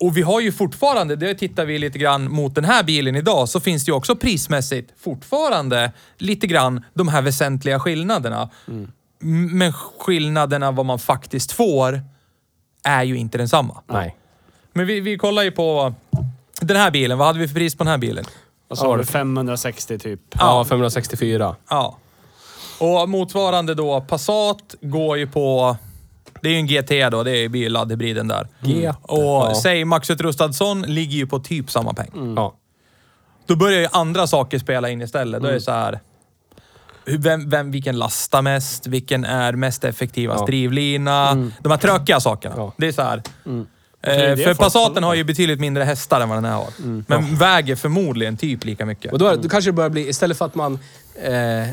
Och 0.00 0.16
vi 0.16 0.22
har 0.22 0.40
ju 0.40 0.52
fortfarande, 0.52 1.16
det 1.16 1.34
tittar 1.34 1.64
vi 1.64 1.78
lite 1.78 1.98
grann 1.98 2.30
mot 2.30 2.54
den 2.54 2.64
här 2.64 2.82
bilen 2.82 3.16
idag, 3.16 3.48
så 3.48 3.60
finns 3.60 3.84
det 3.84 3.88
ju 3.88 3.94
också 3.94 4.16
prismässigt 4.16 4.92
fortfarande 5.00 5.92
lite 6.18 6.46
grann 6.46 6.84
de 6.94 7.08
här 7.08 7.22
väsentliga 7.22 7.80
skillnaderna. 7.80 8.50
Mm. 8.68 8.92
Men 9.58 9.72
skillnaderna 9.72 10.70
vad 10.70 10.86
man 10.86 10.98
faktiskt 10.98 11.52
får 11.52 12.00
är 12.84 13.02
ju 13.02 13.16
inte 13.16 13.38
densamma. 13.38 13.82
Nej. 13.86 14.16
Men 14.72 14.86
vi, 14.86 15.00
vi 15.00 15.18
kollar 15.18 15.42
ju 15.42 15.50
på 15.50 15.94
den 16.60 16.76
här 16.76 16.90
bilen. 16.90 17.18
Vad 17.18 17.26
hade 17.26 17.38
vi 17.38 17.48
för 17.48 17.54
pris 17.54 17.74
på 17.74 17.84
den 17.84 17.90
här 17.90 17.98
bilen? 17.98 18.24
Vad 18.68 18.78
sa 18.78 18.96
du? 18.96 19.04
560 19.04 19.98
typ? 19.98 20.20
Ja, 20.34 20.64
564. 20.64 21.56
Ja. 21.70 21.98
Och 22.78 23.08
motsvarande 23.08 23.74
då, 23.74 24.00
Passat 24.00 24.74
går 24.80 25.18
ju 25.18 25.26
på... 25.26 25.76
Det 26.46 26.50
är 26.50 26.52
ju 26.52 26.58
en 26.58 26.66
GT 26.66 27.10
då, 27.10 27.22
det 27.22 27.48
blir 27.48 27.60
ju 27.60 27.68
laddhybriden 27.68 28.28
där. 28.28 28.48
GT, 28.60 28.96
Och 29.02 29.18
ja. 29.20 29.54
säg 29.62 29.84
maxutrustad 29.84 30.52
sån 30.52 30.82
ligger 30.82 31.16
ju 31.16 31.26
på 31.26 31.38
typ 31.38 31.70
samma 31.70 31.94
peng. 31.94 32.34
Ja. 32.36 32.54
Då 33.46 33.56
börjar 33.56 33.80
ju 33.80 33.88
andra 33.92 34.26
saker 34.26 34.58
spela 34.58 34.90
in 34.90 35.02
istället. 35.02 35.42
Då 35.42 35.48
är 35.48 35.52
det 35.52 35.60
så 35.60 35.70
här... 35.70 36.00
Vem, 37.04 37.50
vem, 37.50 37.70
vilken 37.70 37.98
lastar 37.98 38.42
mest? 38.42 38.86
Vilken 38.86 39.24
är 39.24 39.52
mest 39.52 39.84
effektivast 39.84 40.40
Ja. 40.40 40.46
drivlina? 40.46 41.34
De 41.60 41.70
här 41.70 41.78
tråkiga 41.78 42.20
sakerna. 42.20 42.54
Ja. 42.56 42.72
Det 42.76 42.86
är 42.86 42.92
så 42.92 43.02
här. 43.02 43.22
det 43.44 44.10
är 44.10 44.30
Eh, 44.30 44.36
det 44.36 44.44
för 44.44 44.54
Passaten 44.54 45.02
har 45.02 45.14
ju 45.14 45.24
betydligt 45.24 45.60
mindre 45.60 45.84
hästar 45.84 46.20
än 46.20 46.28
vad 46.28 46.38
den 46.38 46.44
här 46.44 46.56
har. 46.56 46.68
Men 47.06 47.36
väger 47.36 47.76
förmodligen 47.76 48.36
typ 48.36 48.64
lika 48.64 48.86
mycket. 48.86 49.12
Och 49.12 49.18
då, 49.18 49.26
är, 49.26 49.36
då 49.36 49.48
kanske 49.48 49.68
det 49.70 49.74
börjar 49.74 49.90
bli, 49.90 50.08
istället 50.08 50.38
för 50.38 50.44
att 50.44 50.54
man... 50.54 50.78
Eh, 51.14 51.68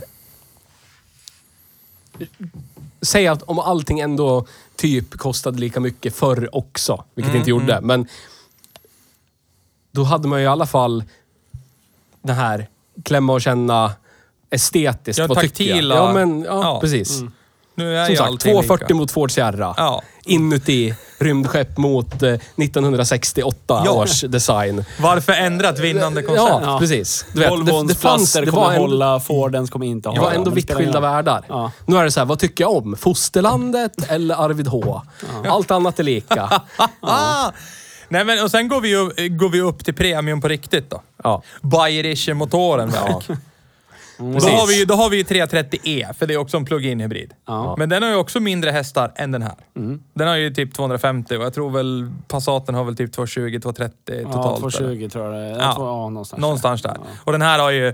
säg 3.01 3.27
att 3.27 3.43
om 3.43 3.59
allting 3.59 3.99
ändå 3.99 4.47
typ 4.83 5.17
kostade 5.17 5.59
lika 5.59 5.79
mycket 5.79 6.15
förr 6.15 6.49
också, 6.55 7.03
vilket 7.15 7.33
det 7.33 7.37
inte 7.39 7.49
gjorde, 7.49 7.81
men 7.81 8.07
då 9.91 10.03
hade 10.03 10.27
man 10.27 10.39
ju 10.39 10.45
i 10.45 10.47
alla 10.47 10.65
fall 10.65 11.03
den 12.21 12.35
här 12.35 12.67
klämma 13.03 13.33
och 13.33 13.41
känna 13.41 13.93
estetiskt. 14.49 15.19
Ja, 15.19 15.27
vad 15.27 15.39
tycker 15.39 15.63
jag? 15.63 15.69
taktila. 15.75 15.95
Ja, 15.95 16.13
men, 16.13 16.41
ja, 16.43 16.61
Ja. 16.63 16.79
precis. 16.81 17.21
Nu 17.75 17.97
är 17.97 18.05
Som 18.05 18.15
sagt, 18.15 18.27
allting 18.27 18.51
240 18.53 18.83
lika. 18.85 18.95
mot 18.95 19.11
Ford 19.11 19.31
Sierra. 19.31 19.73
Ja. 19.77 20.01
Inuti 20.25 20.95
rymdskepp 21.23 21.77
mot 21.77 22.23
eh, 22.23 22.29
1968 22.29 23.81
Ja. 23.85 23.91
års 23.91 24.21
design. 24.21 24.85
Varför 24.99 25.33
ändra 25.33 25.69
ett 25.69 25.79
vinnande 25.79 26.21
koncept? 26.21 26.47
Ja, 26.49 26.61
Ja. 26.63 26.79
precis. 26.79 27.25
Du 27.33 27.39
vet, 27.39 27.51
Volvons 27.51 28.01
plaster 28.01 28.41
det 28.45 28.51
kommer 28.51 28.63
var 28.63 28.73
en- 28.73 28.79
hålla, 28.81 29.19
Fordens 29.19 29.69
kommer 29.69 29.85
inte 29.85 30.09
hålla. 30.09 30.21
Det 30.21 30.25
var 30.27 30.33
ändå 30.33 30.51
vitt 30.51 30.73
skilda 30.73 30.99
världar. 30.99 31.41
Ja. 31.47 31.71
Nu 31.85 31.97
är 31.97 32.03
det 32.03 32.11
så 32.11 32.19
här, 32.19 32.25
vad 32.27 32.39
tycker 32.39 32.63
jag 32.63 32.73
om? 32.75 32.95
Fosterlandet 32.99 34.09
eller 34.11 34.35
Arvid 34.35 34.67
H? 34.67 35.01
Allt 35.47 35.71
annat 35.71 35.99
är 35.99 36.03
lika. 36.03 36.61
Nej 38.09 38.25
men 38.25 38.43
och 38.43 38.51
sen 38.51 38.67
går 38.67 38.81
vi, 38.81 38.93
går 39.29 39.49
vi 39.49 39.61
upp 39.61 39.85
till 39.85 39.93
premium 39.93 40.41
på 40.41 40.47
riktigt 40.47 40.89
då. 40.89 41.01
Ja. 41.23 41.41
Bayerische-motoren 41.61 42.91
verk. 42.91 43.39
Då 44.17 44.25
har, 44.25 44.67
vi 44.67 44.79
ju, 44.79 44.85
då 44.85 44.93
har 44.93 45.09
vi 45.09 45.17
ju 45.17 45.23
330E, 45.23 46.13
för 46.13 46.27
det 46.27 46.33
är 46.33 46.37
också 46.37 46.57
en 46.57 46.65
plug-in 46.65 46.99
hybrid. 46.99 47.33
Ja. 47.47 47.75
Men 47.77 47.89
den 47.89 48.03
har 48.03 48.09
ju 48.09 48.15
också 48.15 48.39
mindre 48.39 48.71
hästar 48.71 49.11
än 49.15 49.31
den 49.31 49.41
här. 49.41 49.55
Den 50.13 50.27
har 50.27 50.35
ju 50.35 50.53
typ 50.53 50.73
250 50.73 51.35
och 51.37 51.43
jag 51.43 51.53
tror 51.53 51.71
väl 51.71 52.11
Passaten 52.27 52.75
har 52.75 52.83
väl 52.83 52.95
typ 52.95 53.13
220, 53.13 53.59
230 53.63 53.95
Ja, 54.07 54.31
totalt. 54.33 54.59
220 54.59 55.09
tror 55.11 55.25
jag 55.25 55.33
det 55.33 55.39
är. 55.39 55.49
Ja. 55.51 55.57
Ja. 55.61 55.75
Två, 55.75 55.83
ja, 55.85 56.09
någonstans. 56.09 56.41
Någonstans 56.41 56.81
där. 56.81 56.97
Och 57.23 57.31
den 57.31 57.41
här 57.41 57.59
har 57.59 57.71
ju 57.71 57.93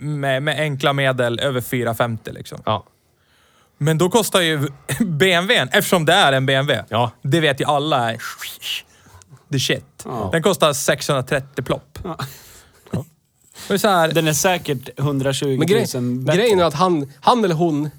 med, 0.00 0.42
med 0.42 0.58
enkla 0.60 0.92
medel 0.92 1.40
över 1.40 1.60
450 1.60 2.30
liksom. 2.32 2.58
Ja. 2.64 2.84
Men 3.78 3.98
då 3.98 4.08
kostar 4.08 4.40
ju 4.40 4.68
BMWn, 5.00 5.68
eftersom 5.72 6.04
det 6.04 6.12
är 6.12 6.32
en 6.32 6.46
BMW, 6.46 6.84
Ja. 6.88 7.10
det 7.22 7.40
vet 7.40 7.60
ju 7.60 7.64
alla 7.64 8.12
är 8.12 8.18
the 9.52 9.58
shit. 9.58 10.02
Ja. 10.04 10.28
Den 10.32 10.42
kostar 10.42 10.72
630 10.72 11.64
plopp. 11.64 11.98
Är 13.68 13.78
så 13.78 13.88
här, 13.88 14.08
Den 14.12 14.28
är 14.28 14.32
säkert 14.32 14.88
120 14.98 15.56
Men 15.58 15.66
grej, 15.66 15.86
000 15.94 16.02
bättre. 16.18 16.38
grejen 16.40 16.60
är 16.60 16.64
att 16.64 16.74
han, 16.74 17.12
han 17.20 17.44
eller 17.44 17.54
hon 17.54 17.90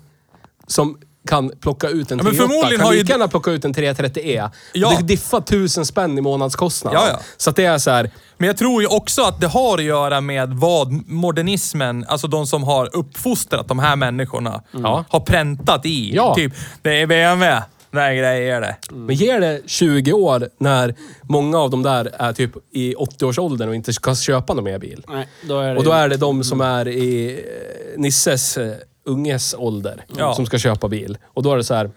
som 0.68 0.98
kan 1.30 1.52
plocka 1.62 1.88
ut 1.90 2.12
en 2.12 2.18
Ja, 2.18 2.24
men 2.24 2.34
38 2.34 2.48
förmodligen 2.48 2.78
kan 2.80 2.86
har 2.88 2.94
ju- 2.94 3.00
lika 3.00 3.14
gärna 3.14 3.28
plocka 3.28 3.52
ut 3.52 3.66
en 3.66 3.74
330E. 3.74 4.50
Ja. 4.74 4.94
Det 5.00 5.04
diffar 5.04 5.42
tusen 5.42 5.86
spänn 5.86 6.18
i 6.18 6.22
månadskostnad. 6.22 6.94
Ja, 6.94 7.08
ja. 7.10 7.20
Så 7.38 7.50
att 7.50 7.56
det 7.56 7.66
är 7.66 7.78
så 7.78 7.92
här, 7.92 8.12
Men 8.38 8.48
jag 8.48 8.58
tror 8.58 8.82
ju 8.82 8.88
också 8.88 9.22
att 9.22 9.42
det 9.42 9.48
har 9.48 9.78
att 9.78 9.84
göra 9.84 10.22
med 10.22 10.50
vad 10.54 10.92
modernismen, 11.08 12.06
alltså 12.08 12.28
de 12.28 12.48
som 12.48 12.64
har 12.64 12.96
uppfostrat 12.96 13.68
de 13.68 13.80
här 13.80 13.96
människorna, 13.96 14.62
har 15.10 15.20
präntat 15.20 15.86
i. 15.86 16.16
Ja. 16.16 16.36
Typ, 16.36 16.54
det 16.82 17.02
är 17.02 17.08
BMW. 17.08 17.62
Det 17.92 18.00
är 18.02 18.14
grejer 18.14 18.62
det. 18.62 18.76
Men 18.92 19.16
ger 19.16 19.40
det 19.40 19.62
20 19.66 20.14
år 20.14 20.50
när 20.58 20.96
många 21.22 21.60
av 21.60 21.70
de 21.70 21.84
där 21.84 22.12
är 22.20 22.34
typ 22.34 22.52
i 22.72 22.96
80-årsåldern 22.96 23.70
och 23.70 23.76
inte 23.76 23.94
ska 23.94 24.16
köpa 24.16 24.54
någon 24.54 24.64
mer 24.64 24.80
bil. 24.80 25.04
Nej, 25.10 25.28
då 25.42 25.60
är 25.60 25.74
det... 25.74 25.78
Och 25.78 25.84
då 25.84 25.92
är 25.92 26.10
det 26.10 26.18
de 26.18 26.44
som 26.44 26.62
är 26.62 26.88
i 26.88 27.32
eh, 27.34 28.00
Nisses 28.00 28.58
eh, 28.58 28.74
unges 29.06 29.56
ålder 29.58 30.06
Ja. 30.18 30.34
som 30.36 30.46
ska 30.46 30.58
köpa 30.58 30.88
bil. 30.88 31.18
Och 31.28 31.44
då 31.44 31.54
är 31.54 31.58
det 31.58 31.64
så 31.64 31.74
här. 31.74 31.92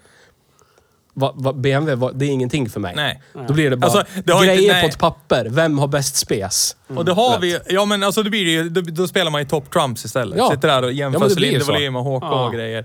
Va, 1.14 1.32
va, 1.36 1.52
BMW, 1.52 1.94
va, 2.06 2.12
det 2.14 2.24
är 2.24 2.30
ingenting 2.30 2.68
för 2.70 2.80
mig. 2.80 2.92
Nej. 2.96 3.22
Då 3.48 3.54
blir 3.54 3.70
det 3.70 3.76
bara 3.76 3.86
Alltså, 3.86 4.22
det 4.24 4.32
har 4.32 4.44
grejer 4.44 4.60
inte- 4.62 4.72
nej. 4.72 4.82
på 4.82 4.88
ett 4.88 4.98
papper. 4.98 5.46
Vem 5.50 5.78
har 5.78 5.88
bäst 5.88 6.16
spes? 6.16 6.76
Och 6.88 7.04
det 7.04 7.12
har 7.12 7.38
vi 7.38 7.58
Ja 7.68 7.84
men 7.84 8.02
alltså 8.02 8.22
då 8.22 8.30
blir 8.30 8.44
det 8.44 8.50
ju, 8.50 8.68
då, 8.68 8.80
då 8.80 9.08
spelar 9.08 9.30
man 9.30 9.40
ju 9.40 9.48
Top 9.48 9.70
Trumps 9.72 10.04
istället. 10.04 10.38
Ja. 10.38 10.50
Sitter 10.50 10.68
där 10.68 10.82
och 10.82 10.88
Ja, 10.88 10.92
jämför 10.92 11.20
men 11.20 11.28
det 11.28 11.34
blir 11.34 11.52
ju 11.52 11.60
så. 11.60 11.72
cylindervolym 11.72 11.96
och 11.96 12.04
HK 12.04 12.22
Ja. 12.24 12.46
och 12.46 12.52
grejer. 12.54 12.84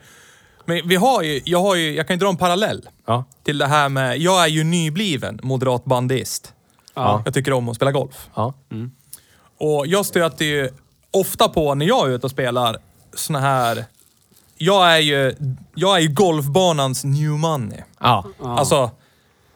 Men 0.66 0.88
vi 0.88 0.95
har 0.95 1.22
ju, 1.24 1.41
jag 1.45 1.61
har 1.61 1.76
ju, 1.76 1.95
jag 1.95 2.07
kan 2.07 2.16
ju 2.16 2.20
dra 2.20 2.30
en 2.30 2.38
parallell 2.38 2.89
Ja. 3.05 3.24
till 3.43 3.57
det 3.57 3.68
här 3.68 3.89
med, 3.89 4.18
jag 4.18 4.43
är 4.43 4.47
ju 4.47 4.63
nybliven 4.63 5.39
moderat 5.43 5.86
bandist. 5.86 6.53
Ja. 6.93 7.22
Jag 7.26 7.34
tycker 7.34 7.53
om 7.53 7.70
att 7.70 7.76
spela 7.76 7.91
golf. 7.91 8.30
Ja. 8.36 8.53
Och 9.57 9.88
jag 9.88 10.05
stöter 10.05 10.45
ju 10.45 10.70
ofta 11.11 11.49
på, 11.49 11.76
när 11.76 11.86
jag 11.86 12.07
är 12.09 12.11
ute 12.16 12.28
och 12.28 12.32
spelar, 12.32 12.78
såna 13.13 13.39
här... 13.39 13.86
Jag 14.57 14.91
är 14.93 14.97
ju, 14.97 15.36
jag 15.76 15.95
är 15.97 15.99
ju 16.01 16.07
golfbanans 16.07 17.03
new 17.03 17.30
money. 17.30 17.80
Ja. 17.99 18.26
Alltså, 18.43 18.91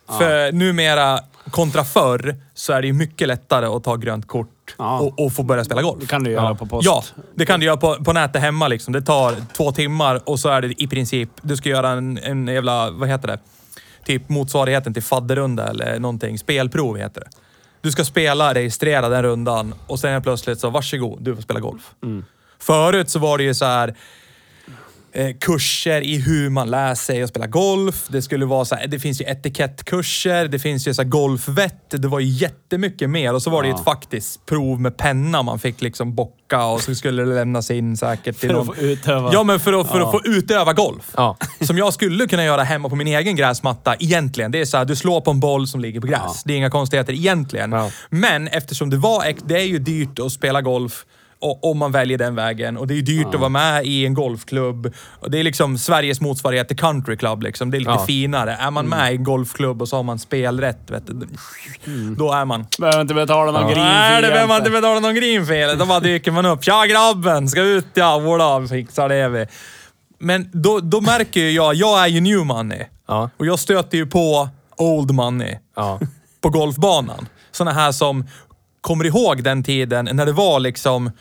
för 0.07 0.51
numera 0.51 1.19
Kontra 1.51 1.83
förr 1.83 2.35
så 2.53 2.73
är 2.73 2.81
det 2.81 2.87
ju 2.87 2.93
mycket 2.93 3.27
lättare 3.27 3.65
att 3.65 3.83
ta 3.83 3.95
grönt 3.95 4.27
kort 4.27 4.58
Ja. 4.77 4.99
och, 4.99 5.25
och 5.25 5.33
få 5.33 5.43
börja 5.43 5.63
spela 5.63 5.81
golf. 5.81 6.01
Det 6.01 6.07
kan 6.07 6.23
du 6.23 6.31
göra 6.31 6.55
på 6.55 6.65
post. 6.65 6.85
Ja, 6.85 7.03
det 7.35 7.45
kan 7.45 7.59
du 7.59 7.65
göra 7.65 7.77
på, 7.77 8.03
på 8.03 8.13
nätet 8.13 8.41
hemma 8.41 8.67
liksom. 8.67 8.93
Det 8.93 9.01
tar 9.01 9.35
två 9.53 9.71
timmar 9.71 10.21
och 10.25 10.39
så 10.39 10.49
är 10.49 10.61
det 10.61 10.81
i 10.81 10.87
princip, 10.87 11.29
du 11.41 11.57
ska 11.57 11.69
göra 11.69 11.89
en, 11.89 12.17
en 12.17 12.47
jävla, 12.47 12.91
vad 12.91 13.09
heter 13.09 13.27
det? 13.27 13.39
Typ 14.05 14.29
motsvarigheten 14.29 14.93
till 14.93 15.03
fadderrunda 15.03 15.67
eller 15.67 15.99
någonting. 15.99 16.39
Spelprov 16.39 16.97
heter 16.97 17.21
det. 17.21 17.29
Du 17.81 17.91
ska 17.91 18.05
spela, 18.05 18.53
registrera 18.53 19.09
den 19.09 19.23
rundan 19.23 19.73
och 19.87 19.99
sen 19.99 20.21
plötsligt 20.21 20.59
så 20.59 20.69
varsågod, 20.69 21.23
du 21.23 21.35
får 21.35 21.41
spela 21.41 21.59
golf. 21.59 21.95
Förut 22.59 23.09
så 23.09 23.19
var 23.19 23.37
det 23.37 23.43
ju 23.43 23.53
så 23.53 23.65
här 23.65 23.95
eh, 25.11 25.35
kurser 25.39 26.01
i 26.01 26.17
hur 26.17 26.49
man 26.49 26.69
lär 26.69 26.95
sig 26.95 27.23
att 27.23 27.29
spela 27.29 27.47
golf. 27.47 28.07
Det 28.07 28.21
skulle 28.21 28.45
vara 28.45 28.65
så 28.65 28.75
här, 28.75 28.87
det 28.87 28.99
finns 28.99 29.21
ju 29.21 29.25
etikettkurser, 29.25 30.47
det 30.47 30.59
finns 30.59 30.87
ju 30.87 30.93
så 30.93 31.01
här 31.01 31.09
golfvett. 31.09 31.89
Det 31.89 32.07
var 32.07 32.19
ju 32.19 32.27
jättemycket 32.27 33.09
mer 33.09 33.33
och 33.33 33.41
så 33.41 33.49
var 33.49 33.63
det 33.63 33.69
ju 33.69 33.75
ett 33.75 33.83
faktiskt 33.83 34.45
prov 34.45 34.81
med 34.81 34.97
penna 34.97 35.43
man 35.43 35.59
fick 35.59 35.81
liksom 35.81 36.15
bocka 36.15 36.65
och 36.65 36.81
så 36.81 36.95
skulle 36.95 37.23
det 37.23 37.35
lämnas 37.35 37.71
in 37.71 37.97
säkert 37.97 38.39
till 38.39 38.49
För 38.49 38.59
att 38.59 38.65
få 38.65 38.75
utöva. 38.75 39.29
Ja, 39.33 39.43
men 39.43 39.59
för 39.59 39.81
att, 39.81 39.87
för 39.91 39.99
att 39.99 40.11
få 40.11 40.21
utöva 40.25 40.73
golf. 40.73 41.13
Ja. 41.17 41.37
Som 41.61 41.77
jag 41.77 41.93
skulle 41.93 42.27
kunna 42.27 42.43
göra 42.43 42.63
hemma 42.63 42.89
på 42.89 42.95
min 42.95 43.07
egen 43.07 43.35
gräsmatta 43.35 43.95
egentligen. 43.99 44.51
Det 44.51 44.61
är 44.61 44.65
så 44.65 44.77
här, 44.77 44.85
du 44.85 44.95
slår 44.95 45.21
på 45.21 45.31
en 45.31 45.39
boll 45.39 45.67
som 45.67 45.79
ligger 45.79 46.01
på 46.01 46.07
gräs. 46.07 46.43
Det 46.45 46.53
är 46.53 46.57
inga 46.57 46.69
konstigheter 46.69 47.13
egentligen. 47.13 47.71
Ja. 47.71 47.91
Men 48.09 48.47
eftersom 48.47 48.89
det 48.89 48.97
var, 48.97 49.33
det 49.47 49.55
är 49.55 49.65
ju 49.65 49.79
dyrt 49.79 50.19
att 50.19 50.31
spela 50.31 50.61
golf 50.61 51.05
om 51.41 51.77
man 51.77 51.91
väljer 51.91 52.17
den 52.17 52.35
vägen. 52.35 52.77
Och 52.77 52.87
det 52.87 52.93
är 52.97 53.01
dyrt 53.01 53.27
att 53.33 53.39
vara 53.39 53.49
med 53.49 53.85
i 53.85 54.05
en 54.05 54.13
golfklubb. 54.13 54.93
Och 55.19 55.31
det 55.31 55.39
är 55.39 55.43
liksom 55.43 55.77
Sveriges 55.77 56.21
motsvarighet 56.21 56.67
till 56.67 56.77
country 56.77 57.17
club. 57.17 57.43
Liksom. 57.43 57.71
Det 57.71 57.77
är 57.77 57.79
lite 57.79 57.91
Ja. 57.91 58.05
finare. 58.05 58.53
Är 58.55 58.71
man 58.71 58.85
med 58.85 59.13
i 59.13 59.15
en 59.15 59.23
golfklubb 59.23 59.81
och 59.81 59.89
så 59.89 59.95
har 59.95 60.03
man 60.03 60.19
spelrätt, 60.19 60.91
vet 60.91 61.07
du, 61.07 61.27
då 62.17 62.33
är 62.33 62.45
man... 62.45 62.65
Behöver 62.79 63.01
inte 63.01 63.13
betala 63.13 63.51
någon 63.51 63.67
grin 63.67 63.83
Nej, 63.83 64.21
det 64.21 64.27
behöver 64.27 64.47
man 64.47 64.57
inte 64.57 64.69
betala 64.71 64.99
någon 64.99 65.15
grin 65.15 65.45
för. 65.45 65.75
Då 65.75 65.85
bara 65.85 65.99
dyker 65.99 66.31
man 66.31 66.45
upp. 66.45 66.63
Tja 66.63 66.85
grabben, 66.85 67.47
ska 67.49 67.61
ut 67.61 67.87
ja. 67.93 68.21
Jodå, 68.21 68.67
fixar 68.69 69.09
det 69.09 69.29
vi. 69.29 69.45
Men 70.19 70.49
då, 70.53 70.79
då 70.79 71.01
märker 71.01 71.39
ju 71.39 71.51
jag, 71.51 71.75
jag 71.75 72.03
är 72.03 72.07
ju 72.07 72.21
new 72.21 72.45
money. 72.45 72.85
Ja. 73.07 73.29
Och 73.37 73.45
jag 73.45 73.59
stöter 73.59 73.97
ju 73.97 74.05
på 74.05 74.49
old 74.77 75.11
money 75.11 75.55
Ja. 75.75 75.99
på 76.41 76.49
golfbanan. 76.49 77.27
Såna 77.51 77.71
här 77.71 77.91
som 77.91 78.25
kommer 78.81 79.05
ihåg 79.05 79.43
den 79.43 79.63
tiden 79.63 80.09
när 80.13 80.25
det 80.25 80.31
var 80.31 80.59
liksom... 80.59 81.11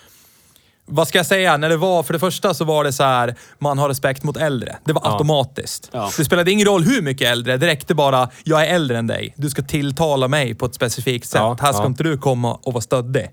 Vad 0.90 1.08
ska 1.08 1.18
jag 1.18 1.26
säga? 1.26 1.56
När 1.56 1.68
det 1.68 1.76
var, 1.76 2.02
för 2.02 2.12
det 2.12 2.18
första 2.18 2.54
så 2.54 2.64
var 2.64 2.84
det 2.84 2.92
så 2.92 3.02
här, 3.02 3.34
man 3.58 3.78
har 3.78 3.88
respekt 3.88 4.22
mot 4.22 4.36
äldre. 4.36 4.76
Det 4.84 4.92
var 4.92 5.12
automatiskt. 5.12 5.90
Ja. 5.92 6.10
Det 6.16 6.24
spelade 6.24 6.50
ingen 6.50 6.66
roll 6.66 6.84
hur 6.84 7.02
mycket 7.02 7.28
äldre, 7.28 7.56
det 7.56 7.66
räckte 7.66 7.94
bara, 7.94 8.30
jag 8.44 8.66
är 8.66 8.74
äldre 8.74 8.98
än 8.98 9.06
dig. 9.06 9.34
Du 9.36 9.50
ska 9.50 9.62
tilltala 9.62 10.28
mig 10.28 10.54
på 10.54 10.66
ett 10.66 10.74
specifikt 10.74 11.28
sätt. 11.28 11.40
Ja, 11.40 11.56
här 11.60 11.72
ska 11.72 11.82
ja. 11.82 11.86
inte 11.86 12.02
du 12.02 12.18
komma 12.18 12.54
och 12.62 12.72
vara 12.72 12.82
stöddig. 12.82 13.30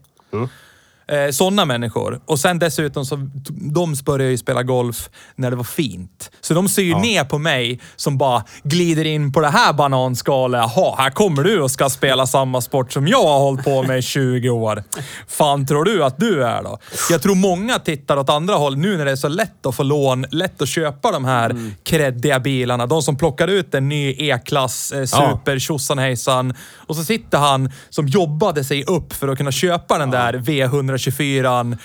Eh, 1.07 1.31
Sådana 1.31 1.65
människor. 1.65 2.19
Och 2.25 2.39
sen 2.39 2.59
dessutom 2.59 3.05
så, 3.05 3.15
de 3.73 3.95
började 4.05 4.31
ju 4.31 4.37
spela 4.37 4.63
golf 4.63 5.09
när 5.35 5.49
det 5.51 5.55
var 5.57 5.63
fint. 5.63 6.31
Så 6.41 6.53
de 6.53 6.69
ser 6.69 6.81
ju 6.81 6.95
ner 6.95 7.23
på 7.23 7.37
mig 7.37 7.79
som 7.95 8.17
bara 8.17 8.43
glider 8.63 9.05
in 9.05 9.33
på 9.33 9.39
det 9.41 9.47
här 9.49 9.73
bananskalet. 9.73 10.59
Jaha, 10.75 10.95
här 10.97 11.09
kommer 11.09 11.43
du 11.43 11.61
och 11.61 11.71
ska 11.71 11.89
spela 11.89 12.27
samma 12.27 12.61
sport 12.61 12.91
som 12.93 13.07
jag 13.07 13.23
har 13.23 13.39
hållit 13.39 13.63
på 13.65 13.83
med 13.83 13.99
i 13.99 14.01
20 14.15 14.49
år. 14.49 14.83
Fan 15.27 15.65
tror 15.67 15.85
du 15.85 16.03
att 16.03 16.17
du 16.19 16.43
är 16.43 16.63
då? 16.63 16.77
Jag 17.09 17.21
tror 17.21 17.35
många 17.35 17.79
tittar 17.79 18.17
åt 18.17 18.29
andra 18.29 18.55
håll 18.55 18.77
nu 18.77 18.97
när 18.97 19.05
det 19.05 19.11
är 19.11 19.15
så 19.15 19.27
lätt 19.27 19.65
att 19.65 19.75
få 19.75 19.83
lån, 19.83 20.25
lätt 20.31 20.61
att 20.61 20.69
köpa 20.69 21.11
de 21.11 21.25
här 21.25 21.71
kreddiga 21.83 22.39
bilarna. 22.39 22.85
De 22.85 23.01
som 23.01 23.17
plockar 23.17 23.47
ut 23.47 23.73
en 23.75 23.89
ny 23.89 24.15
E-klass, 24.19 24.91
eh, 24.91 25.05
super, 25.05 25.59
tjosan 25.59 25.97
hejsan. 25.99 26.53
Och 26.87 26.95
så 26.95 27.03
sitter 27.03 27.37
han 27.37 27.71
som 27.89 28.07
jobbade 28.07 28.63
sig 28.63 28.83
upp 28.83 29.13
för 29.13 29.27
att 29.27 29.37
kunna 29.37 29.51
köpa 29.51 29.97
den 29.97 30.11
där 30.11 30.33
V124 30.97 31.77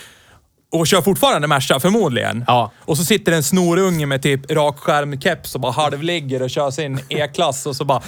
och 0.72 0.86
kör 0.86 1.02
fortfarande 1.02 1.48
Merca 1.48 1.80
förmodligen. 1.80 2.44
Ja. 2.46 2.72
Och 2.84 2.96
så 2.96 3.04
sitter 3.04 3.32
en 3.32 3.42
snorunge 3.42 4.06
med 4.06 4.22
typ 4.22 4.50
rakskärmkeps 4.50 5.54
och 5.54 5.60
bara 5.60 5.72
halvligger 5.72 6.42
och 6.42 6.50
kör 6.50 6.70
sin 6.70 7.00
E-klass 7.08 7.66
och 7.66 7.76
så 7.76 7.84
bara... 7.84 8.02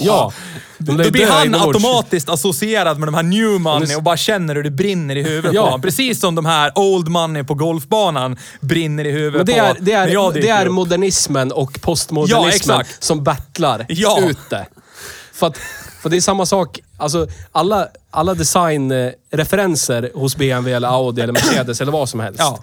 Ja. 0.00 0.32
Då 0.78 1.02
ju 1.04 1.10
blir 1.10 1.26
han 1.26 1.54
automatiskt 1.54 2.28
associerad 2.28 2.98
med 2.98 3.08
de 3.08 3.14
här 3.14 3.22
new 3.22 3.60
money 3.60 3.96
och 3.96 4.02
bara 4.02 4.16
känner 4.16 4.54
hur 4.54 4.62
det 4.62 4.70
brinner 4.70 5.16
i 5.16 5.22
huvudet 5.22 5.52
Ja. 5.54 5.60
på 5.62 5.66
honom. 5.66 5.82
Precis 5.82 6.20
som 6.20 6.34
de 6.34 6.46
här 6.46 6.72
old 6.78 7.08
money 7.08 7.44
på 7.44 7.54
golfbanan 7.54 8.36
brinner 8.60 9.04
i 9.06 9.10
huvudet 9.10 9.46
det 9.46 9.56
är, 9.58 9.74
på 9.74 9.80
det, 9.80 9.98
när 9.98 10.08
jag 10.08 10.36
är, 10.36 10.42
det 10.42 10.48
är 10.48 10.66
upp. 10.66 10.72
modernismen 10.72 11.52
och 11.52 11.70
Ja, 11.74 11.78
postmodernismen 11.82 12.80
exakt. 12.80 13.02
som 13.04 13.24
battlar 13.24 13.86
Ja. 13.88 14.18
ute. 14.20 14.66
För, 15.32 15.46
att, 15.46 15.56
för 16.02 16.08
det 16.10 16.16
är 16.16 16.20
samma 16.20 16.46
sak, 16.46 16.78
alltså 17.00 17.26
alla, 17.52 17.88
alla 18.10 18.34
designreferenser 18.34 20.10
hos 20.14 20.36
BMW 20.36 20.76
eller 20.76 20.88
Audi 20.88 21.22
eller 21.22 21.32
Mercedes 21.32 21.80
eller 21.80 21.92
vad 21.92 22.08
som 22.08 22.20
helst. 22.20 22.40
Ja. 22.40 22.58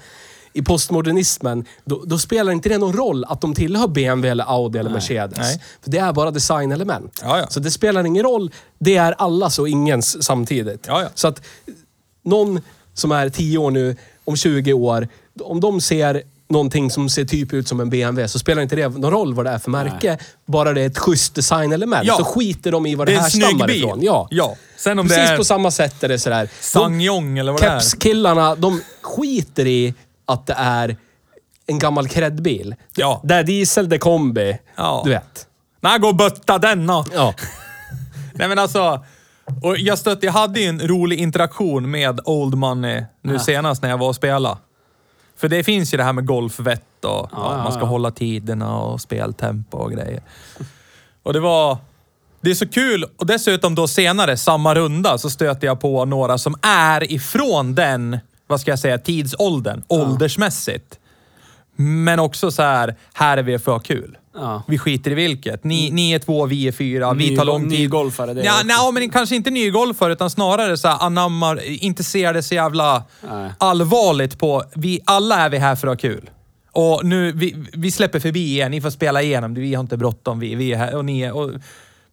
I 0.53 0.61
postmodernismen, 0.61 1.65
då, 1.85 2.03
då 2.05 2.17
spelar 2.17 2.51
inte 2.51 2.69
det 2.69 2.77
någon 2.77 2.93
roll 2.93 3.25
att 3.25 3.41
de 3.41 3.55
tillhör 3.55 3.87
BMW 3.87 4.29
eller 4.29 4.43
Audi 4.43 4.79
eller 4.79 4.89
Mercedes. 4.89 5.37
Nej. 5.37 5.61
För 5.83 5.91
det 5.91 5.97
är 5.97 6.13
bara 6.13 6.31
designelement. 6.31 7.21
Ja, 7.23 7.39
ja. 7.39 7.47
Så 7.49 7.59
det 7.59 7.71
spelar 7.71 8.05
ingen 8.05 8.23
roll. 8.23 8.51
Det 8.79 8.97
är 8.97 9.15
allas 9.17 9.59
och 9.59 9.69
ingens 9.69 10.23
samtidigt. 10.23 10.87
Så 11.13 11.27
att 11.27 11.41
någon 12.23 12.61
som 12.93 13.11
är 13.11 13.29
10 13.29 13.57
år 13.57 13.71
nu, 13.71 13.95
om 14.25 14.35
20 14.35 14.73
år, 14.73 15.07
om 15.41 15.59
de 15.59 15.81
ser 15.81 16.23
någonting 16.49 16.91
som 16.91 17.09
ser 17.09 17.25
typ 17.25 17.53
ut 17.53 17.67
som 17.67 17.79
en 17.79 17.89
BMW 17.89 18.27
så 18.27 18.39
spelar 18.39 18.61
inte 18.61 18.75
det 18.75 18.87
någon 18.87 19.11
roll 19.11 19.33
vad 19.33 19.45
det 19.45 19.51
är 19.51 19.57
för 19.57 19.71
märke. 19.71 20.17
Bara 20.45 20.73
det 20.73 20.81
är 20.81 20.87
ett 20.87 20.97
schysst 20.97 21.35
designelement. 21.35 22.07
Ja. 22.07 22.17
Så 22.17 22.23
skiter 22.23 22.71
de 22.71 22.85
i 22.85 22.95
vad 22.95 23.07
Det 23.07 23.13
det, 23.13 23.19
härstammar 23.19 23.71
ifrån. 23.71 23.99
Ja. 24.01 24.27
Ja. 24.31 24.55
Sen 24.77 24.99
om 24.99 25.07
det 25.07 25.15
Precis 25.15 25.31
är 25.31 25.37
på 25.37 25.43
samma 25.43 25.71
sätt 25.71 26.03
är 26.03 26.07
det 26.07 26.19
sådär. 26.19 26.49
Sangyong 26.59 27.37
eller 27.37 27.51
vad 27.51 27.61
det 27.61 27.67
är. 27.67 27.79
Kepskillarna, 27.79 28.55
de 28.55 28.81
skiter 29.01 29.67
i 29.67 29.93
att 30.25 30.47
det 30.47 30.55
är 30.57 30.97
en 31.67 31.79
gammal 31.79 32.07
kreddbil. 32.07 32.75
Ja. 32.95 33.21
Det 33.23 33.35
är 33.35 33.43
diesel, 33.43 33.89
det 33.89 33.95
är 33.95 33.99
kombi. 33.99 34.57
Ja. 34.75 35.01
Du 35.05 35.09
vet. 35.09 35.47
Nej, 35.81 35.99
gå 35.99 36.07
och 36.07 36.15
bötta 36.15 36.57
denna. 36.57 37.05
Ja. 37.13 37.33
Nej 38.33 38.47
men 38.47 38.59
alltså. 38.59 39.05
Och 39.63 39.77
jag, 39.77 39.97
stött, 39.97 40.23
jag 40.23 40.31
hade 40.31 40.59
ju 40.59 40.67
en 40.67 40.87
rolig 40.87 41.19
interaktion 41.19 41.91
med 41.91 42.19
Old 42.25 42.55
Money 42.55 43.03
nu 43.23 43.39
senast 43.39 43.81
när 43.81 43.89
jag 43.89 43.97
var 43.97 44.07
och 44.07 44.15
spelade. 44.15 44.57
För 45.37 45.47
det 45.47 45.63
finns 45.63 45.93
ju 45.93 45.97
det 45.97 46.03
här 46.03 46.13
med 46.13 46.25
golfvett 46.25 47.05
och 47.05 47.29
ja, 47.31 47.61
man 47.63 47.71
ska 47.73 47.85
hålla 47.85 48.11
tiderna 48.11 48.77
och 48.77 49.01
speltempo 49.01 49.77
och 49.77 49.91
grejer. 49.91 50.21
Och 51.23 51.33
det 51.33 51.39
var... 51.39 51.77
Det 52.41 52.49
är 52.49 52.55
så 52.55 52.67
kul 52.67 53.05
och 53.17 53.25
dessutom 53.25 53.75
då 53.75 53.87
senare, 53.87 54.37
samma 54.37 54.75
runda, 54.75 55.17
så 55.17 55.29
stöter 55.29 55.67
jag 55.67 55.79
på 55.79 56.05
några 56.05 56.37
som 56.37 56.55
är 56.61 57.11
ifrån 57.11 57.75
den, 57.75 58.17
vad 58.47 58.61
ska 58.61 58.71
jag 58.71 58.79
säga, 58.79 58.97
tidsåldern, 58.97 59.83
åldersmässigt. 59.87 60.99
Men 61.75 62.19
också 62.19 62.51
så 62.51 62.61
här, 62.61 62.95
här 63.13 63.37
är 63.37 63.43
vi 63.43 63.59
för 63.59 63.79
kul. 63.79 64.17
Ja. 64.39 64.63
Vi 64.67 64.77
skiter 64.77 65.11
i 65.11 65.13
vilket. 65.13 65.63
Ni, 65.63 65.91
ni 65.91 66.11
är 66.11 66.19
två, 66.19 66.45
vi 66.45 66.67
är 66.67 66.71
fyra. 66.71 67.13
Vi 67.13 67.29
Ny- 67.29 67.37
tar 67.37 67.45
lång 67.45 67.69
tid. 67.69 67.79
nygolfare, 67.79 68.33
det 68.33 68.43
Ja, 68.43 68.53
nej, 68.65 68.91
men 68.93 69.09
kanske 69.09 69.35
inte 69.35 69.49
nygolfare, 69.49 70.13
utan 70.13 70.29
snarare 70.29 70.77
så 70.77 70.87
här, 70.87 70.97
anammar, 71.05 71.63
inte 71.83 72.03
ser 72.03 72.33
det 72.33 72.43
så 72.43 72.55
jävla 72.55 73.03
Nej. 73.29 73.51
allvarligt 73.57 74.39
på... 74.39 74.63
Vi, 74.75 74.99
alla 75.05 75.35
är 75.39 75.49
vi 75.49 75.57
här 75.57 75.75
för 75.75 75.87
att 75.87 75.91
ha 75.91 76.09
kul. 76.09 76.29
Och 76.71 77.05
nu, 77.05 77.31
vi, 77.31 77.55
vi 77.73 77.91
släpper 77.91 78.19
förbi 78.19 78.57
er. 78.57 78.69
Ni 78.69 78.81
får 78.81 78.89
spela 78.89 79.21
igenom. 79.21 79.53
Vi 79.53 79.73
har 79.73 79.81
inte 79.81 79.97
bråttom. 79.97 80.39
Vi, 80.39 80.55
vi 80.55 80.73
är 80.73 80.77
här 80.77 80.95
och 80.95 81.05
ni 81.05 81.21
är... 81.21 81.31
Och, 81.35 81.51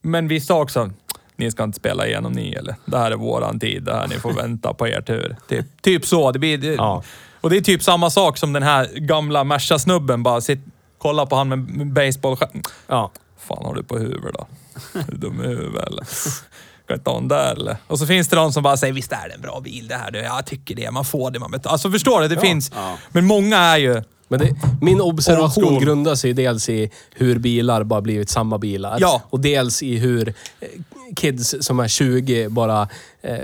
men 0.03 0.29
vi 0.29 0.41
sa 0.41 0.63
också, 0.63 0.91
ni 1.37 1.51
ska 1.51 1.65
inte 1.65 1.77
spela 1.77 2.07
igenom 2.07 2.33
ni 2.33 2.53
eller? 2.53 2.75
Det 2.87 2.99
här 2.99 3.11
är 3.11 3.17
våran 3.17 3.61
tid. 3.61 3.83
Det 3.83 3.93
här, 3.95 4.09
ni 4.09 4.15
får 4.15 4.33
vänta 4.33 4.75
på 4.75 4.89
er 4.89 5.01
tur. 5.01 5.37
Typ, 5.49 5.67
typ 5.83 6.07
så. 6.07 6.33
Det 6.33 6.39
blir, 6.39 6.59
det, 6.59 6.75
Ja. 6.75 7.03
Och 7.41 7.51
det 7.51 7.57
är 7.57 7.61
typ 7.61 7.83
samma 7.83 8.11
sak 8.11 8.39
som 8.39 8.53
den 8.53 8.63
här 8.63 8.89
gamla 8.95 9.45
Merca-snubben. 9.45 10.23
Bara 10.23 10.41
sitt, 10.41 10.61
kolla 11.05 11.27
på 11.27 11.37
han 11.37 11.49
med, 11.49 11.59
med 11.59 11.93
baseball 11.93 12.37
Ja. 12.87 13.11
fan 13.39 13.65
har 13.65 13.75
du 13.75 13.83
på 13.83 13.99
huvudet 13.99 14.35
då? 14.35 14.47
Är 14.99 15.05
du 15.09 15.17
dum 15.17 15.45
i 15.45 15.47
huvudet 15.47 15.87
eller? 15.89 16.05
Kan 16.87 16.97
inte 16.97 17.11
ha 17.11 17.19
den 17.19 17.29
där 17.29 17.53
eller? 17.53 17.77
Och 17.87 17.99
så 17.99 18.07
finns 18.07 18.29
det 18.29 18.37
de 18.37 18.53
som 18.53 18.63
bara 18.63 18.77
säger, 18.77 18.93
visst 18.95 19.13
är 19.13 19.29
det 19.29 19.35
en 19.35 19.41
bra 19.41 19.61
bil 19.61 19.89
det 19.89 19.95
här? 19.95 20.11
Du, 20.11 20.19
Jag 20.19 20.47
tycker 20.47 20.75
det, 20.75 20.91
man 20.91 21.05
får 21.05 21.31
det 21.31 21.39
man 21.39 21.51
betalar. 21.51 21.73
Alltså 21.73 21.91
förstår 21.91 22.21
du? 22.21 22.29
Det 22.29 22.41
finns. 22.41 22.71
Ja. 22.75 22.97
Men 23.13 23.25
många 23.25 23.59
är 23.59 23.77
ju... 23.77 24.03
Men 24.29 24.41
det, 24.41 24.55
min 24.81 25.01
observation 25.01 25.79
grundar 25.81 26.15
sig 26.15 26.33
dels 26.33 26.69
i 26.69 26.91
hur 27.15 27.39
bilar 27.39 27.85
bara 27.85 28.01
blivit 28.01 28.31
samma 28.31 28.59
bilar. 28.59 28.97
Ja. 29.01 29.23
Och 29.31 29.41
dels 29.41 29.83
i 29.83 29.97
hur 29.97 30.29
eh, 30.61 30.69
kids 31.17 31.55
som 31.61 31.81
är 31.81 31.89
20 31.89 32.49
bara 32.49 32.89
eh, 33.23 33.39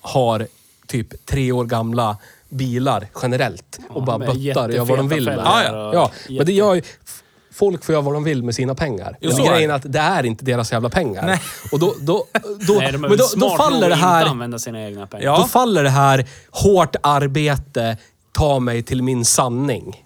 har 0.00 0.46
typ 0.86 1.26
tre 1.26 1.52
år 1.52 1.64
gamla 1.64 2.16
bilar 2.48 3.06
generellt. 3.22 3.78
och 3.88 4.04
bara 4.04 4.18
med 4.18 4.28
böttar 4.28 4.68
och 4.68 4.74
gör 4.74 4.84
vad 4.84 4.98
de 4.98 5.08
vill 5.08 5.24
med. 5.24 5.38
Ja, 5.38 5.90
Ja, 5.94 6.04
och 6.04 6.12
men 6.30 6.46
det 6.46 6.52
gör 6.52 6.74
ju... 6.74 6.82
Folk 7.52 7.84
får 7.84 7.92
göra 7.92 8.02
vad 8.02 8.14
de 8.14 8.24
vill 8.24 8.42
med 8.42 8.54
sina 8.54 8.74
pengar. 8.74 9.16
Jo, 9.20 9.28
Men 9.28 9.36
så 9.36 9.44
är 9.44 9.50
grejen 9.52 9.70
är 9.70 9.74
att 9.74 9.92
det 9.92 9.98
är 9.98 10.26
inte 10.26 10.44
deras 10.44 10.72
jävla 10.72 10.88
pengar. 10.88 11.26
Nej. 11.26 11.40
Och 11.72 11.78
då... 11.78 11.94
då, 12.00 12.24
då, 12.66 12.74
Nej, 12.74 12.92
de 12.92 13.04
är 13.04 13.08
men 13.08 13.18
då, 13.18 13.26
då 13.36 13.56
faller 13.56 13.80
det 13.80 13.86
att 13.86 13.98
inte 13.98 14.06
här... 14.06 14.26
använda 14.26 14.58
sina 14.58 14.84
egna 14.84 15.06
pengar. 15.06 15.24
Ja. 15.24 15.38
Då 15.38 15.44
faller 15.44 15.82
det 15.84 15.90
här 15.90 16.26
hårt 16.50 16.96
arbete, 17.02 17.96
ta 18.32 18.58
mig 18.60 18.82
till 18.82 19.02
min 19.02 19.24
sanning. 19.24 20.04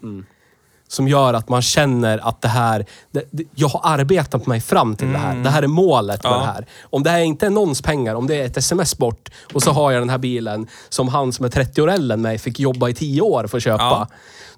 Som 0.91 1.07
gör 1.07 1.33
att 1.33 1.49
man 1.49 1.61
känner 1.61 2.17
att 2.27 2.41
det 2.41 2.47
här... 2.47 2.85
Det, 3.11 3.23
det, 3.31 3.43
jag 3.55 3.67
har 3.67 3.81
arbetat 3.99 4.45
mig 4.45 4.61
fram 4.61 4.95
till 4.95 5.11
det 5.11 5.17
här. 5.17 5.35
Det 5.35 5.49
här 5.49 5.63
är 5.63 5.67
målet 5.67 6.23
med 6.23 6.31
Ja. 6.31 6.37
det 6.37 6.45
här. 6.45 6.65
Om 6.83 7.03
det 7.03 7.09
här 7.09 7.19
inte 7.19 7.45
är 7.45 7.49
någons 7.49 7.81
pengar, 7.81 8.15
om 8.15 8.27
det 8.27 8.35
är 8.35 8.45
ett 8.45 8.57
sms 8.57 8.97
bort 8.97 9.29
och 9.53 9.63
så 9.63 9.71
har 9.71 9.91
jag 9.91 10.01
den 10.01 10.09
här 10.09 10.17
bilen 10.17 10.67
som 10.89 11.07
han 11.07 11.33
som 11.33 11.45
är 11.45 11.49
30 11.49 11.81
år 11.81 11.91
äldre 11.91 12.13
än 12.13 12.21
mig 12.21 12.37
fick 12.37 12.59
jobba 12.59 12.89
i 12.89 12.93
10 12.93 13.21
år 13.21 13.47
för 13.47 13.57
att 13.57 13.63
köpa. 13.63 13.83
Ja. 13.83 14.07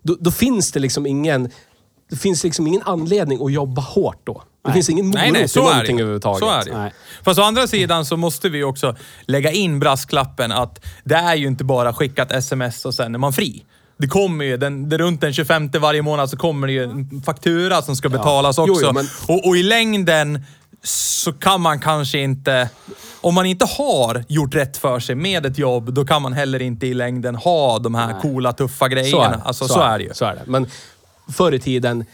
Då, 0.02 0.18
då 0.20 0.32
finns 0.32 0.72
det 0.72 0.80
liksom 0.80 1.06
ingen... 1.06 1.50
Det 2.10 2.16
finns 2.16 2.44
liksom 2.44 2.68
ingen 2.68 2.82
anledning 2.86 3.46
att 3.46 3.52
jobba 3.54 3.82
hårt 3.82 4.20
då. 4.24 4.44
Det 4.66 4.74
finns 4.74 4.90
ingen 4.90 5.06
morot 5.06 5.22
Nej, 5.22 5.32
nej, 5.32 5.48
så 5.48 5.60
är 5.60 5.64
någonting 5.64 5.98
det. 5.98 6.02
överhuvudtaget. 6.04 6.40
Så 6.40 6.50
är 6.50 6.66
det. 6.66 6.78
Nej. 6.78 6.94
Fast 7.24 7.40
å 7.40 7.44
andra 7.44 7.68
sidan 7.68 8.06
så 8.06 8.18
måste 8.18 8.50
vi 8.50 8.64
också 8.64 8.96
lägga 9.26 9.52
in 9.52 9.80
brasklappen 9.80 10.52
att 10.52 10.86
det 11.04 11.16
är 11.16 11.36
ju 11.36 11.48
inte 11.48 11.64
bara 11.64 11.94
skicka 11.94 12.22
ett 12.24 12.32
sms 12.32 12.86
och 12.86 12.94
sen 12.94 13.16
är 13.16 13.20
man 13.20 13.34
fri. 13.34 13.64
Det 13.98 14.08
kommer 14.08 14.46
ju, 14.46 14.58
den, 14.58 14.90
det 14.90 14.98
runt 14.98 15.22
den 15.22 15.34
25 15.34 15.70
varje 15.80 16.02
månad 16.02 16.30
så 16.30 16.38
kommer 16.38 16.68
det 16.68 16.74
ju 16.74 16.84
en 16.84 17.22
faktura 17.26 17.82
som 17.82 17.96
ska 17.96 18.10
betalas 18.10 18.58
Jo, 18.58 18.64
också. 18.72 18.86
jo, 18.86 18.92
men- 18.94 19.08
och, 19.28 19.48
och 19.48 19.58
i 19.58 19.64
längden 19.64 20.44
så 20.84 21.34
kan 21.34 21.62
man 21.62 21.80
kanske 21.80 22.20
inte... 22.20 22.70
Om 23.22 23.34
man 23.36 23.46
inte 23.46 23.66
har 23.66 24.24
gjort 24.28 24.56
rätt 24.56 24.78
för 24.78 25.00
sig 25.00 25.16
med 25.16 25.46
ett 25.46 25.58
jobb, 25.58 25.94
då 25.94 26.06
kan 26.06 26.22
man 26.22 26.34
heller 26.34 26.62
inte 26.62 26.88
i 26.88 26.94
längden 26.94 27.36
ha 27.36 27.80
de 27.80 27.96
här 27.96 28.20
coola, 28.22 28.54
tuffa 28.54 28.88
grejerna. 28.88 29.12
Så 29.18 29.24
är, 29.24 29.32
det. 29.38 29.42
Alltså, 29.46 29.68
så, 29.68 29.80
är 29.82 29.98
det 29.98 30.04
ju. 30.04 30.14
Så 30.14 30.26
är 30.26 30.36
det. 30.36 30.42
Men 30.46 30.68
förr 31.34 31.52
i 31.54 31.60
tiden, 31.60 32.06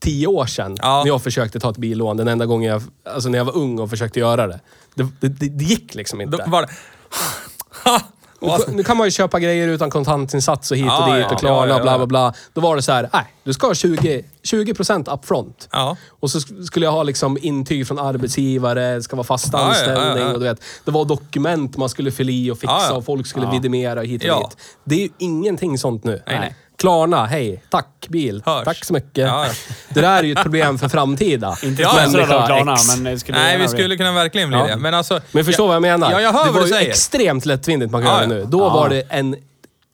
tio 0.00 0.26
år 0.26 0.46
sedan, 0.46 0.76
Ja. 0.80 0.98
när 1.04 1.06
jag 1.06 1.22
försökte 1.22 1.60
ta 1.60 1.70
ett 1.70 1.76
billån, 1.76 2.16
den 2.16 2.28
enda 2.28 2.46
gången 2.46 2.70
jag, 2.70 2.82
alltså 3.14 3.28
när 3.28 3.38
jag 3.38 3.44
var 3.44 3.56
ung 3.56 3.78
och 3.78 3.90
försökte 3.90 4.20
göra 4.20 4.46
det. 4.46 4.60
Det, 4.94 5.02
det, 5.20 5.28
det, 5.28 5.48
det 5.48 5.64
gick 5.64 5.94
liksom 5.94 6.20
inte. 6.20 6.36
Då 6.36 6.50
var 6.50 6.62
det... 6.62 6.68
Nu, 8.40 8.74
nu 8.74 8.82
kan 8.84 8.96
man 8.96 9.06
ju 9.06 9.10
köpa 9.10 9.40
grejer 9.40 9.68
utan 9.68 9.90
kontantinsats 9.90 10.70
och 10.70 10.76
hit 10.76 10.86
och 10.86 10.92
Ja, 10.92 11.16
dit 11.16 11.32
och 11.32 11.38
Klarna 11.38 11.56
ja, 11.68 11.76
ja, 11.76 11.82
bla 11.82 11.92
ja. 11.92 11.96
bla 11.98 12.06
bla. 12.06 12.34
Då 12.52 12.60
var 12.60 12.76
det 12.76 12.82
så 12.82 12.92
här, 12.92 13.08
nej, 13.12 13.24
du 13.44 13.52
ska 13.52 13.66
ha 13.66 13.74
20, 13.74 14.24
20% 14.42 15.14
upfront. 15.14 15.68
Ja. 15.72 15.96
Och 16.20 16.30
så 16.30 16.38
sk- 16.38 16.62
skulle 16.62 16.86
jag 16.86 16.92
ha 16.92 17.02
liksom 17.02 17.38
intyg 17.42 17.86
från 17.86 17.98
arbetsgivare, 17.98 18.94
det 18.94 19.02
ska 19.02 19.16
vara 19.16 19.24
fast 19.26 19.54
anställning 19.54 20.26
och 20.26 20.38
du 20.40 20.44
vet. 20.44 20.62
Det 20.84 20.90
var 20.90 21.04
dokument 21.04 21.76
man 21.76 21.88
skulle 21.88 22.10
fylla 22.10 22.30
i 22.32 22.50
och 22.50 22.58
fixa 22.58 22.96
och 22.96 23.04
folk 23.04 23.26
skulle 23.26 23.50
vidimera 23.50 24.00
och 24.00 24.06
hit 24.06 24.22
och 24.30 24.40
dit. 24.40 24.56
Det 24.84 24.94
är 24.94 25.00
ju 25.00 25.08
ingenting 25.18 25.78
sånt 25.78 26.04
nu. 26.04 26.22
Nej, 26.26 26.38
nej. 26.40 26.54
Klarna, 26.80 27.26
hej, 27.26 27.62
tack 27.70 28.06
bil. 28.08 28.42
Hörs. 28.46 28.64
Tack 28.64 28.84
så 28.84 28.92
mycket. 28.92 29.18
Ja, 29.28 29.46
ja. 29.46 29.52
Det 29.88 30.00
där 30.00 30.18
är 30.18 30.22
ju 30.22 30.32
ett 30.32 30.42
problem 30.42 30.78
för 30.78 30.88
framtida. 30.88 31.56
Inte 31.62 31.82
Ja, 31.82 31.92
människa 31.94 32.46
Klarna, 32.46 32.76
men 32.96 33.04
det 33.04 33.18
skulle 33.18 33.38
Nej, 33.38 33.52
vi 33.58 33.58
bli. 33.58 33.68
skulle 33.68 33.96
kunna 33.96 34.12
verkligen 34.12 34.48
bli 34.48 34.58
Ja. 34.58 34.66
det. 34.66 34.76
Men 34.76 34.94
alltså... 34.94 35.20
Men 35.32 35.44
förstå 35.44 35.66
vad 35.66 35.74
jag 35.76 35.82
menar? 35.82 36.10
Ja, 36.12 36.20
jag 36.20 36.32
hör 36.32 36.44
det 36.44 36.50
vad 36.50 36.54
var 36.54 36.60
du 36.60 36.66
ju 36.68 36.74
säger. 36.74 36.90
extremt 36.90 37.46
lättvindigt 37.46 37.92
man 37.92 38.02
kan 38.02 38.10
Ja, 38.10 38.16
göra 38.22 38.34
ja. 38.34 38.38
nu. 38.44 38.44
Då 38.48 38.60
Ja. 38.60 38.68
var 38.68 38.88
det 38.88 39.02
en... 39.08 39.36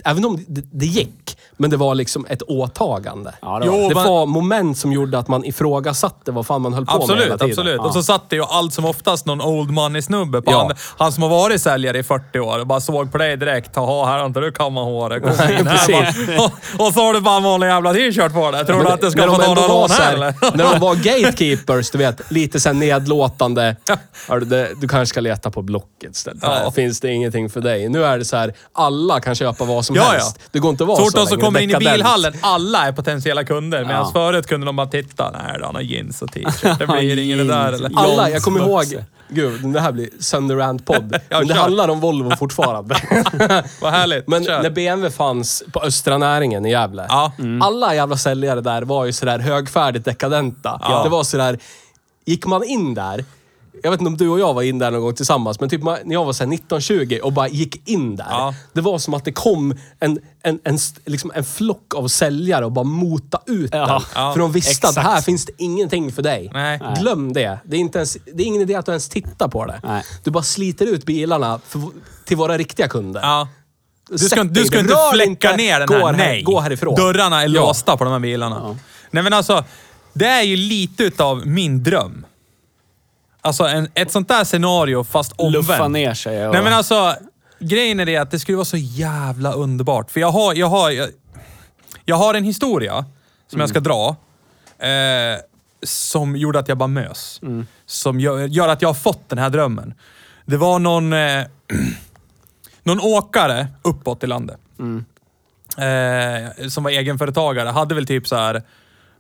Även 0.07 0.25
om 0.25 0.45
det, 0.49 0.63
det 0.73 0.87
gick, 0.87 1.39
men 1.57 1.71
det 1.71 1.77
var 1.77 1.95
liksom 1.95 2.27
ett 2.29 2.43
åtagande. 2.43 3.35
Ja, 3.43 3.59
det 3.59 3.67
Jo, 3.67 3.73
var 3.83 3.89
det 3.89 3.95
man- 3.95 4.05
var 4.07 4.27
moment 4.27 4.79
som 4.79 4.93
gjorde 4.93 5.19
att 5.19 5.29
man 5.29 5.45
ifrågasatte 5.45 6.33
vad 6.33 6.47
fan 6.47 6.63
man 6.63 6.75
höll 6.75 6.87
på 6.87 6.93
med 6.93 7.01
Absolut, 7.03 7.25
hela 7.25 7.39
tiden. 7.39 7.51
absolut. 7.51 7.81
Och 7.81 7.93
så 7.93 8.03
satt 8.03 8.31
det 8.31 8.37
ju 8.37 8.43
allt 8.43 8.73
som 8.75 8.85
oftast 8.85 9.27
någon 9.27 9.43
old 9.43 9.71
money-snubbe 9.71 10.43
på 10.43 10.51
Ja. 10.53 10.59
han, 10.59 10.77
han 10.99 11.13
som 11.13 11.23
har 11.23 11.31
varit 11.31 11.63
säljare 11.63 11.99
i 11.99 12.03
40 12.03 12.39
år 12.41 12.59
och 12.61 12.67
bara 12.67 12.81
såg 12.81 13.13
på 13.13 13.19
dig 13.19 13.37
direkt. 13.37 13.71
Jaha, 13.75 14.07
här 14.07 14.19
har 14.19 14.27
inte 14.27 14.41
du 14.41 14.53
kammat 14.53 14.85
håret. 14.85 15.23
Kom 15.23 15.33
Nej, 15.39 15.59
in 15.61 15.67
här 15.67 15.77
precis. 15.87 16.27
bara. 16.37 16.45
och, 16.45 16.87
och 16.87 16.93
så 16.95 17.01
har 17.01 17.13
du 17.15 17.21
bara 17.21 17.37
en 17.37 17.43
vanlig 17.43 17.67
jävla 17.67 17.93
t-shirt 17.93 18.33
på 18.33 18.51
dig. 18.51 18.67
Tror 18.67 18.77
Men 18.77 18.87
du 18.87 18.93
att 18.93 19.01
du 19.01 19.11
ska 19.11 19.21
när 19.21 19.29
få 19.29 19.33
de 19.39 19.45
ta 19.45 19.51
ändå 19.51 19.61
några 19.63 19.75
var 19.75 19.81
lån 19.81 19.89
så 19.89 20.03
här 20.03 20.17
här- 20.17 20.35
eller? 20.43 20.57
När 20.57 20.73
de 20.73 20.81
var 20.81 20.95
gatekeepers, 21.23 21.91
du 21.91 21.99
vet, 21.99 22.31
lite 22.31 22.61
så 22.61 22.69
här 22.69 22.75
nedlåtande. 22.75 23.77
Hörru, 24.29 24.45
det, 24.45 24.69
du 24.81 24.89
kanske 24.89 25.07
ska 25.07 25.21
leta 25.21 25.51
på 25.51 25.63
Blocket 25.63 26.11
istället. 26.17 26.39
Ja. 26.43 26.49
Här 26.55 26.71
finns 26.71 27.01
det 27.01 27.13
ingenting 27.13 27.51
för 27.51 27.61
dig. 27.61 27.89
Nu 27.89 28.05
är 28.05 28.19
det 28.19 28.25
så 28.25 28.37
här, 28.37 28.55
alla 28.73 29.21
kan 29.21 29.35
köpa 29.35 29.65
vad 29.65 29.85
som 29.85 29.96
Ja, 29.97 30.11
helst. 30.11 30.37
ja. 30.39 30.49
Det 30.53 30.59
går 30.59 30.71
inte 30.71 30.85
att 30.85 30.89
vara 30.89 30.97
Så 30.99 31.05
så 31.05 31.11
fort 31.11 31.15
de 31.21 31.27
som 31.27 31.41
kommer 31.41 31.61
in 31.61 31.71
i 31.71 31.77
bilhallen, 31.77 32.33
alla 32.41 32.87
är 32.87 32.93
potentiella 32.93 33.45
kunder. 33.45 33.85
Medan 33.85 34.03
Ja. 34.03 34.11
förut 34.13 34.47
kunde 34.47 34.67
de 34.67 34.77
bara 34.77 34.87
titta. 34.87 35.31
Nej, 35.31 35.61
han 35.63 35.75
har 35.75 35.83
jeans 35.83 36.23
och 36.23 36.33
t-shirt. 36.33 36.79
Det 36.79 36.87
blir 36.87 37.19
ingen 37.25 37.39
det 37.39 37.45
där 37.45 37.73
eller? 37.73 37.91
Alla, 37.97 38.31
jag 38.31 38.43
kommer 38.43 38.61
ihåg... 38.61 38.85
Gud, 39.29 39.73
det 39.73 39.81
här 39.81 39.93
blir 39.93 40.09
Sunderland-podd. 40.21 41.17
Ja, 41.29 41.39
men 41.39 41.49
det 41.49 41.55
kör. 41.55 41.61
handlar 41.63 41.89
om 41.89 42.01
Volvo 42.01 42.37
fortfarande. 42.37 42.95
Vad 43.81 43.93
härligt. 43.93 44.29
Men 44.29 44.45
Kör. 44.45 44.63
när 44.63 44.71
BMW 44.71 45.11
fanns 45.17 45.63
på 45.73 45.81
Östra 45.83 46.19
Näringen 46.19 46.67
i 46.67 46.71
Gävle. 46.71 47.07
Ja. 47.09 47.33
Alla 47.63 47.95
jävla 47.95 48.17
säljare 48.17 48.61
där 48.61 48.83
var 48.83 49.05
ju 49.05 49.13
sådär 49.13 49.39
högfärdigt 49.39 50.05
dekadenta. 50.05 50.79
Ja. 50.83 51.03
Det 51.03 51.09
var 51.09 51.25
sådär... 51.25 51.59
Gick 52.27 52.47
man 52.47 52.65
in 52.65 52.95
där... 52.95 53.25
Jag 53.83 53.91
vet 53.91 54.01
inte 54.01 54.09
om 54.09 54.17
du 54.17 54.29
och 54.29 54.41
jag 54.41 54.55
var 54.55 54.63
in 54.63 54.79
där 54.79 54.91
någon 54.91 55.01
gång 55.01 55.15
tillsammans, 55.15 55.61
men 55.61 55.69
typ 55.69 55.83
när 55.83 56.13
jag 56.13 56.25
var 56.25 56.33
såhär 56.33 56.51
19-20 56.51 57.21
och 57.21 57.33
bara 57.33 57.49
gick 57.49 57.89
in 57.89 58.17
där. 58.17 58.27
Ja. 58.31 58.55
Det 58.73 58.81
var 58.81 58.99
som 58.99 59.15
att 59.15 59.25
det 59.25 59.33
kom 59.33 59.75
en, 60.01 60.19
en, 60.43 60.59
en, 60.65 60.79
liksom 61.05 61.33
en 61.35 61.45
flock 61.45 61.95
av 61.95 62.09
säljare 62.09 62.65
och 62.65 62.73
bara 62.73 62.85
mota 62.85 63.41
ut 63.47 63.71
Ja. 63.73 63.79
den. 63.87 64.01
Ja. 64.15 64.33
För 64.33 64.41
de 64.41 64.53
visste 64.53 64.87
att 64.89 64.93
Exakt. 64.93 65.07
här 65.09 65.21
finns 65.21 65.45
det 65.47 65.53
ingenting 65.59 66.13
för 66.13 66.23
dig. 66.23 66.51
Nej. 66.53 66.81
Glöm 67.01 67.33
det. 67.33 67.59
Det 67.65 67.77
är, 67.77 67.81
inte 67.81 67.99
ens, 67.99 68.17
det 68.35 68.43
är 68.43 68.47
ingen 68.47 68.63
idé 68.63 68.75
att 68.75 68.87
du 68.87 68.93
ens 68.93 69.09
tittar 69.09 69.49
på 69.49 69.65
det. 69.67 69.81
Nej. 69.85 70.03
Du 70.25 70.31
bara 70.31 70.43
sliter 70.45 70.87
ut 70.87 71.05
bilarna 71.05 71.61
för, 71.67 71.81
till 72.25 72.37
våra 72.37 72.59
riktiga 72.59 72.89
kunder. 72.89 73.21
Ja. 73.21 73.49
Du 74.11 74.19
ska, 74.19 74.37
Sätt 74.37 74.55
du 74.55 74.65
ska 74.65 74.79
inte, 74.81 74.95
fläcka 75.13 75.31
inte, 75.31 75.57
ner 75.57 75.81
den 75.81 75.89
här. 75.89 76.01
här- 76.07 76.13
Nej. 76.13 76.43
gå 76.43 76.61
härifrån. 76.61 76.95
Dörrarna 76.95 77.43
är 77.43 77.49
Ja. 77.49 77.61
låsta 77.67 77.97
på 77.97 78.05
de 78.05 78.13
här 78.13 78.21
bilarna. 78.21 78.77
Nej 79.11 79.23
men 79.23 79.33
alltså, 79.33 79.65
det 80.13 80.27
är 80.27 80.43
ju 80.43 80.57
lite 80.57 81.03
utav 81.05 81.47
min 81.47 81.83
dröm. 81.83 82.27
Alltså 83.47 83.65
en, 83.65 83.89
ett 83.95 84.13
sånt 84.13 84.29
där 84.29 84.45
scenario 84.45 85.05
fast 85.05 85.33
omvänt. 85.37 85.69
Luffa 85.69 85.89
ner 85.89 86.15
sig 86.15 86.47
och... 86.47 86.55
Nej 86.55 86.63
men 86.63 86.73
alltså, 86.73 87.15
grejen 87.59 88.01
är 88.01 88.07
det 88.07 88.17
att 88.17 88.31
det 88.31 88.39
skulle 88.39 88.57
vara 88.57 88.65
så 88.65 88.77
jävla 88.77 89.53
underbart. 89.53 90.11
För 90.11 90.21
jag 90.21 90.31
har, 90.31 90.55
jag 90.55 90.67
har, 90.67 90.91
jag, 90.91 91.09
jag 92.05 92.17
har 92.17 92.35
en 92.35 92.45
historia 92.45 93.05
som 93.51 93.61
jag 93.61 93.69
ska 93.69 93.81
dra. 93.81 94.17
Eh, 94.79 95.39
som 95.83 96.37
gjorde 96.37 96.59
att 96.59 96.69
jag 96.69 96.79
bara 96.79 96.87
mös. 96.87 97.41
Som 97.87 98.21
gör, 98.21 98.39
gör 98.39 98.69
att 98.69 98.83
jag 98.83 98.89
har 98.89 98.95
fått 98.95 99.29
den 99.29 99.39
här 99.39 99.51
drömmen. 99.51 99.95
Det 100.45 100.57
var 100.57 100.79
någon, 100.79 101.13
eh, 101.13 101.45
någon 102.83 103.01
åkare 103.01 103.69
uppåt 103.83 104.25
i 104.25 104.27
landet. 104.27 104.59
Eh, 105.79 106.69
som 106.69 106.85
var 106.85 106.91
egenföretagare. 106.91 107.69
Hade 107.69 107.95
väl 107.95 108.07
typ 108.07 108.29
så 108.29 108.37
här, 108.37 108.63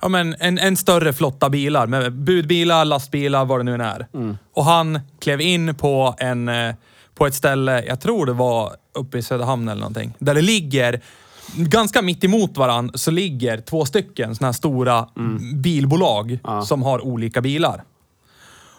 ja 0.00 0.08
men 0.08 0.34
en, 0.38 0.58
en 0.58 0.76
större 0.76 1.12
flotta 1.12 1.50
bilar. 1.50 1.86
Med 1.86 2.12
budbilar, 2.12 2.84
lastbilar, 2.84 3.44
vad 3.44 3.60
det 3.60 3.64
nu 3.64 3.74
än 3.74 3.80
är. 3.80 4.06
Och 4.54 4.64
han 4.64 5.00
klev 5.20 5.40
in 5.40 5.74
på, 5.74 6.14
en, 6.18 6.48
eh, 6.48 6.74
på 7.14 7.26
ett 7.26 7.34
ställe, 7.34 7.84
jag 7.84 8.00
tror 8.00 8.26
det 8.26 8.32
var 8.32 8.72
uppe 8.94 9.18
i 9.18 9.22
Söderhamn 9.22 9.68
eller 9.68 9.80
någonting. 9.80 10.14
Där 10.18 10.34
det 10.34 10.42
ligger, 10.42 11.00
ganska 11.56 12.02
mitt 12.02 12.24
emot 12.24 12.56
varann, 12.56 12.90
så 12.94 13.10
ligger 13.10 13.60
två 13.60 13.84
stycken 13.84 14.34
såna 14.34 14.48
här 14.48 14.52
stora 14.52 15.08
bilbolag 15.54 16.38
som 16.64 16.82
har 16.82 17.06
olika 17.06 17.40
bilar. 17.40 17.82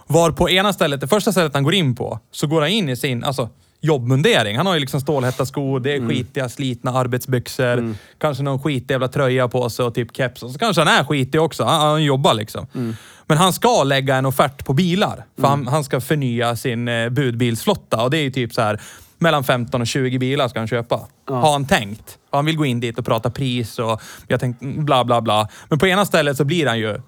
Var 0.07 0.31
på 0.31 0.49
ena 0.49 0.73
stället, 0.73 1.01
det 1.01 1.07
första 1.07 1.31
stället 1.31 1.53
han 1.53 1.63
går 1.63 1.73
in 1.73 1.95
på, 1.95 2.19
så 2.31 2.47
går 2.47 2.61
han 2.61 2.69
in 2.69 2.89
i 2.89 2.95
sin 2.95 3.23
alltså, 3.23 3.49
jobbmundering. 3.81 4.57
Han 4.57 4.65
har 4.65 4.73
ju 4.73 4.79
liksom 4.79 5.01
stålhätta 5.01 5.45
skor, 5.45 5.79
det 5.79 5.91
är 5.91 5.97
Mm. 5.97 6.09
skitiga 6.09 6.49
slitna 6.49 6.91
arbetsbyxor, 6.91 7.95
kanske 8.17 8.43
någon 8.43 8.59
skitig 8.59 8.91
jävla 8.91 9.07
tröja 9.07 9.47
på 9.47 9.69
sig 9.69 9.85
och 9.85 9.95
typ 9.95 10.15
keps. 10.17 10.43
Och 10.43 10.51
så 10.51 10.59
kanske 10.59 10.81
han 10.81 10.99
är 10.99 11.03
skitig 11.03 11.41
också. 11.41 11.63
Han, 11.63 11.81
han 11.81 12.03
jobbar 12.03 12.33
liksom. 12.33 12.67
Mm. 12.75 12.95
Men 13.25 13.37
han 13.37 13.53
ska 13.53 13.83
lägga 13.83 14.15
en 14.15 14.25
offert 14.25 14.65
på 14.65 14.73
bilar. 14.73 15.25
För 15.39 15.47
han, 15.47 15.67
han 15.67 15.83
ska 15.83 16.01
förnya 16.01 16.55
sin 16.55 16.87
eh, 16.87 17.09
budbilsflotta 17.09 18.03
och 18.03 18.09
det 18.09 18.17
är 18.17 18.21
ju 18.23 18.31
typ 18.31 18.53
så 18.53 18.61
här 18.61 18.81
mellan 19.19 19.43
15 19.43 19.81
och 19.81 19.87
20 19.87 20.19
bilar 20.19 20.47
ska 20.47 20.59
han 20.59 20.67
köpa. 20.67 20.99
Har 21.29 21.51
han 21.51 21.67
tänkt. 21.67 22.17
Han 22.31 22.45
vill 22.45 22.57
gå 22.57 22.65
in 22.65 22.79
dit 22.79 22.99
och 22.99 23.05
prata 23.05 23.29
pris 23.29 23.79
och 23.79 24.01
jag 24.27 24.39
tänkte 24.39 24.65
mm, 24.65 24.85
bla 24.85 25.05
bla 25.05 25.21
bla. 25.21 25.47
Men 25.69 25.79
på 25.79 25.87
ena 25.87 26.05
stället 26.05 26.37
så 26.37 26.45
blir 26.45 26.65
han 26.67 26.79
ju, 26.79 27.01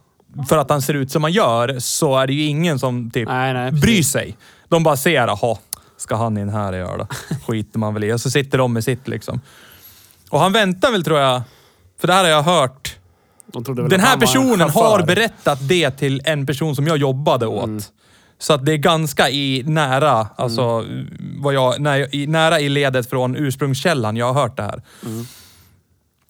för 0.50 0.58
att 0.58 0.70
han 0.70 0.82
ser 0.82 0.94
ut 0.94 1.12
som 1.12 1.24
han 1.24 1.32
gör, 1.32 1.80
så 1.80 2.18
är 2.18 2.28
det 2.28 2.34
ju 2.34 2.44
ingen 2.44 2.80
som 2.80 3.12
typ 3.12 3.28
Nej, 3.28 3.54
nej, 3.54 3.72
bryr 3.72 4.04
sig. 4.04 4.38
De 4.68 4.84
bara 4.84 4.98
ser, 4.98 5.12
jaha, 5.28 5.58
ska 6.02 6.16
han 6.16 6.38
in 6.38 6.50
här 6.50 6.74
och 6.74 6.80
göra 6.80 6.98
då? 6.98 7.08
Skiter 7.48 7.80
man 7.80 7.94
väl 7.94 8.04
i. 8.04 8.14
Och 8.14 8.22
så 8.22 8.32
sitter 8.32 8.58
de 8.58 8.74
med 8.74 8.84
sitt 8.84 9.08
liksom. 9.08 9.42
Och 10.30 10.40
han 10.40 10.54
väntar 10.54 10.92
väl 10.92 11.04
tror 11.04 11.20
jag, 11.20 11.42
för 12.00 12.08
det 12.08 12.14
här 12.14 12.24
har 12.24 12.30
jag 12.30 12.44
hört. 12.44 12.96
Den 13.90 14.00
här 14.00 14.18
personen 14.18 14.70
har 14.70 15.04
berättat 15.04 15.68
det 15.68 15.92
till 15.92 16.22
en 16.26 16.46
person 16.46 16.76
som 16.76 16.88
jag 16.88 16.98
jobbade 16.98 17.48
åt. 17.48 17.64
Mm. 17.64 17.82
Så 18.40 18.54
att 18.54 18.66
det 18.66 18.74
är 18.74 18.78
ganska 18.78 19.30
i 19.30 19.64
nära, 19.66 20.28
alltså, 20.36 20.86
vad 21.38 21.54
jag, 21.54 21.80
när 21.80 22.16
i, 22.16 22.28
nära 22.28 22.60
i 22.60 22.70
ledet 22.70 23.10
från 23.10 23.36
ursprungskällan 23.36 24.18
jag 24.18 24.34
har 24.34 24.42
hört 24.42 24.58
det 24.58 24.64
här. 24.64 24.82
Mm. 25.06 25.26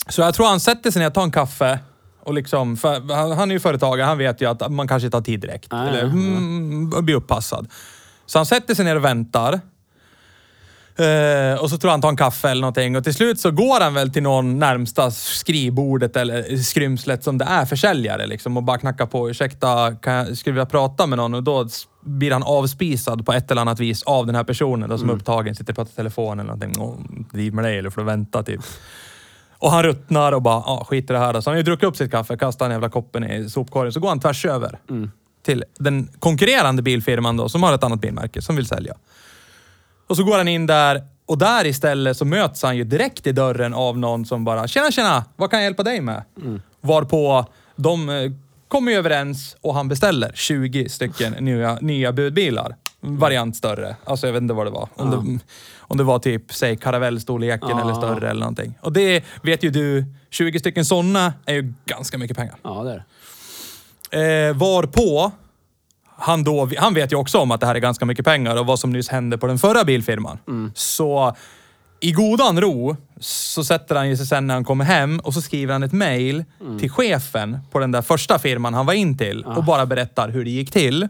Så 0.07 0.21
jag 0.21 0.33
tror 0.33 0.47
han 0.47 0.59
sätter 0.59 0.91
sig 0.91 1.01
ner 1.01 1.09
tar 1.09 1.23
en 1.23 1.31
kaffe. 1.31 1.79
Och 2.23 2.33
liksom, 2.33 2.77
för 2.77 3.13
han, 3.15 3.31
han 3.31 3.51
är 3.51 3.53
ju 3.53 3.59
företagare, 3.59 4.05
han 4.05 4.17
vet 4.17 4.41
ju 4.41 4.49
att 4.49 4.71
man 4.71 4.87
kanske 4.87 5.05
inte 5.05 5.17
har 5.17 5.21
tid 5.21 5.39
direkt. 5.39 5.71
Nej, 5.71 5.87
eller 5.87 6.03
nej, 6.03 6.11
mm, 6.11 7.05
blir 7.05 7.15
uppassad. 7.15 7.67
Så 8.29 8.39
han 8.39 8.45
sätter 8.45 8.75
sig 8.75 8.85
ner 8.85 8.95
och 8.95 9.05
väntar. 9.05 9.53
Eh, 10.95 11.61
och 11.61 11.69
så 11.69 11.77
tror 11.77 11.91
han 11.91 12.01
tar 12.01 12.09
en 12.09 12.17
kaffe 12.17 12.49
eller 12.49 12.61
någonting 12.61 12.97
och 12.97 13.03
till 13.03 13.13
slut 13.13 13.39
så 13.39 13.51
går 13.51 13.81
han 13.81 13.93
väl 13.93 14.13
till 14.13 14.23
någon 14.23 14.59
närmsta 14.59 15.11
skrivbordet 15.11 16.15
eller 16.15 16.57
skrymslet 16.57 17.23
som 17.23 17.37
det 17.37 17.45
är 17.45 17.65
försäljare 17.65 18.27
liksom 18.27 18.57
och 18.57 18.63
bara 18.63 18.77
knackar 18.77 19.05
på. 19.05 19.29
Ursäkta, 19.29 19.95
kan 19.95 20.13
jag, 20.13 20.37
skulle 20.37 20.53
vilja 20.53 20.65
prata 20.65 21.07
med 21.07 21.17
någon? 21.17 21.33
Och 21.33 21.43
då 21.43 21.67
blir 22.01 22.31
han 22.31 22.43
avspisad 22.43 23.25
på 23.25 23.33
ett 23.33 23.51
eller 23.51 23.61
annat 23.61 23.79
vis 23.79 24.03
av 24.03 24.25
den 24.25 24.35
här 24.35 24.43
personen 24.43 24.89
då, 24.89 24.97
som 24.97 25.09
är 25.09 25.13
upptagen, 25.13 25.55
sitter 25.55 25.73
och 25.73 25.75
pratar 25.75 25.91
i 25.91 25.95
telefon 25.95 26.39
eller 26.39 26.53
någonting. 26.53 27.27
Driv 27.31 27.53
med 27.53 27.63
dig 27.63 27.77
eller 27.77 27.89
får 27.89 28.01
vänta 28.01 28.43
typ. 28.43 28.61
Och 29.57 29.71
han 29.71 29.83
ruttnar 29.83 30.31
och 30.31 30.41
bara, 30.41 30.63
ja 30.65 30.85
skit 30.89 31.09
i 31.09 31.13
det 31.13 31.19
här 31.19 31.33
då. 31.33 31.41
Så 31.41 31.49
han 31.49 31.53
har 31.53 31.57
ju 31.57 31.63
druckit 31.63 31.87
upp 31.87 31.95
sitt 31.95 32.11
kaffe, 32.11 32.37
kastar 32.37 32.65
den 32.65 32.71
jävla 32.71 32.89
koppen 32.89 33.23
i 33.23 33.49
sopkorgen. 33.49 33.93
Så 33.93 33.99
går 33.99 34.09
han 34.09 34.19
tvärs 34.19 34.45
över 34.45 34.79
till 35.43 35.63
den 35.79 36.09
konkurrerande 36.19 36.81
bilfirman 36.81 37.37
då, 37.37 37.49
som 37.49 37.63
har 37.63 37.73
ett 37.73 37.83
annat 37.83 38.01
bilmärke, 38.01 38.41
som 38.41 38.55
vill 38.55 38.65
sälja. 38.65 38.95
Och 40.07 40.17
så 40.17 40.23
går 40.23 40.37
han 40.37 40.47
in 40.47 40.65
där 40.65 41.03
och 41.25 41.37
där 41.37 41.65
istället 41.65 42.17
så 42.17 42.25
möts 42.25 42.63
han 42.63 42.77
ju 42.77 42.83
direkt 42.83 43.27
i 43.27 43.31
dörren 43.31 43.73
av 43.73 43.97
någon 43.97 44.25
som 44.25 44.45
bara 44.45 44.67
“Tjena, 44.67 44.91
tjena! 44.91 45.25
Vad 45.35 45.51
kan 45.51 45.59
jag 45.59 45.63
hjälpa 45.63 45.83
dig 45.83 46.01
med?” 46.01 46.23
Varpå 46.81 47.45
de 47.75 48.09
eh, 48.09 48.31
kommer 48.67 48.91
ju 48.91 48.97
överens 48.97 49.57
och 49.61 49.73
han 49.73 49.87
beställer 49.87 50.31
20 50.35 50.89
stycken 50.89 51.33
nya, 51.33 51.77
nya 51.81 52.11
budbilar. 52.13 52.75
Variant 53.01 53.55
större. 53.55 53.95
Alltså 54.05 54.27
jag 54.27 54.33
vet 54.33 54.41
inte 54.41 54.53
vad 54.53 54.67
det 54.67 54.71
var. 54.71 54.89
Om, 54.95 55.11
det, 55.11 55.39
om 55.79 55.97
det 55.97 56.03
var 56.03 56.19
typ, 56.19 56.53
säg 56.53 56.77
karavellstorleken 56.77 57.77
eller 57.77 57.93
större 57.93 58.29
eller 58.29 58.39
någonting. 58.39 58.77
Och 58.81 58.93
det 58.93 59.23
vet 59.43 59.63
ju 59.63 59.69
du, 59.69 60.05
20 60.29 60.59
stycken 60.59 60.85
sådana 60.85 61.33
är 61.45 61.53
ju 61.53 61.73
ganska 61.85 62.17
mycket 62.17 62.37
pengar. 62.37 62.55
Ja, 62.63 62.83
det 62.83 62.91
är 62.91 62.95
det. 62.95 63.03
Eh, 64.11 64.55
varpå 64.57 65.31
han 66.17 66.43
då, 66.43 66.69
han 66.77 66.93
vet 66.93 67.11
ju 67.11 67.15
också 67.15 67.37
om 67.37 67.51
att 67.51 67.59
det 67.61 67.67
här 67.67 67.75
är 67.75 67.79
ganska 67.79 68.05
mycket 68.05 68.25
pengar 68.25 68.59
och 68.59 68.65
vad 68.65 68.79
som 68.79 68.91
nyss 68.91 69.09
hände 69.09 69.37
på 69.37 69.47
den 69.47 69.59
förra 69.59 69.83
bilfirman. 69.83 70.37
Så 70.75 71.35
i 71.99 72.11
godan 72.11 72.61
ro 72.61 72.95
så 73.19 73.63
sätter 73.63 73.95
han 73.95 74.09
ju 74.09 74.17
sig 74.17 74.25
sen 74.25 74.47
när 74.47 74.53
han 74.53 74.63
kommer 74.63 74.85
hem 74.85 75.19
och 75.19 75.33
så 75.33 75.41
skriver 75.41 75.73
han 75.73 75.83
ett 75.83 75.91
mail 75.93 76.45
till 76.79 76.89
chefen 76.91 77.59
på 77.71 77.79
den 77.79 77.91
där 77.91 78.01
första 78.01 78.39
firman 78.39 78.73
han 78.73 78.85
var 78.85 78.93
in 78.93 79.17
till 79.17 79.43
och 79.43 79.63
bara 79.63 79.85
berättar 79.85 80.29
hur 80.29 80.43
det 80.43 80.49
gick 80.51 80.71
till. 80.71 81.03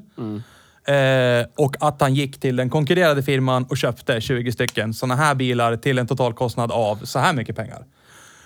Eh, 0.87 1.47
och 1.57 1.75
att 1.79 2.01
han 2.01 2.15
gick 2.15 2.39
till 2.39 2.55
den 2.55 2.69
konkurrerande 2.69 3.23
firman 3.23 3.63
och 3.69 3.77
köpte 3.77 4.21
20 4.21 4.51
stycken 4.51 4.93
sådana 4.93 5.15
här 5.15 5.35
bilar 5.35 5.75
till 5.77 5.99
en 5.99 6.07
totalkostnad 6.07 6.71
av 6.71 6.95
så 7.03 7.19
här 7.19 7.33
mycket 7.33 7.55
pengar. 7.55 7.85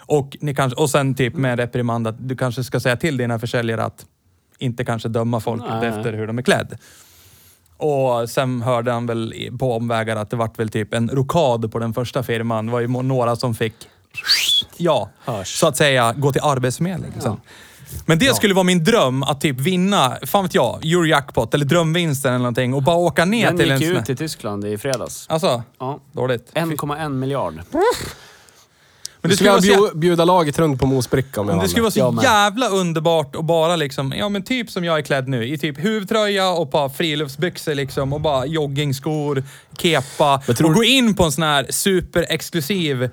Och, 0.06 0.38
ni 0.42 0.56
kanske, 0.56 0.82
och 0.82 0.90
sen 0.90 1.16
typ 1.16 1.36
med 1.36 1.52
en 1.52 1.58
reprimand 1.58 2.08
att 2.08 2.16
du 2.28 2.36
kanske 2.36 2.64
ska 2.64 2.80
säga 2.80 2.96
till 2.96 3.18
dina 3.18 3.40
försäljare 3.40 3.84
att 3.84 4.06
inte 4.64 4.86
kanske 4.86 5.10
döma 5.10 5.40
folk 5.40 5.64
Nej. 5.70 5.88
efter 5.88 6.14
hur 6.14 6.28
de 6.28 6.38
är 6.38 6.42
klädd. 6.42 6.78
Och 7.78 8.30
sen 8.30 8.62
hörde 8.62 8.92
han 8.92 9.06
väl 9.06 9.34
på 9.60 9.76
omvägar 9.76 10.16
att 10.16 10.30
det 10.30 10.36
vart 10.36 10.60
väl 10.60 10.70
typ 10.70 10.94
en 10.94 11.10
rokad 11.10 11.72
på 11.72 11.80
den 11.80 11.94
första 11.94 12.24
firman. 12.24 12.66
Det 12.66 12.72
var 12.72 12.80
ju 12.80 12.88
några 12.88 13.36
som 13.36 13.56
fick, 13.56 13.74
ja, 14.78 15.10
Hörs. 15.26 15.48
så 15.60 15.68
att 15.68 15.78
säga, 15.78 16.14
gå 16.18 16.32
till 16.32 16.42
Arbetsförmedlingen 16.44 17.22
sen. 17.22 17.38
Men 18.06 18.20
det 18.20 18.36
skulle 18.36 18.54
vara 18.54 18.64
min 18.64 18.84
dröm 18.84 19.24
att 19.24 19.42
typ 19.42 19.60
vinna, 19.60 20.18
fan 20.26 20.44
vet 20.44 20.56
jag, 20.56 20.86
Eurojackpot 20.86 21.54
eller 21.54 21.66
drömvinsten 21.66 22.30
eller 22.32 22.40
någonting 22.40 22.74
och 22.74 22.84
bara 22.84 22.96
åka 22.96 23.26
ner 23.26 23.48
Den 23.48 23.58
till 23.58 23.72
en 23.72 23.80
gick 23.80 23.90
ju 23.90 23.98
ut 23.98 24.10
i 24.10 24.16
Tyskland 24.16 24.66
i 24.66 24.78
fredags. 24.78 25.26
Alltså, 25.30 25.64
Ja. 25.80 26.00
dåligt. 26.12 26.52
1,1 26.54 27.10
miljard. 27.10 27.54
Men 29.24 29.30
Det 29.30 29.36
skulle 29.38 29.60
skulle 29.62 29.74
vara 29.76 29.84
jag 29.84 29.92
så, 29.92 29.96
bju- 29.98 30.00
bjuda 30.00 30.26
laget 30.26 30.60
runt 30.60 30.80
på 30.80 30.86
mosbricka 30.86 31.42
om 31.42 31.50
jag 31.50 31.62
det 31.62 31.68
skulle 31.68 31.82
vara 31.82 31.92
så 31.92 32.12
med. 32.12 32.24
jävla 32.24 32.68
underbart 32.68 33.36
och 33.36 33.44
bara 33.44 33.76
liksom, 33.76 34.14
ja 34.18 34.30
men 34.30 34.44
typ 34.44 34.70
som 34.72 34.84
jag 34.84 34.98
är 34.98 35.02
klädd 35.02 35.28
nu. 35.28 35.48
I 35.48 35.58
typ 35.58 35.80
huvtröja 35.80 36.50
och 36.50 36.72
par 36.72 36.90
friluftsbyxor 36.90 37.76
liksom 37.76 38.14
och 38.14 38.22
bara 38.22 38.46
joggingskor, 38.46 39.44
kepa. 39.82 40.42
Tror 40.58 40.70
och 40.70 40.76
gå 40.76 40.84
in 40.84 41.16
på 41.16 41.24
en 41.24 41.32
sån 41.32 41.44
här 41.44 41.66
superexklusiv, 41.70 43.10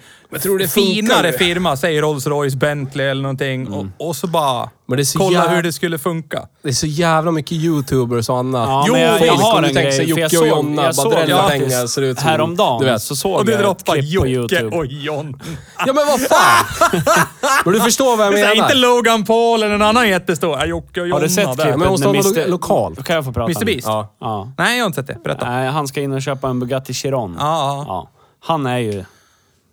finare 0.69 1.33
firma, 1.33 1.77
säg 1.77 2.01
Rolls 2.01 2.27
Royce, 2.27 2.57
Bentley 2.57 3.07
eller 3.07 3.23
någonting. 3.23 3.69
Och, 3.69 3.87
och 4.09 4.17
så 4.17 4.27
bara 4.27 4.71
Men 4.87 4.97
det 4.97 5.03
är 5.03 5.05
så 5.05 5.19
kolla 5.19 5.45
jäv- 5.45 5.55
hur 5.55 5.63
det 5.63 5.73
skulle 5.73 5.99
funka. 5.99 6.43
Det 6.63 6.69
är 6.69 6.73
så 6.73 6.87
jävla 6.87 7.31
mycket 7.31 7.53
youtubers 7.53 8.29
och 8.29 8.39
annat. 8.39 8.69
Ja, 8.69 8.85
Jo, 8.87 8.93
men 8.93 9.03
jag, 9.03 9.27
jag 9.27 9.33
har 9.35 9.63
en 9.63 9.73
grej. 9.75 10.05
Jocke 10.11 10.39
och 10.39 10.47
Jonna, 10.49 10.85
jag 10.85 10.95
såg 10.95 11.13
Badrella 11.13 11.43
faktiskt 11.43 11.71
pengar 11.71 11.87
ser 11.87 12.03
ut 12.03 12.19
som- 12.19 12.29
Häromdagen 12.29 12.81
du 12.81 12.87
vet. 12.87 13.03
så 13.03 13.17
såg 13.17 13.35
Och 13.37 13.45
du 13.47 13.53
jag 13.53 13.59
ett 13.61 13.65
droppar 13.67 13.93
klipp 13.95 14.21
på 14.21 14.27
Jocke 14.27 14.55
YouTube. 14.55 14.77
och 14.77 14.87
John. 14.87 15.41
Ja 15.87 15.93
men 15.93 16.07
vad 16.07 16.21
fan! 16.21 16.67
men 17.65 17.75
du 17.75 17.81
förstår 17.81 18.17
vad 18.17 18.27
jag 18.27 18.33
Det 18.35 18.41
är 18.41 18.49
menar. 18.55 18.65
inte 18.65 18.75
Logan 18.77 19.25
Paul 19.25 19.63
eller 19.63 19.79
någon 19.79 19.89
annan 19.89 20.09
jättestor. 20.09 20.59
Ja, 20.59 20.67
Jocke 20.67 21.01
och 21.01 21.07
Jonna 21.09 21.15
Har 21.17 21.23
du 21.23 21.29
sett 21.29 21.47
klippet 21.55 21.79
Men 21.79 21.89
måste 21.89 22.07
något 22.07 22.37
Mr. 22.37 22.49
lokalt. 22.49 22.97
Då 22.97 23.03
kan 23.03 23.17
jag 23.17 23.25
få 23.25 23.33
prata 23.33 23.53
Mr. 23.53 23.65
Beast? 23.65 23.87
Ja. 23.87 24.15
Ja. 24.21 24.53
Nej, 24.59 24.77
jag 24.77 24.85
har 24.85 24.87
inte 24.87 24.97
sett 24.97 25.07
det. 25.07 25.19
Berätta. 25.25 25.51
Nej, 25.51 25.69
han 25.71 25.89
ska 25.89 26.01
in 26.01 26.13
och 26.13 26.23
köpa 26.23 26.50
en 26.51 26.61
Bugatti 26.61 26.95
Chiron. 26.95 27.37
Ja, 27.39 27.85
ja. 27.89 28.11
Han 28.41 28.67
är 28.67 28.79
ju 28.79 29.05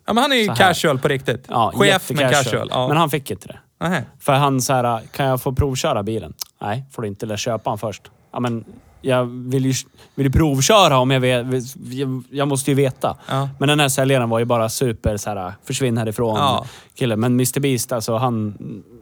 ja, 0.06 0.14
men 0.14 0.18
han 0.18 0.32
är 0.32 0.36
ju 0.36 0.48
casual 0.48 1.00
på 1.00 1.08
riktigt. 1.08 1.46
ja, 1.50 1.72
Chef 1.76 2.10
men 2.10 2.32
casual. 2.32 2.68
Ja. 2.72 2.88
Men 2.88 2.98
han 2.98 3.10
fick 3.10 3.32
inte 3.32 3.48
det. 3.48 3.60
Nähä. 3.80 4.04
För 4.20 4.34
han 4.34 4.62
så 4.62 4.74
här, 4.74 5.02
kan 5.12 5.26
jag 5.26 5.42
få 5.42 5.54
provköra 5.54 6.04
bilen? 6.04 6.34
Nej, 6.62 6.86
får 6.92 7.02
du 7.02 7.08
inte. 7.08 7.26
Eller 7.26 7.38
köpa 7.38 7.70
han 7.70 7.78
först. 7.78 8.12
Ja, 8.32 8.40
men 8.40 8.66
jag 9.02 9.26
vill 9.26 9.66
ju, 9.66 9.74
vill 10.16 10.26
ju 10.26 10.32
provköra 10.32 10.98
om 10.98 11.12
jag 11.12 11.20
vet. 11.20 11.46
Jag, 11.92 12.24
jag 12.32 12.48
måste 12.48 12.72
ju 12.72 12.76
veta. 12.76 13.18
Ja. 13.30 13.50
Men 13.60 13.70
den 13.70 13.80
här 13.80 13.90
säljaren 13.90 14.30
var 14.30 14.40
ju 14.40 14.46
bara 14.46 14.70
super 14.70 15.18
så 15.18 15.30
här, 15.30 15.54
försvinn 15.64 15.98
härifrån 15.98 16.36
Ja. 16.36 16.66
kille. 16.96 17.16
Men 17.16 17.32
Mr 17.34 17.60
Beast, 17.60 17.92
alltså 17.92 18.18
han... 18.18 18.58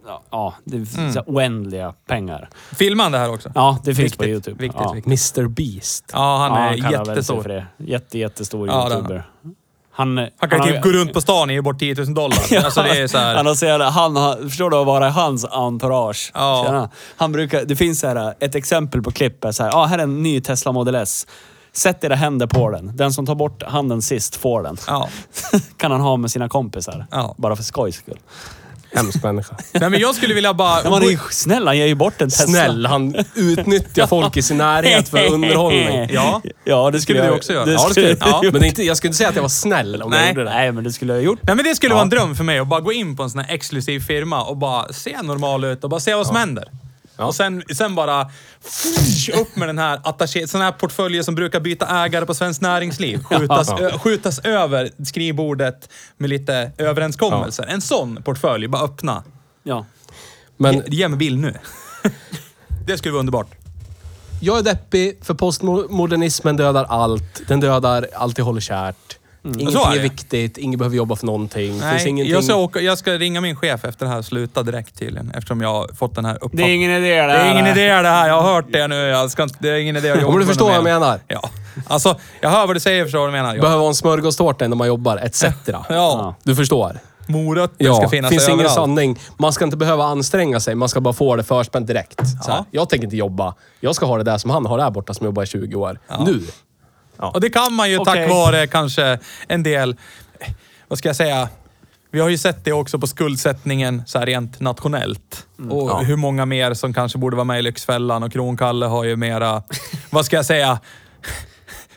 ja, 0.08 0.22
Ja, 0.32 0.54
det 0.64 0.78
är 0.78 0.98
Mm. 1.00 1.24
oändliga 1.28 1.94
pengar. 2.08 2.50
Filmar 2.78 3.04
han 3.04 3.12
det 3.12 3.18
här 3.18 3.34
också? 3.34 3.52
Ja, 3.56 3.78
det 3.84 3.96
finns 3.96 4.06
Viktigt, 4.06 4.18
på 4.20 4.26
YouTube. 4.26 4.62
viktigt, 4.64 4.82
ja. 4.84 4.92
viktigt. 4.92 5.36
Mr 5.38 5.48
Beast. 5.48 6.06
Ja, 6.14 6.38
han 6.38 6.52
ja, 6.52 6.58
är 6.58 6.82
han 6.82 6.92
väl 6.92 7.06
sig 7.06 7.14
jättestor. 7.16 7.42
för 7.42 7.50
det. 7.50 7.66
Jätte, 7.78 8.18
jättestor 8.20 8.68
Ja, 8.68 8.74
det 8.74 8.80
är 8.80 8.82
han. 8.82 8.92
youtuber. 8.92 9.24
Han, 9.92 10.18
Han 10.38 10.50
kan 10.50 10.60
har- 10.60 10.68
typ 10.68 10.82
gå 10.84 10.90
runt 10.90 11.14
på 11.14 11.22
stan 11.22 11.50
och 11.50 11.54
ge 11.54 11.62
bort 11.62 11.80
10 11.80 11.96
000 11.96 12.14
dollar. 12.14 12.38
Alltså 12.66 12.82
det 12.82 13.02
är 13.02 13.08
så 13.08 13.18
här. 13.18 13.36
Han 13.36 13.46
har 13.46 13.56
så 13.56 13.66
jävla, 13.66 13.90
han 13.90 14.16
har, 14.16 14.50
förstår 14.50 14.70
du 14.70 14.78
att 14.78 14.86
vara 14.86 15.10
hans 15.10 15.46
entourage? 15.46 16.32
Ja. 16.34 16.90
Han 17.18 17.32
brukar, 17.32 17.66
det 17.66 17.76
finns 17.76 18.00
så 18.00 18.08
här, 18.08 18.34
ett 18.40 18.56
exempel 18.56 19.02
på 19.02 19.12
klipp. 19.12 19.46
är 19.46 19.52
Så 19.52 19.64
här, 19.64 19.72
ah, 19.76 19.86
här 19.86 19.98
är 19.98 20.04
en 20.04 20.24
ny 20.24 20.42
Tesla 20.42 20.72
Model 20.72 20.96
S. 20.96 21.28
Sätt 21.74 22.04
era 22.04 22.16
händer 22.16 22.48
på 22.48 22.70
den. 22.70 22.98
Den 22.98 23.14
som 23.14 23.26
tar 23.26 23.36
bort 23.36 23.64
handen 23.64 24.02
sist 24.02 24.36
får 24.36 24.64
den. 24.64 24.78
Ja. 24.88 25.10
kan 25.78 25.92
han 25.92 26.02
ha 26.02 26.18
med 26.18 26.32
sina 26.32 26.50
kompisar. 26.50 27.06
Ja. 27.12 27.36
Bara 27.38 27.56
för 27.56 27.64
skojs 27.64 27.96
skull. 27.96 28.20
Hemsk 28.96 29.24
människa. 29.24 29.56
Nej, 29.74 29.90
men 29.90 30.00
jag 30.00 30.16
skulle 30.16 30.34
vilja 30.34 30.54
bara... 30.54 30.84
Men 30.84 30.94
han 30.94 31.04
är 31.04 31.08
ju 31.10 31.18
snäll, 31.32 31.68
han 31.68 31.78
ger 31.78 31.86
ju 31.86 31.96
bort 31.96 32.22
en 32.22 32.30
Tesla. 32.30 32.46
Snäll, 32.48 32.86
han 32.86 33.16
utnyttjar 33.36 34.08
folk 34.08 34.38
i 34.38 34.42
sin 34.42 34.58
närhet 34.58 35.10
för 35.10 35.34
underhållning. 35.34 36.10
Ja. 36.14 36.42
Ja, 36.64 36.92
det 36.92 37.02
skulle 37.02 37.02
skulle 37.02 37.20
du 37.22 37.26
jag- 37.26 37.36
också 37.36 37.54
göra. 37.54 37.66
Det 37.66 37.72
Ja, 37.72 37.86
det 37.88 37.92
skulle, 37.94 38.16
skulle- 38.16 38.32
ja. 38.32 38.40
Men 38.44 38.54
det 38.54 38.66
är 38.66 38.68
inte, 38.68 38.84
jag 38.84 38.98
skulle 38.98 39.10
inte 39.10 39.18
säga 39.18 39.30
att 39.30 39.36
jag 39.36 39.42
var 39.42 39.50
snäll 39.50 40.02
om 40.02 40.10
Nej. 40.10 40.20
jag 40.20 40.30
gjorde 40.30 40.44
det. 40.44 40.50
Nej, 40.50 40.72
men 40.72 40.84
det 40.84 40.92
skulle 40.92 41.14
jag 41.14 41.20
ha 41.20 41.26
gjort. 41.26 41.40
Nej 41.44 41.56
men 41.56 41.66
det 41.66 41.76
skulle 41.76 41.94
vara 41.94 42.04
en 42.04 42.10
dröm 42.10 42.36
för 42.36 42.44
mig 42.44 42.60
att 42.60 42.68
bara 42.68 42.80
gå 42.82 42.94
in 42.94 43.16
på 43.16 43.24
en 43.24 43.30
sån 43.30 43.40
här 43.40 43.54
exklusiv 43.56 44.00
firma 44.00 44.44
och 44.44 44.58
bara 44.58 44.94
se 44.94 45.22
normal 45.24 45.64
ut 45.64 45.84
och 45.84 45.90
bara 45.90 46.00
se 46.00 46.16
vad 46.16 46.28
som 46.28 46.36
händer. 46.36 46.68
Och 47.18 47.36
sen, 47.36 47.64
sen 47.76 47.96
bara 47.96 48.22
upp 49.42 49.56
med 49.56 49.70
den 49.70 49.78
här 49.78 50.00
attaché, 50.04 50.48
sån 50.48 50.62
här 50.62 50.72
portföljer 50.72 51.24
som 51.24 51.36
brukar 51.36 51.60
byta 51.60 52.04
ägare 52.06 52.26
på 52.26 52.34
Svenskt 52.34 52.62
Näringsliv. 52.62 53.24
Skjutas, 53.24 53.68
Ja. 53.70 53.80
ö, 53.80 53.98
skjutas 54.00 54.40
över 54.40 54.92
skrivbordet 55.06 55.90
med 56.18 56.30
lite 56.30 56.72
överenskommelser. 56.78 57.64
En 57.64 57.82
sån 57.82 58.24
portfölj, 58.24 58.68
bara 58.68 58.82
öppna. 58.84 59.24
Ja. 59.64 59.86
Men 60.58 60.76
Ge, 60.76 60.82
ge 60.88 61.08
mig 61.08 61.18
bild 61.18 61.40
nu. 61.40 61.54
det 62.88 62.98
skulle 62.98 63.12
vara 63.12 63.20
underbart. 63.20 63.48
jag 64.42 64.58
är 64.60 64.64
deppig 64.64 65.20
för 65.26 65.34
postmodernismen 65.34 66.58
dödar 66.58 66.84
allt. 66.90 67.42
Den 67.48 67.60
dödar 67.60 68.08
allt 68.16 68.38
jag 68.38 68.46
håller 68.46 68.62
kärt. 68.62 69.18
Så 69.54 69.60
är 69.60 69.62
Ingenting 69.62 69.82
är 69.92 69.96
det. 69.96 70.00
viktigt, 70.02 70.58
ingen 70.58 70.78
behöver 70.80 70.98
jobba 70.98 71.16
för 71.16 71.26
någonting. 71.26 71.72
Finns 71.72 71.82
Nej, 71.82 72.08
ingenting... 72.10 72.34
jag, 72.34 72.44
ska 72.44 72.56
åka, 72.56 72.80
jag 72.80 72.98
ska 72.98 73.12
ringa 73.14 73.42
min 73.42 73.56
chef 73.56 73.86
efter 73.86 74.06
det 74.06 74.12
här. 74.12 74.22
Sluta 74.22 74.64
direkt 74.64 75.00
tydligen. 75.00 75.32
Eftersom 75.36 75.62
jag 75.62 75.70
har 75.70 75.88
fått 75.96 76.16
den 76.16 76.26
här 76.26 76.34
Det 76.34 76.38
är 76.38 76.46
uppfattningen. 76.46 76.72
ingen 76.72 76.92
idé 76.92 77.00
det 77.02 77.28
Det 77.28 77.34
är 77.34 77.44
här. 77.44 77.52
ingen 77.52 77.68
idé 77.68 77.88
det 78.02 78.08
här. 78.10 78.28
Jag 78.28 78.42
har 78.42 78.54
hört 78.54 78.66
det 78.72 78.88
nu. 78.88 78.96
Jag 78.96 79.32
ska, 79.32 79.44
inte- 79.44 79.56
det 79.60 79.70
är 79.70 79.76
ingen 79.78 79.96
idé 79.96 80.10
att 80.12 80.22
jobba 80.22 80.28
Om 80.28 80.34
du 80.34 80.40
med 80.40 80.48
förstår 80.48 80.66
vad 80.66 80.76
jag 80.76 80.84
mer. 80.84 80.94
menar. 80.94 81.20
Ja. 81.28 81.50
Alltså, 81.88 82.16
jag 82.42 82.50
hör 82.50 82.68
vad 82.68 82.76
du 82.76 82.80
säger 82.80 83.04
förstår 83.04 83.20
vad 83.20 83.28
du 83.28 83.32
menar. 83.32 83.56
Ja. 83.56 83.62
Behöver 83.62 83.82
ha 83.82 83.88
en 83.90 83.96
smörgåstårta 83.96 84.68
när 84.68 84.76
man 84.76 84.88
jobbar, 84.88 85.18
etc. 85.18 85.44
ja. 85.90 86.36
Du 86.44 86.56
förstår? 86.56 87.00
Morötter 87.28 87.86
Ja, 87.86 87.96
ska 87.96 88.10
finnas 88.10 88.30
finns 88.30 88.48
ingen 88.48 88.60
överallt. 88.60 88.76
sanning. 88.76 89.20
Man 89.38 89.54
ska 89.54 89.66
inte 89.66 89.78
behöva 89.78 90.04
anstränga 90.06 90.60
sig, 90.60 90.76
man 90.76 90.90
ska 90.90 91.02
bara 91.02 91.14
få 91.14 91.36
det 91.36 91.44
förspänt 91.44 91.88
direkt. 91.88 92.18
Så 92.44 92.52
här, 92.52 92.58
Ja. 92.58 92.66
Jag 92.72 92.90
tänker 92.90 93.04
inte 93.06 93.16
jobba. 93.18 93.56
Jag 93.80 93.96
ska 93.96 94.06
ha 94.06 94.18
det 94.18 94.24
där 94.24 94.38
som 94.38 94.50
han 94.50 94.66
har 94.66 94.78
där 94.78 94.90
borta 94.92 95.14
som 95.14 95.26
jobbar 95.26 95.44
i 95.44 95.46
20 95.46 95.76
år. 95.76 96.00
Nu. 96.26 96.42
Och 97.18 97.42
det 97.42 97.50
kan 97.50 97.74
man 97.74 97.90
ju 97.90 97.98
Okej. 98.00 98.14
tack 98.14 98.30
vare 98.30 98.68
kanske 98.68 99.20
en 99.48 99.64
del, 99.64 99.96
vad 100.88 100.98
ska 100.98 101.10
jag 101.10 101.16
säga, 101.16 101.50
vi 102.12 102.20
har 102.20 102.30
ju 102.30 102.38
sett 102.38 102.66
det 102.66 102.72
också 102.74 103.00
på 103.00 103.08
skuldsättningen 103.08 104.04
så 104.06 104.20
här 104.20 104.26
rent 104.26 104.60
nationellt. 104.60 105.46
Och 105.70 105.90
Ja. 105.90 105.98
hur 106.00 106.16
många 106.16 106.46
mer 106.46 106.74
som 106.74 106.94
kanske 106.94 107.18
borde 107.18 107.36
vara 107.36 107.44
med 107.44 107.60
i 107.60 107.62
Lyxfällan 107.62 108.24
och 108.24 108.32
Kronkalle 108.32 108.86
har 108.86 109.04
ju 109.04 109.16
mera, 109.16 109.64
vad 110.10 110.26
ska 110.26 110.36
jag 110.36 110.46
säga, 110.46 110.80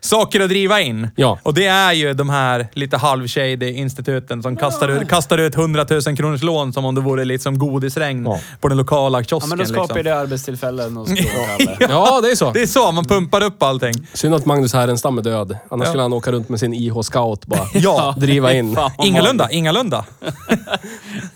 saker 0.00 0.40
att 0.40 0.48
driva 0.48 0.80
in. 0.80 1.08
Ja. 1.16 1.38
Och 1.42 1.54
det 1.54 1.66
är 1.66 1.92
ju 1.92 2.14
de 2.14 2.30
här 2.30 2.68
lite 2.72 2.96
halvshady 2.96 3.70
instituten 3.72 4.42
som 4.42 4.56
kastar 4.56 4.88
ut, 4.88 5.08
kastar 5.08 5.38
ut 5.38 5.54
100 5.56 5.86
000 5.90 6.16
kronors 6.16 6.42
lån 6.42 6.72
som 6.72 6.84
om 6.84 6.94
det 6.94 7.00
vore 7.00 7.24
liksom 7.24 7.58
godisregn 7.58 8.24
Ja. 8.26 8.40
på 8.60 8.68
den 8.68 8.78
lokala 8.78 9.18
Ja, 9.18 9.24
kiosken. 9.24 9.48
men 9.48 9.58
då 9.58 9.64
skapar 9.64 9.80
ju 9.82 10.02
liksom. 10.02 10.04
det 10.04 10.20
arbetstillfällen 10.20 10.96
och 10.96 11.08
skråkalle. 11.08 11.76
Ja, 11.88 12.20
det 12.22 12.30
är 12.30 12.36
så. 12.36 12.50
Det 12.52 12.62
är 12.62 12.66
så, 12.66 12.92
man 12.92 13.04
pumpar 13.04 13.42
upp 13.44 13.62
allting. 13.62 13.94
Synd 14.14 14.34
att 14.34 14.44
Magnus 14.46 14.72
Härenstam 14.74 15.18
är 15.18 15.22
död. 15.22 15.56
Annars 15.70 15.84
Ja. 15.86 15.90
skulle 15.90 16.02
han 16.02 16.12
åka 16.12 16.32
runt 16.32 16.48
med 16.48 16.60
sin 16.60 16.74
IH-scout 16.74 17.46
bara. 17.46 17.60
Ja. 17.74 18.14
Driva 18.18 18.52
in. 18.52 18.74
Fan, 18.74 18.90
Ingalunda, 19.04 19.50
ingalunda. 19.50 20.04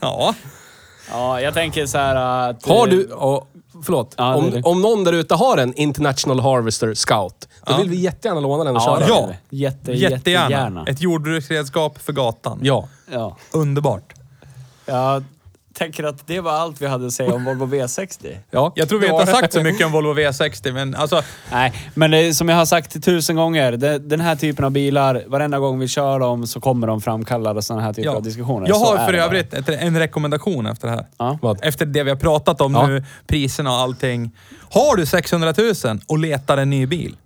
ja. 0.00 0.34
Ja, 1.10 1.40
jag 1.40 1.54
tänker 1.54 1.86
så 1.86 1.98
här 1.98 2.16
att... 2.50 2.66
Har 2.66 2.86
eh, 2.86 2.90
du... 2.90 3.04
Och, 3.06 3.48
förlåt. 3.82 4.14
Ja, 4.18 4.24
det 4.30 4.34
om, 4.38 4.50
det. 4.50 4.62
om 4.62 4.82
någon 4.82 5.04
där 5.04 5.12
ute 5.12 5.34
har 5.34 5.56
en 5.58 5.74
International 5.74 6.40
Harvester 6.40 6.94
Scout, 6.94 7.48
då 7.66 7.72
Ja. 7.72 7.76
vill 7.76 7.88
vi 7.90 7.96
jättegärna 7.96 8.40
låna 8.40 8.64
den 8.64 8.76
och 8.76 8.82
Ja, 8.82 8.86
köra. 8.98 9.06
det 9.06 9.12
Ja. 9.12 9.28
Jätte, 9.50 9.92
Jättegärna. 9.92 10.42
jättegärna. 10.50 10.84
Ett 10.86 11.00
jordbruksredskap 11.00 11.98
för 12.02 12.12
gatan. 12.12 12.58
Ja. 12.62 12.88
Ja. 13.12 13.36
Underbart. 13.52 14.12
Jag 14.86 15.24
tänker 15.74 16.04
att 16.04 16.26
det 16.26 16.40
var 16.40 16.52
allt 16.52 16.82
vi 16.82 16.86
hade 16.86 17.06
att 17.06 17.12
säga 17.12 17.34
om 17.34 17.44
Volvo 17.44 17.66
V60. 17.66 18.36
Ja, 18.50 18.72
Jag 18.74 18.88
tror 18.88 18.98
vi 18.98 19.06
inte 19.06 19.18
har 19.32 19.40
sagt 19.40 19.52
så 19.52 19.62
mycket 19.62 19.86
om 19.86 19.92
Volvo 19.92 20.14
V60, 20.14 20.72
men 20.72 20.94
alltså... 20.94 21.22
Nej, 21.52 21.72
men 21.94 22.10
det, 22.10 22.34
som 22.34 22.48
jag 22.48 22.56
har 22.56 22.64
sagt 22.66 23.04
tusen 23.04 23.36
gånger. 23.36 23.72
Det, 23.72 23.98
den 23.98 24.20
här 24.20 24.36
typen 24.36 24.64
av 24.64 24.70
bilar, 24.70 25.22
varenda 25.26 25.58
gång 25.58 25.78
vi 25.78 25.88
kör 25.88 26.18
dem 26.20 26.46
så 26.46 26.60
kommer 26.60 26.86
de 26.86 27.00
framkalla 27.00 27.62
sådana 27.62 27.82
här 27.82 27.92
typer 27.92 28.08
Ja. 28.10 28.16
av 28.16 28.22
diskussioner. 28.22 28.68
Jag 28.68 28.76
har 28.76 29.06
för 29.06 29.14
övrigt 29.14 29.54
ett, 29.54 29.68
en 29.68 29.98
rekommendation 29.98 30.66
efter 30.66 30.88
det 30.88 30.94
här. 30.94 31.06
Ja. 31.42 31.56
Efter 31.62 31.86
det 31.86 32.02
vi 32.02 32.10
har 32.10 32.16
pratat 32.16 32.60
om 32.60 32.74
Ja. 32.74 32.86
nu, 32.86 33.04
priserna 33.26 33.70
och 33.70 33.76
allting. 33.76 34.30
Har 34.70 34.96
du 34.96 35.06
600 35.06 35.54
000 35.84 36.00
och 36.06 36.18
letar 36.18 36.56
en 36.58 36.70
ny 36.70 36.86
bil, 36.86 37.16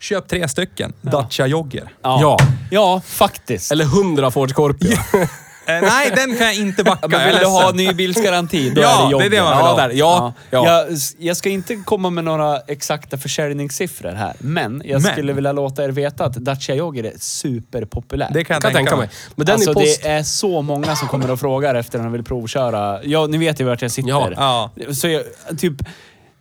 köp 0.00 0.28
tre 0.28 0.48
stycken 0.48 0.92
Dacia 1.00 1.46
Jogger. 1.46 1.92
Ja. 2.02 2.18
Ja. 2.20 2.38
ja, 2.70 3.00
faktiskt. 3.04 3.72
Eller 3.72 3.84
100 3.84 4.30
Ford 4.30 4.50
Scorpio. 4.54 4.96
Eh, 5.66 5.80
nej, 5.82 6.12
den 6.16 6.36
kan 6.36 6.46
jag 6.46 6.56
inte 6.56 6.84
backa. 6.84 7.08
Men 7.08 7.26
vill 7.26 7.38
du 7.38 7.46
ha 7.46 7.60
ledsen. 7.60 7.76
nybilsgaranti, 7.76 8.70
då 8.70 8.80
Ja, 8.80 9.06
är 9.06 9.10
det 9.12 9.18
det 9.18 9.24
är 9.26 9.30
det 9.30 9.42
man 9.42 9.56
vill 9.56 9.66
Ja, 9.66 9.70
ha. 9.70 9.76
där. 9.88 9.90
Ja, 9.94 10.32
ja. 10.50 10.66
Jag, 10.88 10.98
jag 11.18 11.36
ska 11.36 11.48
inte 11.48 11.74
komma 11.76 12.10
med 12.10 12.24
några 12.24 12.58
exakta 12.60 13.18
försäljningssiffror 13.18 14.12
här, 14.12 14.32
men 14.38 14.82
jag 14.84 15.02
Men. 15.02 15.12
skulle 15.12 15.32
vilja 15.32 15.52
låta 15.52 15.84
er 15.84 15.88
veta 15.88 16.24
att 16.24 16.34
Dacia 16.34 16.74
Jogger 16.74 17.04
är 17.04 17.12
superpopulär. 17.18 18.30
Det 18.34 18.44
kan 18.44 18.54
jag 18.54 18.62
kan 18.62 18.72
tänka 18.72 18.96
mig. 18.96 19.08
Men 19.34 19.46
den 19.46 19.54
alltså, 19.54 19.70
är 19.70 19.74
post... 19.74 20.02
det 20.02 20.08
är 20.08 20.22
så 20.22 20.62
många 20.62 20.96
som 20.96 21.08
kommer 21.08 21.30
och 21.30 21.40
frågar 21.40 21.74
efter 21.74 21.98
den 21.98 22.06
och 22.06 22.14
vill 22.14 22.24
provköra. 22.24 23.04
Ja, 23.04 23.26
ni 23.26 23.38
vet 23.38 23.60
ju 23.60 23.64
vart 23.64 23.82
jag 23.82 23.90
sitter. 23.90 24.08
Ja, 24.10 24.30
Ja. 24.36 24.70
Så 24.94 25.08
jag, 25.08 25.22
typ 25.58 25.74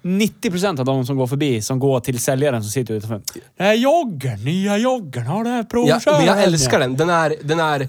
90% 0.03 0.79
av 0.79 0.85
de 0.85 1.05
som 1.05 1.17
går 1.17 1.27
förbi, 1.27 1.61
som 1.61 1.79
går 1.79 1.99
till 1.99 2.19
säljaren 2.19 2.61
som 2.63 2.71
sitter 2.71 2.93
utanför. 2.93 3.21
Det 3.57 3.63
här 3.63 3.73
joggern, 3.73 4.43
nya 4.45 4.77
joggern, 4.77 5.25
har 5.25 5.43
det 5.43 5.49
här 5.49 5.57
Ja, 5.57 5.63
provkört? 5.63 6.05
men 6.05 6.25
jag 6.25 6.43
älskar 6.43 6.79
den. 6.79 6.97
Den 6.97 7.09
är... 7.09 7.35
Den 7.43 7.59
är 7.59 7.87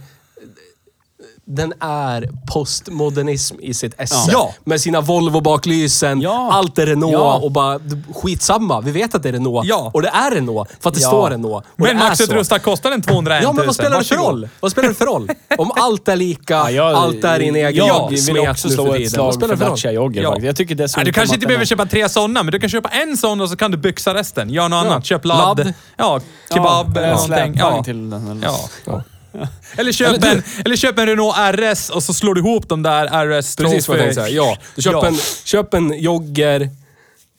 den 1.47 1.73
är 1.81 2.28
postmodernism 2.52 3.56
i 3.60 3.74
sitt 3.74 4.01
esse. 4.01 4.31
Ja. 4.32 4.55
Med 4.64 4.81
sina 4.81 5.01
Volvo-baklysen, 5.01 6.20
Ja. 6.20 6.51
allt 6.52 6.78
är 6.78 6.86
Renault 6.86 7.12
Ja. 7.12 7.35
och 7.43 7.51
bara 7.52 7.81
skitsamma. 8.14 8.81
Vi 8.81 8.90
vet 8.90 9.14
att 9.14 9.23
det 9.23 9.28
är 9.28 9.32
Renault. 9.32 9.66
Ja. 9.69 9.90
Och 9.94 10.02
det 10.02 10.09
är 10.09 10.31
Renault, 10.31 10.69
för 10.81 10.89
att 10.89 10.94
det 10.94 11.01
Ja. 11.01 11.09
står 11.09 11.31
Renault. 11.31 11.64
Och 11.66 11.70
Men 11.77 11.86
det 11.86 11.90
är 12.05 12.09
Max 12.09 12.19
så. 12.19 12.24
Utrustad 12.24 12.59
kostar 12.59 12.90
den 12.90 13.02
201 13.02 13.43
Ja, 13.43 13.48
000. 13.48 13.56
men 13.56 13.66
vad 13.66 13.74
spelar 13.74 13.98
det 13.98 14.05
för 14.05 14.16
roll? 14.16 14.48
Vad 14.60 14.73
spelar 14.73 14.89
det 14.89 14.94
för 14.94 15.06
roll? 15.06 15.28
Om 15.59 15.70
allt 15.77 16.09
är 16.09 16.16
lika, 16.16 16.55
Ja, 16.55 16.70
jag, 16.70 16.94
allt 16.94 17.24
är 17.24 17.40
i 17.40 17.48
en 17.48 17.56
egen 17.56 17.86
Jag 17.86 18.10
vill 18.10 18.48
också 18.48 18.69
slå 18.69 18.86
ett 18.86 18.94
tiden. 18.97 19.10
slag 19.10 19.24
Vad 19.24 19.35
spelar 19.35 19.56
för? 19.56 19.64
Dacia 19.69 19.93
Jogger 19.93 20.23
Ja. 20.23 20.36
Jag 20.40 20.56
tycker 20.56 20.74
dessutom 20.74 21.05
du 21.05 21.12
kanske 21.12 21.35
inte 21.35 21.47
behöver 21.47 21.64
köpa 21.64 21.86
tre 21.86 22.09
sådana, 22.09 22.43
men 22.43 22.52
du 22.52 22.60
kan 22.60 22.69
köpa 22.69 22.89
en 22.89 23.16
sån 23.16 23.40
och 23.40 23.48
så 23.51 23.56
kan 23.56 23.70
du 23.70 23.77
byxa 23.77 24.14
resten. 24.14 24.51
Gör 24.51 24.69
något 24.69 24.86
annat. 24.86 25.05
Köp 25.05 25.24
ladd. 25.24 25.59
Ladd. 25.59 25.74
Ja, 25.97 26.20
kebab 26.55 26.97
ja, 27.02 27.10
någonting. 27.10 27.55
Ja. 27.59 27.85
till 27.85 28.10
den. 28.10 28.31
Eller. 28.31 28.48
Ja. 28.86 29.02
Ja. 29.32 29.48
Eller, 29.76 29.92
köp 29.92 30.09
Eller 30.09 30.18
du- 30.18 30.28
en, 30.28 30.42
eller 30.64 30.76
köp 30.76 30.98
en 30.98 31.06
Renault 31.06 31.36
RS 31.36 31.90
och 31.90 32.02
så 32.02 32.14
slår 32.14 32.34
du 32.34 32.40
ihop 32.40 32.68
de 32.68 32.82
där 32.82 33.06
RS 33.40 33.56
Precis 33.56 33.88
vad 33.88 33.98
jag 33.98 34.04
tänkte 34.04 34.22
säga. 34.22 34.34
Ja. 34.36 34.56
Du 34.74 34.82
köper, 34.82 34.98
Ja. 34.98 35.06
En, 35.06 35.16
köp 35.44 35.74
en 35.74 35.98
jogger 36.02 36.70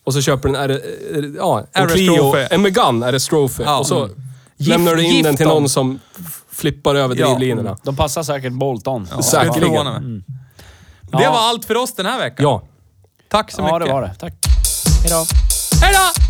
och 0.04 0.14
så 0.14 0.22
köper 0.22 0.50
en, 0.50 0.56
R, 0.56 0.82
ja, 1.38 1.64
en 1.74 1.88
RS 1.88 1.94
Clio, 1.94 2.16
Trophy. 2.18 2.48
en 2.52 2.62
Megane 2.62 3.12
RS 3.12 3.28
Trophy. 3.28 3.64
Ja. 3.64 3.78
Och 3.80 3.88
så 3.88 3.98
Mm. 4.04 4.16
lämnar 4.58 4.96
du 4.96 5.04
in 5.04 5.10
Gift 5.12 5.24
den 5.24 5.38
till 5.38 5.46
dem. 5.48 5.56
någon 5.62 5.70
som 5.70 6.00
flippar 6.52 6.96
över 6.96 7.16
Ja. 7.20 7.28
drivlinorna. 7.36 7.78
De 7.84 7.96
passar 7.96 8.24
säkert 8.24 8.54
Bolt-on. 8.54 9.08
Ja, 9.16 9.22
Säkerligen. 9.22 9.86
mig. 9.86 10.22
Det 11.12 11.24
Ja. 11.24 11.32
var 11.32 11.40
allt 11.40 11.66
för 11.66 11.76
oss 11.78 11.96
den 11.96 12.06
här 12.06 12.20
veckan. 12.20 12.44
Ja. 12.44 12.64
Tack 13.30 13.52
så 13.52 13.62
Ja, 13.62 13.66
mycket. 13.66 13.88
det 13.88 13.94
var 13.94 14.02
det. 14.02 14.14
Tack. 14.20 14.34
Hejdå. 15.04 15.26
Hej 15.82 15.94
då! 15.94 16.24